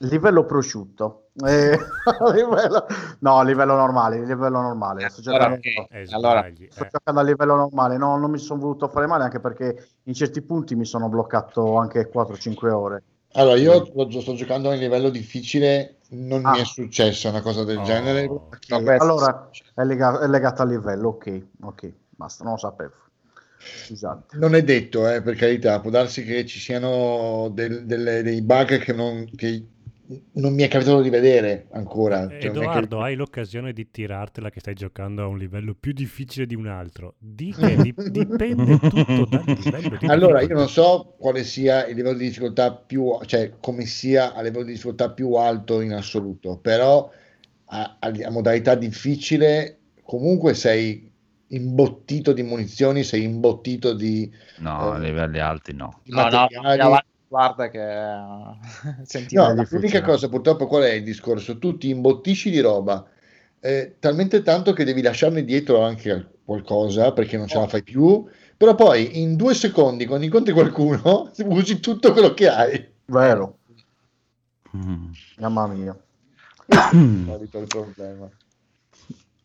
Livello 0.04 0.46
prosciutto. 0.46 1.26
Eh, 1.46 1.76
livello- 2.34 2.86
no, 3.18 3.42
livello 3.42 3.74
normale, 3.76 4.24
livello 4.24 4.60
normale. 4.62 5.06
Sto 5.10 5.28
Allora, 5.28 5.58
giocando- 5.58 5.80
ok. 5.82 5.86
Eh, 5.90 6.06
Allora, 6.10 6.50
Sto 6.70 6.84
eh. 6.84 6.88
giocando 6.90 7.20
a 7.20 7.22
livello 7.22 7.54
normale, 7.56 7.96
no, 7.98 8.16
non 8.16 8.30
mi 8.30 8.38
sono 8.38 8.60
voluto 8.60 8.88
fare 8.88 9.06
male 9.06 9.24
anche 9.24 9.40
perché 9.40 9.88
in 10.04 10.14
certi 10.14 10.40
punti 10.40 10.74
mi 10.74 10.86
sono 10.86 11.10
bloccato 11.10 11.76
anche 11.76 12.08
4-5 12.10 12.70
ore. 12.70 13.02
Allora, 13.32 13.56
io 13.56 13.84
sto 14.20 14.34
giocando 14.34 14.70
a 14.70 14.72
un 14.72 14.78
livello 14.78 15.10
difficile, 15.10 15.96
non 16.10 16.46
Ah. 16.46 16.52
mi 16.52 16.60
è 16.60 16.64
successo 16.64 17.28
una 17.28 17.42
cosa 17.42 17.64
del 17.64 17.78
Oh. 17.78 17.82
genere. 17.84 18.24
No, 18.26 18.46
perché- 18.48 18.82
questo- 18.82 19.04
Allora 19.04 19.50
è, 19.74 19.84
lega- 19.84 20.18
è 20.20 20.26
legato 20.28 20.62
al 20.62 20.68
livello, 20.70 21.08
ok, 21.10 21.42
ok, 21.62 21.92
basta, 22.08 22.42
non 22.42 22.54
lo 22.54 22.58
sapevo. 22.58 22.92
Scusate. 23.86 24.38
Non 24.38 24.54
è 24.54 24.62
detto, 24.64 25.06
eh, 25.06 25.20
per 25.20 25.36
carità, 25.36 25.78
può 25.80 25.90
darsi 25.90 26.24
che 26.24 26.46
ci 26.46 26.58
siano 26.58 27.50
del- 27.52 27.84
delle- 27.84 28.22
dei 28.22 28.40
bug 28.40 28.78
che 28.78 28.94
non, 28.94 29.26
che 29.36 29.62
non 30.32 30.54
mi 30.54 30.62
è 30.62 30.68
capitato 30.68 31.02
di 31.02 31.10
vedere 31.10 31.66
ancora. 31.72 32.28
Cioè, 32.28 32.46
Edoardo, 32.46 33.00
hai 33.00 33.14
l'occasione 33.14 33.72
di 33.72 33.90
tirartela 33.90 34.50
che 34.50 34.60
stai 34.60 34.74
giocando 34.74 35.22
a 35.22 35.26
un 35.26 35.38
livello 35.38 35.74
più 35.78 35.92
difficile 35.92 36.46
di 36.46 36.54
un 36.54 36.66
altro. 36.66 37.14
Di 37.18 37.52
che 37.52 37.76
di- 37.80 37.94
dipende 38.10 38.78
tutto 38.78 39.24
dal 39.26 39.44
livello 39.46 39.96
di 39.96 40.06
Allora, 40.06 40.40
io 40.40 40.54
non 40.54 40.68
so 40.68 41.14
quale 41.18 41.44
sia 41.44 41.86
il 41.86 41.94
livello 41.94 42.16
di 42.16 42.26
difficoltà 42.26 42.72
più, 42.74 43.18
cioè 43.26 43.52
come 43.60 43.86
sia 43.86 44.34
a 44.34 44.42
livello 44.42 44.64
di 44.64 44.72
difficoltà 44.72 45.10
più 45.10 45.34
alto 45.34 45.80
in 45.80 45.92
assoluto, 45.92 46.56
però 46.58 47.10
a, 47.66 47.96
a- 48.00 48.12
a 48.24 48.30
modalità 48.30 48.74
difficile 48.74 49.78
comunque 50.02 50.54
sei 50.54 51.08
imbottito 51.48 52.32
di 52.32 52.42
munizioni, 52.42 53.02
sei 53.04 53.24
imbottito 53.24 53.92
di, 53.94 54.30
No, 54.58 54.92
a 54.92 54.96
Eh. 54.96 55.00
livelli 55.00 55.38
alti 55.38 55.72
no. 55.72 56.00
No, 56.04 56.28
no. 56.28 56.46
No, 57.30 57.38
guarda 57.38 57.68
che 57.68 57.78
sentite 59.06 59.36
No, 59.40 59.50
è 59.50 59.54
difficile. 59.54 59.80
l'unica 59.80 60.02
cosa 60.02 60.28
purtroppo 60.28 60.66
qual 60.66 60.82
è 60.82 60.92
il 60.92 61.04
discorso? 61.04 61.58
Tu 61.58 61.76
ti 61.76 61.88
imbottisci 61.90 62.50
di 62.50 62.60
roba 62.60 63.06
eh, 63.60 63.96
talmente 63.98 64.42
tanto 64.42 64.72
che 64.72 64.84
devi 64.84 65.02
lasciarne 65.02 65.44
dietro 65.44 65.82
anche 65.82 66.38
qualcosa 66.44 67.12
perché 67.12 67.36
non 67.36 67.46
ce 67.46 67.58
la 67.58 67.68
fai 67.68 67.82
più, 67.82 68.26
però 68.56 68.74
poi 68.74 69.20
in 69.20 69.36
due 69.36 69.54
secondi 69.54 70.06
quando 70.06 70.24
incontri 70.24 70.52
qualcuno 70.52 71.30
usi 71.44 71.78
tutto 71.80 72.12
quello 72.12 72.34
che 72.34 72.48
hai. 72.48 72.88
Vero, 73.06 73.58
Mm. 74.76 75.10
mamma 75.38 75.66
mia. 75.66 75.96
Solito 77.26 77.58
il 77.58 77.66
problema. 77.66 78.30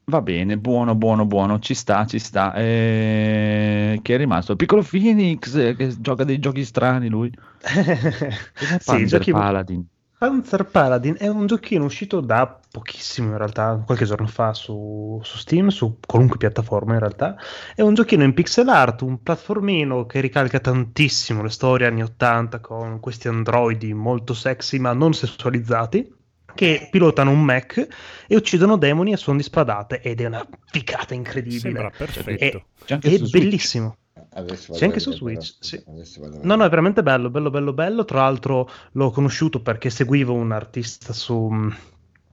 Va 0.07 0.21
bene, 0.21 0.57
buono, 0.57 0.93
buono, 0.93 1.25
buono, 1.25 1.57
ci 1.59 1.73
sta, 1.73 2.05
ci 2.05 2.19
sta. 2.19 2.53
Eh, 2.53 3.99
Chi 4.03 4.13
è 4.13 4.17
rimasto? 4.17 4.55
Piccolo 4.55 4.83
Phoenix 4.83 5.55
eh, 5.55 5.75
che 5.75 5.95
gioca 5.99 6.23
dei 6.23 6.37
giochi 6.39 6.63
strani 6.63 7.09
lui. 7.09 7.31
Sì, 8.79 9.07
giochi... 9.07 9.31
Paladin? 9.31 9.83
Panzer 10.17 10.65
Paladin 10.65 11.15
è 11.17 11.27
un 11.27 11.45
giochino 11.45 11.83
uscito 11.83 12.21
da 12.21 12.59
pochissimo 12.71 13.31
in 13.31 13.37
realtà, 13.37 13.81
qualche 13.85 14.05
giorno 14.05 14.27
fa 14.27 14.53
su, 14.53 15.19
su 15.23 15.37
Steam, 15.37 15.67
su 15.69 15.97
qualunque 16.05 16.37
piattaforma 16.37 16.93
in 16.93 16.99
realtà. 16.99 17.35
È 17.73 17.81
un 17.81 17.95
giochino 17.95 18.23
in 18.23 18.33
pixel 18.33 18.69
art, 18.69 19.01
un 19.01 19.21
platformino 19.21 20.05
che 20.05 20.21
ricalca 20.21 20.59
tantissimo 20.59 21.41
le 21.43 21.49
storie 21.49 21.87
anni 21.87 22.03
80 22.03 22.59
con 22.59 22.99
questi 22.99 23.27
androidi 23.27 23.93
molto 23.93 24.33
sexy 24.33 24.77
ma 24.77 24.93
non 24.93 25.13
sessualizzati 25.13 26.13
che 26.55 26.87
pilotano 26.89 27.31
un 27.31 27.41
mech 27.41 27.87
e 28.27 28.35
uccidono 28.35 28.77
demoni 28.77 29.13
a 29.13 29.17
suon 29.17 29.37
di 29.37 29.43
spadate 29.43 30.01
ed 30.01 30.21
è 30.21 30.25
una 30.25 30.45
ficata 30.65 31.13
incredibile. 31.13 31.59
Sembra 31.59 31.91
perfetto. 31.95 32.65
È 32.85 32.97
Switch. 32.97 33.29
bellissimo. 33.29 33.97
Adesso 34.37 34.73
C'è 34.73 34.85
anche 34.85 34.99
su 34.99 35.11
Switch, 35.11 35.55
sì. 35.59 35.81
No, 36.41 36.55
no, 36.55 36.65
è 36.65 36.69
veramente 36.69 37.03
bello, 37.03 37.29
bello, 37.29 37.49
bello, 37.49 37.73
bello. 37.73 38.05
Tra 38.05 38.21
l'altro 38.21 38.69
l'ho 38.91 39.11
conosciuto 39.11 39.61
perché 39.61 39.89
seguivo 39.89 40.33
un 40.33 40.51
artista 40.51 41.13
su, 41.13 41.49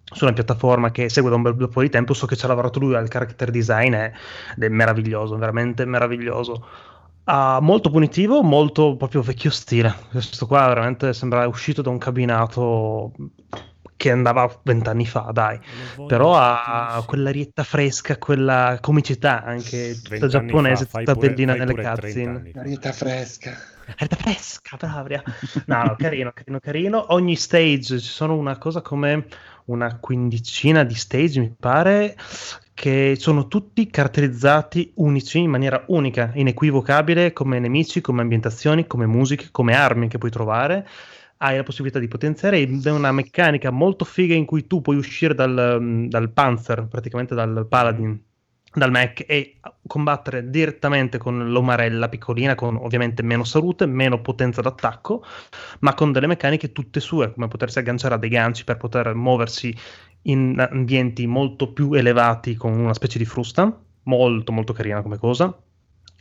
su 0.04 0.24
una 0.24 0.32
piattaforma 0.32 0.90
che 0.90 1.08
segue 1.08 1.30
da 1.30 1.36
un 1.36 1.42
bel 1.42 1.68
po' 1.68 1.82
di 1.82 1.90
tempo. 1.90 2.14
So 2.14 2.26
che 2.26 2.36
ci 2.36 2.44
ha 2.44 2.48
lavorato 2.48 2.80
lui 2.80 2.94
al 2.94 3.08
character 3.08 3.50
design 3.50 3.94
eh, 3.94 4.12
ed 4.56 4.62
è 4.62 4.68
meraviglioso, 4.68 5.36
veramente 5.36 5.84
meraviglioso. 5.84 6.66
Ah, 7.24 7.60
molto 7.60 7.88
punitivo, 7.88 8.42
molto 8.42 8.96
proprio 8.96 9.22
vecchio 9.22 9.50
stile. 9.50 9.94
Questo 10.10 10.46
qua 10.46 10.66
veramente 10.66 11.12
sembra 11.12 11.46
uscito 11.46 11.82
da 11.82 11.90
un 11.90 11.98
cabinato 11.98 13.12
che 14.02 14.10
andava 14.10 14.52
vent'anni 14.64 15.06
fa, 15.06 15.30
dai. 15.32 15.60
Però 16.08 16.36
ha 16.36 17.04
quell'arietta 17.06 17.62
fresca, 17.62 18.18
quella 18.18 18.78
comicità 18.80 19.44
anche 19.44 19.94
tutta 19.94 20.08
Vent'anni 20.08 20.28
giapponese, 20.28 20.86
fa, 20.86 20.98
tutta 20.98 21.14
pure- 21.14 21.28
bellina 21.28 21.52
nelle 21.54 21.72
pure 21.72 21.82
30 21.82 22.00
cutscene. 22.00 22.50
Arietta 22.56 22.92
fresca. 22.92 23.56
Arietta 23.86 24.16
fresca, 24.16 24.76
bravia. 24.76 25.22
No, 25.66 25.84
no, 25.84 25.94
carino, 25.96 26.32
carino, 26.34 26.58
carino. 26.58 27.12
Ogni 27.12 27.36
stage 27.36 28.00
ci 28.00 28.08
sono 28.08 28.34
una 28.34 28.58
cosa 28.58 28.80
come 28.80 29.24
una 29.66 29.96
quindicina 30.00 30.82
di 30.82 30.94
stage, 30.94 31.38
mi 31.38 31.54
pare, 31.56 32.16
che 32.74 33.14
sono 33.16 33.46
tutti 33.46 33.86
caratterizzati 33.88 34.94
unici 34.96 35.38
in 35.38 35.50
maniera 35.50 35.84
unica, 35.86 36.32
inequivocabile, 36.34 37.32
come 37.32 37.60
nemici, 37.60 38.00
come 38.00 38.22
ambientazioni, 38.22 38.88
come 38.88 39.06
musiche, 39.06 39.50
come 39.52 39.76
armi 39.76 40.08
che 40.08 40.18
puoi 40.18 40.32
trovare. 40.32 40.88
Hai 41.42 41.56
la 41.56 41.64
possibilità 41.64 41.98
di 41.98 42.06
potenziare 42.06 42.60
ed 42.60 42.86
è 42.86 42.90
una 42.92 43.10
meccanica 43.10 43.70
molto 43.72 44.04
figa 44.04 44.32
in 44.32 44.44
cui 44.44 44.68
tu 44.68 44.80
puoi 44.80 44.96
uscire 44.96 45.34
dal, 45.34 46.06
dal 46.08 46.30
Panzer, 46.30 46.86
praticamente 46.86 47.34
dal 47.34 47.66
Paladin, 47.68 48.16
dal 48.72 48.92
Mac 48.92 49.24
e 49.26 49.58
combattere 49.84 50.48
direttamente 50.50 51.18
con 51.18 51.50
l'omarella 51.50 52.08
piccolina, 52.08 52.54
con 52.54 52.76
ovviamente 52.76 53.24
meno 53.24 53.42
salute, 53.42 53.86
meno 53.86 54.20
potenza 54.20 54.60
d'attacco, 54.60 55.24
ma 55.80 55.94
con 55.94 56.12
delle 56.12 56.28
meccaniche 56.28 56.70
tutte 56.70 57.00
sue, 57.00 57.32
come 57.32 57.48
potersi 57.48 57.80
agganciare 57.80 58.14
a 58.14 58.18
dei 58.18 58.30
ganci 58.30 58.62
per 58.62 58.76
poter 58.76 59.12
muoversi 59.12 59.76
in 60.22 60.64
ambienti 60.70 61.26
molto 61.26 61.72
più 61.72 61.92
elevati 61.92 62.54
con 62.54 62.72
una 62.78 62.94
specie 62.94 63.18
di 63.18 63.24
frusta, 63.24 63.82
molto 64.04 64.52
molto 64.52 64.72
carina 64.72 65.02
come 65.02 65.18
cosa. 65.18 65.60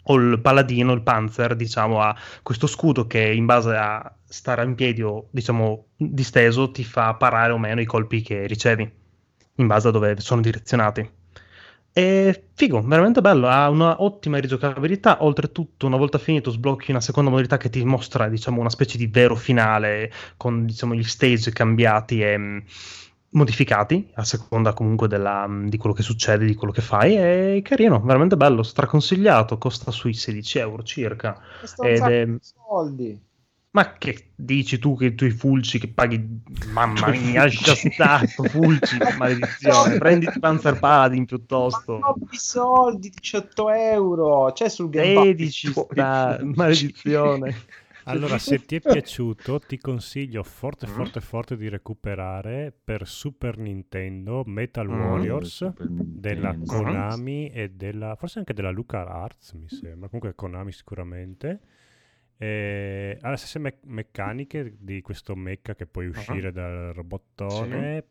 O 0.03 0.15
il 0.15 0.39
paladino, 0.41 0.93
il 0.93 1.01
panzer, 1.01 1.55
diciamo, 1.55 2.01
ha 2.01 2.15
questo 2.41 2.67
scudo 2.67 3.05
che 3.05 3.21
in 3.21 3.45
base 3.45 3.75
a 3.75 4.13
stare 4.27 4.63
in 4.63 4.75
piedi 4.75 5.03
o 5.03 5.27
diciamo 5.29 5.87
disteso 5.95 6.71
ti 6.71 6.83
fa 6.83 7.13
parare 7.13 7.51
o 7.51 7.57
meno 7.57 7.81
i 7.81 7.85
colpi 7.85 8.21
che 8.21 8.47
ricevi, 8.47 8.91
in 9.55 9.67
base 9.67 9.87
a 9.89 9.91
dove 9.91 10.19
sono 10.19 10.41
direzionati. 10.41 11.09
È 11.93 12.43
figo, 12.53 12.81
veramente 12.81 13.19
bello, 13.19 13.49
ha 13.49 13.69
una 13.69 14.01
ottima 14.01 14.37
rigiocabilità, 14.37 15.23
oltretutto 15.25 15.87
una 15.87 15.97
volta 15.97 16.17
finito 16.17 16.49
sblocchi 16.49 16.91
una 16.91 17.01
seconda 17.01 17.29
modalità 17.29 17.57
che 17.57 17.69
ti 17.69 17.83
mostra 17.83 18.29
diciamo 18.29 18.61
una 18.61 18.69
specie 18.69 18.97
di 18.97 19.07
vero 19.07 19.35
finale 19.35 20.09
con 20.37 20.65
diciamo 20.65 20.95
gli 20.95 21.03
stage 21.03 21.51
cambiati 21.51 22.21
e 22.21 22.63
modificati 23.31 24.09
a 24.15 24.23
seconda 24.23 24.73
comunque 24.73 25.07
della- 25.07 25.47
di 25.65 25.77
quello 25.77 25.95
che 25.95 26.03
succede, 26.03 26.45
di 26.45 26.55
quello 26.55 26.73
che 26.73 26.81
fai, 26.81 27.15
è 27.15 27.61
carino, 27.63 27.99
veramente 28.01 28.35
bello, 28.37 28.63
straconsigliato, 28.63 29.57
costa 29.57 29.91
sui 29.91 30.13
16 30.13 30.59
euro 30.59 30.83
circa. 30.83 31.39
Ed 31.81 32.01
è- 32.01 32.25
di 32.25 32.37
soldi. 32.41 33.19
Ma 33.73 33.93
che 33.93 34.31
dici 34.35 34.77
tu 34.79 34.97
che 34.97 35.05
i 35.05 35.15
tuoi 35.15 35.29
fulci 35.29 35.79
che 35.79 35.87
paghi, 35.87 36.41
mamma 36.73 37.07
mia, 37.07 37.49
stare, 37.49 38.27
sto 38.27 38.43
fulci, 38.43 38.97
maledizione, 39.17 39.97
prenditi 39.97 40.39
Panzer 40.41 40.77
Paladin 40.77 41.23
piuttosto. 41.23 41.99
Ma 41.99 42.07
troppi 42.13 42.37
soldi, 42.37 43.09
18 43.09 43.69
euro. 43.69 44.51
C'è 44.51 44.67
sul 44.67 44.89
Game 44.89 45.13
Pass. 45.13 45.23
16 45.23 45.71
sta, 45.71 46.39
maledizione. 46.41 47.55
Allora, 48.05 48.37
se 48.39 48.65
ti 48.65 48.75
è 48.75 48.81
piaciuto, 48.81 49.59
ti 49.59 49.77
consiglio 49.77 50.41
Mm. 50.41 50.43
forte, 50.43 50.87
forte, 50.87 51.21
forte 51.21 51.57
di 51.57 51.69
recuperare 51.69 52.71
per 52.83 53.07
Super 53.07 53.57
Nintendo 53.57 54.43
Metal 54.45 54.87
Mm. 54.87 54.99
Warriors 54.99 55.71
della. 55.77 56.55
Konami 56.65 57.49
e 57.49 57.69
della, 57.71 58.15
forse 58.15 58.39
anche 58.39 58.53
della 58.53 58.71
Luca 58.71 59.05
Arts, 59.07 59.53
mi 59.53 59.67
sembra, 59.69 60.07
comunque 60.07 60.35
Konami 60.35 60.71
sicuramente. 60.71 61.59
E 62.37 63.17
ha 63.21 63.29
le 63.29 63.37
stesse 63.37 63.59
me- 63.59 63.77
meccaniche 63.83 64.75
di 64.79 65.01
questo 65.01 65.35
mecha 65.35 65.75
che 65.75 65.85
puoi 65.85 66.07
uscire 66.07 66.51
dal 66.51 66.91
robottone, 66.93 68.03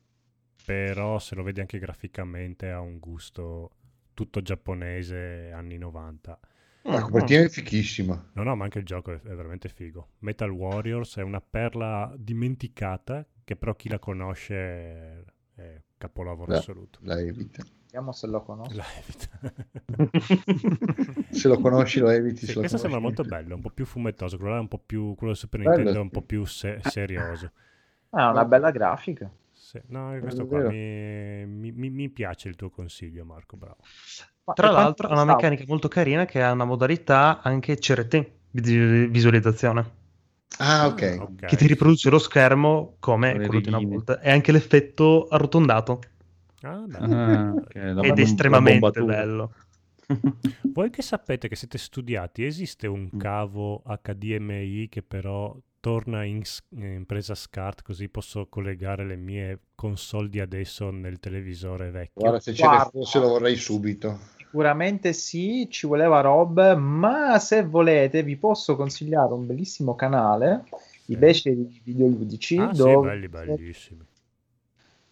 però 0.64 1.18
se 1.18 1.34
lo 1.34 1.42
vedi 1.42 1.58
anche 1.60 1.78
graficamente 1.80 2.70
ha 2.70 2.80
un 2.80 2.98
gusto 3.00 3.70
tutto 4.14 4.40
giapponese 4.40 5.50
anni 5.52 5.78
90. 5.78 6.38
La 6.82 7.02
copertina 7.02 7.42
è 7.42 7.48
fichissima. 7.48 8.30
No, 8.32 8.42
no, 8.42 8.56
ma 8.56 8.64
anche 8.64 8.78
il 8.78 8.84
gioco 8.84 9.12
è, 9.12 9.18
veramente 9.20 9.68
figo. 9.68 10.12
Metal 10.20 10.50
Warriors 10.50 11.16
è 11.18 11.22
una 11.22 11.40
perla 11.40 12.12
dimenticata 12.16 13.26
che 13.44 13.56
però 13.56 13.74
chi 13.74 13.88
la 13.88 13.98
conosce 13.98 14.54
è, 15.54 15.82
capolavoro 15.98 16.52
La- 16.52 16.58
assoluto. 16.58 16.98
La 17.02 17.18
evita. 17.20 17.62
Vediamo 17.84 18.12
se 18.12 18.26
lo 18.28 18.42
conosco. 18.42 18.76
La 18.76 18.84
evita. 18.98 19.38
Se 21.30 21.48
lo 21.48 21.58
conosci 21.58 21.98
lo 22.00 22.08
eviti. 22.08 22.40
Sì, 22.40 22.46
se 22.46 22.54
questo 22.54 22.78
sembra 22.78 23.00
molto 23.00 23.24
bello, 23.24 23.54
un 23.56 23.60
po' 23.60 23.70
più 23.70 23.84
fumettoso, 23.84 24.36
quello 24.36 24.52
là 24.52 24.58
è 24.58 24.60
un 24.60 24.68
po' 24.68 24.78
più, 24.78 25.14
quello 25.14 25.32
del 25.32 25.36
Super 25.40 25.60
Bello, 25.60 25.74
Nintendo 25.74 25.98
è 25.98 26.02
un 26.02 26.08
sì. 26.08 26.14
po' 26.14 26.22
più 26.22 26.44
se- 26.44 26.80
serioso. 26.84 27.50
Ah, 28.10 28.28
è 28.28 28.30
una 28.30 28.44
bella 28.44 28.70
grafica. 28.70 29.30
Sì, 29.52 29.80
no, 29.86 30.16
questo 30.20 30.46
qua 30.46 30.68
mi- 30.68 31.46
mi- 31.72 31.90
mi 31.90 32.08
piace 32.08 32.48
il 32.48 32.56
tuo 32.56 32.70
consiglio, 32.70 33.24
Marco, 33.24 33.56
bravo. 33.56 33.78
Tra 34.54 34.70
l'altro 34.70 35.08
ha 35.08 35.12
una 35.12 35.24
meccanica 35.24 35.64
molto 35.66 35.88
carina 35.88 36.24
che 36.24 36.42
ha 36.42 36.52
una 36.52 36.64
modalità 36.64 37.40
anche 37.42 37.76
CRT, 37.78 38.30
di 38.50 39.06
visualizzazione, 39.06 39.98
Ah, 40.58 40.86
ok. 40.88 41.16
Ok. 41.20 41.46
che 41.46 41.56
ti 41.56 41.66
riproduce 41.66 42.10
lo 42.10 42.18
schermo 42.18 42.96
come 42.98 43.32
Con 43.32 43.44
quello 43.46 43.60
di 43.60 43.68
una 43.68 43.78
volta 43.78 44.20
e 44.20 44.30
anche 44.30 44.52
l'effetto 44.52 45.26
arrotondato 45.28 46.00
Ah, 46.62 46.84
bello. 46.86 47.14
Ah, 47.14 47.54
ok, 47.56 47.74
la 47.74 48.02
ed 48.02 48.18
è 48.18 48.20
estremamente 48.20 49.02
bello. 49.02 49.52
Voi 50.74 50.90
che 50.90 51.02
sapete 51.02 51.48
che 51.48 51.56
siete 51.56 51.78
studiati, 51.78 52.44
esiste 52.44 52.86
un 52.86 53.08
Mm. 53.14 53.18
cavo 53.18 53.82
HDMI 53.86 54.88
che 54.88 55.02
però 55.02 55.56
torna 55.80 56.24
in, 56.24 56.42
in 56.76 57.04
presa 57.06 57.34
SCART 57.34 57.82
così 57.82 58.08
posso 58.10 58.46
collegare 58.48 59.06
le 59.06 59.16
mie 59.16 59.58
console 59.74 60.28
di 60.28 60.40
adesso 60.40 60.90
nel 60.90 61.18
televisore 61.18 61.90
vecchio? 61.90 62.20
Guarda, 62.20 62.40
se 62.40 62.54
ce 62.54 62.68
ne 62.68 62.78
fosse 62.90 63.18
lo 63.18 63.28
vorrei 63.28 63.56
subito. 63.56 64.18
Sicuramente 64.50 65.12
sì, 65.12 65.68
ci 65.70 65.86
voleva 65.86 66.20
Rob, 66.20 66.74
ma 66.76 67.38
se 67.38 67.64
volete 67.64 68.24
vi 68.24 68.36
posso 68.36 68.74
consigliare 68.74 69.32
un 69.32 69.46
bellissimo 69.46 69.94
canale, 69.94 70.64
i 71.06 71.14
beceri 71.14 71.80
videoludici, 71.84 72.56
Ah, 72.56 72.74
sì, 72.74 72.82
dove, 72.82 73.08
belli, 73.08 73.28
bellissimi. 73.28 74.00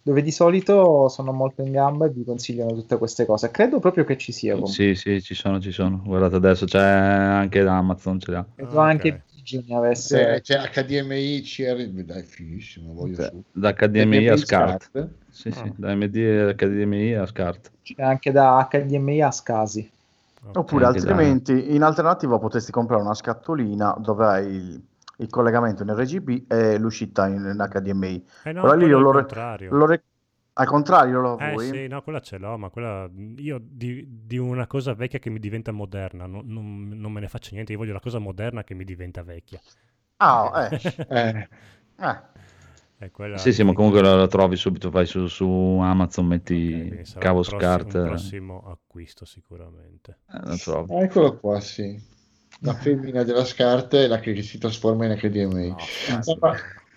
dove 0.03 0.23
di 0.23 0.31
solito 0.33 1.09
sono 1.09 1.33
molto 1.33 1.63
in 1.63 1.71
gamba 1.71 2.07
e 2.07 2.11
vi 2.11 2.25
consigliano 2.25 2.73
tutte 2.75 2.97
queste 2.99 3.27
cose. 3.27 3.51
Credo 3.51 3.79
proprio 3.79 4.05
che 4.05 4.17
ci 4.17 4.33
sia. 4.33 4.55
comunque. 4.55 4.75
Sì, 4.75 4.95
sì, 4.95 5.23
ci 5.23 5.35
sono, 5.35 5.61
ci 5.61 5.71
sono. 5.71 6.01
Guardate 6.05 6.37
adesso 6.37 6.65
c'è 6.65 6.81
anche 6.81 7.63
da 7.63 7.77
Amazon, 7.77 8.19
ce 8.19 8.31
l'ha. 8.33 8.45
Credo 8.55 8.79
Ah, 8.79 8.87
anche 8.87 9.21
Se 9.49 9.65
avesse... 9.75 10.41
c'è 10.43 10.71
HDMI, 10.71 11.41
CR, 11.43 11.87
dai, 12.05 12.23
fighissimo, 12.23 12.93
voglio 12.93 13.17
Cioè, 13.17 13.29
su. 13.31 13.43
Da 13.53 13.73
HDMI 13.73 14.29
a 14.29 14.37
SCART. 14.37 14.83
SCART. 14.91 15.09
Sì, 15.31 15.51
sì, 15.51 15.59
Ah. 15.61 15.73
da 15.77 15.95
MD 15.95 16.55
HDMI 16.55 17.15
a 17.15 17.27
SCART. 17.27 17.71
C'è 17.83 18.03
anche 18.03 18.31
da 18.33 18.69
HDMI 18.71 19.23
a 19.23 19.31
Scasi. 19.31 19.91
Ok. 20.45 20.57
Oppure 20.57 20.85
Anche 20.85 20.99
altrimenti 20.99 21.75
in 21.75 21.83
alternativa 21.83 22.39
potresti 22.39 22.71
comprare 22.71 23.03
una 23.03 23.15
scatolina 23.15 23.97
dove 23.99 24.27
hai 24.27 24.47
il, 24.55 24.83
il 25.17 25.29
collegamento 25.29 25.83
in 25.83 25.95
RGB 25.95 26.45
e 26.51 26.79
l'uscita 26.79 27.27
in, 27.27 27.37
in 27.37 27.69
HDMI. 27.71 28.25
Eh 28.45 28.53
no, 28.53 28.61
Quella 28.61 28.77
lì 28.77 28.87
lo. 28.87 28.99
Lo 29.01 29.87
re- 29.87 30.03
al 30.59 30.67
contrario 30.67 31.21
lo 31.21 31.39
Eh 31.41 31.57
vuoi? 31.57 31.69
sì, 31.69 31.87
no, 31.87 32.03
quella 32.03 32.21
ce 32.21 32.37
l'ho, 32.37 32.59
ma 32.59 32.69
quella 32.69 33.09
io 33.37 33.59
di, 33.63 34.05
di 34.27 34.37
una 34.39 34.67
cosa 34.67 34.93
vecchia 34.95 35.21
che 35.21 35.31
mi 35.31 35.39
diventa 35.39 35.71
moderna, 35.71 36.27
non, 36.27 36.45
non- 36.47 36.89
non 36.89 37.13
me 37.13 37.21
ne 37.21 37.29
faccio 37.29 37.51
niente, 37.55 37.73
io 37.73 37.79
voglio 37.79 37.93
la 37.93 38.01
cosa 38.01 38.19
moderna 38.19 38.65
che 38.65 38.75
mi 38.75 38.85
diventa 38.85 39.23
vecchia. 39.23 39.61
Ah, 40.21 40.71
eh. 40.71 40.79
Eh, 41.11 41.49
eh. 41.99 42.19
È 42.99 43.11
quella 43.11 43.39
Sì, 43.39 43.53
sì, 43.53 43.63
ma 43.63 43.73
comunque 43.73 44.03
la, 44.03 44.17
la 44.17 44.27
trovi 44.27 44.57
subito, 44.57 44.91
vai 44.91 45.07
su, 45.07 45.27
su 45.29 45.47
Amazon, 45.81 46.27
metti 46.27 47.01
sarà 47.05 47.29
cavo 47.29 47.43
un 47.43 47.43
prossimo, 47.43 47.95
SCART, 47.95 47.95
eh, 47.95 47.99
prossimo 47.99 48.63
acquisto 48.69 49.25
sicuramente. 49.25 50.19
la 50.45 50.57
trovi. 50.59 50.95
eccolo 51.03 51.39
qua, 51.39 51.61
sì. 51.61 52.01
La 52.61 52.75
femmina 52.75 53.23
della 53.23 53.45
SCART 53.45 53.95
è 53.95 54.07
la 54.09 54.19
che 54.19 54.43
si 54.43 54.59
trasforma 54.59 55.07
in 55.07 55.17
HDMI. 55.17 55.69
No, 55.69 55.77
No, 56.07 56.23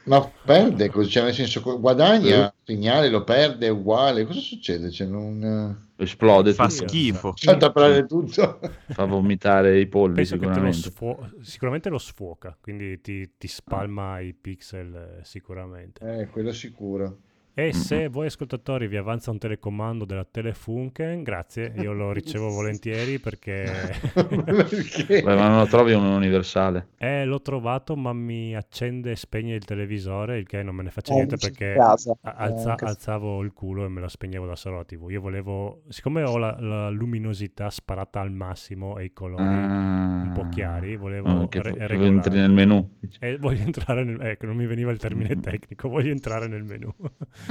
ma, 0.03 0.31
perde 0.43 0.89
così, 0.89 1.09
cioè 1.09 1.23
nel 1.23 1.33
senso 1.33 1.61
guadagna 1.79 2.45
il 2.45 2.53
segnale, 2.63 3.09
lo 3.09 3.23
perde, 3.23 3.67
è 3.67 3.69
uguale. 3.69 4.25
Cosa 4.25 4.39
succede? 4.39 4.89
Cioè, 4.89 5.07
non... 5.07 5.89
Esplode 5.95 6.53
Fa 6.53 6.67
tutto, 6.67 6.87
schifo. 6.87 7.33
Salta 7.35 7.67
a 7.67 7.71
prendere 7.71 8.05
tutto. 8.07 8.59
fa 8.89 9.05
vomitare 9.05 9.79
i 9.79 9.87
polli 9.87 10.15
Penso 10.15 10.37
che 10.37 10.49
te 10.49 10.59
lo 10.59 10.71
sicuramente. 10.71 10.89
sfuo- 10.89 11.29
sicuramente 11.41 11.89
lo 11.89 11.99
sfuoca, 11.99 12.57
quindi 12.59 12.99
ti, 13.01 13.31
ti 13.37 13.47
spalma 13.47 14.19
i 14.19 14.33
pixel 14.33 15.19
eh, 15.19 15.23
sicuramente. 15.23 16.21
Eh, 16.21 16.27
quello 16.27 16.51
sicuro. 16.51 17.19
E 17.61 17.73
se 17.73 18.07
voi 18.07 18.25
ascoltatori 18.25 18.87
vi 18.87 18.97
avanza 18.97 19.29
un 19.29 19.37
telecomando 19.37 20.05
della 20.05 20.25
Telefunken, 20.25 21.21
grazie, 21.21 21.71
io 21.77 21.91
lo 21.93 22.11
ricevo 22.13 22.49
volentieri 22.49 23.19
perché 23.19 23.99
Perché? 24.13 25.21
Beh, 25.21 25.35
ma 25.35 25.47
non 25.47 25.59
lo 25.59 25.65
trovi 25.67 25.93
un 25.93 26.05
universale. 26.05 26.87
eh, 26.97 27.23
l'ho 27.25 27.41
trovato 27.41 27.95
ma 27.95 28.13
mi 28.13 28.55
accende 28.55 29.11
e 29.11 29.15
spegne 29.15 29.53
il 29.55 29.65
televisore, 29.65 30.37
il 30.39 30.47
che 30.47 30.63
non 30.63 30.75
me 30.75 30.83
ne 30.83 30.89
faccia 30.91 31.11
Eh, 31.11 31.15
niente 31.17 31.37
perché 31.37 31.73
alza- 31.73 32.17
Eh, 32.23 32.75
che- 32.75 32.85
alzavo 32.85 33.41
il 33.43 33.53
culo 33.53 33.85
e 33.85 33.89
me 33.89 34.01
lo 34.01 34.07
spegnevo 34.07 34.45
da 34.47 34.55
solo 34.55 34.77
la 34.77 34.83
TV. 34.85 35.09
Io 35.09 35.21
volevo, 35.21 35.83
siccome 35.89 36.23
ho 36.23 36.37
la, 36.37 36.57
la 36.59 36.89
luminosità 36.89 37.69
sparata 37.69 38.19
al 38.21 38.31
massimo 38.31 38.97
e 38.97 39.05
i 39.05 39.13
colori 39.13 39.43
un 39.43 40.29
Ah, 40.29 40.31
po' 40.33 40.47
chiari, 40.49 40.95
volevo 40.95 41.41
ah, 41.43 41.47
che, 41.47 41.61
re- 41.61 41.73
che 41.73 41.93
entri 41.93 42.35
nel 42.35 42.51
menu. 42.51 42.97
E 43.19 43.37
voglio 43.37 43.63
entrare 43.63 44.03
nel... 44.03 44.19
Ecco, 44.21 44.45
non 44.47 44.55
mi 44.55 44.65
veniva 44.65 44.91
il 44.91 44.97
termine 44.97 45.39
tecnico, 45.39 45.89
voglio 45.89 46.11
entrare 46.11 46.47
nel 46.47 46.63
menu. 46.63 46.93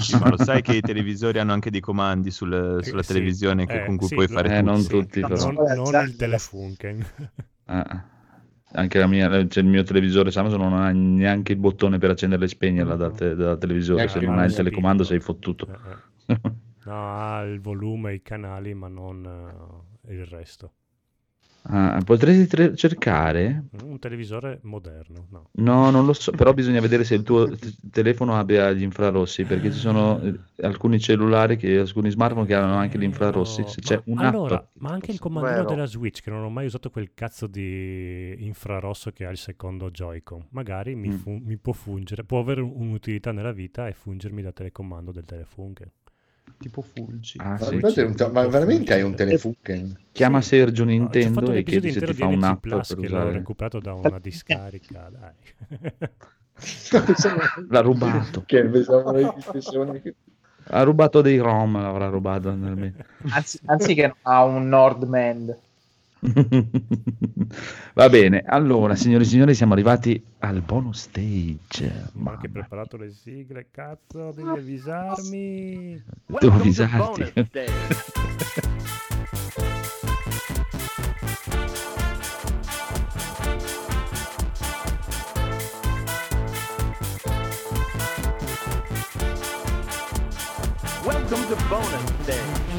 Sì, 0.01 0.17
ma 0.19 0.29
lo 0.29 0.37
sai 0.37 0.63
che 0.63 0.75
i 0.77 0.81
televisori 0.81 1.39
hanno 1.39 1.53
anche 1.53 1.71
dei 1.71 1.81
comandi 1.81 2.31
sul- 2.31 2.81
sulla 2.83 3.01
Eh, 3.01 3.03
sì. 3.03 3.13
televisione 3.13 3.67
che- 3.67 3.83
Eh, 3.83 3.87
con 3.87 3.97
cui 3.97 4.07
sì, 4.09 4.15
puoi 4.15 4.27
lo- 4.27 4.35
fare 4.35 4.49
Eh, 4.49 4.59
tutto. 4.59 4.71
non 4.71 4.81
Sì, 4.81 4.89
tutti, 4.89 5.21
però. 5.21 5.51
non, 5.51 5.65
non 5.75 6.03
il 6.07 6.17
Telefunken. 6.17 7.07
Ah, 7.67 8.05
anche 8.73 8.99
la 8.99 9.07
mia, 9.07 9.29
cioè 9.49 9.63
il 9.63 9.69
mio 9.69 9.83
televisore 9.83 10.31
Samsung 10.31 10.61
non 10.61 10.73
ha 10.75 10.91
neanche 10.91 11.53
il 11.53 11.59
bottone 11.59 11.99
per 11.99 12.11
accendere 12.11 12.45
e 12.45 12.49
spegnerla 12.49 12.97
da, 12.97 13.11
te- 13.11 13.35
da 13.35 13.57
televisore. 13.57 14.09
Se 14.09 14.21
non 14.21 14.39
hai 14.39 14.47
il 14.47 14.55
telecomando 14.55 15.05
sei 15.05 15.21
fottuto. 15.21 15.67
Eh, 16.27 16.33
eh. 16.33 16.39
No, 16.85 16.93
ha 17.21 17.43
il 17.43 17.61
volume, 17.61 18.15
i 18.15 18.23
canali, 18.23 18.75
ma 18.75 18.89
non 18.89 19.85
il 20.09 20.25
resto. 20.27 20.73
Ah, 21.65 22.01
potresti 22.05 22.47
tre- 22.47 22.75
cercare? 22.75 23.65
Un 23.85 23.99
televisore 23.99 24.61
moderno, 24.63 25.27
no. 25.31 25.51
No, 25.53 25.91
non 25.91 26.07
lo 26.07 26.13
so, 26.15 26.31
però 26.33 26.55
bisogna 26.55 26.81
vedere 26.81 27.05
se 27.05 27.15
il 27.15 27.23
tuo 27.23 27.49
t- 27.49 27.75
telefono 27.91 28.37
abbia 28.37 28.73
gli 28.73 28.83
infrarossi, 28.83 29.45
perché 29.45 29.71
ci 29.71 29.79
sono 29.79 30.21
eh, 30.23 30.35
alcuni 30.63 30.99
cellulari, 30.99 31.57
che, 31.57 31.79
alcuni 31.79 32.11
smartphone 32.11 32.47
che 32.47 32.55
hanno 32.55 32.75
anche 32.75 32.99
gli 32.99 33.03
infrarossi. 33.03 33.63
Se 33.67 33.81
c'è 33.83 34.03
Ma 34.07 34.29
allora, 34.29 34.67
ma 34.79 34.91
anche 34.93 35.11
il 35.13 35.19
comandino 35.19 35.55
Vero. 35.57 35.69
della 35.69 35.87
Switch, 35.87 36.23
che 36.23 36.31
non 36.31 36.43
ho 36.45 36.51
mai 36.51 36.65
usato 36.65 36.91
quel 36.91 37.13
cazzo 37.15 37.47
di 37.47 38.37
infrarosso 38.39 39.11
che 39.13 39.27
ha 39.27 39.31
il 39.31 39.37
secondo 39.39 39.91
Joy-Con, 39.91 40.47
magari 40.51 40.95
mi, 40.95 41.09
Mm. 41.09 41.13
fu- 41.13 41.41
mi 41.45 41.57
può 41.59 41.73
fungere, 41.75 42.25
può 42.25 42.41
avere 42.41 42.63
un- 42.63 42.73
un'utilità 42.75 43.33
nella 43.33 43.53
vita 43.53 43.87
e 43.87 43.93
fungermi 43.93 44.41
da 44.43 44.53
telecomando 44.53 45.13
del 45.13 45.25
telefunken. 45.27 45.91
Tipo 46.61 46.83
Fulgi. 46.83 47.39
Ah, 47.39 47.57
Ma, 47.59 47.89
sì. 47.89 48.01
un 48.01 48.15
te- 48.15 48.29
ma 48.29 48.47
veramente 48.47 48.93
hai 48.93 49.03
un 49.03 49.15
telefunken? 49.15 49.99
Chiama 50.13 50.43
Sergio 50.43 50.85
No, 50.85 50.91
Nintendo 50.91 51.49
un 51.51 51.57
e 51.57 51.63
chiedi 51.63 51.91
se 51.91 52.03
ti 52.03 52.13
fa 52.13 52.27
un'app 52.27 52.61
Plus 52.61 52.89
per 52.89 52.99
che 52.99 53.09
l'ho 53.09 53.17
usare. 53.17 53.33
recuperato 53.33 53.81
da 53.81 53.95
una 53.95 54.19
discarica, 54.19 55.09
dai. 55.11 56.11
L'ha 57.71 57.81
rubato. 57.81 58.43
Che 58.45 58.71
Ha 60.73 60.83
rubato 60.83 61.23
dei 61.23 61.39
ROM, 61.39 61.81
l'avrà 61.81 62.09
rubato 62.09 62.51
Anzi, 63.31 63.59
anziché 63.65 64.15
ha 64.21 64.45
un 64.45 64.69
Nordman. 64.69 65.57
Va 67.95 68.09
bene, 68.11 68.43
allora 68.45 68.95
signori 68.95 69.25
e 69.25 69.27
signori 69.27 69.55
siamo 69.55 69.73
arrivati 69.73 70.23
al 70.41 70.61
bonus 70.61 71.01
stage. 71.03 72.11
Ma 72.13 72.33
Mamma 72.33 72.49
preparato 72.51 72.97
le 72.99 73.11
sigle, 73.11 73.69
cazzo, 73.71 74.33
devi 74.33 74.53
avvisarmi. 74.53 76.03
Devo 76.27 76.57
avvisarti. 76.57 77.33
Welcome 91.03 91.47
to 91.49 91.57
bonus 91.69 92.11
day. 92.27 92.70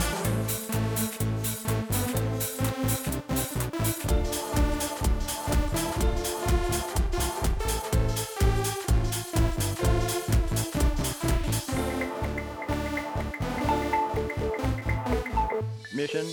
Mission 16.01 16.25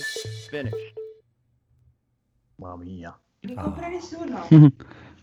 finished. 0.49 0.93
Mamma 2.57 2.83
mia. 2.83 3.19
Ah, 3.55 3.71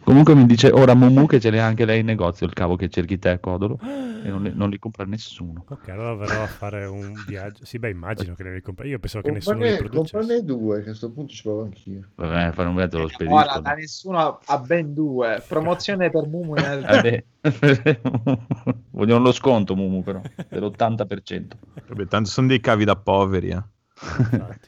Comunque 0.05 0.35
mi 0.37 0.47
dice 0.47 0.71
ora 0.71 0.95
Mumu 0.95 1.27
che 1.27 1.41
ce 1.41 1.51
l'ha 1.51 1.67
anche 1.67 1.85
lei 1.85 1.99
in 2.01 2.07
negozio 2.07 2.47
il 2.47 2.53
cavo 2.53 2.77
che 2.77 2.89
cerchi 2.89 3.19
te, 3.19 3.41
Codolo, 3.41 3.77
e 3.83 4.29
non, 4.29 4.45
li- 4.45 4.53
non 4.55 4.71
li 4.71 4.79
compra 4.79 5.05
nessuno. 5.05 5.65
ok, 5.69 5.89
allora 5.89 6.15
verrò 6.15 6.45
a 6.45 6.47
fare 6.47 6.85
un 6.87 7.25
viaggio. 7.25 7.65
Sì, 7.65 7.81
beh, 7.81 7.91
immagino 7.91 8.37
che 8.37 8.45
ne 8.45 8.51
devi 8.51 8.63
comprare. 8.63 8.89
Io 8.91 9.01
pensavo 9.01 9.25
che 9.25 9.33
nessuno 9.33 9.57
li 9.57 9.63
Comprane, 9.75 9.89
producesse. 9.91 10.17
comprane 10.17 10.45
due, 10.45 10.75
che 10.77 10.81
a 10.83 10.85
questo 10.85 11.11
punto 11.11 11.33
ci 11.33 11.43
provo 11.43 11.63
anch'io. 11.65 12.09
Vabbè, 12.15 12.53
fare 12.53 12.69
un 12.69 12.77
viaggio 12.77 12.99
lo 12.99 13.05
Ora 13.05 13.13
spediscono. 13.15 13.61
da 13.63 13.73
nessuno 13.75 14.39
ha 14.45 14.59
ben 14.61 14.95
due. 14.95 15.45
Promozione 15.49 16.09
per 16.11 16.27
Mumu 16.29 16.53
nel... 16.55 16.83
Vabbè. 16.85 17.25
Vogliono 18.93 19.25
lo 19.25 19.33
sconto 19.33 19.75
Mumu 19.75 20.05
però, 20.05 20.21
dell'80%. 20.49 21.47
Vabbè, 21.89 22.07
tanto 22.07 22.31
sono 22.31 22.47
dei 22.47 22.61
cavi 22.61 22.85
da 22.85 22.95
poveri. 22.97 23.49
eh. 23.49 23.63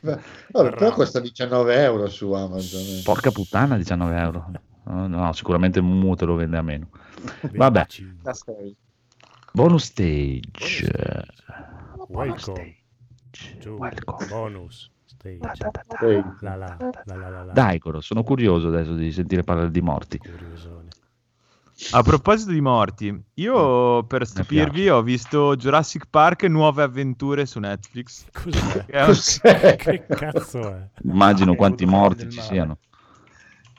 Beh, 0.01 0.19
vabbè, 0.53 0.71
però 0.71 0.93
costa 0.93 1.21
19 1.21 1.75
euro 1.83 2.09
su 2.09 2.33
Amazon. 2.33 2.81
eh. 2.81 3.03
Porca 3.05 3.31
puttana, 3.31 3.77
19 3.77 4.17
euro. 4.17 4.51
No, 4.85 5.07
no, 5.07 5.33
sicuramente 5.33 5.81
Mumu 5.83 6.15
te 6.15 6.25
lo 6.25 6.35
vende 6.35 6.57
a 6.57 6.63
meno. 6.63 6.89
Vabbè. 7.53 7.81
25. 7.81 8.23
Da 8.23 8.33
sei. 8.33 8.75
Bonus 9.53 9.85
stage. 9.85 10.91
Bonus 12.09 12.09
Welcome. 12.09 12.77
stage. 13.31 13.71
Welcome. 13.71 14.27
Bonus. 14.29 14.91
Stage. 15.05 15.39
Da, 15.41 15.53
da, 15.59 15.71
da, 15.71 15.83
da. 16.01 16.07
Ehi, 16.07 16.23
La 16.41 16.57
la, 16.57 16.77
la 17.05 17.15
la 17.17 17.29
la 17.29 17.43
la. 17.45 17.53
Dai, 17.53 17.79
Coro, 17.79 18.01
sono 18.01 18.23
curioso 18.23 18.69
adesso 18.69 18.95
di 18.95 19.13
sentire 19.13 19.43
parlare 19.43 19.71
di 19.71 19.81
morti. 19.83 20.19
Curiosone. 20.19 20.78
A 21.93 22.03
proposito 22.03 22.51
di 22.51 22.61
morti, 22.61 23.23
io 23.35 24.03
per 24.05 24.27
stupirvi 24.27 24.89
ho 24.89 25.01
visto 25.01 25.55
Jurassic 25.55 26.07
Park 26.11 26.43
Nuove 26.45 26.83
avventure 26.83 27.47
su 27.47 27.61
Netflix. 27.61 28.25
Cos'è? 28.33 28.85
È, 28.87 29.01
un- 29.01 29.07
Cos'è? 29.07 29.77
che 29.77 30.05
cazzo 30.07 30.69
è? 30.75 30.89
Immagino 31.05 31.53
Ah, 31.53 31.57
quanti 31.57 31.87
morti 31.87 32.29
ci 32.31 32.41
siano. 32.41 32.79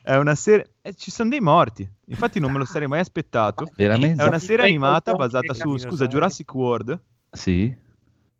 è 0.01 0.15
una 0.15 0.33
serie... 0.35 0.75
eh, 0.81 0.93
ci 0.93 1.11
sono 1.11 1.29
dei 1.29 1.41
morti. 1.41 1.87
Infatti 2.05 2.39
non 2.39 2.53
me 2.53 2.59
lo 2.59 2.65
sarei 2.65 2.87
mai 2.87 3.01
aspettato. 3.01 3.69
Veramente? 3.75 4.23
È 4.23 4.25
una 4.27 4.39
serie 4.39 4.65
animata 4.65 5.13
basata 5.13 5.53
su, 5.53 5.75
scusa. 5.77 6.07
Jurassic 6.07 6.53
World. 6.53 6.99
Sì? 7.31 7.75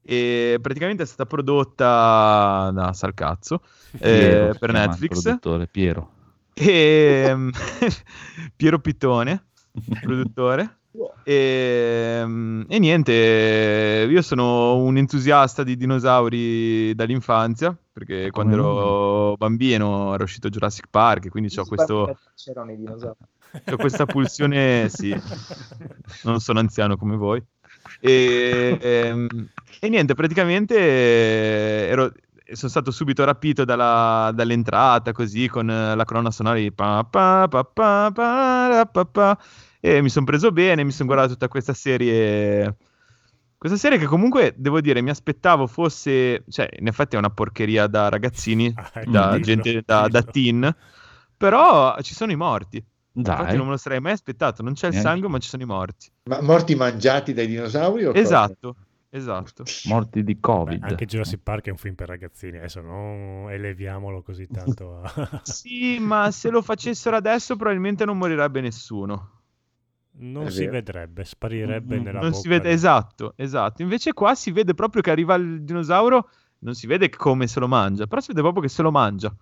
E 0.02 0.58
praticamente 0.62 1.04
è 1.04 1.06
stata 1.06 1.26
prodotta 1.26 2.72
da 2.74 2.94
Salcazzo 2.94 3.62
Piero 4.00 4.50
eh, 4.52 4.58
per 4.58 4.70
il 4.70 4.76
Netflix. 4.78 5.22
produttore, 5.22 5.68
Piero. 5.68 6.12
E 6.54 7.36
Piero 8.56 8.80
Pittone, 8.80 9.49
produttore. 10.02 10.78
E, 11.24 12.20
e 12.68 12.80
niente, 12.80 14.08
io 14.10 14.22
sono 14.22 14.78
un 14.78 14.98
entusiasta 14.98 15.64
di 15.64 15.78
dinosauri 15.78 16.96
dall'infanzia, 16.96 17.78
perché 17.92 18.32
quando 18.32 18.54
ero 18.54 19.38
bambino 19.38 20.14
era 20.14 20.24
uscito 20.24 20.50
Jurassic 20.50 20.88
Park, 20.90 21.26
e 21.26 21.30
quindi 21.30 21.56
ho 21.58 21.66
questo, 21.66 22.18
C'erano 22.36 22.72
i 22.72 22.78
dinosauri. 22.78 23.18
c'ho 23.66 23.78
questa 23.78 24.06
pulsione, 24.06 24.90
sì, 24.90 25.16
non 26.24 26.40
sono 26.40 26.60
anziano 26.60 26.98
come 26.98 27.16
voi. 27.16 27.44
E, 28.00 28.78
ehm, 28.80 29.50
e 29.80 29.90
niente, 29.90 30.14
praticamente 30.14 30.78
ero, 31.88 32.12
sono 32.54 32.70
stato 32.70 32.92
subito 32.92 33.24
rapito 33.24 33.66
dalla- 33.66 34.32
dall'entrata, 34.34 35.12
così 35.12 35.48
con 35.48 35.70
eh, 35.70 35.96
la 35.96 36.06
colonna 36.06 36.32
sonora 36.32 36.58
di 36.58 36.72
pa, 36.72 37.06
pa, 37.10 37.48
pa, 37.50 37.64
pa, 37.64 38.12
pa, 38.14 38.90
pa, 38.92 39.06
pa. 39.06 39.38
e 39.80 40.02
mi 40.02 40.10
sono 40.10 40.26
preso 40.26 40.52
bene, 40.52 40.84
mi 40.84 40.92
sono 40.92 41.08
guardato 41.08 41.34
tutta 41.34 41.48
questa 41.48 41.74
serie. 41.74 42.76
Questa 43.58 43.78
serie 43.78 43.98
che 43.98 44.06
comunque 44.06 44.54
devo 44.58 44.80
dire 44.80 45.02
mi 45.02 45.10
aspettavo 45.10 45.68
fosse, 45.68 46.44
cioè 46.50 46.70
in 46.80 46.88
effetti 46.88 47.16
è 47.16 47.20
una 47.20 47.30
porcheria 47.30 47.88
da 47.88 48.08
ragazzini, 48.10 48.74
Ah, 48.78 49.04
da 49.04 49.38
dillo, 49.38 49.44
gente 49.44 49.84
da, 49.86 50.08
da 50.08 50.24
teen, 50.24 50.76
però 51.36 51.98
ci 52.02 52.14
sono 52.14 52.32
i 52.32 52.36
morti. 52.38 52.84
Infatti 53.14 53.44
Dai, 53.48 53.58
non 53.58 53.66
me 53.66 53.72
lo 53.72 53.78
sarei 53.78 54.00
mai 54.00 54.14
aspettato, 54.14 54.64
non 54.64 54.74
c'è 54.74 54.88
il 54.88 54.94
Neanche. 54.94 55.10
sangue 55.10 55.30
ma 55.30 55.38
ci 55.40 55.50
sono 55.50 55.64
i 55.64 55.66
morti. 55.66 56.10
Ma 56.30 56.42
morti 56.42 56.76
mangiati 56.76 57.34
dai 57.34 57.48
dinosauri 57.48 58.06
o 58.06 58.14
cosa? 58.14 58.50
Esatto, 59.12 59.72
morti 59.84 60.24
di 60.24 60.40
Beh, 60.64 60.78
Covid. 60.78 60.82
anche 60.82 61.06
Jurassic 61.06 61.42
Park 61.42 61.68
è 61.68 61.72
un 61.72 61.78
film 61.78 61.96
per 61.96 62.08
ragazzini, 62.08 62.58
adesso 62.58 62.82
non 62.82 63.50
eleviamolo 63.52 64.22
così 64.22 64.50
tanto 64.50 65.02
a... 65.02 65.12
Sì, 65.42 66.00
ma 66.00 66.32
se 66.32 66.50
lo 66.50 66.62
facessero 66.62 67.16
adesso 67.18 67.56
probabilmente 67.56 68.06
non 68.06 68.18
morirebbe 68.18 68.62
nessuno. 68.62 69.42
Non 70.22 70.48
È 70.48 70.50
si 70.50 70.66
vero. 70.66 70.68
vedrebbe, 70.68 71.24
sparirebbe 71.26 71.98
Mm, 71.98 72.04
nella 72.04 72.20
non 72.20 72.30
bocca. 72.30 72.42
si 72.42 72.48
vede, 72.48 72.70
esatto, 72.72 73.34
esatto. 73.38 73.82
Invece 73.82 74.14
qua 74.14 74.36
si 74.36 74.52
vede 74.52 74.74
proprio 74.74 75.02
che 75.02 75.12
arriva 75.12 75.36
il 75.36 75.64
dinosauro, 75.64 76.30
non 76.60 76.74
si 76.76 76.88
vede 76.88 77.10
come 77.10 77.48
se 77.48 77.60
lo 77.60 77.68
mangia, 77.68 78.08
però 78.08 78.22
si 78.22 78.28
vede 78.30 78.42
proprio 78.42 78.62
che 78.64 78.70
se 78.70 78.82
lo 78.82 78.92
mangia. 78.92 79.34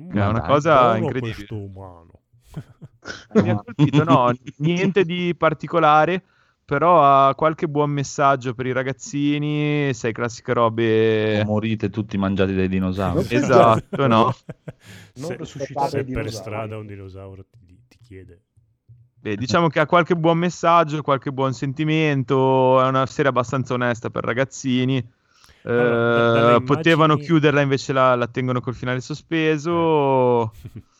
Mm, 0.00 0.16
è 0.16 0.26
una 0.26 0.40
dai, 0.40 0.52
cosa 0.52 0.96
incredibile. 0.96 1.46
questo 1.46 1.56
umano. 1.56 2.10
Mi 3.34 3.50
ha 3.50 3.56
colpito, 3.56 4.04
no, 4.04 4.30
niente 4.58 5.04
di 5.04 5.34
particolare, 5.36 6.24
però 6.64 7.02
ha 7.02 7.34
qualche 7.34 7.68
buon 7.68 7.90
messaggio 7.90 8.54
per 8.54 8.66
i 8.66 8.72
ragazzini, 8.72 9.92
sai, 9.94 10.12
classiche 10.12 10.52
robe... 10.52 11.40
O 11.40 11.44
morite 11.44 11.90
tutti 11.90 12.16
mangiati 12.16 12.54
dai 12.54 12.68
dinosauri. 12.68 13.26
Esatto, 13.28 14.06
no. 14.06 14.34
Non 15.14 15.44
se, 15.44 15.64
se 15.88 16.04
per 16.04 16.32
strada 16.32 16.78
un 16.78 16.86
dinosauro 16.86 17.44
ti, 17.50 17.78
ti 17.86 17.98
chiede 18.02 18.42
Beh, 19.22 19.36
diciamo 19.36 19.68
che 19.68 19.78
ha 19.78 19.86
qualche 19.86 20.16
buon 20.16 20.38
messaggio, 20.38 21.00
qualche 21.00 21.30
buon 21.30 21.52
sentimento, 21.52 22.82
è 22.82 22.88
una 22.88 23.06
serie 23.06 23.30
abbastanza 23.30 23.74
onesta 23.74 24.10
per 24.10 24.24
ragazzini. 24.24 24.96
Eh, 24.96 25.70
Allora, 25.70 26.30
dalle 26.32 26.40
immagini- 26.40 26.64
Potevano 26.64 27.16
chiuderla, 27.16 27.60
invece 27.60 27.92
la, 27.92 28.16
la 28.16 28.26
tengono 28.26 28.60
col 28.60 28.74
finale 28.74 29.00
sospeso. 29.00 30.52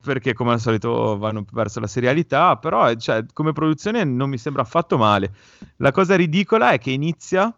Perché 0.00 0.32
come 0.32 0.52
al 0.52 0.60
solito 0.60 1.18
vanno 1.18 1.44
verso 1.52 1.80
la 1.80 1.88
serialità, 1.88 2.56
però 2.56 2.88
eh, 2.88 2.96
cioè, 2.96 3.24
come 3.32 3.52
produzione 3.52 4.04
non 4.04 4.30
mi 4.30 4.38
sembra 4.38 4.62
affatto 4.62 4.96
male. 4.96 5.32
La 5.78 5.90
cosa 5.90 6.14
ridicola 6.14 6.70
è 6.70 6.78
che 6.78 6.90
inizia 6.90 7.52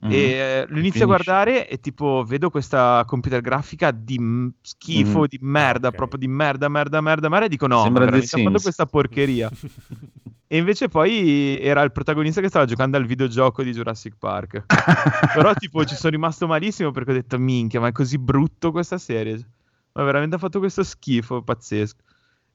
Mhm. 0.00 0.10
e 0.12 0.16
eh, 0.16 0.66
lo 0.68 0.78
inizio 0.78 1.02
a 1.02 1.06
guardare 1.06 1.68
e 1.68 1.80
tipo 1.80 2.22
vedo 2.24 2.50
questa 2.50 3.02
computer 3.04 3.40
grafica 3.40 3.90
di 3.90 4.16
schifo, 4.60 5.20
Mhm. 5.20 5.26
di 5.26 5.38
merda, 5.40 5.88
ok. 5.88 5.94
proprio 5.96 6.20
di 6.20 6.28
merda, 6.28 6.68
merda, 6.68 7.00
merda, 7.00 7.28
merda 7.28 7.46
e 7.46 7.48
dico 7.48 7.66
no, 7.66 7.82
Sembra 7.82 8.04
veramente 8.04 8.28
fatto 8.28 8.42
Sims. 8.48 8.62
questa 8.62 8.86
porcheria. 8.86 9.50
E 10.50 10.56
invece 10.56 10.88
poi 10.88 11.58
era 11.60 11.82
il 11.82 11.92
protagonista 11.92 12.40
che 12.40 12.48
stava 12.48 12.64
giocando 12.64 12.96
al 12.96 13.04
videogioco 13.04 13.62
di 13.62 13.70
Jurassic 13.72 14.14
Park. 14.18 14.64
Però 15.34 15.52
tipo 15.52 15.84
ci 15.84 15.94
sono 15.94 16.10
rimasto 16.12 16.46
malissimo 16.46 16.90
perché 16.90 17.10
ho 17.10 17.14
detto 17.14 17.38
minchia, 17.38 17.80
ma 17.80 17.88
è 17.88 17.92
così 17.92 18.16
brutto 18.18 18.70
questa 18.70 18.96
serie. 18.96 19.46
Ma 19.98 20.04
veramente 20.04 20.36
ha 20.36 20.38
fatto 20.38 20.60
questo 20.60 20.84
schifo 20.84 21.42
pazzesco. 21.42 22.02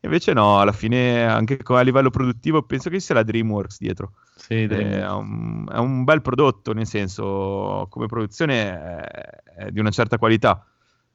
Invece 0.02 0.34
no, 0.34 0.60
alla 0.60 0.72
fine 0.74 1.26
anche 1.26 1.60
a 1.64 1.82
livello 1.82 2.10
produttivo 2.10 2.61
penso 2.64 2.90
che 2.90 2.99
ci 2.99 3.06
sia 3.06 3.15
la 3.15 3.24
DreamWorks 3.24 3.78
dietro. 3.80 4.14
Sì, 4.36 4.64
Eh, 4.64 4.99
È 4.99 5.10
un, 5.10 5.65
è 5.72 5.78
un 5.78 6.03
bel 6.03 6.22
prodotto, 6.22 6.74
nel 6.74 6.88
senso, 6.88 7.88
come 7.90 8.07
produzione 8.07 8.72
è, 8.72 9.44
è 9.56 9.72
di 9.72 9.80
una 9.80 9.91
certa 9.91 10.18
qualità. 10.18 10.65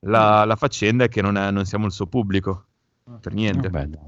La, 0.00 0.44
la 0.44 0.56
faccenda 0.56 1.04
è 1.04 1.08
che 1.08 1.20
non, 1.20 1.36
è- 1.36 1.50
non 1.50 1.64
siamo 1.66 1.84
il 1.86 1.92
suo 1.92 2.06
pubblico, 2.06 2.64
per 3.20 3.32
niente. 3.34 3.68
Vabbè. 3.68 3.98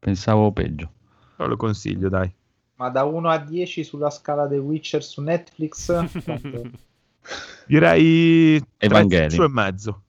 Pensavo 0.00 0.50
peggio. 0.52 0.90
Però 1.36 1.48
lo 1.48 1.56
consiglio, 1.56 2.08
dai. 2.08 2.32
Ma 2.76 2.88
da 2.88 3.04
1 3.04 3.28
a 3.28 3.38
10 3.38 3.84
sulla 3.84 4.10
scala 4.10 4.48
The 4.48 4.56
Witcher 4.58 5.02
su 5.04 5.20
Netflix? 5.20 5.92
Direi 7.66 8.60
Evangelion. 8.78 9.28
3 9.28 9.44
e 9.44 9.48
mezzo. 9.48 10.02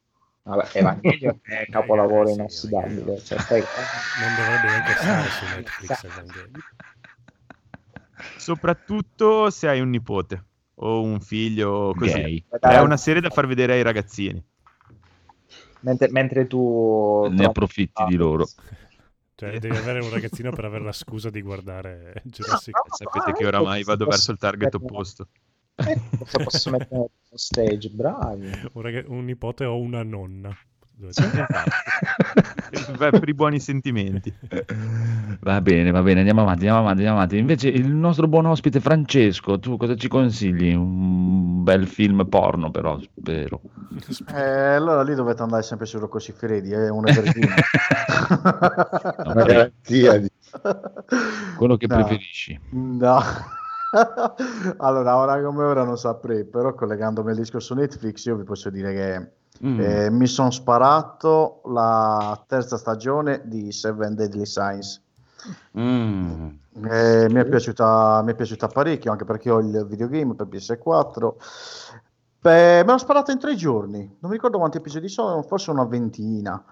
Vabbè, 0.45 0.69
Evangelion 0.73 1.39
è 1.43 1.65
capolavoro 1.69 2.27
sì, 2.27 2.33
inossidabile. 2.33 3.19
Cioè, 3.19 3.39
stai- 3.39 3.61
Non 3.61 4.35
dovrebbe 4.35 4.67
neanche 4.67 4.93
stare 5.01 5.29
su 5.29 5.45
Netflix. 5.55 6.03
Evangelion. 6.03 6.63
Soprattutto 8.37 9.49
se 9.49 9.67
hai 9.67 9.81
un 9.81 9.89
nipote 9.89 10.45
o 10.75 11.01
un 11.01 11.19
figlio 11.19 11.93
così. 11.97 12.11
Gay. 12.11 12.45
È 12.59 12.79
una 12.79 12.97
serie 12.97 13.21
da 13.21 13.29
far 13.29 13.47
vedere 13.47 13.73
ai 13.73 13.81
ragazzini. 13.81 14.43
mentre, 15.81 16.09
mentre 16.11 16.47
tu 16.47 17.27
Ne 17.31 17.45
approfitti 17.45 18.03
di 18.05 18.15
loro. 18.15 18.47
Cioè, 19.37 19.59
devi 19.59 19.75
avere 19.75 19.99
un 19.99 20.09
ragazzino 20.11 20.51
per 20.51 20.63
avere 20.63 20.85
la 20.85 20.93
scusa 20.93 21.29
di 21.29 21.41
guardare 21.41 22.21
Jurassic 22.23 22.77
Sapete 22.87 23.33
che 23.33 23.45
oramai 23.45 23.83
vado 23.83 24.05
verso 24.05 24.31
il 24.31 24.37
target 24.37 24.75
opposto. 24.75 25.27
Eh, 25.75 25.99
Posso, 26.17 26.37
posso 26.43 26.69
mettere 26.71 27.09
su 27.23 27.35
stage, 27.37 27.89
bravi. 27.89 28.49
un, 28.73 28.81
raga- 28.81 29.03
un 29.07 29.25
nipote 29.25 29.65
o 29.65 29.77
una 29.79 30.03
nonna. 30.03 30.55
Beh, 32.97 33.09
per 33.11 33.27
i 33.27 33.33
buoni 33.33 33.59
sentimenti. 33.59 34.33
Va 35.41 35.59
bene, 35.59 35.91
va 35.91 36.01
bene, 36.01 36.19
andiamo 36.19 36.39
avanti, 36.41 36.59
andiamo 36.67 36.79
avanti, 36.79 36.99
andiamo 36.99 37.17
avanti. 37.17 37.37
Invece 37.37 37.67
il 37.67 37.89
nostro 37.93 38.27
buon 38.29 38.45
ospite 38.45 38.79
Francesco, 38.79 39.59
tu 39.59 39.75
cosa 39.75 39.95
ci 39.97 40.07
consigli? 40.07 40.73
Un 40.73 41.63
bel 41.63 41.85
film 41.87 42.25
porno 42.29 42.71
però, 42.71 42.97
spero. 42.99 43.59
Eh, 44.33 44.41
allora 44.75 45.03
lì 45.03 45.15
dovete 45.15 45.41
andare 45.41 45.63
sempre 45.63 45.85
su 45.85 45.99
Rocco 45.99 46.19
Siffredi, 46.19 46.71
è 46.71 46.89
un 46.89 47.05
evergreen. 47.09 47.53
Una 49.25 49.43
garanzia 49.43 50.17
di... 50.19 50.29
Quello 51.57 51.75
che 51.75 51.87
No. 51.87 51.95
preferisci. 51.95 52.57
No. 52.71 53.19
allora, 54.77 55.17
ora 55.17 55.41
come 55.41 55.63
ora 55.63 55.83
non 55.83 55.97
saprei, 55.97 56.43
però 56.45 56.73
collegandomi 56.73 57.31
al 57.31 57.37
discorso 57.37 57.73
Netflix, 57.73 58.25
io 58.25 58.35
vi 58.35 58.43
posso 58.43 58.69
dire 58.69 58.93
che 58.93 59.31
Mm. 59.63 59.79
eh, 59.79 60.09
mi 60.09 60.27
sono 60.27 60.51
sparato 60.51 61.61
la 61.65 62.43
terza 62.45 62.77
stagione 62.77 63.41
di 63.45 63.71
Seven 63.71 64.15
Deadly 64.15 64.45
Signs. 64.45 65.01
Mm. 65.77 66.49
Eh, 66.89 67.27
mi, 67.29 67.39
è 67.39 67.45
piaciuta, 67.45 68.21
mi 68.23 68.31
è 68.31 68.35
piaciuta 68.35 68.67
parecchio, 68.67 69.11
anche 69.11 69.23
perché 69.23 69.49
ho 69.49 69.59
il 69.59 69.85
videogame 69.87 70.35
per 70.35 70.47
PS4. 70.47 71.35
Beh, 72.41 72.83
me 72.83 72.91
l'ho 72.91 72.97
sparata 72.97 73.31
in 73.31 73.39
tre 73.39 73.55
giorni, 73.55 73.99
non 74.19 74.29
mi 74.29 74.35
ricordo 74.35 74.57
quanti 74.57 74.77
episodi 74.77 75.07
sono, 75.07 75.41
forse 75.41 75.71
una 75.71 75.85
ventina. 75.85 76.63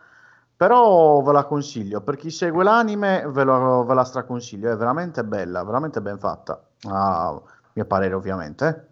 Però 0.56 1.22
ve 1.22 1.32
la 1.32 1.46
consiglio, 1.46 2.02
per 2.02 2.16
chi 2.16 2.30
segue 2.30 2.64
l'anime 2.64 3.26
ve, 3.28 3.44
lo- 3.44 3.84
ve 3.86 3.94
la 3.94 4.04
straconsiglio, 4.04 4.72
è 4.72 4.76
veramente 4.76 5.24
bella, 5.24 5.64
veramente 5.64 6.00
ben 6.02 6.20
fatta, 6.20 6.64
a 6.90 7.42
mio 7.74 7.86
parere 7.86 8.14
ovviamente. 8.14 8.88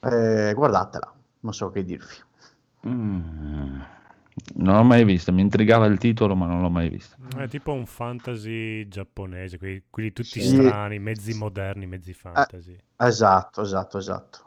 Eh, 0.00 0.52
guardatela, 0.54 1.12
non 1.40 1.52
so 1.54 1.70
che 1.70 1.84
dirvi. 1.84 2.14
Mm. 2.86 3.80
Non 4.56 4.76
l'ho 4.76 4.82
mai 4.84 5.04
vista, 5.04 5.32
mi 5.32 5.40
intrigava 5.40 5.86
il 5.86 5.98
titolo, 5.98 6.36
ma 6.36 6.46
non 6.46 6.60
l'ho 6.60 6.68
mai 6.70 6.88
vista. 6.90 7.16
È 7.36 7.48
tipo 7.48 7.72
un 7.72 7.86
fantasy 7.86 8.86
giapponese, 8.86 9.56
quelli, 9.58 9.84
quelli 9.88 10.12
tutti 10.12 10.40
Sì. 10.40 10.48
strani, 10.56 10.98
mezzi 10.98 11.32
moderni, 11.34 11.86
mezzi 11.86 12.12
fantasy. 12.12 12.76
Esatto, 12.96 13.62
esatto, 13.62 13.98
esatto. 13.98 14.44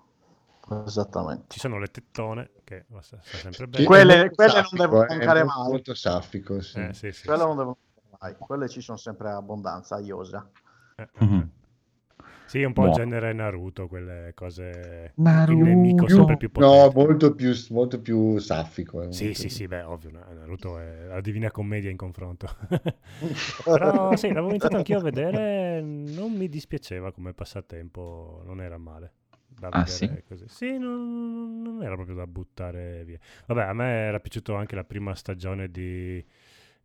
Esattamente. 0.86 1.46
Ci 1.50 1.60
sono 1.60 1.80
le 1.80 1.88
tettone, 1.88 2.52
che 2.64 2.86
va- 2.90 3.02
sta 3.02 3.18
sempre 3.24 3.68
bene. 3.68 3.86
Quelle- 3.86 4.30
quelle 4.30 4.62
non 4.62 4.70
devono 4.74 5.04
eh, 5.06 5.16
mancare 5.16 5.44
molto- 5.44 5.60
mai. 5.60 5.70
Molto 5.72 5.94
saffico, 5.96 6.62
sì. 6.62 6.80
Eh, 6.80 6.94
sì, 6.94 7.12
sì, 7.12 7.26
Quelle 7.26 7.42
sì. 7.42 7.48
non 7.48 7.58
devono 7.58 7.78
mai, 8.20 8.36
quelle 8.38 8.70
ci 8.70 8.82
sono 8.82 8.98
sempre 9.00 9.32
abbondanza, 9.32 9.96
a 9.96 10.00
Iosa. 10.00 10.48
Eh, 10.96 11.10
eh, 11.12 11.26
Mhm. 11.26 11.38
eh. 11.40 11.48
Sì, 12.50 12.64
un 12.64 12.74
po' 12.74 12.90
Buono. 12.90 12.90
genere 12.90 13.32
Naruto, 13.34 13.88
quelle 13.88 14.32
cose... 14.36 15.14
Naruto. 15.18 15.52
Il 15.52 15.58
nemico 15.60 16.08
sempre 16.08 16.36
più 16.38 16.50
No, 16.56 16.90
potente. 16.90 16.96
molto 16.96 17.36
più, 17.36 17.54
molto 17.70 18.02
più 18.02 18.40
saffico. 18.40 19.04
eh, 19.04 19.08
Sì, 19.08 19.34
molto 19.34 19.34
sì, 19.34 19.50
più- 19.50 19.50
sì, 19.50 19.68
beh, 19.68 19.82
ovvio, 19.84 20.12
no, 20.12 20.20
Naruto 20.34 20.78
è 20.78 21.06
la 21.06 21.20
divina 21.22 21.50
commedia 21.50 21.90
in 21.90 21.98
confronto. 21.98 22.48
Però 23.72 24.16
sì, 24.16 24.28
l'avevo 24.32 24.50
iniziato 24.50 24.78
anch'io 24.78 24.98
a 24.98 25.02
vedere, 25.02 25.82
non 25.82 26.34
mi 26.34 26.48
dispiaceva 26.48 27.12
come 27.12 27.34
passatempo, 27.34 28.42
non 28.46 28.62
era 28.62 28.78
male. 28.78 29.14
Da 29.48 29.72
Ah, 29.72 29.86
vedere 29.86 30.24
così. 30.28 30.46
Sì, 30.48 30.78
non, 30.78 31.62
non 31.62 31.82
era 31.84 31.96
proprio 31.96 32.16
da 32.16 32.28
buttare 32.28 33.04
via. 33.04 33.18
Vabbè, 33.48 33.64
a 33.64 33.74
me 33.74 33.86
era 33.88 34.20
piaciuto 34.20 34.56
anche 34.56 34.76
la 34.76 34.84
prima 34.84 35.16
stagione 35.16 35.70
di... 35.72 36.24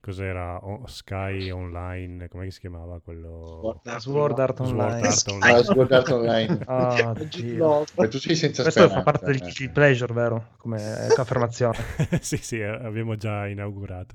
Cos'era? 0.05 0.61
Sky 0.85 1.49
Online, 1.49 2.29
come 2.29 2.51
si 2.51 2.61
chiamava 2.61 3.01
quello? 3.01 3.81
Sword 3.81 3.87
Art 3.87 4.01
Sword 4.01 4.61
Online. 4.61 5.07
Art 5.07 5.29
Ah, 5.29 5.33
Online. 5.33 5.63
Sword 5.65 5.93
Art 5.93 6.09
Online. 6.11 6.59
Ah, 6.67 7.15
Dio. 7.31 7.85
Ma 7.97 8.09
tu 8.09 8.19
sei 8.19 8.37
senza 8.37 8.61
Questo 8.61 8.87
fa 8.91 9.03
parte 9.03 9.25
del 9.25 9.41
eh. 9.43 9.71
pleasure, 9.71 10.13
vero? 10.13 10.49
Come 10.59 10.77
affermazione. 11.17 11.79
sì, 12.21 12.37
sì, 12.37 12.61
eh, 12.61 12.67
abbiamo 12.67 13.17
già 13.17 13.47
inaugurato. 13.47 14.15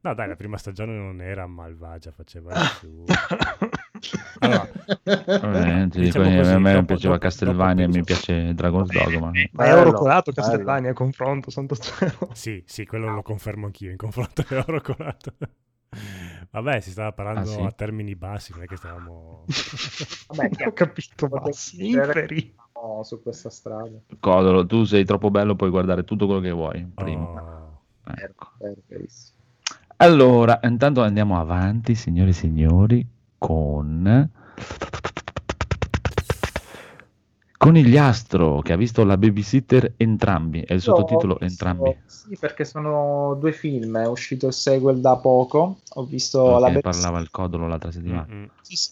No, 0.00 0.14
dai, 0.14 0.26
la 0.26 0.36
prima 0.36 0.56
stagione 0.56 0.96
non 0.96 1.20
era 1.20 1.46
malvagia, 1.46 2.12
faceva 2.12 2.54
su. 2.54 3.04
Allora, 4.40 4.68
Vabbè, 5.04 5.86
dico, 5.86 5.98
Diciamo 6.00 6.26
a 6.26 6.58
me 6.58 6.72
dopo- 6.74 6.84
piaceva 6.86 7.14
dopo- 7.14 7.18
Castlevania 7.26 7.84
e 7.84 7.86
dopo 7.86 7.98
mi 7.98 8.04
piace 8.04 8.54
Dragon's 8.54 8.90
Dogma. 8.92 9.30
Ma 9.52 9.64
è 9.64 9.74
oro 9.74 9.92
colato 9.92 10.32
bello. 10.32 10.46
Castlevania 10.48 10.90
a 10.90 10.94
confronto, 10.94 11.50
santo 11.50 11.76
cielo. 11.76 12.30
sì, 12.32 12.62
sì, 12.66 12.84
quello 12.86 13.12
lo 13.12 13.22
confermo 13.22 13.66
anch'io 13.66 13.90
in 13.90 13.96
confronto 13.96 14.42
a 14.48 14.64
Oro 14.66 14.80
Colato. 14.80 15.32
Vabbè, 16.50 16.80
si 16.80 16.90
stava 16.90 17.12
parlando 17.12 17.40
Ah, 17.40 17.44
sì? 17.44 17.60
a 17.62 17.70
termini 17.72 18.14
bassi, 18.16 18.52
non 18.54 18.64
è 18.64 18.66
che 18.66 18.76
stavamo... 18.76 19.44
Vabbè, 20.34 20.66
Ho 20.66 20.72
capito, 20.72 21.28
ma 21.28 21.50
sì, 21.52 21.90
inferi. 21.90 22.54
siamo 22.72 23.02
su 23.02 23.22
questa 23.22 23.50
strada. 23.50 23.98
Codolo, 24.20 24.66
tu 24.66 24.84
sei 24.84 25.04
troppo 25.04 25.30
bello, 25.30 25.54
puoi 25.56 25.70
guardare 25.70 26.04
tutto 26.04 26.26
quello 26.26 26.40
che 26.40 26.50
vuoi. 26.50 26.84
Prima. 26.94 27.22
Oh, 27.22 27.80
Ecco. 28.04 28.52
Allora, 29.98 30.60
intanto 30.64 31.02
andiamo 31.02 31.38
avanti, 31.40 31.94
signori 31.94 32.30
e 32.30 32.34
signori, 32.34 33.06
con 33.38 34.30
Conigliastro 37.58 38.60
che 38.60 38.72
ha 38.74 38.76
visto 38.76 39.02
la 39.02 39.16
babysitter 39.16 39.94
entrambi, 39.96 40.60
è 40.60 40.74
il 40.74 40.80
sottotitolo 40.82 41.36
visto- 41.40 41.44
entrambi. 41.44 41.96
Sì, 42.06 42.36
perché 42.38 42.64
sono 42.64 43.34
due 43.40 43.52
film, 43.52 43.96
è 43.98 44.06
uscito 44.06 44.46
il 44.48 44.52
sequel 44.52 45.00
da 45.00 45.16
poco, 45.16 45.78
ho 45.88 46.04
visto 46.04 46.58
la 46.58 46.66
Che 46.66 46.74
Baby- 46.74 46.80
parlava 46.82 47.18
il 47.18 47.30
codolo 47.30 47.66
l'altra 47.66 47.90
settimana. 47.90 48.26
mm, 48.30 48.42
mm. 48.42 48.44
Sì, 48.60 48.76
sì. 48.76 48.90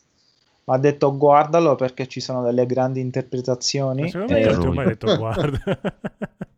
Ma 0.65 0.75
ha 0.77 0.79
detto 0.79 1.15
guardalo 1.17 1.75
perché 1.75 2.07
ci 2.07 2.21
sono 2.21 2.43
delle 2.43 2.65
grandi 2.65 3.01
Ma 3.01 3.05
interpretazioni. 3.05 4.09
secondo 4.09 4.33
me 4.33 4.41
E- 4.41 4.45
non 4.47 4.61
ti 4.61 4.67
ho 4.67 4.73
mai 4.73 4.85
lui. 4.87 4.95
detto 4.95 5.17
guarda. 5.17 5.61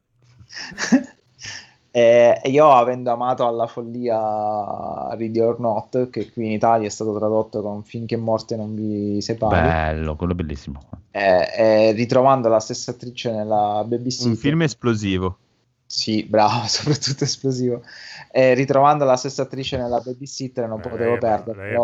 e 1.97 2.39
e 2.43 2.51
io 2.51 2.71
avendo 2.71 3.11
amato 3.11 3.47
alla 3.47 3.67
follia 3.67 5.15
Ready 5.15 5.41
or 5.41 5.59
Not, 5.59 6.11
che 6.11 6.31
qui 6.31 6.45
in 6.45 6.53
Italia 6.53 6.87
è 6.87 6.91
stato 6.91 7.17
tradotto 7.17 7.63
con 7.63 7.83
Finché 7.85 8.17
morte 8.19 8.55
non 8.55 8.75
vi 8.75 9.23
separi, 9.23 9.67
Bello, 9.67 10.15
quello 10.15 10.33
è 10.33 10.35
bellissimo. 10.37 10.83
e, 11.11 11.49
e 11.57 11.93
ritrovando 11.93 12.49
la 12.49 12.61
stessa 12.61 12.91
attrice 12.91 13.31
nella 13.33 13.83
babysitter, 13.87 14.31
Un 14.31 14.37
film 14.37 14.63
esplosivo. 14.63 15.39
Sì, 15.87 16.25
bravo, 16.25 16.67
soprattutto 16.69 17.25
esplosivo. 17.25 17.81
E 18.31 18.53
ritrovando 18.53 19.07
la 19.07 19.17
stessa 19.17 19.43
attrice 19.43 19.79
nella 19.79 20.01
babysitter 20.01 20.69
non 20.69 20.81
potevo 20.81 21.17
perdere. 21.17 21.71
Lei 21.71 21.77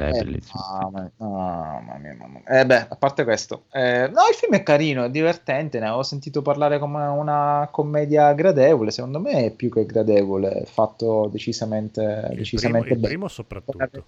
è. 0.00 0.10
È 0.10 0.18
Eh, 0.18 0.24
bellissimo. 0.24 0.60
mamma, 0.90 1.10
mamma 1.18 1.96
mia, 1.98 2.14
mamma 2.14 2.40
mia. 2.44 2.60
Eh 2.60 2.66
beh, 2.66 2.86
a 2.88 2.96
parte 2.96 3.24
questo, 3.24 3.64
eh, 3.72 4.08
no, 4.08 4.20
il 4.30 4.34
film 4.34 4.54
è 4.54 4.62
carino, 4.62 5.04
è 5.04 5.10
divertente. 5.10 5.78
Ne 5.78 5.86
avevo 5.86 6.02
sentito 6.02 6.42
parlare 6.42 6.78
come 6.78 7.04
una 7.06 7.68
commedia 7.70 8.32
gradevole. 8.32 8.90
Secondo 8.90 9.20
me 9.20 9.44
è 9.46 9.50
più 9.50 9.70
che 9.70 9.84
gradevole, 9.86 10.50
è 10.52 10.64
fatto 10.64 11.28
decisamente, 11.30 12.00
Il 12.02 12.46
primo, 12.50 12.78
decisamente 12.78 12.88
il 12.94 12.98
bene. 13.00 13.08
primo 13.08 13.28
soprattutto. 13.28 14.04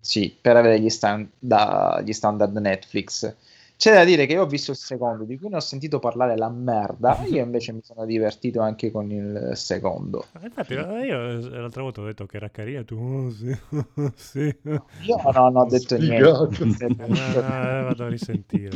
Sì, 0.00 0.36
per 0.40 0.56
avere 0.56 0.80
gli, 0.80 0.88
stand- 0.90 1.28
da- 1.38 2.00
gli 2.04 2.12
standard 2.12 2.56
Netflix. 2.56 3.34
C'è 3.80 3.94
da 3.94 4.04
dire 4.04 4.26
che 4.26 4.34
io 4.34 4.42
ho 4.42 4.46
visto 4.46 4.72
il 4.72 4.76
secondo, 4.76 5.24
di 5.24 5.38
cui 5.38 5.48
ne 5.48 5.56
ho 5.56 5.60
sentito 5.60 5.98
parlare 5.98 6.36
la 6.36 6.50
merda. 6.50 7.18
Io 7.24 7.42
invece 7.42 7.72
mi 7.72 7.80
sono 7.82 8.04
divertito 8.04 8.60
anche 8.60 8.90
con 8.90 9.10
il 9.10 9.52
secondo. 9.54 10.26
Ah, 10.32 10.44
Infatti, 10.44 10.74
io 10.74 11.18
l'altra 11.50 11.82
volta 11.82 12.00
ho 12.00 12.04
detto 12.04 12.26
che 12.26 12.36
era 12.36 12.50
carina, 12.50 12.84
tu 12.84 12.96
oh, 12.96 13.30
sì, 13.30 13.56
sì. 14.16 14.56
Io 15.00 15.16
non 15.32 15.56
ho 15.56 15.66
detto 15.66 15.96
Sfigato. 15.96 16.48
niente. 16.60 16.86
Eh, 17.34 17.82
vado 17.82 18.04
a 18.04 18.08
risentire. 18.08 18.70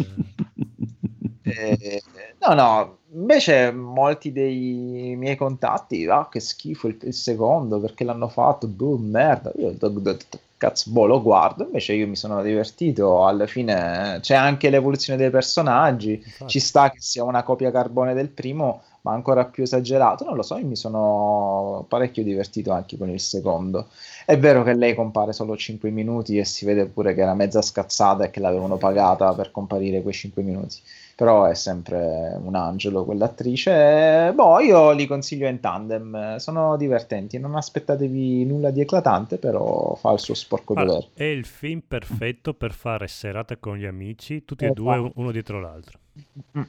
Eh, 1.42 1.76
Eh, 1.80 2.02
no, 2.46 2.54
no, 2.54 2.98
invece 3.12 3.70
molti 3.70 4.32
dei 4.32 5.14
miei 5.16 5.36
contatti, 5.36 6.06
ah, 6.06 6.28
che 6.28 6.40
schifo 6.40 6.88
il, 6.88 6.98
il 7.02 7.12
secondo, 7.14 7.80
perché 7.80 8.04
l'hanno 8.04 8.28
fatto, 8.28 8.66
boh, 8.66 8.96
merda, 8.98 9.52
io 9.56 9.68
ho 9.78 9.88
detto, 10.00 10.38
cazzo, 10.64 10.90
boh, 10.90 11.06
lo 11.06 11.22
guardo, 11.22 11.64
invece 11.64 11.92
io 11.92 12.06
mi 12.06 12.16
sono 12.16 12.42
divertito, 12.42 13.26
alla 13.26 13.46
fine 13.46 14.18
c'è 14.20 14.34
anche 14.34 14.70
l'evoluzione 14.70 15.18
dei 15.18 15.30
personaggi, 15.30 16.12
Infatti. 16.14 16.48
ci 16.48 16.60
sta 16.60 16.90
che 16.90 16.98
sia 17.00 17.24
una 17.24 17.42
copia 17.42 17.70
carbone 17.70 18.14
del 18.14 18.30
primo, 18.30 18.82
ma 19.02 19.12
ancora 19.12 19.44
più 19.44 19.62
esagerato, 19.62 20.24
non 20.24 20.34
lo 20.34 20.42
so, 20.42 20.56
io 20.56 20.66
mi 20.66 20.76
sono 20.76 21.84
parecchio 21.88 22.22
divertito 22.22 22.72
anche 22.72 22.96
con 22.96 23.10
il 23.10 23.20
secondo. 23.20 23.88
È 24.24 24.38
vero 24.38 24.62
che 24.62 24.74
lei 24.74 24.94
compare 24.94 25.32
solo 25.34 25.56
5 25.56 25.90
minuti 25.90 26.38
e 26.38 26.44
si 26.46 26.64
vede 26.64 26.86
pure 26.86 27.12
che 27.14 27.20
era 27.20 27.34
mezza 27.34 27.60
scazzata 27.60 28.24
e 28.24 28.30
che 28.30 28.40
l'avevano 28.40 28.78
pagata 28.78 29.34
per 29.34 29.50
comparire 29.50 30.00
quei 30.00 30.14
5 30.14 30.42
minuti. 30.42 30.80
Però 31.16 31.44
è 31.46 31.54
sempre 31.54 32.36
un 32.40 32.54
angelo 32.54 33.04
quell'attrice. 33.04 34.32
Boh, 34.34 34.60
io 34.60 34.92
li 34.92 35.06
consiglio 35.06 35.48
in 35.48 35.60
tandem, 35.60 36.36
sono 36.36 36.76
divertenti. 36.76 37.38
Non 37.38 37.54
aspettatevi 37.56 38.44
nulla 38.44 38.70
di 38.70 38.80
eclatante, 38.80 39.38
però 39.38 39.94
fa 39.94 40.12
il 40.12 40.18
suo 40.20 40.34
sporco 40.34 40.74
Allora, 40.74 40.98
dovere. 40.98 41.10
è 41.14 41.24
il 41.24 41.46
film 41.46 41.80
perfetto 41.80 42.54
per 42.54 42.72
fare 42.74 43.08
serate 43.08 43.58
con 43.58 43.76
gli 43.78 43.86
amici, 43.86 44.44
tutti 44.44 44.66
e 44.66 44.70
Esatto. 44.70 44.72
due 44.72 45.10
uno 45.14 45.30
dietro 45.32 45.58
l'altro. 45.58 45.98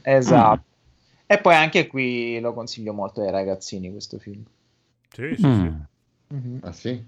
Esatto. 0.03 0.63
E 1.27 1.39
poi 1.39 1.55
anche 1.55 1.88
qui 1.88 2.39
lo 2.39 2.53
consiglio 2.53 2.93
molto 2.93 3.22
ai 3.22 3.31
ragazzini 3.31 3.91
questo 3.91 4.19
film. 4.19 4.43
Sì, 5.09 5.35
sì, 5.35 5.47
Mm, 5.47 5.49
sì. 5.51 5.72
Mhm. 6.30 6.59
Ah 6.61 6.72
sì? 6.73 7.03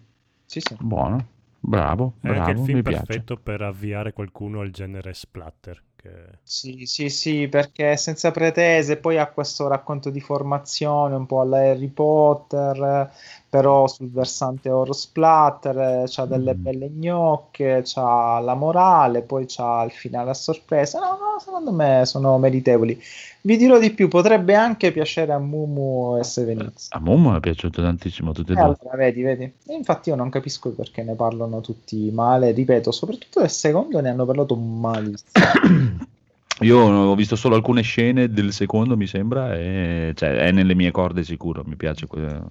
Sì, 0.45 0.59
sì. 0.61 0.75
Buono, 0.79 1.27
bravo, 1.59 2.13
È 2.21 2.29
anche 2.29 2.51
il 2.51 2.57
bravo, 2.57 2.61
film 2.63 2.77
mi 2.77 2.83
piace. 2.83 3.25
perfetto 3.25 3.37
per 3.37 3.61
avviare 3.61 4.13
qualcuno 4.13 4.61
al 4.61 4.71
genere 4.71 5.13
splatter. 5.13 5.83
Che... 6.07 6.39
Sì, 6.43 6.85
sì, 6.85 7.09
sì, 7.09 7.47
perché 7.49 7.97
senza 7.97 8.31
pretese, 8.31 8.97
poi 8.97 9.17
ha 9.17 9.29
questo 9.29 9.67
racconto 9.67 10.09
di 10.09 10.21
formazione 10.21 11.15
un 11.15 11.25
po' 11.25 11.41
alla 11.41 11.57
Harry 11.57 11.89
Potter, 11.89 13.11
però 13.49 13.87
sul 13.87 14.09
versante 14.11 14.69
horror 14.69 14.95
splatter, 14.95 15.77
eh, 15.77 16.03
c'ha 16.07 16.25
delle 16.25 16.53
Mm. 16.53 16.61
belle 16.63 16.89
gnocche, 16.89 17.81
c'ha 17.85 18.39
la 18.39 18.53
morale, 18.55 19.21
poi 19.21 19.45
c'ha 19.47 19.83
il 19.83 19.91
finale 19.91 20.31
a 20.31 20.33
sorpresa. 20.33 20.99
No, 20.99 21.05
no, 21.11 21.39
secondo 21.39 21.71
me 21.71 22.01
sono 22.05 22.37
meritevoli. 22.37 23.01
Vi 23.41 23.55
dirò 23.55 23.79
di 23.79 23.91
più, 23.91 24.09
potrebbe 24.09 24.55
anche 24.55 24.91
piacere 24.91 25.31
a 25.31 25.39
Mumu 25.39 26.17
e 26.19 26.23
Sevenix. 26.25 26.87
A 26.89 26.99
Momo 26.99 27.35
è 27.37 27.39
piaciuto 27.39 27.81
tantissimo 27.81 28.33
tutti 28.33 28.51
e 28.51 28.55
Eh, 28.55 28.57
due. 28.57 28.63
allora, 28.65 28.97
vedi, 28.97 29.21
vedi. 29.21 29.51
Infatti 29.67 30.09
io 30.09 30.15
non 30.15 30.29
capisco 30.29 30.71
perché 30.71 31.01
ne 31.03 31.13
parlano 31.13 31.61
tutti 31.61 32.11
male, 32.11 32.51
ripeto, 32.51 32.91
soprattutto 32.91 33.39
del 33.39 33.49
secondo 33.49 34.01
ne 34.01 34.09
hanno 34.09 34.25
parlato 34.25 34.55
malissimo. 34.55 35.23
Io 36.61 36.79
ho 36.79 37.13
visto 37.15 37.35
solo 37.35 37.53
alcune 37.53 37.83
scene 37.83 38.29
del 38.31 38.51
secondo, 38.51 38.97
mi 38.97 39.05
sembra, 39.05 39.53
e 39.55 40.13
cioè, 40.15 40.37
è 40.37 40.51
nelle 40.51 40.73
mie 40.73 40.89
corde 40.89 41.23
sicuro, 41.23 41.61
mi 41.63 41.75
piace 41.75 42.07
quel 42.07 42.41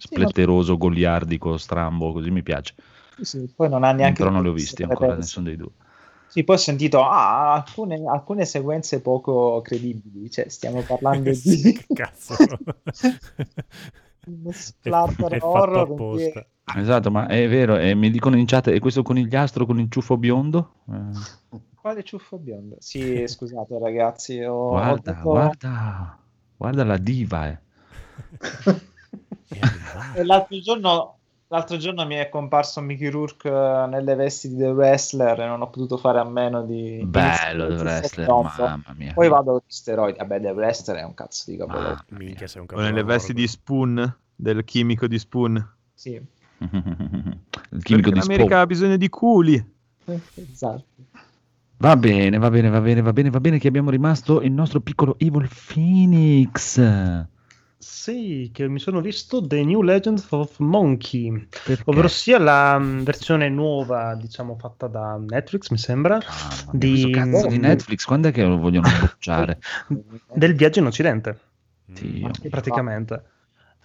spletteroso, 0.00 0.76
goliardico, 0.76 1.56
strambo, 1.56 2.12
così 2.12 2.30
mi 2.30 2.42
piace. 2.42 2.74
Sì, 3.20 3.48
poi 3.54 3.68
non 3.68 3.84
ha 3.84 3.92
neanche 3.92 4.22
Però 4.22 4.30
non 4.30 4.42
li 4.42 4.48
ho 4.48 4.52
visti 4.52 4.82
ancora, 4.82 5.14
nessuno 5.14 5.46
dei 5.46 5.56
due. 5.56 5.70
Sì, 6.26 6.44
poi 6.44 6.56
ho 6.56 6.58
sentito 6.58 7.02
ah, 7.02 7.52
alcune, 7.54 8.02
alcune 8.08 8.44
sequenze 8.44 9.00
poco 9.00 9.60
credibili, 9.62 10.30
cioè 10.30 10.48
stiamo 10.48 10.82
parlando 10.82 11.30
di 11.42 11.78
cazzo. 11.92 12.34
uno 14.26 14.50
è, 14.50 14.52
splatter 14.52 15.32
è 15.32 15.38
fatto 15.38 15.58
horror 15.58 15.92
apposta. 15.92 16.32
cui- 16.32 16.80
Esatto, 16.82 17.10
ma 17.10 17.26
è 17.26 17.48
vero, 17.48 17.76
e 17.78 17.96
mi 17.96 18.10
dicono 18.10 18.36
in 18.36 18.46
chat, 18.46 18.68
e 18.68 18.78
questo 18.78 19.02
conigliastro 19.02 19.66
con 19.66 19.80
il 19.80 19.90
ciuffo 19.90 20.16
biondo? 20.16 20.74
Eh, 20.88 21.58
Quale 21.80 22.04
ciuffo 22.04 22.38
biondo? 22.38 22.76
Sì, 22.78 23.24
scusate 23.26 23.76
ragazzi, 23.78 24.40
ho, 24.40 24.54
ho 24.54 24.68
guarda, 24.68 25.12
dato- 25.12 25.28
guarda, 25.28 26.18
guarda 26.56 26.84
la 26.84 26.96
diva, 26.96 27.48
eh. 27.48 27.58
E 30.14 30.24
l'altro 30.24 30.58
giorno, 30.60 31.16
l'altro 31.48 31.76
giorno 31.76 32.06
mi 32.06 32.14
è 32.14 32.28
comparso 32.28 32.80
Mickey 32.80 33.08
Rourke 33.08 33.48
eh, 33.48 33.86
nelle 33.88 34.14
vesti 34.14 34.48
di 34.48 34.56
The 34.56 34.70
Wrestler 34.70 35.40
e 35.40 35.46
non 35.46 35.60
ho 35.62 35.68
potuto 35.70 35.96
fare 35.96 36.18
a 36.18 36.24
meno 36.24 36.62
di... 36.64 37.02
Bello 37.04 37.66
The 37.68 37.82
Wrestler, 37.82 38.28
mamma 38.28 38.94
mia. 38.96 39.12
Poi 39.12 39.28
vado 39.28 39.52
con 39.52 39.60
gli 39.66 39.72
steroidi. 39.72 40.18
Vabbè, 40.18 40.40
The 40.40 40.50
Wrestler 40.50 40.96
è 40.98 41.04
un 41.04 41.14
cazzo 41.14 41.50
di 41.50 41.56
capolavoro. 41.56 41.88
Mamma 41.88 42.04
mia. 42.10 42.18
Minchia, 42.18 42.46
sei 42.46 42.60
un 42.62 42.66
O 42.72 42.80
nelle 42.80 43.02
vesti 43.02 43.32
di 43.32 43.48
Spoon, 43.48 44.16
del 44.34 44.64
chimico 44.64 45.06
di 45.06 45.18
Spoon. 45.18 45.74
Sì, 45.94 46.20
Il 46.60 47.82
chimico 47.82 48.10
Perché 48.10 48.10
di 48.10 48.18
l'America 48.18 48.44
Spock. 48.44 48.52
ha 48.52 48.66
bisogno 48.66 48.96
di 48.96 49.08
culi. 49.08 49.72
esatto. 50.34 50.84
Va 51.78 51.96
bene, 51.96 52.36
va 52.36 52.50
bene, 52.50 52.68
va 52.68 52.80
bene, 52.80 53.00
va 53.00 53.12
bene, 53.12 53.30
va 53.30 53.40
bene 53.40 53.58
che 53.58 53.66
abbiamo 53.66 53.88
rimasto 53.88 54.42
il 54.42 54.52
nostro 54.52 54.80
piccolo 54.80 55.14
Evil 55.18 55.48
Phoenix. 55.48 56.78
Sì, 57.82 58.50
che 58.52 58.68
mi 58.68 58.78
sono 58.78 59.00
visto 59.00 59.46
The 59.46 59.64
New 59.64 59.80
Legends 59.80 60.26
of 60.32 60.58
Monkey, 60.58 61.30
Perché? 61.48 61.82
ovvero 61.86 62.08
sia 62.08 62.38
la 62.38 62.78
mm, 62.78 63.02
versione 63.04 63.48
nuova, 63.48 64.14
diciamo, 64.16 64.54
fatta 64.58 64.86
da 64.86 65.16
Netflix, 65.16 65.70
mi 65.70 65.78
sembra, 65.78 66.18
Mamma 66.18 66.72
mia, 66.74 66.78
di- 66.78 67.10
cazzo 67.10 67.46
di 67.46 67.58
Netflix, 67.58 68.04
quando 68.04 68.28
è 68.28 68.32
che 68.32 68.44
lo 68.44 68.58
vogliono 68.58 68.86
bocciare? 69.00 69.58
del 70.34 70.54
viaggio 70.54 70.80
in 70.80 70.86
Occidente, 70.86 71.38
Mm. 71.90 71.94
Dio. 71.94 72.30
praticamente. 72.50 73.22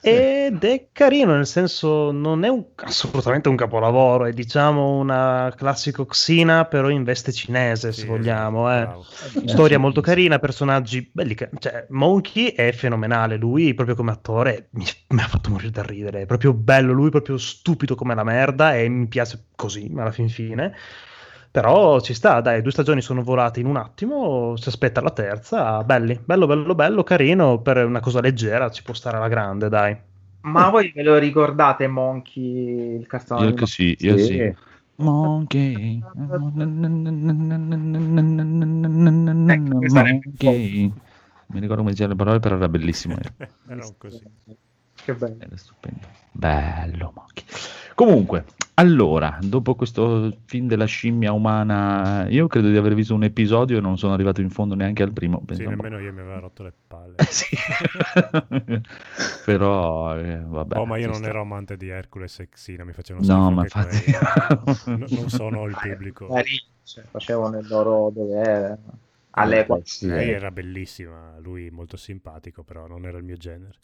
Ed 0.08 0.64
è 0.64 0.88
carino, 0.92 1.36
nel 1.36 1.48
senso 1.48 2.12
non 2.12 2.44
è 2.44 2.48
un- 2.48 2.64
assolutamente 2.76 3.50
un 3.50 3.56
capolavoro, 3.56 4.26
è 4.26 4.32
diciamo 4.34 4.98
una 4.98 5.52
classico 5.58 6.06
Xena, 6.06 6.66
però 6.66 6.90
in 6.90 7.04
veste 7.04 7.32
cinese, 7.32 7.92
se 7.92 8.02
Sì, 8.02 8.08
vogliamo. 8.08 8.70
esatto, 8.70 9.06
eh. 9.44 9.48
Storia 9.48 9.80
molto 9.80 10.02
carina, 10.02 10.38
personaggi 10.38 11.10
belli. 11.12 11.36
Cioè, 11.58 11.88
Monkey 11.90 12.52
è 12.54 12.72
fenomenale. 12.72 13.38
Lui, 13.38 13.74
proprio 13.74 13.96
come 13.96 14.12
attore, 14.12 14.68
mi, 14.72 14.86
mi 15.10 15.22
ha 15.22 15.28
fatto 15.28 15.50
morire 15.50 15.72
da 15.72 15.82
ridere. 15.82 16.22
È 16.22 16.26
proprio 16.28 16.54
bello. 16.54 16.94
Lui, 16.94 17.10
proprio 17.10 17.38
stupido 17.38 17.96
come 17.96 18.14
la 18.14 18.24
merda. 18.24 18.76
E 18.76 18.88
mi 18.88 19.08
piace 19.08 19.46
così, 19.56 19.92
alla 19.96 20.12
fin 20.12 20.30
fine. 20.30 20.74
Però 21.56 22.02
ci 22.02 22.14
sta, 22.14 22.42
dai, 22.42 22.62
due 22.62 22.72
stagioni 22.72 23.00
sono 23.00 23.24
volate 23.24 23.62
in 23.62 23.66
un 23.66 23.78
attimo. 23.78 24.58
Si 24.58 24.68
aspetta 24.68 25.00
la 25.00 25.12
terza. 25.12 25.82
Belli, 25.86 26.20
bello, 26.22 26.48
bello, 26.48 26.76
bello, 26.76 27.04
carino. 27.04 27.62
Per 27.62 27.78
una 27.78 28.02
cosa 28.02 28.20
leggera 28.20 28.70
ci 28.70 28.84
può 28.84 28.94
stare 28.94 29.16
alla 29.16 29.30
grande, 29.30 29.70
dai. 29.70 29.96
Ma 30.42 30.68
voi 30.68 30.92
ve 30.94 31.02
lo 31.02 31.18
ricordate 31.18 31.88
Monkey, 31.88 32.98
il 32.98 33.08
cartone? 33.08 33.46
Io 33.46 33.54
che 33.54 33.66
sì, 33.68 33.96
io 34.02 34.18
sì. 34.18 34.54
Monkey. 34.96 36.04
Monkey. 39.94 40.92
Mi 41.48 41.60
ricordo 41.62 41.84
come 41.84 41.92
diceva 41.92 42.10
le 42.10 42.16
parole, 42.18 42.40
però 42.42 42.58
era 42.58 42.68
bellissimo. 42.68 43.16
Era 43.70 43.86
un 43.86 43.94
così. 43.98 44.22
Che 44.94 45.14
bello. 45.14 45.38
Era 45.40 45.56
stupendo. 45.56 46.06
Bello, 46.34 47.14
Monkey. 47.16 47.46
Comunque, 47.96 48.44
allora, 48.74 49.40
dopo 49.42 49.74
questo 49.74 50.40
film 50.48 50.68
della 50.68 50.84
scimmia 50.84 51.32
umana, 51.32 52.28
io 52.28 52.46
credo 52.48 52.70
di 52.70 52.76
aver 52.76 52.94
visto 52.94 53.14
un 53.14 53.24
episodio 53.24 53.78
e 53.78 53.82
non 53.82 53.98
sono 53.98 54.12
arrivato 54.12 54.42
in 54.42 54.50
fondo 54.50 54.76
neanche 54.76 55.02
al 55.02 55.14
primo. 55.14 55.42
Sì, 55.50 55.64
un 55.64 55.64
po'. 55.64 55.82
nemmeno 55.82 56.00
io 56.00 56.12
mi 56.12 56.20
aveva 56.20 56.40
rotto 56.40 56.64
le 56.64 56.74
palle. 56.86 57.16
Sì. 57.30 57.56
però, 59.46 60.18
eh, 60.18 60.42
vabbè. 60.46 60.78
oh, 60.78 60.86
ma 60.86 60.98
io 60.98 61.08
non 61.08 61.16
sta. 61.16 61.30
ero 61.30 61.40
amante 61.40 61.78
di 61.78 61.88
Hercules 61.88 62.38
e 62.40 62.50
Xena, 62.50 62.84
mi 62.84 62.92
facevano 62.92 63.26
No, 63.26 63.52
ma 63.52 63.62
infatti... 63.62 64.12
No- 64.92 65.06
non 65.10 65.30
sono 65.30 65.66
il 65.66 65.78
pubblico. 65.82 66.28
Cioè, 66.84 67.06
facevano 67.10 67.60
il 67.60 67.68
loro 67.70 68.12
dovere. 68.14 68.78
All'epoca. 69.32 69.82
Sì. 69.86 70.08
Lei 70.08 70.32
era 70.32 70.52
bellissima, 70.52 71.38
lui 71.40 71.70
molto 71.70 71.96
simpatico, 71.96 72.64
però 72.64 72.88
non 72.88 73.06
era 73.06 73.18
il 73.18 73.24
mio 73.24 73.38
genere. 73.38 73.80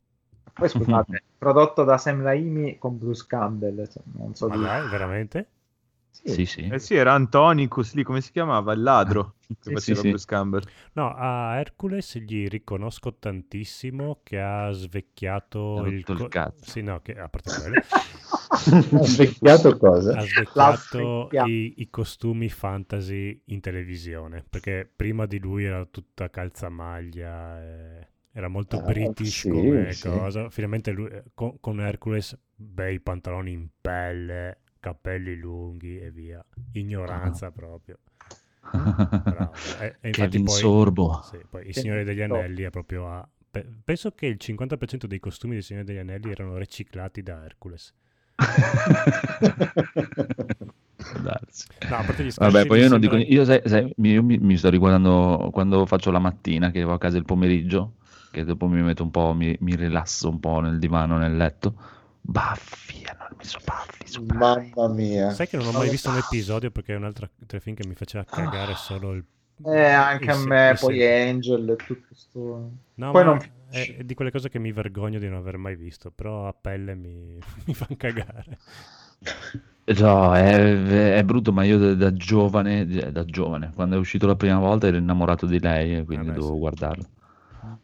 Poi 0.61 0.69
scusate, 0.69 1.23
prodotto 1.37 1.83
da 1.83 1.97
Sam 1.97 2.21
Raimi 2.21 2.77
con 2.77 2.97
Bruce 2.97 3.25
Campbell. 3.27 3.87
cioè, 3.89 4.03
non 4.17 4.35
so 4.35 4.47
Ma 4.47 4.55
di... 4.55 4.59
dai, 4.59 4.87
veramente? 4.87 5.49
Sì, 6.11 6.45
sì. 6.45 6.73
Eh 6.73 6.79
sì, 6.79 6.95
era 6.95 7.13
Antonicus 7.13 7.93
lì, 7.95 8.03
come 8.03 8.21
si 8.21 8.31
chiamava? 8.31 8.71
Il 8.73 8.81
ladro 8.81 9.35
che 9.59 9.69
Sì, 9.69 9.71
faceva 9.71 9.95
sì, 9.95 9.95
sì. 9.95 10.15
Bruce 10.15 10.25
Campbell. 10.25 10.61
No, 10.93 11.13
a 11.13 11.57
Hercules 11.59 12.17
gli 12.19 12.47
riconosco 12.47 13.15
tantissimo 13.17 14.21
che 14.23 14.39
ha 14.39 14.71
svecchiato 14.71 15.85
il, 15.85 16.03
rotto 16.03 16.13
il 16.13 16.27
co- 16.27 16.29
cazzo. 16.29 16.63
Sì, 16.71 16.81
no, 16.81 17.01
che 17.01 17.13
a 17.17 17.27
parte 17.29 17.51
quello, 17.51 17.77
Ha 18.93 19.03
svecchiato 19.03 19.77
cosa? 19.77 20.13
ha 20.13 20.23
svecchiato 20.25 21.31
svecchiato. 21.31 21.31
i, 21.37 21.75
i 21.77 21.89
costumi 21.89 22.49
fantasy 22.49 23.41
in 23.47 23.59
televisione, 23.61 24.43
perché 24.49 24.89
prima 24.93 25.25
di 25.25 25.39
lui 25.39 25.63
era 25.65 25.85
tutta 25.85 26.29
calzamaglia, 26.29 27.61
e 27.63 28.07
era 28.33 28.47
molto 28.47 28.77
Ah, 28.77 28.85
british 28.85 29.41
sì, 29.41 29.49
come 29.49 29.91
sì. 29.91 30.07
cosa. 30.09 30.49
Finalmente 30.49 30.91
lui, 30.91 31.09
eh, 31.09 31.23
con, 31.33 31.59
con 31.59 31.79
Hercules, 31.79 32.37
bei 32.55 32.99
pantaloni 32.99 33.51
in 33.51 33.67
pelle, 33.79 34.59
capelli 34.79 35.35
lunghi 35.35 35.99
e 35.99 36.11
via. 36.11 36.43
Ignoranza 36.73 37.51
proprio. 37.51 37.97
Bravo. 39.23 39.51
E, 39.79 39.95
e 40.01 40.09
Kevin 40.11 40.43
poi, 40.43 40.59
Sorbo. 40.59 41.21
sì, 41.23 41.37
poi 41.49 41.67
il 41.67 41.75
Signore 41.75 42.03
degli 42.03 42.21
Anelli 42.21 42.63
è 42.63 42.69
proprio 42.69 43.07
a... 43.07 43.27
pe- 43.49 43.65
Penso 43.83 44.11
che 44.11 44.27
il 44.27 44.37
50% 44.39 45.07
dei 45.07 45.19
costumi 45.19 45.55
del 45.55 45.63
Signore 45.63 45.85
degli 45.85 45.97
Anelli 45.97 46.29
erano 46.31 46.57
riciclati 46.57 47.23
da 47.23 47.43
Hercules. 47.43 47.93
No, 51.23 51.31
a 51.97 52.03
parte 52.03 52.23
gli 52.23 52.31
Vabbè, 52.33 52.65
poi 52.65 52.79
io 52.79 52.89
non 52.89 52.99
dico 52.99 53.15
sembra- 53.15 53.17
io, 53.17 53.43
sai, 53.45 53.61
sai, 53.65 53.93
mi- 53.97 54.11
io 54.11 54.23
mi, 54.23 54.37
mi 54.37 54.57
sto 54.57 54.69
riguardando 54.69 55.49
quando 55.51 55.85
faccio 55.85 56.11
la 56.11 56.19
mattina, 56.19 56.71
che 56.71 56.81
vado 56.81 56.95
a 56.95 56.99
casa 56.99 57.17
il 57.17 57.25
pomeriggio, 57.25 57.95
che 58.31 58.43
dopo 58.43 58.67
mi 58.67 58.81
metto 58.81 59.03
un 59.03 59.11
po', 59.11 59.33
mi, 59.33 59.55
mi 59.61 59.75
rilasso 59.75 60.29
un 60.29 60.39
po' 60.39 60.59
nel 60.59 60.79
divano, 60.79 61.17
nel 61.17 61.35
letto. 61.35 61.75
Baffi, 62.21 63.03
hanno 63.05 63.35
messo 63.37 63.59
Baffi 63.65 64.07
su 64.07 64.25
Prime. 64.25 64.73
Mamma 64.75 64.87
mia. 64.87 65.29
Sai 65.31 65.47
che 65.47 65.57
non 65.57 65.67
ho 65.67 65.71
mai 65.71 65.89
visto 65.89 66.09
un 66.09 66.17
episodio 66.17 66.71
perché 66.71 66.93
è 66.93 66.97
un 66.97 67.03
altro 67.05 67.29
telefilm 67.45 67.75
che 67.75 67.83
mi 67.87 67.95
faceva 67.95 68.25
cagare 68.29 68.75
solo 68.75 69.13
il... 69.13 69.23
Eh, 69.63 69.85
anche 69.85 70.31
a 70.31 70.33
il 70.33 70.39
se- 70.39 70.47
me, 70.47 70.69
il 70.71 70.77
poi 70.79 70.95
se- 70.95 71.29
Angel 71.29 71.69
e 71.69 71.75
tutto 71.83 72.15
sto... 72.15 72.71
No, 72.95 73.11
Poi 73.11 73.23
ma 73.23 73.23
non- 73.23 73.39
è, 73.69 73.95
è 73.97 74.03
di 74.03 74.13
quelle 74.13 74.31
cose 74.31 74.49
che 74.49 74.59
mi 74.59 74.71
vergogno 74.71 75.19
di 75.19 75.27
non 75.27 75.37
aver 75.37 75.57
mai 75.57 75.75
visto, 75.75 76.11
però 76.11 76.47
a 76.47 76.53
pelle 76.53 76.95
mi, 76.95 77.37
mi 77.65 77.73
fanno 77.73 77.95
cagare. 77.97 78.57
No, 79.99 80.33
è, 80.35 81.17
è 81.17 81.23
brutto, 81.23 81.51
ma 81.51 81.63
io 81.63 81.77
da, 81.77 81.93
da 81.95 82.13
giovane, 82.13 82.85
da 83.11 83.25
giovane, 83.25 83.71
quando 83.73 83.95
è 83.95 83.99
uscito 83.99 84.25
la 84.25 84.35
prima 84.35 84.57
volta 84.59 84.87
ero 84.87 84.97
innamorato 84.97 85.45
di 85.45 85.59
lei 85.59 85.97
e 85.97 86.05
quindi 86.05 86.27
Vabbè, 86.27 86.31
dovevo 86.31 86.53
sì. 86.53 86.57
guardarlo. 86.57 87.05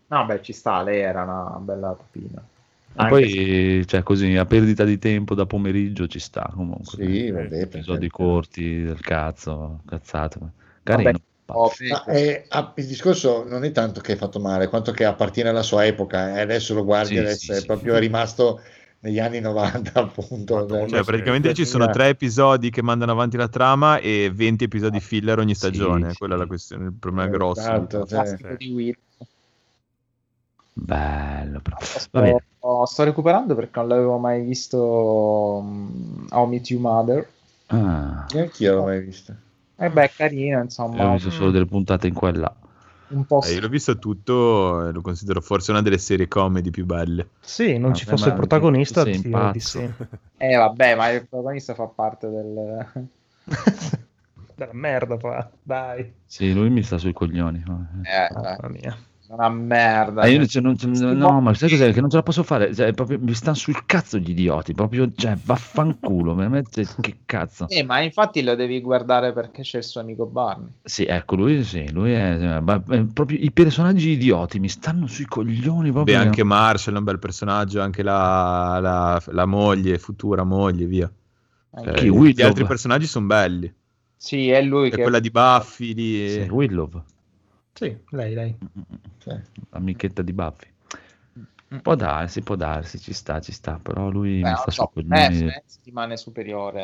No, 0.10 0.26
beh, 0.26 0.42
ci 0.42 0.54
sta, 0.54 0.82
lei 0.84 1.02
era 1.02 1.24
una 1.24 1.58
bella 1.60 1.94
topina. 1.94 2.42
E 2.42 3.00
Anche 3.00 3.10
poi, 3.10 3.86
cioè, 3.86 4.04
così, 4.04 4.36
a 4.36 4.46
perdita 4.46 4.84
di 4.86 4.98
tempo 4.98 5.36
da 5.36 5.46
pomeriggio 5.46 6.08
ci 6.08 6.20
sta 6.20 6.50
comunque. 6.54 6.98
Sì, 7.04 7.30
vabbè, 7.30 7.48
per 7.50 7.62
Episodi 7.62 8.08
corti 8.10 8.84
del 8.84 9.00
cazzo, 9.02 9.82
cazzate. 9.86 10.40
Carino. 10.84 11.12
Vabbè, 11.12 11.20
oh, 11.48 11.72
è- 12.06 12.46
ah, 12.48 12.74
il 12.76 12.88
discorso 12.88 13.44
non 13.48 13.64
è 13.66 13.72
tanto 13.72 14.02
che 14.02 14.14
è 14.14 14.16
fatto 14.16 14.40
male, 14.40 14.68
quanto 14.68 14.92
che 14.92 15.06
appartiene 15.06 15.50
alla 15.50 15.62
sua 15.62 15.86
epoca. 15.86 16.38
E 16.38 16.42
adesso 16.42 16.74
lo 16.74 16.84
guardi, 16.84 17.16
Sì, 17.16 17.18
adesso 17.18 17.38
sì, 17.38 17.52
è 17.52 17.60
sì. 17.60 17.66
proprio 17.66 17.98
rimasto 17.98 18.62
negli 19.00 19.20
anni 19.20 19.40
90, 19.42 20.00
appunto. 20.00 20.66
Cioè, 20.88 21.04
praticamente 21.04 21.54
ci 21.54 21.66
sono 21.66 21.90
tre 21.90 22.08
episodi 22.10 22.70
che 22.70 22.82
mandano 22.82 23.12
avanti 23.12 23.38
la 23.38 23.48
trama 23.48 24.00
e 24.00 24.32
20 24.34 24.64
episodi 24.64 25.00
filler 25.00 25.38
ogni 25.40 25.54
stagione. 25.54 26.12
sì. 26.12 26.18
Quella 26.18 26.36
è 26.36 26.38
la 26.38 26.46
questione, 26.48 26.86
il 26.86 26.94
problema 26.94 27.28
Eh, 27.28 27.32
grosso. 27.32 27.60
esatto, 27.60 28.06
cioè. 28.06 28.56
Di 28.58 28.72
Will. 28.72 28.96
Bello, 30.80 31.60
però. 31.60 31.78
Va 32.12 32.22
bene. 32.22 32.44
Sto, 32.58 32.86
sto 32.86 33.04
recuperando 33.04 33.56
perché 33.56 33.80
non 33.80 33.88
l'avevo 33.90 34.18
mai 34.18 34.44
visto 34.44 34.80
um, 35.62 36.28
How 36.30 36.46
Meet 36.46 36.70
Your 36.70 36.82
Mother. 36.82 37.28
Ah, 37.68 38.26
Neanch'io 38.34 38.76
l'ho 38.76 38.84
mai 38.84 39.02
vista. 39.02 39.36
E 39.76 39.90
beh, 39.90 40.04
è 40.06 40.12
carino, 40.12 40.56
io 40.56 40.60
ho 40.60 40.64
insomma, 40.64 41.12
visto 41.14 41.30
solo 41.30 41.52
delle 41.52 41.66
puntate 41.66 42.08
in 42.08 42.14
quella. 42.14 42.54
un 43.10 43.26
po' 43.26 43.42
Eh, 43.42 43.54
io 43.54 43.62
l'ho 43.62 43.68
visto 43.70 43.98
tutto 43.98 44.88
e 44.88 44.92
lo 44.92 45.02
considero 45.02 45.42
forse 45.42 45.72
una 45.72 45.82
delle 45.82 45.98
serie 45.98 46.28
comedy 46.28 46.70
più 46.70 46.86
belle. 46.86 47.28
Sì, 47.42 47.78
non 47.78 47.94
ci 47.94 48.06
Vabbè, 48.06 48.18
fosse 48.18 48.26
ma 48.30 48.30
il 48.34 48.38
protagonista, 48.40 49.04
ti 49.04 49.22
pazzo. 49.30 49.80
sì. 49.80 49.94
Eh, 50.40 50.56
vabbè, 50.56 50.96
ma 50.96 51.10
il 51.10 51.28
protagonista 51.28 51.74
fa 51.74 51.88
parte 51.88 52.30
del... 52.30 52.86
Della 54.56 54.74
merda, 54.74 55.18
fa. 55.18 55.50
Dai. 55.62 56.12
Sì, 56.26 56.52
lui 56.54 56.70
mi 56.70 56.82
sta 56.84 56.98
sui 56.98 57.14
coglioni. 57.14 57.64
Eh, 58.04 58.30
Mamma 58.34 58.68
mia. 58.70 58.98
È 59.28 59.34
una 59.34 59.50
merda. 59.50 60.22
Ah, 60.22 60.28
io 60.28 60.46
cioè, 60.46 60.62
non- 60.62 60.78
cioè, 60.78 60.94
Sì, 60.94 61.04
no, 61.04 61.42
ma- 61.42 61.54
sai 61.54 61.70
cos'è? 61.70 61.92
Che 61.92 62.00
non 62.02 62.10
ce 62.10 62.16
la 62.18 62.24
posso 62.24 62.44
fare. 62.44 62.74
Cioè, 62.74 62.94
proprio, 62.94 63.20
mi 63.20 63.34
stanno 63.34 63.56
sul 63.56 63.86
cazzo 63.86 64.18
gli 64.18 64.30
idioti. 64.30 64.74
Proprio, 64.74 65.12
cioè, 65.14 65.36
vaffanculo. 65.44 66.34
veramente, 66.36 66.86
che 67.02 67.18
cazzo. 67.26 67.68
Eh, 67.70 67.84
ma 67.84 68.00
infatti 68.02 68.42
lo 68.42 68.56
devi 68.56 68.80
guardare 68.82 69.34
perché 69.34 69.62
c'è 69.64 69.80
il 69.80 69.84
suo 69.84 70.02
amico 70.02 70.26
Barney. 70.26 70.70
Sì, 70.84 71.06
ecco, 71.06 71.36
lui, 71.36 71.64
sì, 71.64 71.92
lui 71.92 72.14
è, 72.14 72.60
ma- 72.62 72.82
ma- 72.86 73.08
proprio 73.14 73.38
i 73.42 73.52
personaggi 73.52 74.12
idioti 74.12 74.60
mi 74.60 74.70
stanno 74.70 75.08
sui 75.08 75.26
coglioni 75.26 75.88
Beh, 75.88 75.92
proprio. 75.92 76.20
anche 76.20 76.44
Marshall 76.44 76.96
è 76.96 76.98
un 76.98 77.04
bel 77.04 77.20
personaggio, 77.20 77.82
anche 77.82 78.04
la, 78.04 78.80
la- 78.80 79.22
la 79.28 79.46
moglie, 79.46 79.98
futura 79.98 80.44
moglie, 80.44 80.86
via. 80.86 81.12
Anche- 81.72 81.92
Cioè, 81.92 82.10
Chi, 82.12 82.34
gli 82.34 82.42
altri 82.42 82.66
personaggi 82.66 83.06
sono 83.06 83.26
belli. 83.28 83.72
Sì, 84.16 84.50
è 84.50 84.62
lui 84.62 84.88
E 84.88 84.96
che... 84.96 85.02
quella 85.04 85.20
di 85.20 85.30
Buffy, 85.30 85.94
di... 85.94 86.28
Sì, 86.30 86.40
Willow, 86.50 86.90
Sì, 87.78 87.96
lei, 88.10 88.34
lei. 88.34 88.58
Sì. 89.20 89.36
amichetta 89.70 90.22
di 90.24 90.34
Buffy. 90.34 90.68
Può 91.82 91.96
darsi, 91.96 92.42
può 92.42 92.56
darsi, 92.56 92.98
ci 92.98 93.12
sta, 93.14 93.42
ci 93.42 93.52
sta, 93.52 93.78
però 93.82 94.10
lui 94.10 94.40
Beh, 94.42 94.50
mi 94.52 94.56
sta 94.56 94.72
so, 94.72 94.90
eh. 94.96 95.04
Friends 95.04 95.80
rimane 95.84 96.16
superiore 96.16 96.82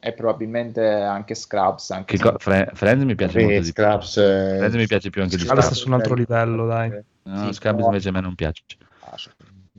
eh, 0.00 0.08
e 0.08 0.12
probabilmente 0.12 0.84
anche 0.86 1.34
Scrubs. 1.34 1.90
Anche 1.90 2.16
Che 2.18 2.22
co- 2.22 2.36
Fre- 2.38 2.70
Friends 2.74 3.04
mi 3.04 3.14
piace 3.14 3.38
Beh, 3.38 3.44
molto 3.44 3.60
di 3.62 3.72
più. 3.72 3.82
Eh, 3.82 4.00
Friends 4.00 4.74
mi 4.74 4.86
piace 4.86 5.10
più 5.10 5.22
anche 5.22 5.36
di 5.36 5.42
Scrubs 5.42 5.60
Scrubs. 5.62 5.74
sta 5.76 5.82
su 5.82 5.88
un 5.88 5.94
altro 5.94 6.14
livello, 6.14 6.66
dai. 6.66 6.90
No, 7.22 7.46
Sì, 7.46 7.52
Scrubs 7.54 7.76
però- 7.76 7.86
invece 7.86 8.08
a 8.10 8.12
me 8.12 8.20
non 8.20 8.34
piace. 8.34 8.62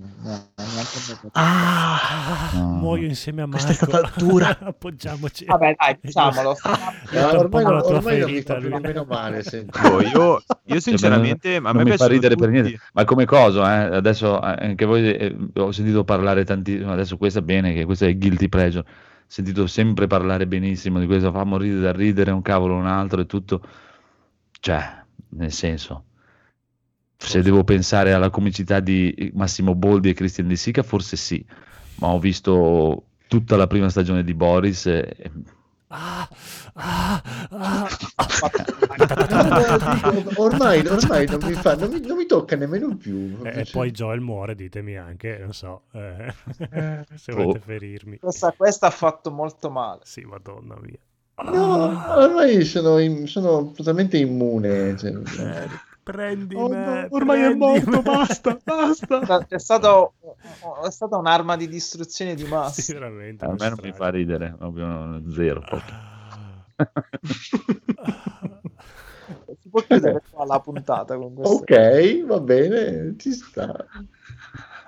No. 0.01 0.47
Ah! 1.34 2.51
No. 2.53 2.65
Muoio 2.77 3.05
insieme 3.05 3.41
a 3.41 3.47
Questa 3.47 3.73
è 3.73 3.77
Marco. 3.80 3.97
stata 3.97 4.11
dura. 4.26 4.57
Appoggiamoci. 4.63 5.43
Vabbè, 5.45 5.76
dai, 5.77 5.97
diciamolo. 6.01 6.55
No, 7.11 7.27
ormai, 7.39 7.63
la 7.63 7.69
non- 7.71 7.81
tua 7.81 7.95
ormai 7.97 8.19
non 8.19 8.30
mi 8.30 8.41
ferita, 8.41 8.53
fa 8.53 8.59
più 8.59 8.69
lui. 8.69 8.80
nemmeno 8.80 9.05
male. 9.09 9.43
Boh, 9.81 10.01
io, 10.01 10.41
io 10.65 10.80
sinceramente, 10.80 11.55
a 11.55 11.59
non 11.59 11.76
me 11.76 11.84
mi 11.84 11.97
fa 11.97 12.07
ridere 12.07 12.35
per 12.35 12.47
tutti. 12.47 12.61
niente, 12.61 12.80
ma 12.93 13.03
come 13.03 13.26
cosa? 13.26 13.89
eh? 13.91 13.95
Adesso 13.97 14.41
eh, 14.41 14.67
anche 14.67 14.85
voi 14.85 15.11
eh, 15.13 15.35
ho 15.55 15.71
sentito 15.71 16.03
parlare 16.05 16.45
tantissimo. 16.45 16.91
Adesso 16.93 17.17
questa 17.17 17.39
è 17.39 17.41
bene, 17.41 17.73
che 17.73 17.84
questo 17.85 18.05
è 18.05 18.15
guilty 18.17 18.47
pleasure. 18.47 18.85
Ho 18.88 19.26
sentito 19.27 19.67
sempre 19.67 20.07
parlare 20.07 20.47
benissimo 20.47 20.99
di 20.99 21.07
questo, 21.07 21.31
fa 21.31 21.43
morire 21.43 21.80
da 21.81 21.91
ridere 21.91 22.31
un 22.31 22.41
cavolo, 22.41 22.76
un 22.76 22.88
altro 22.88 23.19
e 23.21 23.26
tutto. 23.26 23.61
Cioè, 24.61 25.03
nel 25.31 25.51
senso, 25.51 26.03
se 27.21 27.41
devo 27.41 27.63
pensare 27.63 28.13
alla 28.13 28.29
comicità 28.29 28.79
di 28.79 29.31
Massimo 29.35 29.75
Boldi 29.75 30.09
e 30.09 30.13
Christian 30.13 30.47
De 30.47 30.55
Sica, 30.55 30.81
forse 30.83 31.17
sì, 31.17 31.45
ma 31.95 32.07
ho 32.07 32.19
visto 32.19 33.03
tutta 33.27 33.55
la 33.57 33.67
prima 33.67 33.89
stagione 33.89 34.23
di 34.23 34.33
Boris 34.33 34.85
e, 34.87 35.31
Ah, 35.91 36.29
ah, 36.73 37.23
ah. 37.49 37.87
Ormai, 40.35 40.85
ormai 40.85 41.25
non, 41.25 41.39
mi 41.43 41.53
fa, 41.53 41.75
non, 41.75 41.89
mi, 41.89 41.99
non 42.05 42.15
mi 42.17 42.25
tocca 42.27 42.55
nemmeno 42.55 42.95
più. 42.95 43.39
E 43.43 43.65
poi 43.71 43.89
Joel 43.91 44.19
muore, 44.21 44.53
ditemi 44.55 44.97
anche, 44.97 45.37
non 45.39 45.51
so, 45.53 45.83
eh, 45.93 46.33
se 47.15 47.31
Oh. 47.31 47.35
volete 47.35 47.59
ferirmi. 47.59 48.19
Questa, 48.19 48.53
questa 48.55 48.87
ha 48.87 48.91
fatto 48.91 49.31
molto 49.31 49.69
male. 49.71 50.01
Sì, 50.03 50.21
madonna 50.21 50.75
mia. 50.79 50.97
No, 51.51 52.15
ormai 52.17 52.63
sono, 52.65 52.99
in- 52.99 53.25
sono 53.27 53.71
totalmente 53.71 54.17
immune. 54.17 54.95
cioè, 54.97 55.11
Prendi 56.11 56.56
Oh 56.56 56.69
me, 56.69 56.76
no, 56.76 57.07
ormai 57.11 57.41
è 57.41 57.44
prendi 57.49 57.60
morto, 57.60 57.90
me. 57.91 58.02
basta, 58.02 58.60
basta. 58.64 59.45
È, 59.48 59.60
stato, 59.60 60.14
è 60.84 60.90
stata 60.90 61.18
un'arma 61.18 61.56
di 61.56 61.68
distruzione 61.68 62.34
di 62.36 62.41
Sì, 62.41 62.48
massa. 62.48 62.94
veramente. 62.94 63.45
a 63.45 63.49
me 63.49 63.69
non 63.69 63.77
mi 63.81 63.91
fa 63.91 64.10
ridere, 64.10 64.56
proprio 64.57 65.22
zero. 65.31 65.60
proprio. 65.61 65.95
Si 69.61 69.69
può 69.69 69.81
chiudere 69.81 70.23
qua 70.31 70.45
la 70.45 70.60
puntata 70.60 71.15
con 71.15 71.34
questo. 71.36 71.57
ok, 71.57 72.26
va 72.26 72.40
bene, 72.40 73.15
ci 73.18 73.31
sta. 73.31 73.86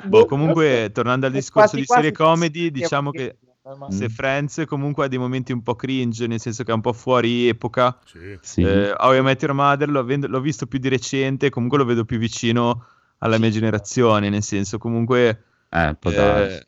Boh, 0.04 0.26
comunque, 0.26 0.90
tornando 0.92 1.28
al 1.28 1.32
È 1.32 1.36
discorso 1.36 1.76
quasi 1.76 1.86
di 1.86 1.86
serie 1.86 2.12
comedy, 2.12 2.72
diciamo 2.72 3.12
che 3.12 3.38
ma- 3.42 3.51
se 3.90 4.10
Friends 4.10 4.64
comunque 4.68 5.06
ha 5.06 5.08
dei 5.08 5.20
momenti 5.20 5.52
un 5.52 5.62
po' 5.62 5.76
cringe, 5.76 6.26
nel 6.26 6.40
senso 6.40 6.64
che 6.64 6.72
è 6.72 6.74
un 6.74 6.82
po' 6.82 6.94
fuori 6.94 7.48
epoca. 7.48 8.00
Sì. 8.06 8.38
Sì. 8.42 8.62
Eh, 8.62 8.92
How 8.98 9.16
I 9.16 9.22
Met 9.22 9.42
Your 9.44 9.54
Mother 9.54 9.90
l'ho, 9.90 10.00
avendo- 10.00 10.28
l'ho 10.28 10.42
visto 10.42 10.66
più 10.66 10.80
di 10.80 10.90
recente, 10.90 11.50
comunque 11.50 11.78
lo 11.78 11.86
vedo 11.86 12.04
più 12.04 12.18
vicino 12.18 12.86
alla 13.20 13.38
mia 13.38 13.52
generazione, 13.52 14.30
nel 14.30 14.42
senso 14.44 14.78
comunque 14.80 15.44
Eh, 15.70 15.96
eh, 16.02 16.68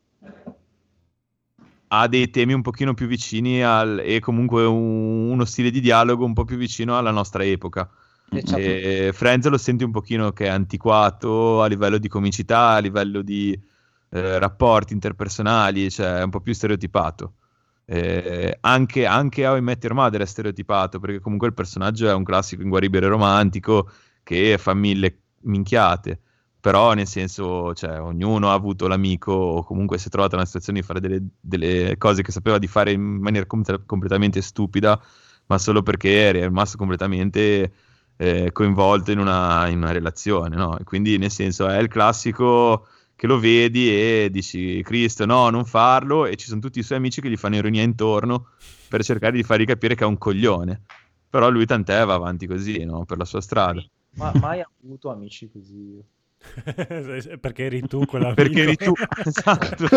ha 1.88 2.08
dei 2.08 2.30
temi 2.30 2.54
un 2.54 2.62
pochino 2.62 2.94
più 2.94 3.08
vicini 3.08 3.64
al, 3.64 4.00
e 4.00 4.20
comunque 4.20 4.64
un- 4.64 5.30
uno 5.32 5.46
stile 5.46 5.72
di 5.72 5.80
dialogo 5.80 6.26
un 6.26 6.34
po' 6.34 6.46
più 6.46 6.58
vicino 6.58 6.98
alla 6.98 7.12
nostra 7.12 7.44
epoca. 7.44 7.90
E 8.32 9.08
E 9.08 9.14
Friends 9.14 9.48
lo 9.48 9.58
senti 9.58 9.84
un 9.84 9.92
pochino 9.92 10.32
che 10.32 10.46
è 10.46 10.50
antiquato 10.50 11.62
a 11.62 11.68
livello 11.68 11.98
di 11.98 12.08
comicità, 12.08 12.70
a 12.70 12.80
livello 12.80 13.22
di 13.22 13.60
eh, 14.14 14.38
rapporti 14.38 14.94
interpersonali, 14.94 15.90
cioè 15.90 16.20
è 16.20 16.24
un 16.24 16.30
po' 16.30 16.40
più 16.40 16.54
stereotipato. 16.54 17.34
Eh, 17.86 18.58
anche, 18.62 19.06
anche 19.06 19.46
How 19.48 19.58
I 19.58 19.62
Met 19.62 19.84
Your 19.84 19.96
Mother 19.96 20.22
è 20.22 20.26
stereotipato 20.26 21.00
perché 21.00 21.20
comunque 21.20 21.48
il 21.48 21.54
personaggio 21.54 22.08
è 22.08 22.14
un 22.14 22.24
classico 22.24 22.62
inguaribile 22.62 23.08
romantico 23.08 23.90
che 24.24 24.58
fa 24.58 24.74
mille 24.74 25.20
minchiate 25.42 26.22
però 26.62 26.94
nel 26.94 27.08
senso 27.08 27.74
cioè, 27.74 28.00
ognuno 28.00 28.50
ha 28.50 28.54
avuto 28.54 28.88
l'amico 28.88 29.34
o 29.34 29.64
comunque 29.66 29.98
si 29.98 30.08
è 30.08 30.10
trovato 30.10 30.36
nella 30.36 30.46
situazione 30.48 30.80
di 30.80 30.86
fare 30.86 31.02
delle, 31.02 31.22
delle 31.42 31.98
cose 31.98 32.22
che 32.22 32.32
sapeva 32.32 32.58
di 32.58 32.68
fare 32.68 32.94
in 32.94 33.02
maniera 33.02 33.46
com- 33.46 33.86
completamente 33.86 34.42
stupida 34.42 34.98
ma 35.48 35.58
solo 35.58 35.84
perché 35.84 36.30
è 36.30 36.32
rimasto 36.32 36.78
completamente 36.78 37.74
eh, 38.16 38.52
coinvolto 38.54 39.12
in 39.12 39.20
una, 39.20 39.68
in 39.68 39.80
una 39.80 39.92
relazione 39.92 40.56
no? 40.56 40.78
Quindi 40.86 41.18
nel 41.18 41.32
senso 41.32 41.68
è 41.68 41.80
il 41.80 41.90
classico 41.90 42.88
che 43.24 43.30
lo 43.30 43.40
vedi 43.40 43.88
e 43.90 44.28
dici 44.30 44.84
Cristo 44.84 45.26
no 45.26 45.50
non 45.50 45.64
farlo 45.64 46.26
e 46.26 46.36
ci 46.36 46.46
sono 46.46 46.60
tutti 46.60 46.80
i 46.80 46.84
suoi 46.84 46.98
amici 46.98 47.22
che 47.22 47.30
gli 47.30 47.38
fanno 47.38 47.56
ironia 47.56 47.82
intorno 47.82 48.48
per 48.90 49.02
cercare 49.02 49.32
di 49.32 49.44
fargli 49.44 49.64
capire 49.64 49.96
che 49.96 50.04
è 50.04 50.08
un 50.08 50.18
coglione 50.18 50.82
però 51.30 51.50
lui 51.50 51.66
tant'è 51.66 52.04
va 52.04 52.16
avanti 52.16 52.48
così 52.48 52.84
no? 52.84 53.06
per 53.06 53.18
la 53.18 53.24
sua 53.24 53.40
strada 53.40 53.82
Ma 54.16 54.34
mai 54.42 54.62
avuto 54.62 55.10
amici 55.10 55.50
così? 55.50 56.04
Perché 57.40 57.64
eri 57.64 57.88
tu 57.88 58.06
quella 58.06 58.34
perché 58.36 58.62
eri 58.64 58.76
tu 58.76 58.92
esatto 59.24 59.88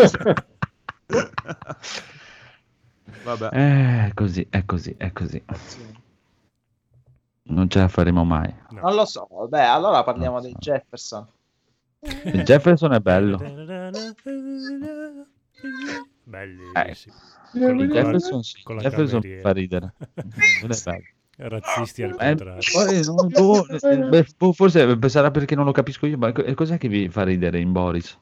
Vabbè. 3.23 3.49
È 3.49 4.11
così, 4.13 4.47
è 4.49 4.63
così, 4.63 4.95
è 4.97 5.11
così. 5.11 5.43
Non 7.43 7.69
ce 7.69 7.79
la 7.79 7.87
faremo 7.89 8.23
mai. 8.23 8.53
No. 8.69 8.81
Non 8.81 8.95
lo 8.95 9.05
so, 9.05 9.27
beh, 9.49 9.65
allora 9.65 10.03
parliamo 10.03 10.35
Non 10.35 10.43
dei 10.43 10.51
so. 10.51 10.59
Jefferson. 10.59 11.27
Il 12.01 12.43
Jefferson 12.43 12.93
è 12.93 12.99
bello. 12.99 13.37
Bellissimo. 16.23 17.15
Il 17.53 17.61
Con 17.61 17.77
la- 17.77 17.85
Jefferson, 17.85 18.43
sì, 18.43 18.61
con 18.63 18.75
la 18.75 18.81
Jefferson 18.83 19.21
fa 19.41 19.51
ridere. 19.51 19.93
Non 20.61 20.71
è 20.71 20.77
bello. 20.83 21.03
Razzisti 21.39 22.01
al 22.03 22.15
Eh, 22.19 22.35
contrario. 22.35 22.61
non- 23.13 23.27
boh, 23.29 23.67
eh, 23.67 23.97
beh, 24.09 24.25
boh, 24.37 24.53
forse 24.53 24.97
sarà 25.07 25.29
perché 25.31 25.53
non 25.55 25.65
lo 25.65 25.71
capisco 25.71 26.07
io, 26.07 26.17
ma 26.17 26.31
co- 26.31 26.51
cos'è 26.55 26.77
che 26.79 26.87
vi 26.87 27.09
fa 27.09 27.23
ridere 27.23 27.59
in 27.59 27.71
Boris? 27.71 28.17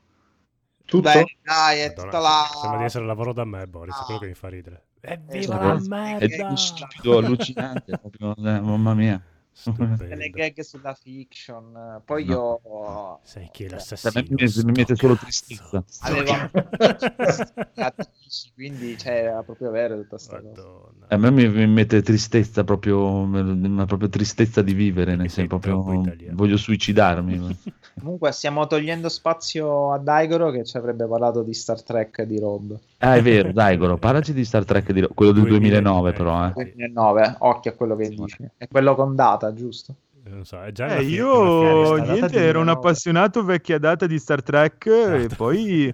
Tutto? 0.85 1.09
Beh, 1.09 1.23
dai, 1.41 1.79
è 1.79 1.87
Madonna, 1.87 2.03
tutta 2.03 2.19
la... 2.19 2.45
Sembra 2.59 2.77
di 2.79 2.83
essere 2.85 3.05
lavoro 3.05 3.33
da 3.33 3.45
me, 3.45 3.65
Boris, 3.67 3.99
è 3.99 4.03
quello 4.03 4.19
che 4.19 4.27
mi 4.27 4.33
fa 4.33 4.49
ridere. 4.49 4.83
Evviva 4.99 5.55
Cioè, 5.55 5.63
la 5.65 5.73
È 5.75 5.79
merda! 6.27 6.45
uno 6.45 6.55
stupido 6.57 7.17
allucinante, 7.17 7.97
proprio, 7.97 8.35
eh, 8.35 8.59
mamma 8.59 8.93
mia. 8.93 9.21
Stupendo. 9.57 10.03
le 10.15 10.29
gag 10.31 10.59
sulla 10.61 10.93
fiction. 10.93 12.01
Poi 12.03 12.25
io 12.25 13.19
Sai 13.23 13.49
chi 13.51 13.63
è 13.63 13.67
A 13.67 13.71
l'assassino? 13.71 14.11
me 14.13 14.25
mi, 14.29 14.51
mi 14.65 14.71
mette 14.73 14.95
solo 14.95 15.15
tristezza. 15.15 15.83
avevo 15.99 16.31
amici, 17.75 18.51
quindi 18.53 18.97
cioè, 18.97 19.13
era 19.13 19.43
proprio 19.43 19.71
vero 19.71 19.95
tutta 20.01 20.17
sta 20.17 20.41
cosa. 20.41 20.61
Madonna. 20.61 21.05
A 21.07 21.17
me 21.17 21.31
mi, 21.31 21.47
mi 21.47 21.67
mette 21.67 22.01
tristezza 22.01 22.63
proprio, 22.65 23.07
una 23.07 23.85
proprio 23.85 24.09
tristezza 24.09 24.61
di 24.61 24.73
vivere, 24.73 25.15
nel 25.15 25.29
senso 25.29 25.57
proprio 25.59 26.01
italiano. 26.01 26.35
voglio 26.35 26.57
suicidarmi. 26.57 27.57
Comunque 27.97 28.31
stiamo 28.33 28.67
togliendo 28.67 29.07
spazio 29.07 29.93
a 29.93 29.99
Daigoro 29.99 30.51
che 30.51 30.65
ci 30.65 30.75
avrebbe 30.77 31.07
parlato 31.07 31.43
di 31.43 31.53
Star 31.53 31.81
Trek 31.81 32.23
di 32.23 32.39
Rob. 32.39 32.77
Ah, 33.05 33.15
è 33.15 33.21
vero, 33.21 33.51
dai, 33.51 33.77
Goro, 33.77 33.97
parlaci 33.97 34.33
di 34.33 34.43
Star 34.43 34.65
Trek, 34.65 34.91
di- 34.91 35.07
quello 35.13 35.31
del 35.31 35.43
2009 35.43 36.11
però, 36.13 36.47
eh. 36.47 36.51
2009, 36.53 37.35
occhio 37.39 37.71
a 37.71 37.73
quello 37.75 37.95
che 37.95 38.05
Sì, 38.05 38.15
dici. 38.15 38.37
È 38.57 38.67
quello 38.67 38.95
con 38.95 39.15
data, 39.15 39.53
giusto? 39.53 39.95
Non 40.23 40.43
so, 40.43 40.59
è 40.59 40.71
già 40.71 40.87
Eh, 40.95 41.03
io 41.03 41.97
niente, 41.97 42.35
ero 42.37 42.59
un 42.59 42.65
2009. 42.65 42.71
appassionato 42.71 43.43
vecchia 43.43 43.77
data 43.77 44.07
di 44.07 44.17
Star 44.17 44.41
Trek 44.41 44.87
e 44.87 45.15
Esatto. 45.17 45.35
poi 45.35 45.93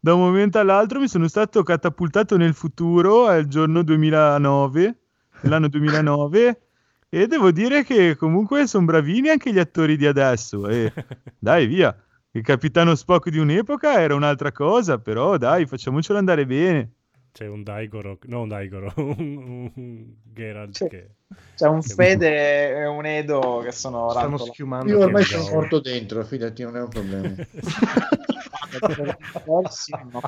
da 0.00 0.14
un 0.14 0.20
momento 0.20 0.58
all'altro 0.58 0.98
mi 0.98 1.08
sono 1.08 1.28
stato 1.28 1.62
catapultato 1.62 2.38
nel 2.38 2.54
futuro 2.54 3.26
al 3.26 3.46
giorno 3.48 3.82
2009, 3.82 4.98
nell'anno 5.40 5.68
2009 5.68 6.60
e 7.10 7.26
devo 7.26 7.50
dire 7.50 7.84
che 7.84 8.16
comunque 8.16 8.66
sono 8.66 8.86
bravini 8.86 9.28
anche 9.28 9.52
gli 9.52 9.58
attori 9.58 9.96
di 9.98 10.06
adesso 10.06 10.66
e 10.68 10.90
dai 11.38 11.66
via, 11.66 11.94
il 12.36 12.42
capitano 12.42 12.94
Spock 12.94 13.30
di 13.30 13.38
un'epoca 13.38 14.00
era 14.00 14.14
un'altra 14.14 14.52
cosa, 14.52 14.98
però 14.98 15.36
dai 15.38 15.66
facciamocelo 15.66 16.18
andare 16.18 16.44
bene. 16.46 16.90
C'è 17.32 17.46
un 17.46 17.62
Daigoro, 17.62 18.18
no 18.24 18.42
un 18.42 18.48
Daigoro, 18.48 18.92
un, 18.96 19.70
un 19.74 20.04
Geralt 20.32 20.74
Sì. 20.74 20.86
che... 20.88 21.08
C'è 21.56 21.66
un 21.66 21.80
Che- 21.80 21.92
Fede 21.94 22.68
e 22.76 22.86
un 22.86 23.04
Edo 23.04 23.60
che 23.64 23.72
sono 23.72 24.08
Stiamo 24.10 24.28
rantola- 24.36 24.52
schiumando. 24.52 24.92
Io 24.92 24.98
ormai 25.00 25.22
sono 25.24 25.48
morto 25.50 25.80
dentro, 25.80 26.22
fidati, 26.24 26.62
non 26.62 26.76
è 26.76 26.80
un 26.82 26.88
problema. 26.88 27.34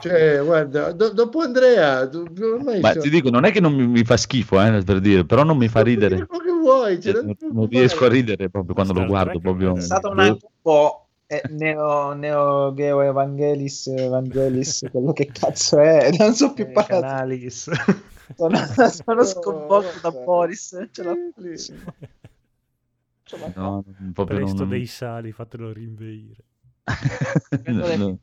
Cioè, 0.01 0.43
guarda, 0.43 0.93
do- 0.93 1.13
dopo 1.13 1.41
Andrea, 1.41 2.05
do- 2.07 2.27
ormai 2.55 2.81
Ma 2.81 2.91
sono- 2.91 3.03
ti 3.03 3.11
dico, 3.11 3.31
non 3.31 3.45
è 3.45 3.53
che 3.53 3.61
non 3.61 3.75
mi, 3.75 3.87
mi 3.87 4.05
fa 4.05 4.17
schifo, 4.17 4.61
eh, 4.63 4.83
per 4.83 5.01
dire, 5.01 5.25
però 5.25 5.45
non 5.45 5.57
mi 5.57 5.69
fa 5.69 5.83
ridere. 5.83 6.27
vuoi, 6.61 7.01
cioè, 7.01 7.13
Non, 7.15 7.35
non 7.53 7.67
riesco 7.69 8.05
a 8.05 8.09
ridere 8.09 8.49
proprio 8.49 8.75
quando 8.75 8.93
lo 8.93 9.07
guardo, 9.07 9.39
proprio. 9.41 9.75
è 9.75 9.79
È 9.79 9.83
stato 9.83 10.11
un 10.11 10.39
po' 10.63 11.08
eh, 11.29 11.43
neo, 11.51 12.15
neo 12.15 12.73
Geo 12.75 13.03
Evangelis 13.03 13.87
Evangelis 13.89 14.87
quello 14.91 15.13
che 15.13 15.27
cazzo 15.27 15.79
è 15.79 16.11
non 16.17 16.35
so 16.35 16.55
più 16.55 16.65
Eh, 16.65 16.73
parlare 16.73 17.01
Canalis. 17.01 17.71
sono, 18.35 18.57
sono 19.05 19.25
sconvolto 19.25 20.01
da 20.01 20.11
Boris 20.11 20.89
ce 20.91 21.03
la 21.03 21.15
faccio. 21.37 21.75
No, 23.61 23.85
proprio 24.15 24.39
Presto 24.39 24.61
non, 24.61 24.69
dei 24.71 24.87
sali, 24.87 25.33
fatelo 25.33 25.71
rinveire. 25.73 26.45
Le- 27.65 27.97
no, 27.97 28.19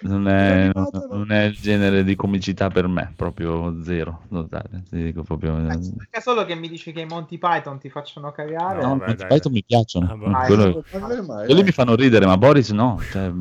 non 0.00 0.28
è, 0.28 0.70
non, 0.72 1.30
è 1.32 1.44
il 1.44 1.54
genere 1.56 2.04
di 2.04 2.14
comicità 2.14 2.68
per 2.68 2.86
me, 2.88 3.12
proprio 3.16 3.82
zero. 3.82 4.22
totale, 4.28 4.82
ti 4.90 5.02
dico 5.02 5.22
proprio. 5.22 5.56
eh, 5.58 5.78
Perché 5.96 6.20
solo 6.20 6.44
che 6.44 6.54
mi 6.54 6.68
dici 6.68 6.92
che 6.92 7.00
i 7.00 7.06
Monty 7.06 7.38
Python 7.38 7.78
ti 7.78 7.88
facciano 7.88 8.30
cagare 8.32 8.80
No, 8.82 8.88
No, 8.88 8.88
vabbè, 8.90 9.06
Monty 9.06 9.16
dai, 9.22 9.28
Python 9.28 9.52
mi 9.52 9.64
piacciono. 9.64 10.10
Ah, 10.10 10.16
boh. 10.16 10.26
Ah, 10.26 10.46
quello- 10.46 10.84
mai, 10.92 11.22
quelli 11.44 11.54
dai. 11.54 11.62
mi 11.64 11.70
fanno 11.72 11.94
ridere, 11.94 12.26
ma 12.26 12.36
Boris 12.36 12.70
no. 12.70 12.98
Cioè. 13.10 13.32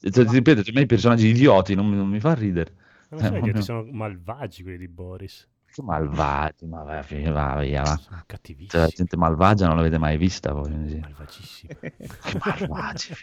Cioè, 0.00 0.10
ti 0.24 0.34
ripeto, 0.34 0.62
cioè, 0.62 0.72
a 0.74 0.76
me 0.78 0.82
i 0.84 0.86
personaggi 0.86 1.26
idioti 1.28 1.74
non, 1.74 1.86
mi- 1.88 1.96
non 1.96 2.08
mi 2.08 2.20
fa 2.20 2.32
ridere. 2.34 2.72
Non 3.10 3.20
Eh, 3.20 3.24
sai 3.28 3.42
che 3.52 3.62
sono 3.62 3.84
malvagi 3.90 4.62
quelli 4.62 4.78
di 4.78 4.88
Boris. 4.88 5.46
Che 5.70 5.82
malvagi, 5.82 6.66
ma 6.66 6.82
va, 6.82 7.04
va 7.32 7.60
via, 7.60 7.82
va. 7.82 7.96
Sono 7.96 8.22
cattivissimi. 8.26 8.68
Cioè, 8.68 8.80
la 8.80 8.86
gente 8.88 9.16
malvagia 9.16 9.66
non 9.66 9.76
l'avete 9.76 9.98
mai 9.98 10.16
vista 10.16 10.52
voi. 10.52 10.68
quindi- 10.70 10.98
Malvagissimi. 11.00 11.72
Malvagi. 12.68 13.14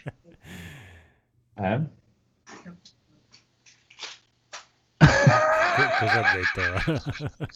Eh? 1.56 1.80
Co- 5.72 5.92
Cosa 5.92 6.20
ha 6.20 6.22
detto? 6.22 6.72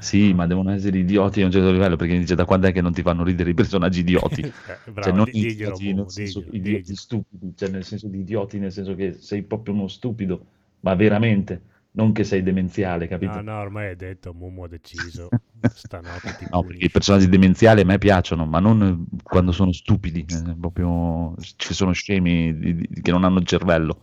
Sì, 0.00 0.32
ma 0.34 0.46
devono 0.46 0.70
essere 0.72 0.98
idioti 0.98 1.42
a 1.42 1.46
un 1.46 1.50
certo 1.50 1.70
livello 1.70 1.96
perché 1.96 2.18
dice 2.18 2.34
da 2.34 2.44
quando 2.44 2.66
è 2.68 2.72
che 2.72 2.80
non 2.80 2.92
ti 2.92 3.02
fanno 3.02 3.24
ridere 3.24 3.50
i 3.50 3.54
personaggi 3.54 4.00
idioti? 4.00 4.42
Eh, 4.66 4.78
cioè, 4.98 5.12
bravo, 5.12 5.16
non 5.16 5.24
di- 5.24 5.32
diglielo, 5.32 5.76
idioti 5.76 5.92
nel 5.92 6.10
senso 6.10 6.40
diglielo, 6.40 6.56
idioti 6.56 6.80
diglielo. 6.82 6.94
stupidi, 6.94 7.52
cioè 7.56 7.68
nel 7.68 7.84
senso 7.84 8.08
di 8.08 8.18
idioti, 8.20 8.58
nel 8.58 8.72
senso 8.72 8.94
che 8.94 9.14
sei 9.14 9.42
proprio 9.42 9.74
uno 9.74 9.88
stupido, 9.88 10.46
ma 10.80 10.94
veramente, 10.94 11.60
non 11.94 12.12
che 12.12 12.24
sei 12.24 12.42
demenziale, 12.42 13.06
capito? 13.08 13.32
No, 13.32 13.42
no, 13.42 13.58
ormai 13.60 13.88
è 13.90 13.96
detto, 13.96 14.32
Mumu 14.34 14.62
ha 14.64 14.68
deciso. 14.68 15.34
Stanotte 15.72 16.34
ti 16.34 16.46
No, 16.50 16.62
perché 16.64 16.84
i 16.86 16.90
personaggi 16.90 17.28
demenziali 17.28 17.80
a 17.80 17.84
me 17.84 17.98
piacciono, 17.98 18.46
ma 18.46 18.60
non 18.60 19.06
quando 19.22 19.50
sono 19.52 19.72
stupidi, 19.72 20.24
eh, 20.28 20.56
proprio 20.58 21.34
che 21.56 21.74
sono 21.74 21.92
scemi, 21.92 22.56
di- 22.56 22.74
di- 22.76 23.00
che 23.02 23.10
non 23.10 23.24
hanno 23.24 23.38
il 23.38 23.46
cervello. 23.46 24.00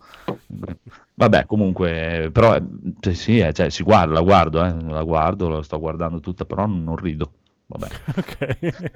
Vabbè, 1.14 1.46
comunque, 1.46 2.30
però 2.32 2.56
cioè, 3.00 3.14
sì, 3.14 3.38
eh, 3.38 3.52
cioè, 3.52 3.70
si 3.70 3.82
guarda, 3.82 4.14
la 4.14 4.20
guardo, 4.22 4.64
eh, 4.64 4.82
la 4.82 5.02
guardo, 5.02 5.48
la 5.48 5.62
sto 5.62 5.78
guardando 5.78 6.20
tutta, 6.20 6.44
però 6.44 6.66
non 6.66 6.96
rido. 6.96 7.32
Vabbè. 7.72 7.88
Ok. 8.16 8.36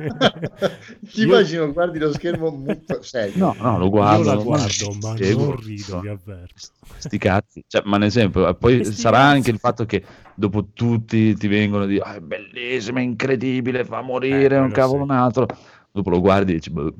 Ti 1.12 1.22
immagino, 1.22 1.72
guardi 1.72 1.98
lo 1.98 2.12
schermo 2.12 2.50
mu- 2.50 2.84
serio. 3.00 3.34
No, 3.34 3.54
no, 3.58 3.78
lo 3.78 3.88
guardo. 3.90 4.24
Io 4.24 4.24
ma- 4.24 4.42
guardo, 4.42 4.92
ma 4.94 5.14
non 5.18 5.56
rido, 5.56 6.00
vi 6.00 6.08
avverto. 6.08 6.68
Sti 6.98 7.18
cazzi, 7.18 7.64
cioè, 7.66 7.82
ma 7.84 7.98
nel 7.98 8.10
senso, 8.10 8.54
poi 8.54 8.84
Sti 8.84 8.94
sarà 8.94 9.18
cazzi. 9.18 9.20
anche 9.20 9.50
il 9.50 9.58
fatto 9.58 9.84
che 9.84 10.04
dopo 10.34 10.68
tutti 10.72 11.36
ti 11.36 11.46
vengono 11.48 11.84
a 11.84 11.86
dire 11.86 12.02
ah, 12.04 12.14
è 12.16 12.20
bellissimo, 12.20 12.98
è 12.98 13.02
incredibile, 13.02 13.84
fa 13.84 14.00
Eh, 14.00 14.02
morire, 14.02 14.56
è 14.56 14.60
un 14.60 14.70
cavolo 14.70 15.02
sì. 15.02 15.02
un 15.02 15.10
altro. 15.10 15.46
Dopo 15.92 16.10
lo 16.10 16.20
guardi 16.20 16.52
e 16.52 16.54
dici, 16.56 16.70
boh, 16.70 16.94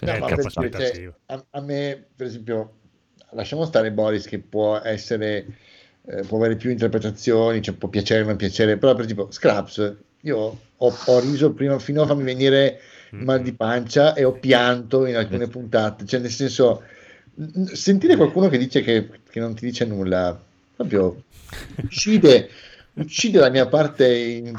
No, 0.00 0.14
Eh, 0.14 0.18
ma 0.18 0.30
troppa 0.30 0.50
cazzo, 0.50 0.60
perché, 0.60 0.92
cioè, 1.02 1.12
a, 1.26 1.44
a 1.50 1.60
me, 1.60 2.06
per 2.14 2.26
esempio, 2.26 2.78
lasciamo 3.32 3.64
stare 3.64 3.92
Boris 3.92 4.26
che 4.26 4.38
può 4.40 4.76
essere, 4.78 5.46
eh, 6.02 6.22
può 6.24 6.38
avere 6.38 6.56
più 6.56 6.70
interpretazioni, 6.70 7.60
cioè 7.62 7.74
può 7.74 7.88
piacere 7.88 8.22
o 8.22 8.26
non 8.26 8.36
piacere, 8.36 8.78
però 8.78 8.94
per 8.94 9.04
esempio 9.04 9.30
Scraps, 9.30 9.96
io 10.22 10.58
ho, 10.76 10.98
ho 11.06 11.20
riso 11.20 11.52
prima 11.52 11.78
fino 11.78 12.02
a 12.02 12.06
farmi 12.06 12.24
venire 12.24 12.80
il 13.10 13.24
mal 13.24 13.42
di 13.42 13.52
pancia 13.52 14.14
e 14.14 14.24
ho 14.24 14.32
pianto 14.32 15.06
in 15.06 15.16
alcune 15.16 15.46
puntate, 15.48 16.04
cioè 16.06 16.20
nel 16.20 16.30
senso, 16.30 16.82
sentire 17.72 18.16
qualcuno 18.16 18.48
che 18.48 18.58
dice 18.58 18.82
che, 18.82 19.08
che 19.28 19.40
non 19.40 19.54
ti 19.54 19.64
dice 19.64 19.84
nulla, 19.84 20.38
proprio 20.74 21.22
uccide, 21.76 22.50
uccide 22.94 23.38
la 23.38 23.50
mia 23.50 23.66
parte 23.66 24.12
in- 24.14 24.58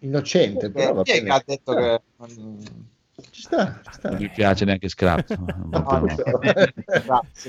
innocente, 0.00 0.70
però 0.70 0.94
va 0.94 1.02
chi 1.02 1.12
è 1.12 1.22
che 1.22 1.30
ha 1.30 1.42
detto 1.44 1.74
che 1.74 2.00
mm, 2.40 2.58
Ci 3.30 3.42
sta, 3.42 3.80
ci 3.84 3.92
sta. 3.92 4.08
non 4.10 4.18
mi 4.20 4.28
piace 4.30 4.64
neanche 4.64 4.88
Scraps. 4.88 5.30
no, 5.38 5.46
no. 5.70 6.06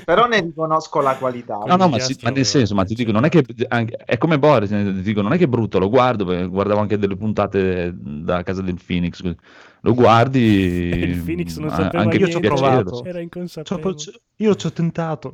però 0.04 0.26
ne 0.26 0.40
riconosco 0.40 1.00
la 1.00 1.14
qualità 1.16 1.56
No, 1.66 1.76
no, 1.76 1.88
ma, 1.88 1.98
si- 1.98 2.16
ma 2.22 2.30
nel 2.30 2.44
senso, 2.44 2.74
ma 2.74 2.84
ti 2.84 2.94
dico, 2.94 3.12
non 3.12 3.24
è 3.24 3.28
che 3.28 3.44
anche- 3.68 3.96
è 3.96 4.18
come 4.18 4.38
Boris, 4.38 4.70
eh, 4.72 4.84
ti 4.84 5.02
dico, 5.02 5.22
non 5.22 5.32
è 5.32 5.38
che 5.38 5.44
è 5.44 5.48
brutto, 5.48 5.78
lo 5.78 5.88
guardo, 5.88 6.24
perché 6.24 6.46
guardavo 6.46 6.80
anche 6.80 6.98
delle 6.98 7.16
puntate 7.16 7.92
da 7.94 8.42
casa 8.42 8.62
del 8.62 8.78
Phoenix, 8.84 9.20
così. 9.22 9.36
lo 9.80 9.94
guardi, 9.94 10.40
Il 10.94 11.22
Phoenix 11.22 11.56
non 11.58 11.70
sapeva 11.70 12.02
anche 12.02 12.16
niente, 12.18 12.40
per 12.40 12.52
provato. 12.52 12.90
piacere. 12.90 13.08
Era 13.10 13.20
inconsapevole. 13.20 13.94
c'ho- 13.94 14.20
io 14.36 14.54
ci 14.56 14.66
ho 14.66 14.72
tentato. 14.72 15.30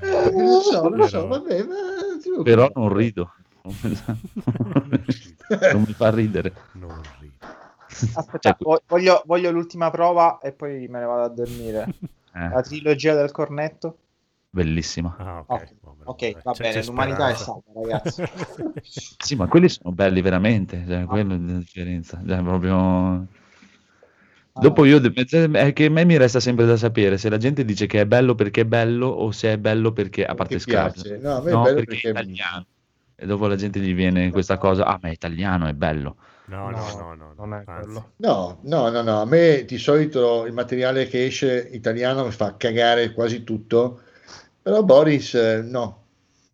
Eh, 0.00 0.30
lo 0.32 0.60
so, 0.60 0.88
lo 0.88 1.06
so, 1.06 1.26
Però- 1.26 1.28
vabbè, 1.28 1.62
ma 1.64 1.74
Però 2.42 2.70
non 2.74 2.92
rido, 2.92 3.32
non 3.66 3.74
mi 5.86 5.92
fa 5.92 6.10
ridere. 6.10 6.52
Rido. 6.72 7.00
Aspetta, 8.14 8.38
Cioè, 8.40 8.56
vo- 8.58 8.82
voglio, 8.86 9.22
voglio 9.26 9.50
l'ultima 9.50 9.90
prova 9.90 10.38
e 10.38 10.52
poi 10.52 10.86
me 10.88 11.00
ne 11.00 11.04
vado 11.06 11.22
a 11.22 11.28
dormire. 11.28 11.86
eh, 12.34 12.48
La 12.48 12.60
trilogia 12.62 13.14
del 13.14 13.30
cornetto. 13.32 13.98
bellissima. 14.50 15.14
Ah, 15.18 15.38
ok. 15.40 15.50
Ok, 15.50 15.74
vabbè, 15.80 16.02
Ok, 16.04 16.30
vabbè, 16.32 16.42
va 16.42 16.52
c'è- 16.52 16.62
bene, 16.62 16.80
c'è 16.80 16.86
l'umanità 16.86 17.28
è 17.28 17.34
salva, 17.34 17.62
ragazzi. 17.74 18.22
Sì, 19.18 19.34
ma 19.34 19.46
quelli 19.48 19.68
sono 19.68 19.92
belli 19.92 20.20
veramente, 20.22 20.84
cioè, 20.86 21.04
quella 21.04 21.34
è 21.34 21.38
la 21.38 21.58
differenza. 21.58 22.22
Cioè, 22.26 22.42
proprio... 22.42 23.26
Dopo 24.58 24.86
io, 24.86 24.98
è 25.00 25.72
che 25.74 25.84
a 25.84 25.90
me 25.90 26.04
mi 26.06 26.16
resta 26.16 26.40
sempre 26.40 26.64
da 26.64 26.78
sapere 26.78 27.18
se 27.18 27.28
la 27.28 27.36
gente 27.36 27.62
dice 27.62 27.86
che 27.86 28.00
è 28.00 28.06
bello 28.06 28.34
perché 28.34 28.62
è 28.62 28.64
bello 28.64 29.06
o 29.08 29.30
se 29.30 29.52
è 29.52 29.58
bello 29.58 29.92
perché, 29.92 30.24
a 30.24 30.34
parte 30.34 30.56
piace. 30.58 31.18
No, 31.18 31.42
no, 31.42 31.62
perché 31.62 31.84
perché- 31.84 32.08
è 32.08 32.10
italiano. 32.12 32.66
E 33.16 33.26
dopo 33.26 33.46
la 33.48 33.56
gente 33.56 33.80
gli 33.80 33.94
viene 33.94 34.30
questa 34.30 34.56
cosa, 34.56 34.86
ah 34.86 34.98
ma 35.02 35.08
è 35.08 35.12
italiano, 35.12 35.66
è 35.66 35.74
bello. 35.74 36.16
No, 36.48 36.70
no, 36.70 36.76
No, 36.76 36.94
no, 36.96 37.14
no, 37.14 37.34
non 37.36 37.54
è 37.54 37.64
quello. 37.64 38.12
No, 38.16 38.58
no, 38.62 38.88
no, 38.90 39.02
no, 39.02 39.20
a 39.20 39.24
me 39.24 39.64
di 39.64 39.78
solito 39.78 40.46
il 40.46 40.52
materiale 40.52 41.06
che 41.06 41.26
esce 41.26 41.68
italiano 41.72 42.24
mi 42.24 42.30
fa 42.30 42.56
cagare 42.56 43.12
quasi 43.12 43.42
tutto, 43.42 44.00
però 44.62 44.82
Boris 44.82 45.34
eh, 45.34 45.62
no. 45.62 46.02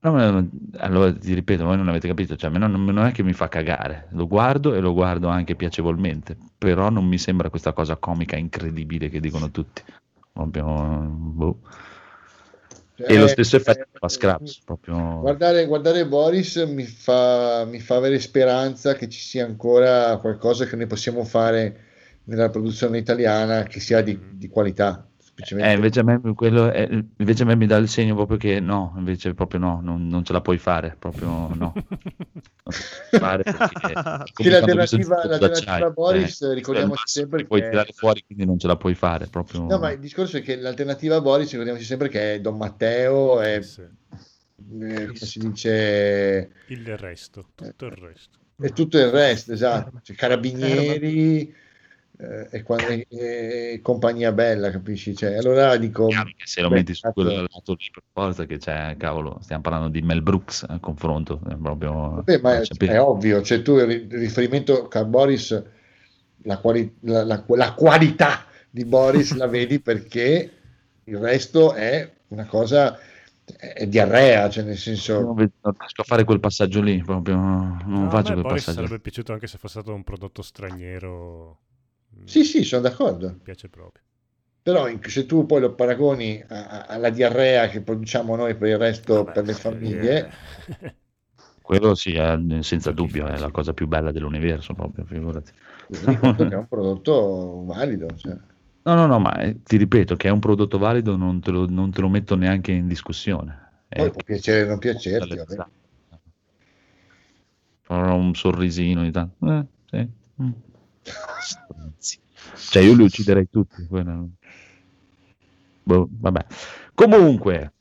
No, 0.00 0.12
ma- 0.12 0.44
allora 0.78 1.12
ti 1.12 1.34
ripeto, 1.34 1.64
voi 1.64 1.76
non 1.76 1.88
avete 1.88 2.08
capito, 2.08 2.34
cioè 2.36 2.50
a 2.50 2.52
me 2.52 2.58
non, 2.58 2.72
non 2.84 3.04
è 3.04 3.12
che 3.12 3.22
mi 3.22 3.34
fa 3.34 3.48
cagare, 3.48 4.08
lo 4.12 4.26
guardo 4.26 4.74
e 4.74 4.80
lo 4.80 4.92
guardo 4.94 5.28
anche 5.28 5.54
piacevolmente, 5.54 6.36
però 6.58 6.88
non 6.90 7.06
mi 7.06 7.18
sembra 7.18 7.50
questa 7.50 7.72
cosa 7.72 7.96
comica 7.96 8.36
incredibile 8.36 9.08
che 9.10 9.20
dicono 9.20 9.50
tutti. 9.50 9.82
Proprio, 10.32 10.64
boh. 10.64 11.58
E 13.06 13.16
lo 13.18 13.24
Eh, 13.24 13.28
stesso 13.28 13.56
effetto 13.56 13.82
eh, 13.82 13.98
fa 13.98 14.08
Scraps, 14.08 14.60
proprio... 14.64 15.20
Guardare, 15.20 15.66
guardare 15.66 16.06
Boris 16.06 16.56
mi 16.56 16.84
fa, 16.84 17.64
mi 17.64 17.80
fa 17.80 17.96
avere 17.96 18.18
speranza 18.20 18.94
che 18.94 19.08
ci 19.08 19.20
sia 19.20 19.44
ancora 19.44 20.16
qualcosa 20.18 20.66
che 20.66 20.76
ne 20.76 20.86
possiamo 20.86 21.24
fare 21.24 21.80
nella 22.24 22.50
produzione 22.50 22.98
italiana 22.98 23.64
che 23.64 23.80
sia 23.80 24.02
di, 24.02 24.18
di 24.32 24.48
qualità. 24.48 25.06
Semplicemente. 25.34 25.70
Eh, 25.70 25.74
invece, 25.74 26.00
a 26.00 26.02
me, 26.04 26.20
quello 26.34 26.70
è- 26.70 26.88
invece 27.16 27.42
a 27.42 27.46
me 27.46 27.56
mi 27.56 27.66
dà 27.66 27.76
il 27.76 27.88
segno 27.88 28.14
proprio 28.14 28.36
che 28.36 28.60
no, 28.60 28.94
invece 28.98 29.32
proprio 29.34 29.60
no, 29.60 29.80
non, 29.82 30.06
non 30.06 30.24
ce 30.24 30.32
la 30.32 30.40
puoi 30.40 30.58
fare, 30.58 30.94
proprio 30.98 31.48
no. 31.54 31.72
Fare 33.10 33.42
perché- 33.42 34.50
l'alternativa, 34.50 35.16
l'alternativa 35.16 35.48
d'acciaio, 35.48 35.92
Boris, 35.92 36.40
eh, 36.42 36.54
ricordiamoci 36.54 37.02
questo 37.02 37.18
è 37.20 37.22
il 37.22 37.28
sempre 37.28 37.38
che 37.40 37.46
puoi 37.46 37.60
che- 37.60 37.68
tirare 37.70 37.92
fuori, 37.92 38.24
quindi 38.26 38.44
non 38.44 38.58
ce 38.58 38.66
la 38.66 38.76
puoi 38.76 38.94
fare, 38.94 39.26
proprio... 39.26 39.62
No, 39.66 39.78
ma 39.78 39.90
il 39.90 39.98
discorso 39.98 40.36
è 40.36 40.42
che 40.42 40.56
l'alternativa 40.56 41.16
a 41.16 41.20
Boris, 41.20 41.50
ricordiamoci 41.50 41.84
sempre 41.84 42.08
che 42.08 42.34
è 42.34 42.40
Don 42.40 42.56
Matteo, 42.56 43.40
è, 43.40 43.60
Sì, 43.62 43.80
eh, 43.82 45.06
come 45.06 45.14
si 45.14 45.38
dice, 45.38 46.50
Il 46.66 46.96
resto, 46.96 47.46
tutto 47.54 47.86
il 47.86 47.92
resto. 47.92 48.38
è 48.60 48.72
tutto 48.72 48.98
il 48.98 49.10
resto, 49.10 49.52
esatto. 49.52 50.00
Cioè, 50.02 50.14
carabinieri 50.16 51.48
eh, 51.48 51.54
e, 52.50 53.06
e- 53.08 53.72
e 53.74 53.80
compagnia 53.82 54.32
bella, 54.32 54.70
capisci? 54.70 55.14
Cioè, 55.16 55.34
allora 55.36 55.76
dico, 55.76 56.08
se 56.44 56.60
lo 56.60 56.68
beh, 56.68 56.76
metti 56.76 56.94
su 56.94 57.10
quel 57.12 57.46
lato 57.48 57.74
lì 57.74 57.90
per 57.92 58.02
forza 58.12 58.44
che 58.46 58.58
c'è, 58.58 58.96
cavolo, 58.98 59.38
stiamo 59.40 59.62
parlando 59.62 59.88
di 59.88 60.02
Mel 60.02 60.22
Brooks 60.22 60.64
a 60.68 60.78
confronto, 60.78 61.40
è 61.48 61.56
proprio... 61.56 62.24
Vabbè, 62.24 62.38
ma 62.40 62.60
è, 62.60 62.62
è 62.86 63.00
ovvio, 63.00 63.42
cioè 63.42 63.62
tu 63.62 63.76
il 63.78 63.86
ri- 63.86 64.06
il 64.10 64.18
riferimento 64.18 64.88
a 64.88 65.04
Boris, 65.04 65.62
la, 66.44 66.58
quali- 66.58 66.96
la- 67.00 67.24
la- 67.24 67.44
la 67.48 67.72
qualità 67.74 68.44
di 68.70 68.84
Boris 68.84 69.34
la 69.34 69.46
vedi 69.48 69.80
perché 69.80 70.50
il 71.04 71.16
resto 71.18 71.72
è 71.72 72.10
una 72.28 72.46
cosa, 72.46 72.98
è 73.44 73.86
diarrea, 73.86 74.48
cioè 74.50 74.64
nel 74.64 74.76
senso... 74.76 75.20
non 75.20 75.34
riesco 75.36 76.00
a 76.02 76.04
fare 76.04 76.24
quel 76.24 76.40
passaggio 76.40 76.80
lì, 76.82 77.02
proprio 77.02 77.36
non 77.36 78.06
No, 78.06 78.16
a 78.16 78.18
faccio 78.18 78.32
me 78.32 78.34
quel 78.34 78.44
Boris 78.44 78.64
passaggio. 78.64 78.70
sarebbe 78.70 78.98
piaciuto 79.00 79.32
anche 79.32 79.46
se 79.46 79.56
fosse 79.58 79.80
stato 79.80 79.94
un 79.94 80.02
prodotto 80.04 80.42
straniero. 80.42 81.60
Mm, 82.18 82.26
Sì, 82.26 82.44
sì, 82.44 82.62
sono 82.64 82.82
d'accordo. 82.82 83.28
Mi 83.28 83.40
piace 83.42 83.68
proprio. 83.68 84.02
Però 84.62 84.88
in- 84.88 85.00
se 85.02 85.26
tu 85.26 85.44
poi 85.44 85.60
lo 85.60 85.74
paragoni 85.74 86.42
a- 86.48 86.66
a- 86.66 86.82
alla 86.86 87.10
diarrea 87.10 87.68
che 87.68 87.80
produciamo 87.80 88.36
noi 88.36 88.54
per 88.54 88.68
il 88.68 88.78
resto, 88.78 89.14
Vabbè, 89.24 89.32
per 89.32 89.44
le 89.44 89.52
famiglie, 89.54 90.18
eh, 90.18 90.30
Quello 91.62 91.94
sì, 91.94 92.14
è- 92.14 92.38
senza 92.60 92.90
dubbio, 92.92 93.26
è 93.26 93.38
la 93.38 93.50
cosa 93.50 93.72
più 93.72 93.86
bella 93.86 94.12
dell'universo, 94.12 94.74
proprio, 94.74 95.04
figurati. 95.04 95.52
è 95.88 96.54
un 96.54 96.66
prodotto 96.68 97.64
valido. 97.64 98.08
cioè. 98.16 98.36
No, 98.84 98.94
no, 98.94 99.06
no, 99.06 99.18
ma 99.20 99.36
eh, 99.38 99.62
ti 99.62 99.76
ripeto 99.76 100.16
che 100.16 100.28
è 100.28 100.30
un 100.30 100.40
prodotto 100.40 100.76
valido, 100.78 101.16
non 101.16 101.40
te 101.40 101.50
lo, 101.52 101.68
non 101.68 101.90
te 101.92 102.00
lo 102.00 102.08
metto 102.08 102.34
neanche 102.34 102.72
in 102.72 102.88
discussione. 102.88 103.70
Poi 103.88 104.08
È 104.08 104.10
può 104.10 104.22
piacere 104.24 104.64
o 104.64 104.66
non 104.68 104.78
piacerti, 104.78 105.36
vabbè. 105.36 105.64
Farò 107.82 108.16
un 108.16 108.34
sorrisino 108.34 109.00
ogni 109.02 109.10
tanto. 109.12 109.52
Eh, 109.52 109.66
sì. 109.86 110.08
mm. 110.42 110.50
Cioè, 112.54 112.82
io 112.82 112.94
li 112.94 113.02
ucciderei 113.02 113.48
tutti. 113.50 113.86
Boh, 115.84 116.08
vabbè. 116.10 116.46
Comunque, 116.94 117.72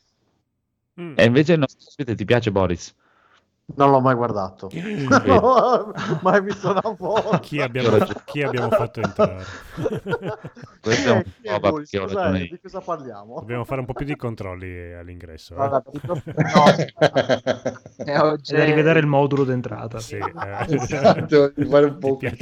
mm. 1.00 1.14
e 1.16 1.26
invece 1.26 1.54
il 1.54 1.60
nostro 1.60 1.86
ospite 1.88 2.16
ti 2.16 2.26
piace, 2.26 2.52
Boris? 2.52 2.96
Non 3.74 3.90
l'ho 3.90 4.02
mai 4.02 4.16
guardato. 4.16 4.70
mai 6.22 6.42
visto 6.42 6.72
una 6.72 6.82
foto. 6.82 7.40
Chi 7.40 7.62
abbiamo, 7.62 7.98
chi 8.26 8.42
abbiamo 8.44 8.70
fatto 8.70 9.00
entrare? 9.02 9.46
Questo 10.82 11.10
è 11.10 11.12
un 11.14 11.24
po' 11.24 11.80
io. 11.80 12.08
Di 12.50 12.60
cosa 12.62 12.82
parliamo? 12.82 13.36
Dobbiamo 13.40 13.64
fare 13.64 13.80
un 13.80 13.86
po' 13.86 13.94
più 13.94 14.06
di 14.06 14.16
controlli 14.18 14.94
all'ingresso. 14.94 15.54
eh. 15.54 15.56
Guarda, 15.56 15.84
i 15.92 16.00
prossimi- 16.00 16.36
no, 18.06 18.24
oggi- 18.24 18.56
da 18.56 18.64
rivedere 18.66 19.00
il 19.00 19.08
modulo 19.08 19.46
d'entrata. 19.46 20.00
Sì, 20.00 20.16
eh. 20.16 20.34
Esatto, 20.68 21.54
di 21.56 21.66
fare 21.66 21.86
un 21.86 21.98
po' 21.98 22.18
bene. 22.18 22.36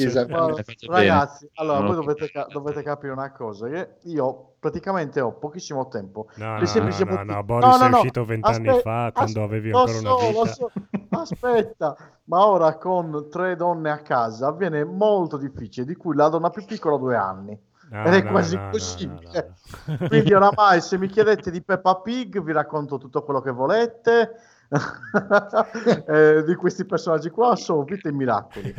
ragazzi, 0.88 1.48
allora 1.56 1.78
Non 1.80 1.88
voi 1.88 1.96
dovete, 1.96 2.32
ca- 2.32 2.48
dovete 2.52 2.82
capire 2.82 3.12
una 3.14 3.32
cosa: 3.32 3.68
che 3.68 3.98
io 4.06 4.49
praticamente 4.60 5.22
ho 5.22 5.32
pochissimo 5.34 5.88
tempo. 5.88 6.28
No, 6.36 6.60
no, 6.60 6.66
semplice 6.66 7.06
no, 7.06 7.12
no, 7.12 7.16
motivo- 7.18 7.34
no, 7.34 7.44
Boris 7.44 7.82
è 7.82 7.90
no, 7.90 7.98
uscito 7.98 8.26
vent'anni 8.26 8.68
aspe- 8.68 8.82
fa, 8.82 9.12
quando 9.14 9.40
as- 9.40 9.46
avevi 9.46 9.72
ancora 9.72 9.98
una 9.98 10.10
so, 10.10 10.18
lo 10.32 10.42
vita. 10.42 10.54
so. 10.54 10.72
Aspetta, 11.12 11.98
ma 12.26 12.46
ora 12.46 12.78
con 12.78 13.28
tre 13.32 13.56
donne 13.56 13.90
a 13.90 14.00
casa 14.00 14.48
avviene 14.48 14.84
molto 14.84 15.38
difficile, 15.38 15.86
di 15.86 15.96
cui 15.96 16.16
la 16.16 16.30
donna 16.30 16.50
più 16.50 16.64
piccola 16.66 16.96
ha 16.96 17.00
due 17.00 17.16
anni. 17.16 17.60
No, 17.90 18.04
Ed 18.06 18.14
è 18.14 18.22
no, 18.22 18.30
quasi 18.30 18.54
no, 18.54 18.62
no, 18.62 18.66
impossibile. 18.68 19.56
no, 19.86 19.96
no. 19.98 20.08
Quindi 20.08 20.32
oramai 20.36 20.82
se 20.82 20.98
mi 21.00 21.08
chiedete 21.08 21.50
di 21.50 21.64
Peppa 21.64 21.96
Pig 21.96 22.40
vi 22.42 22.52
racconto 22.52 22.98
tutto 23.00 23.24
quello 23.24 23.42
che 23.42 23.52
volete. 23.52 24.32
Eh, 26.06 26.44
di 26.44 26.54
questi 26.54 26.86
personaggi 26.86 27.32
qua 27.32 27.56
sono 27.56 27.84
vite 27.84 28.10
e 28.10 28.12
miracoli. 28.12 28.76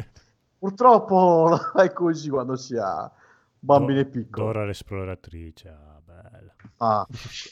Purtroppo 0.59 1.59
è 1.75 1.93
così 1.93 2.29
quando 2.29 2.55
si 2.55 2.77
ha 2.77 3.11
bambini 3.61 4.03
Do- 4.05 4.09
piccoli. 4.11 4.47
Dora 4.47 4.65
l'esploratrice, 4.65 5.69
ah, 5.69 6.01
bella. 6.05 6.55
Ah, 6.79 7.07